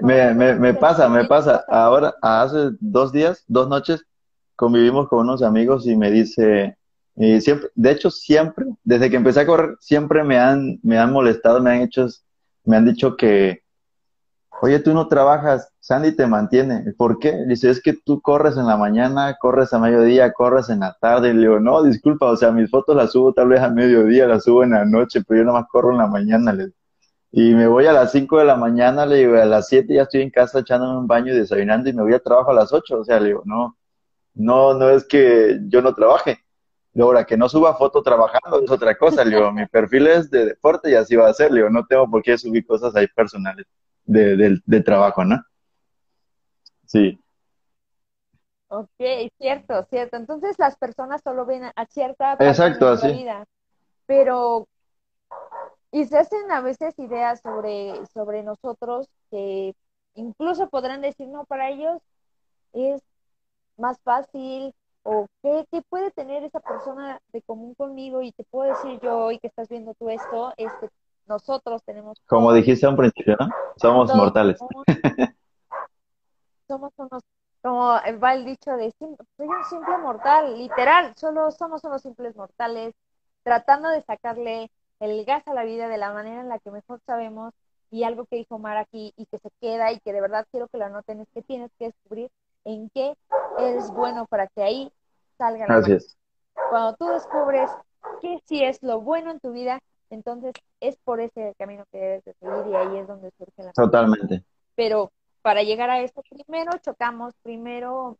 me, 0.00 0.34
me, 0.34 0.54
me, 0.54 0.74
pasa, 0.74 1.08
me 1.08 1.24
pasa. 1.24 1.64
Ahora, 1.68 2.14
hace 2.22 2.70
dos 2.78 3.12
días, 3.12 3.44
dos 3.48 3.68
noches, 3.68 4.04
convivimos 4.54 5.08
con 5.08 5.20
unos 5.20 5.42
amigos 5.42 5.86
y 5.86 5.96
me 5.96 6.10
dice, 6.12 6.76
y 7.16 7.40
siempre, 7.40 7.70
de 7.74 7.90
hecho, 7.90 8.10
siempre, 8.10 8.66
desde 8.84 9.10
que 9.10 9.16
empecé 9.16 9.40
a 9.40 9.46
correr, 9.46 9.76
siempre 9.80 10.22
me 10.22 10.38
han, 10.38 10.78
me 10.82 10.98
han 10.98 11.12
molestado, 11.12 11.60
me 11.60 11.72
han 11.72 11.80
hecho, 11.80 12.06
me 12.64 12.76
han 12.76 12.84
dicho 12.84 13.16
que, 13.16 13.61
oye, 14.62 14.78
tú 14.78 14.94
no 14.94 15.08
trabajas, 15.08 15.72
Sandy 15.80 16.14
te 16.14 16.24
mantiene. 16.28 16.92
¿Por 16.96 17.18
qué? 17.18 17.36
Dice, 17.48 17.68
es 17.68 17.82
que 17.82 17.94
tú 17.94 18.20
corres 18.22 18.56
en 18.56 18.66
la 18.66 18.76
mañana, 18.76 19.36
corres 19.40 19.72
a 19.72 19.80
mediodía, 19.80 20.32
corres 20.32 20.68
en 20.68 20.80
la 20.80 20.96
tarde. 21.00 21.30
Y 21.30 21.32
le 21.34 21.40
digo, 21.40 21.58
no, 21.58 21.82
disculpa, 21.82 22.26
o 22.26 22.36
sea, 22.36 22.52
mis 22.52 22.70
fotos 22.70 22.94
las 22.94 23.10
subo 23.10 23.32
tal 23.32 23.48
vez 23.48 23.60
a 23.60 23.70
mediodía, 23.70 24.28
las 24.28 24.44
subo 24.44 24.62
en 24.62 24.70
la 24.70 24.84
noche, 24.84 25.22
pero 25.26 25.40
yo 25.40 25.44
nada 25.46 25.60
más 25.60 25.68
corro 25.68 25.90
en 25.90 25.98
la 25.98 26.06
mañana. 26.06 26.52
Le 26.52 26.70
y 27.32 27.54
me 27.54 27.66
voy 27.66 27.86
a 27.86 27.92
las 27.92 28.12
5 28.12 28.38
de 28.38 28.44
la 28.44 28.56
mañana, 28.56 29.04
le 29.04 29.16
digo, 29.16 29.36
a 29.36 29.44
las 29.46 29.66
7 29.68 29.92
ya 29.94 30.02
estoy 30.02 30.22
en 30.22 30.30
casa 30.30 30.60
echándome 30.60 30.98
un 30.98 31.08
baño 31.08 31.32
y 31.32 31.36
desayunando 31.38 31.90
y 31.90 31.92
me 31.92 32.02
voy 32.02 32.14
a 32.14 32.20
trabajo 32.20 32.50
a 32.52 32.54
las 32.54 32.72
8. 32.72 33.00
O 33.00 33.04
sea, 33.04 33.18
le 33.18 33.28
digo, 33.28 33.42
no, 33.44 33.76
no, 34.34 34.74
no 34.74 34.90
es 34.90 35.04
que 35.04 35.58
yo 35.68 35.82
no 35.82 35.92
trabaje. 35.94 36.38
Ahora, 37.00 37.24
que 37.24 37.36
no 37.36 37.48
suba 37.48 37.74
foto 37.74 38.02
trabajando 38.02 38.62
es 38.62 38.70
otra 38.70 38.96
cosa. 38.96 39.24
Le 39.24 39.36
digo, 39.36 39.50
mi 39.52 39.66
perfil 39.66 40.06
es 40.06 40.30
de 40.30 40.46
deporte 40.46 40.90
y 40.90 40.94
así 40.94 41.16
va 41.16 41.28
a 41.28 41.34
ser. 41.34 41.50
Le 41.50 41.60
digo, 41.60 41.70
no 41.70 41.84
tengo 41.86 42.08
por 42.08 42.22
qué 42.22 42.38
subir 42.38 42.64
cosas 42.66 42.94
ahí 42.94 43.08
personales 43.08 43.66
de, 44.04 44.60
de, 44.64 44.80
trabajo, 44.82 45.24
¿no? 45.24 45.42
Sí. 46.86 47.18
Ok, 48.68 48.90
cierto, 49.38 49.84
cierto. 49.90 50.16
Entonces 50.16 50.58
las 50.58 50.76
personas 50.76 51.20
solo 51.22 51.44
ven 51.44 51.64
a 51.64 51.86
cierta 51.86 52.36
Exacto, 52.40 52.88
así. 52.88 53.12
vida. 53.12 53.44
Pero 54.06 54.66
y 55.92 56.06
se 56.06 56.18
hacen 56.18 56.50
a 56.50 56.62
veces 56.62 56.98
ideas 56.98 57.40
sobre, 57.42 58.06
sobre 58.14 58.42
nosotros 58.42 59.08
que 59.30 59.74
incluso 60.14 60.68
podrán 60.70 61.02
decir, 61.02 61.28
no, 61.28 61.44
para 61.44 61.68
ellos 61.68 62.00
es 62.72 63.02
más 63.76 64.00
fácil 64.02 64.74
o 65.02 65.26
qué, 65.42 65.66
puede 65.88 66.10
tener 66.12 66.44
esa 66.44 66.60
persona 66.60 67.20
de 67.32 67.42
común 67.42 67.74
conmigo 67.74 68.22
y 68.22 68.32
te 68.32 68.44
puedo 68.44 68.70
decir 68.72 69.00
yo 69.00 69.18
hoy 69.18 69.38
que 69.38 69.48
estás 69.48 69.68
viendo 69.68 69.94
tú 69.94 70.08
esto, 70.08 70.54
es 70.56 70.72
que 70.80 70.88
nosotros 71.26 71.82
tenemos... 71.84 72.18
Como 72.26 72.52
dijiste 72.52 72.86
a 72.86 72.90
un 72.90 72.96
principio, 72.96 73.36
¿no? 73.38 73.48
Somos 73.76 74.14
mortales. 74.14 74.58
Somos, 76.68 76.92
unos, 76.96 77.22
como 77.60 77.98
va 78.22 78.34
el 78.34 78.44
dicho 78.46 78.70
de, 78.72 78.92
soy 78.98 79.08
un 79.38 79.64
simple 79.68 79.98
mortal, 79.98 80.56
literal, 80.56 81.12
solo 81.16 81.50
somos 81.50 81.84
unos 81.84 82.00
simples 82.00 82.34
mortales, 82.34 82.94
tratando 83.42 83.90
de 83.90 84.02
sacarle 84.02 84.70
el 85.00 85.24
gas 85.26 85.46
a 85.46 85.54
la 85.54 85.64
vida 85.64 85.88
de 85.88 85.98
la 85.98 86.12
manera 86.12 86.40
en 86.40 86.48
la 86.48 86.58
que 86.60 86.70
mejor 86.70 87.00
sabemos 87.04 87.52
y 87.90 88.04
algo 88.04 88.24
que 88.24 88.36
dijo 88.36 88.58
Mar 88.58 88.78
aquí 88.78 89.12
y 89.16 89.26
que 89.26 89.38
se 89.38 89.50
queda 89.60 89.92
y 89.92 90.00
que 90.00 90.12
de 90.12 90.20
verdad 90.20 90.46
quiero 90.50 90.68
que 90.68 90.78
lo 90.78 90.86
anoten 90.86 91.20
es 91.20 91.28
que 91.34 91.42
tienes 91.42 91.70
que 91.78 91.86
descubrir 91.86 92.30
en 92.64 92.88
qué 92.90 93.14
eres 93.58 93.90
bueno 93.90 94.26
para 94.26 94.46
que 94.46 94.62
ahí 94.62 94.92
salga 95.36 95.66
la 95.66 95.74
Gracias. 95.74 96.16
Cuando 96.70 96.94
tú 96.96 97.06
descubres 97.06 97.70
qué 98.20 98.40
sí 98.46 98.64
es 98.64 98.82
lo 98.82 99.00
bueno 99.00 99.30
en 99.30 99.40
tu 99.40 99.52
vida, 99.52 99.80
entonces 100.12 100.52
es 100.80 100.96
por 100.98 101.20
ese 101.20 101.54
camino 101.58 101.86
que 101.90 101.98
debes 101.98 102.24
de 102.24 102.34
seguir 102.34 102.66
y 102.70 102.74
ahí 102.74 102.98
es 102.98 103.08
donde 103.08 103.30
surge 103.38 103.62
la 103.62 103.72
Totalmente. 103.72 104.44
Pero 104.74 105.10
para 105.40 105.62
llegar 105.62 105.88
a 105.88 106.00
esto, 106.00 106.22
primero 106.28 106.70
chocamos, 106.82 107.32
primero 107.42 108.18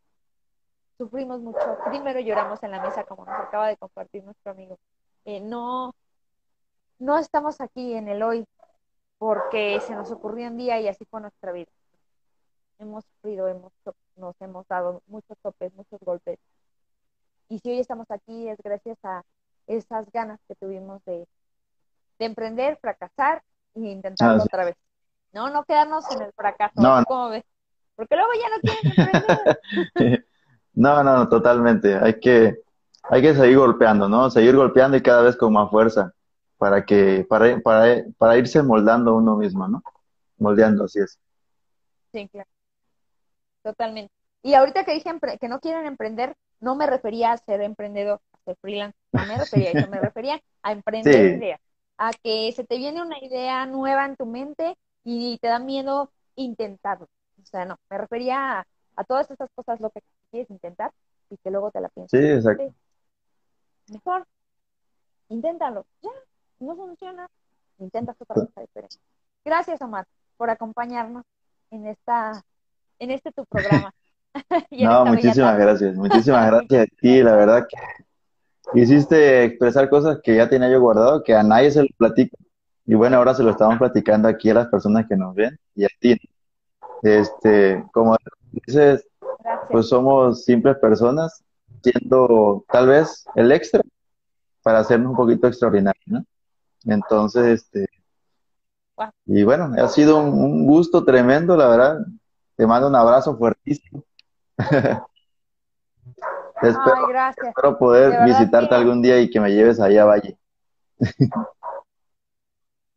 sufrimos 0.96 1.40
mucho, 1.40 1.58
primero 1.90 2.18
lloramos 2.20 2.62
en 2.62 2.70
la 2.70 2.80
mesa, 2.80 3.04
como 3.04 3.26
nos 3.26 3.38
acaba 3.38 3.68
de 3.68 3.76
compartir 3.76 4.24
nuestro 4.24 4.52
amigo. 4.52 4.78
Eh, 5.26 5.40
no, 5.40 5.94
no 6.98 7.18
estamos 7.18 7.60
aquí 7.60 7.92
en 7.92 8.08
el 8.08 8.22
hoy 8.22 8.46
porque 9.18 9.78
se 9.80 9.94
nos 9.94 10.10
ocurrió 10.10 10.48
un 10.48 10.56
día 10.56 10.80
y 10.80 10.88
así 10.88 11.04
fue 11.04 11.20
nuestra 11.20 11.52
vida. 11.52 11.70
Hemos 12.78 13.04
sufrido, 13.04 13.48
hemos, 13.48 13.72
nos 14.16 14.34
hemos 14.40 14.66
dado 14.66 15.02
muchos 15.08 15.36
topes, 15.42 15.74
muchos 15.74 16.00
golpes. 16.00 16.38
Y 17.50 17.58
si 17.58 17.70
hoy 17.70 17.80
estamos 17.80 18.10
aquí 18.10 18.48
es 18.48 18.58
gracias 18.62 18.96
a 19.02 19.24
esas 19.66 20.10
ganas 20.10 20.40
que 20.48 20.54
tuvimos 20.54 21.04
de, 21.04 21.28
de 22.18 22.26
emprender, 22.26 22.78
fracasar 22.80 23.42
e 23.74 23.80
intentarlo 23.80 24.42
otra 24.42 24.64
vez. 24.64 24.76
No, 25.32 25.50
no 25.50 25.64
quedarnos 25.64 26.10
en 26.10 26.22
el 26.22 26.32
fracaso. 26.32 26.80
No, 26.80 27.02
¿Cómo 27.04 27.30
ves? 27.30 27.44
Porque 27.96 28.16
luego 28.16 28.30
ya 28.34 28.48
no 28.48 28.60
quieren 28.60 29.24
emprender. 29.94 30.26
no, 30.74 31.02
no, 31.02 31.28
totalmente. 31.28 31.96
Hay 31.96 32.20
que, 32.20 32.58
hay 33.04 33.22
que 33.22 33.34
seguir 33.34 33.58
golpeando, 33.58 34.08
¿no? 34.08 34.30
Seguir 34.30 34.56
golpeando 34.56 34.96
y 34.96 35.02
cada 35.02 35.22
vez 35.22 35.36
con 35.36 35.52
más 35.52 35.70
fuerza 35.70 36.12
para 36.58 36.84
que, 36.84 37.26
para, 37.28 37.58
para, 37.60 38.04
para 38.18 38.36
irse 38.36 38.62
moldando 38.62 39.16
uno 39.16 39.36
mismo, 39.36 39.66
¿no? 39.66 39.82
Moldeando, 40.38 40.84
así 40.84 41.00
es. 41.00 41.18
Sí, 42.12 42.28
claro. 42.28 42.48
Totalmente. 43.62 44.12
Y 44.42 44.54
ahorita 44.54 44.84
que 44.84 44.92
dije 44.92 45.10
que 45.40 45.48
no 45.48 45.60
quieren 45.60 45.86
emprender, 45.86 46.36
no 46.60 46.74
me 46.76 46.86
refería 46.86 47.32
a 47.32 47.38
ser 47.38 47.60
emprendedor, 47.62 48.20
a 48.32 48.38
ser 48.44 48.56
freelance, 48.60 48.96
no 49.12 49.26
me 49.26 49.36
refería 49.38 49.68
a 49.68 49.72
eso, 49.72 49.90
me 49.90 50.00
refería 50.00 50.42
a 50.62 50.72
emprender 50.72 51.36
ideas, 51.36 51.60
a 52.02 52.10
que 52.20 52.50
se 52.50 52.64
te 52.64 52.78
viene 52.78 53.00
una 53.00 53.16
idea 53.22 53.64
nueva 53.64 54.04
en 54.06 54.16
tu 54.16 54.26
mente 54.26 54.76
y 55.04 55.38
te 55.38 55.46
da 55.46 55.60
miedo 55.60 56.10
intentarlo. 56.34 57.06
O 57.40 57.46
sea, 57.46 57.64
no, 57.64 57.78
me 57.88 57.96
refería 57.96 58.66
a, 58.96 59.04
todas 59.04 59.30
esas 59.30 59.48
cosas 59.54 59.80
lo 59.80 59.90
que 59.90 60.02
quieres 60.32 60.50
intentar 60.50 60.90
y 61.30 61.36
que 61.36 61.52
luego 61.52 61.70
te 61.70 61.80
la 61.80 61.88
piensas. 61.90 62.20
Sí, 62.20 62.26
exacto. 62.26 62.74
Mejor, 63.92 64.26
inténtalo. 65.28 65.86
Ya, 66.02 66.10
no 66.58 66.74
funciona, 66.74 67.28
intentas 67.78 68.16
otra 68.20 68.34
cosa 68.34 68.60
diferente. 68.62 68.96
Gracias, 69.44 69.80
Omar, 69.80 70.04
por 70.36 70.50
acompañarnos 70.50 71.24
en 71.70 71.86
esta, 71.86 72.44
en 72.98 73.12
este 73.12 73.30
tu 73.30 73.46
programa. 73.46 73.94
no, 74.72 75.06
muchísimas 75.06 75.56
gracias, 75.56 75.94
muchísimas 75.94 76.46
gracias 76.50 76.82
a 76.82 76.96
ti, 77.00 77.22
la 77.22 77.36
verdad 77.36 77.64
que 77.68 77.76
hiciste 78.74 79.44
expresar 79.44 79.88
cosas 79.88 80.20
que 80.22 80.36
ya 80.36 80.48
tenía 80.48 80.70
yo 80.70 80.80
guardado, 80.80 81.22
que 81.22 81.34
a 81.34 81.42
nadie 81.42 81.70
se 81.70 81.82
lo 81.82 81.88
platico. 81.96 82.36
Y 82.86 82.94
bueno, 82.94 83.16
ahora 83.16 83.34
se 83.34 83.42
lo 83.42 83.50
estamos 83.50 83.78
platicando 83.78 84.28
aquí 84.28 84.50
a 84.50 84.54
las 84.54 84.68
personas 84.68 85.06
que 85.08 85.16
nos 85.16 85.34
ven 85.34 85.58
y 85.74 85.84
a 85.84 85.88
ti. 86.00 86.16
Este, 87.02 87.84
como 87.92 88.16
dices, 88.52 89.06
pues 89.70 89.88
somos 89.88 90.44
simples 90.44 90.76
personas, 90.78 91.42
siendo 91.82 92.64
tal 92.70 92.88
vez 92.88 93.24
el 93.34 93.52
extra 93.52 93.82
para 94.62 94.80
hacernos 94.80 95.10
un 95.10 95.16
poquito 95.16 95.46
extraordinario, 95.48 96.02
¿no? 96.06 96.24
Entonces, 96.84 97.62
este, 97.62 97.86
y 99.26 99.42
bueno, 99.42 99.72
ha 99.78 99.88
sido 99.88 100.18
un, 100.18 100.66
gusto 100.66 101.04
tremendo, 101.04 101.56
la 101.56 101.68
verdad. 101.68 101.98
Te 102.56 102.66
mando 102.66 102.88
un 102.88 102.96
abrazo 102.96 103.36
fuertísimo. 103.36 104.04
espero, 106.62 107.78
poder 107.78 108.24
visitarte 108.24 108.74
algún 108.74 109.02
día 109.02 109.20
y 109.20 109.30
que 109.30 109.40
me 109.40 109.50
lleves 109.50 109.80
allá 109.80 110.02
a 110.02 110.06
Valle. 110.06 110.38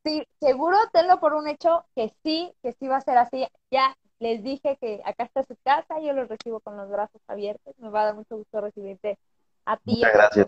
sí, 0.03 0.27
seguro 0.39 0.77
tenlo 0.93 1.19
por 1.19 1.33
un 1.33 1.47
hecho 1.47 1.85
que 1.95 2.13
sí, 2.23 2.53
que 2.61 2.73
sí 2.73 2.87
va 2.87 2.97
a 2.97 3.01
ser 3.01 3.17
así. 3.17 3.47
Ya 3.71 3.95
les 4.19 4.43
dije 4.43 4.77
que 4.79 5.01
acá 5.05 5.23
está 5.23 5.43
su 5.43 5.55
casa, 5.63 5.99
yo 5.99 6.13
los 6.13 6.27
recibo 6.27 6.59
con 6.59 6.77
los 6.77 6.89
brazos 6.89 7.21
abiertos. 7.27 7.75
Me 7.79 7.89
va 7.89 8.01
a 8.01 8.05
dar 8.05 8.15
mucho 8.15 8.37
gusto 8.37 8.61
recibirte 8.61 9.17
a 9.65 9.77
ti. 9.77 9.97
Muchas 9.97 10.13
gracias. 10.13 10.47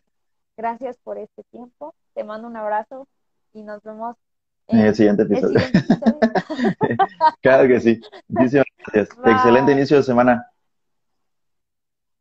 Gracias 0.55 0.97
por 1.03 1.17
este 1.17 1.43
tiempo. 1.51 1.93
Te 2.13 2.23
mando 2.23 2.47
un 2.47 2.57
abrazo 2.57 3.07
y 3.53 3.63
nos 3.63 3.83
vemos 3.83 4.15
en, 4.67 4.79
el 4.79 4.95
siguiente 4.95 5.23
episodio. 5.23 5.59
claro 7.41 7.67
que 7.67 7.79
sí. 7.79 8.01
Muchísimas 8.27 8.65
gracias. 8.77 9.17
Excelente 9.23 9.71
inicio 9.71 9.97
de 9.97 10.03
semana. 10.03 10.51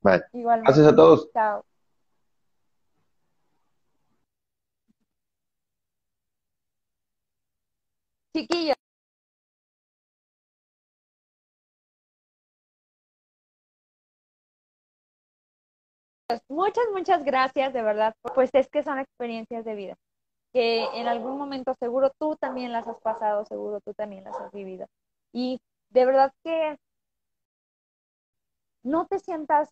Bye. 0.02 0.23
Gracias 0.32 0.86
a 0.86 0.94
todos. 0.94 1.31
Chao. 1.32 1.64
Chiquillos. 8.35 8.77
Muchas, 16.48 16.85
muchas 16.93 17.24
gracias, 17.24 17.73
de 17.73 17.82
verdad. 17.82 18.14
Pues 18.35 18.51
es 18.52 18.68
que 18.68 18.82
son 18.82 18.98
experiencias 18.98 19.64
de 19.64 19.74
vida 19.74 19.97
que 20.56 20.85
en 20.98 21.06
algún 21.06 21.36
momento 21.36 21.74
seguro 21.74 22.10
tú 22.18 22.35
también 22.36 22.73
las 22.73 22.89
has 22.89 22.98
pasado, 23.02 23.44
seguro 23.44 23.81
tú 23.82 23.93
también 23.93 24.24
las 24.24 24.35
has 24.40 24.51
vivido. 24.52 24.86
Y 25.31 25.60
de 25.90 26.06
verdad 26.06 26.32
que 26.43 26.78
no 28.82 29.06
te 29.06 29.18
sientas 29.18 29.68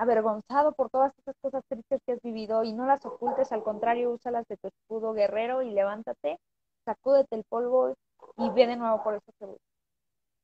avergonzado 0.00 0.72
por 0.72 0.90
todas 0.90 1.12
esas 1.18 1.34
cosas 1.40 1.62
tristes 1.68 2.00
que 2.06 2.12
has 2.12 2.22
vivido 2.22 2.64
y 2.64 2.72
no 2.72 2.86
las 2.86 3.04
ocultes, 3.04 3.52
al 3.52 3.62
contrario, 3.62 4.12
úsalas 4.12 4.46
de 4.48 4.56
tu 4.56 4.68
escudo 4.68 5.12
guerrero 5.12 5.62
y 5.62 5.70
levántate, 5.70 6.38
sacúdete 6.84 7.36
el 7.36 7.44
polvo 7.44 7.94
y 8.36 8.50
ve 8.50 8.66
de 8.66 8.76
nuevo 8.76 9.02
por 9.02 9.14
eso 9.14 9.32
seguro. 9.38 9.58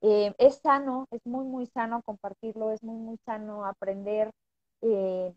Eh, 0.03 0.35
es 0.39 0.57
sano, 0.63 1.07
es 1.11 1.25
muy, 1.25 1.45
muy 1.45 1.67
sano 1.67 2.03
compartirlo, 2.03 2.71
es 2.71 2.83
muy, 2.83 2.99
muy 2.99 3.17
sano 3.25 3.65
aprender 3.65 4.31
eh, 4.83 5.35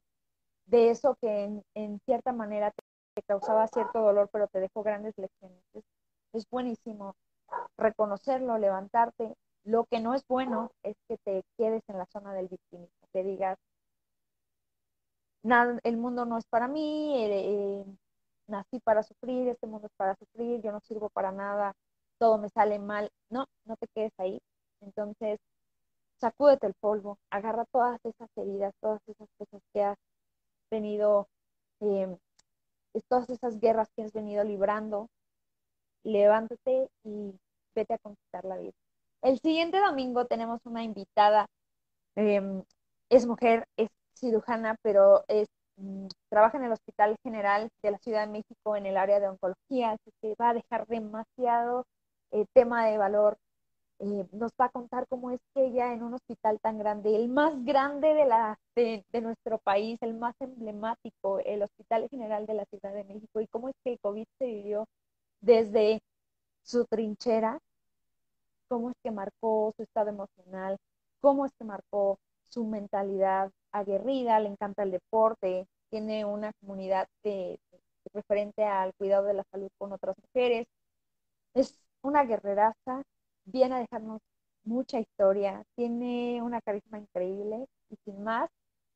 de 0.65 0.89
eso 0.89 1.15
que 1.21 1.45
en, 1.45 1.63
en 1.75 1.99
cierta 2.05 2.33
manera 2.33 2.71
te 3.15 3.23
causaba 3.23 3.67
cierto 3.67 3.99
dolor, 4.01 4.29
pero 4.31 4.47
te 4.47 4.59
dejó 4.59 4.83
grandes 4.83 5.17
lecciones. 5.17 5.63
Es, 6.33 6.45
buenísimo 6.51 7.15
reconocerlo, 7.77 8.57
levantarte. 8.57 9.33
Lo 9.63 9.85
que 9.85 9.99
no 9.99 10.13
es 10.13 10.25
bueno 10.27 10.71
es 10.83 10.95
que 11.07 11.17
te 11.23 11.43
quedes 11.57 11.83
en 11.87 11.97
la 11.97 12.05
zona 12.07 12.33
del 12.33 12.47
victimismo, 12.47 13.07
que 13.13 13.23
digas, 13.23 13.57
nada, 15.43 15.79
el 15.83 15.97
mundo 15.97 16.25
no 16.25 16.37
es 16.37 16.45
para 16.47 16.67
mí, 16.67 17.13
eh, 17.17 17.85
nací 18.47 18.79
para 18.79 19.03
sufrir, 19.03 19.47
este 19.49 19.67
mundo 19.67 19.87
es 19.87 19.93
para 19.97 20.15
sufrir, 20.15 20.61
yo 20.61 20.71
no 20.71 20.79
sirvo 20.81 21.09
para 21.09 21.31
nada, 21.31 21.73
todo 22.19 22.37
me 22.37 22.49
sale 22.49 22.79
mal. 22.79 23.09
No, 23.29 23.45
no 23.65 23.75
te 23.77 23.87
quedes 23.95 24.13
ahí. 24.19 24.39
Entonces, 24.81 25.39
sacúdete 26.19 26.67
el 26.67 26.73
polvo, 26.75 27.17
agarra 27.31 27.65
todas 27.65 27.99
esas 28.05 28.29
heridas, 28.37 28.73
todas 28.81 29.01
esas 29.07 29.29
cosas 29.37 29.61
que 29.73 29.83
has 29.83 29.97
venido 30.71 31.27
eh, 31.81 32.17
todas 33.07 33.29
esas 33.29 33.59
guerras 33.59 33.89
que 33.95 34.03
has 34.03 34.13
venido 34.13 34.43
librando, 34.43 35.09
levántate 36.03 36.89
y 37.03 37.33
vete 37.75 37.93
a 37.93 37.97
conquistar 37.99 38.45
la 38.45 38.57
vida. 38.57 38.73
El 39.21 39.39
siguiente 39.39 39.79
domingo 39.79 40.25
tenemos 40.25 40.61
una 40.65 40.83
invitada, 40.83 41.47
em, 42.15 42.63
es 43.09 43.25
mujer, 43.25 43.65
es 43.77 43.89
cirujana, 44.19 44.75
pero 44.81 45.23
es, 45.27 45.47
mm, 45.77 46.07
trabaja 46.29 46.57
en 46.57 46.65
el 46.65 46.71
Hospital 46.73 47.17
General 47.23 47.69
de 47.81 47.91
la 47.91 47.97
Ciudad 47.99 48.25
de 48.25 48.31
México 48.31 48.75
en 48.75 48.85
el 48.85 48.97
área 48.97 49.19
de 49.19 49.29
oncología, 49.29 49.91
así 49.91 50.11
que 50.21 50.35
va 50.39 50.49
a 50.49 50.53
dejar 50.53 50.87
demasiado 50.87 51.85
eh, 52.31 52.45
tema 52.53 52.85
de 52.87 52.97
valor. 52.97 53.37
Eh, 53.99 54.25
nos 54.31 54.51
va 54.59 54.65
a 54.65 54.69
contar 54.69 55.07
cómo 55.09 55.31
es 55.31 55.41
que 55.53 55.65
ella 55.65 55.93
en 55.93 56.03
un 56.03 56.13
hospital 56.13 56.59
tan 56.61 56.77
grande, 56.79 57.15
el 57.15 57.27
más 57.29 57.53
grande 57.65 58.13
de, 58.13 58.25
la, 58.25 58.57
de, 58.75 59.03
nuestro 59.21 59.57
país, 59.59 59.97
el 60.01 60.13
más 60.13 60.35
emblemático, 60.39 61.39
el 61.39 61.63
Hospital 61.63 62.07
General 62.09 62.45
de 62.45 62.53
la 62.53 62.65
Ciudad 62.65 62.93
de 62.93 63.03
México, 63.03 63.41
y 63.41 63.47
cómo 63.47 63.69
es 63.69 63.75
que 63.83 63.93
el 63.93 63.99
COVID 63.99 64.25
se 64.37 64.45
vivió 64.45 64.85
desde 65.41 66.01
su 66.63 66.85
trinchera, 66.85 67.59
cómo 68.69 68.91
es 68.91 68.95
que 69.03 69.11
marcó 69.11 69.73
su 69.75 69.83
estado 69.83 70.09
emocional, 70.09 70.77
cómo 71.21 71.45
es 71.45 71.51
que 71.57 71.65
marcó 71.65 72.19
su 72.47 72.65
mentalidad 72.65 73.51
aguerrida, 73.71 74.39
le 74.39 74.49
encanta 74.49 74.83
el 74.83 74.91
deporte, 74.91 75.67
tiene 75.89 76.25
una 76.25 76.51
comunidad 76.61 77.07
de, 77.23 77.59
referente 78.13 78.63
al 78.63 78.93
cuidado 78.95 79.25
de 79.25 79.33
la 79.35 79.43
salud 79.51 79.69
con 79.77 79.91
otras 79.93 80.15
mujeres. 80.17 80.67
Es 81.53 81.79
una 82.01 82.23
guerreraza 82.25 83.03
viene 83.51 83.75
a 83.75 83.79
dejarnos 83.79 84.21
mucha 84.63 84.99
historia, 84.99 85.63
tiene 85.75 86.41
una 86.41 86.61
carisma 86.61 86.99
increíble 86.99 87.65
y 87.89 87.95
sin 88.05 88.23
más, 88.23 88.49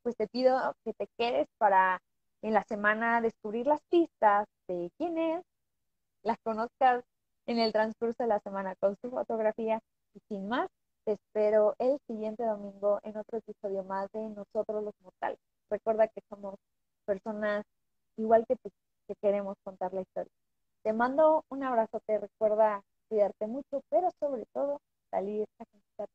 pues 0.03 0.15
te 0.17 0.27
pido 0.27 0.75
que 0.83 0.93
te 0.93 1.07
quedes 1.17 1.47
para 1.57 2.01
en 2.41 2.53
la 2.53 2.63
semana 2.65 3.21
descubrir 3.21 3.67
las 3.67 3.81
pistas 3.89 4.45
de 4.67 4.91
quién 4.97 5.17
es, 5.17 5.43
las 6.23 6.37
conozcas 6.43 7.03
en 7.47 7.59
el 7.59 7.71
transcurso 7.73 8.23
de 8.23 8.27
la 8.27 8.39
semana 8.41 8.75
con 8.79 8.95
su 9.01 9.09
fotografía 9.09 9.79
y 10.13 10.19
sin 10.27 10.47
más, 10.47 10.69
te 11.05 11.13
espero 11.13 11.75
el 11.79 11.99
siguiente 12.07 12.43
domingo 12.43 12.99
en 13.03 13.17
otro 13.17 13.37
episodio 13.37 13.83
más 13.83 14.09
de 14.11 14.21
Nosotros 14.29 14.83
los 14.83 14.93
Mortales. 15.01 15.39
Recuerda 15.69 16.07
que 16.07 16.21
somos 16.29 16.55
personas 17.05 17.65
igual 18.17 18.45
que 18.47 18.55
tú, 18.55 18.69
que 19.07 19.15
queremos 19.21 19.57
contar 19.63 19.93
la 19.93 20.01
historia. 20.01 20.31
Te 20.83 20.93
mando 20.93 21.43
un 21.49 21.63
abrazo, 21.63 21.99
te 22.05 22.19
recuerda 22.19 22.81
cuidarte 23.09 23.47
mucho, 23.47 23.81
pero 23.89 24.09
sobre 24.19 24.45
todo 24.53 24.79
salir 25.11 25.45
a 25.59 25.65
conquistar 25.65 26.07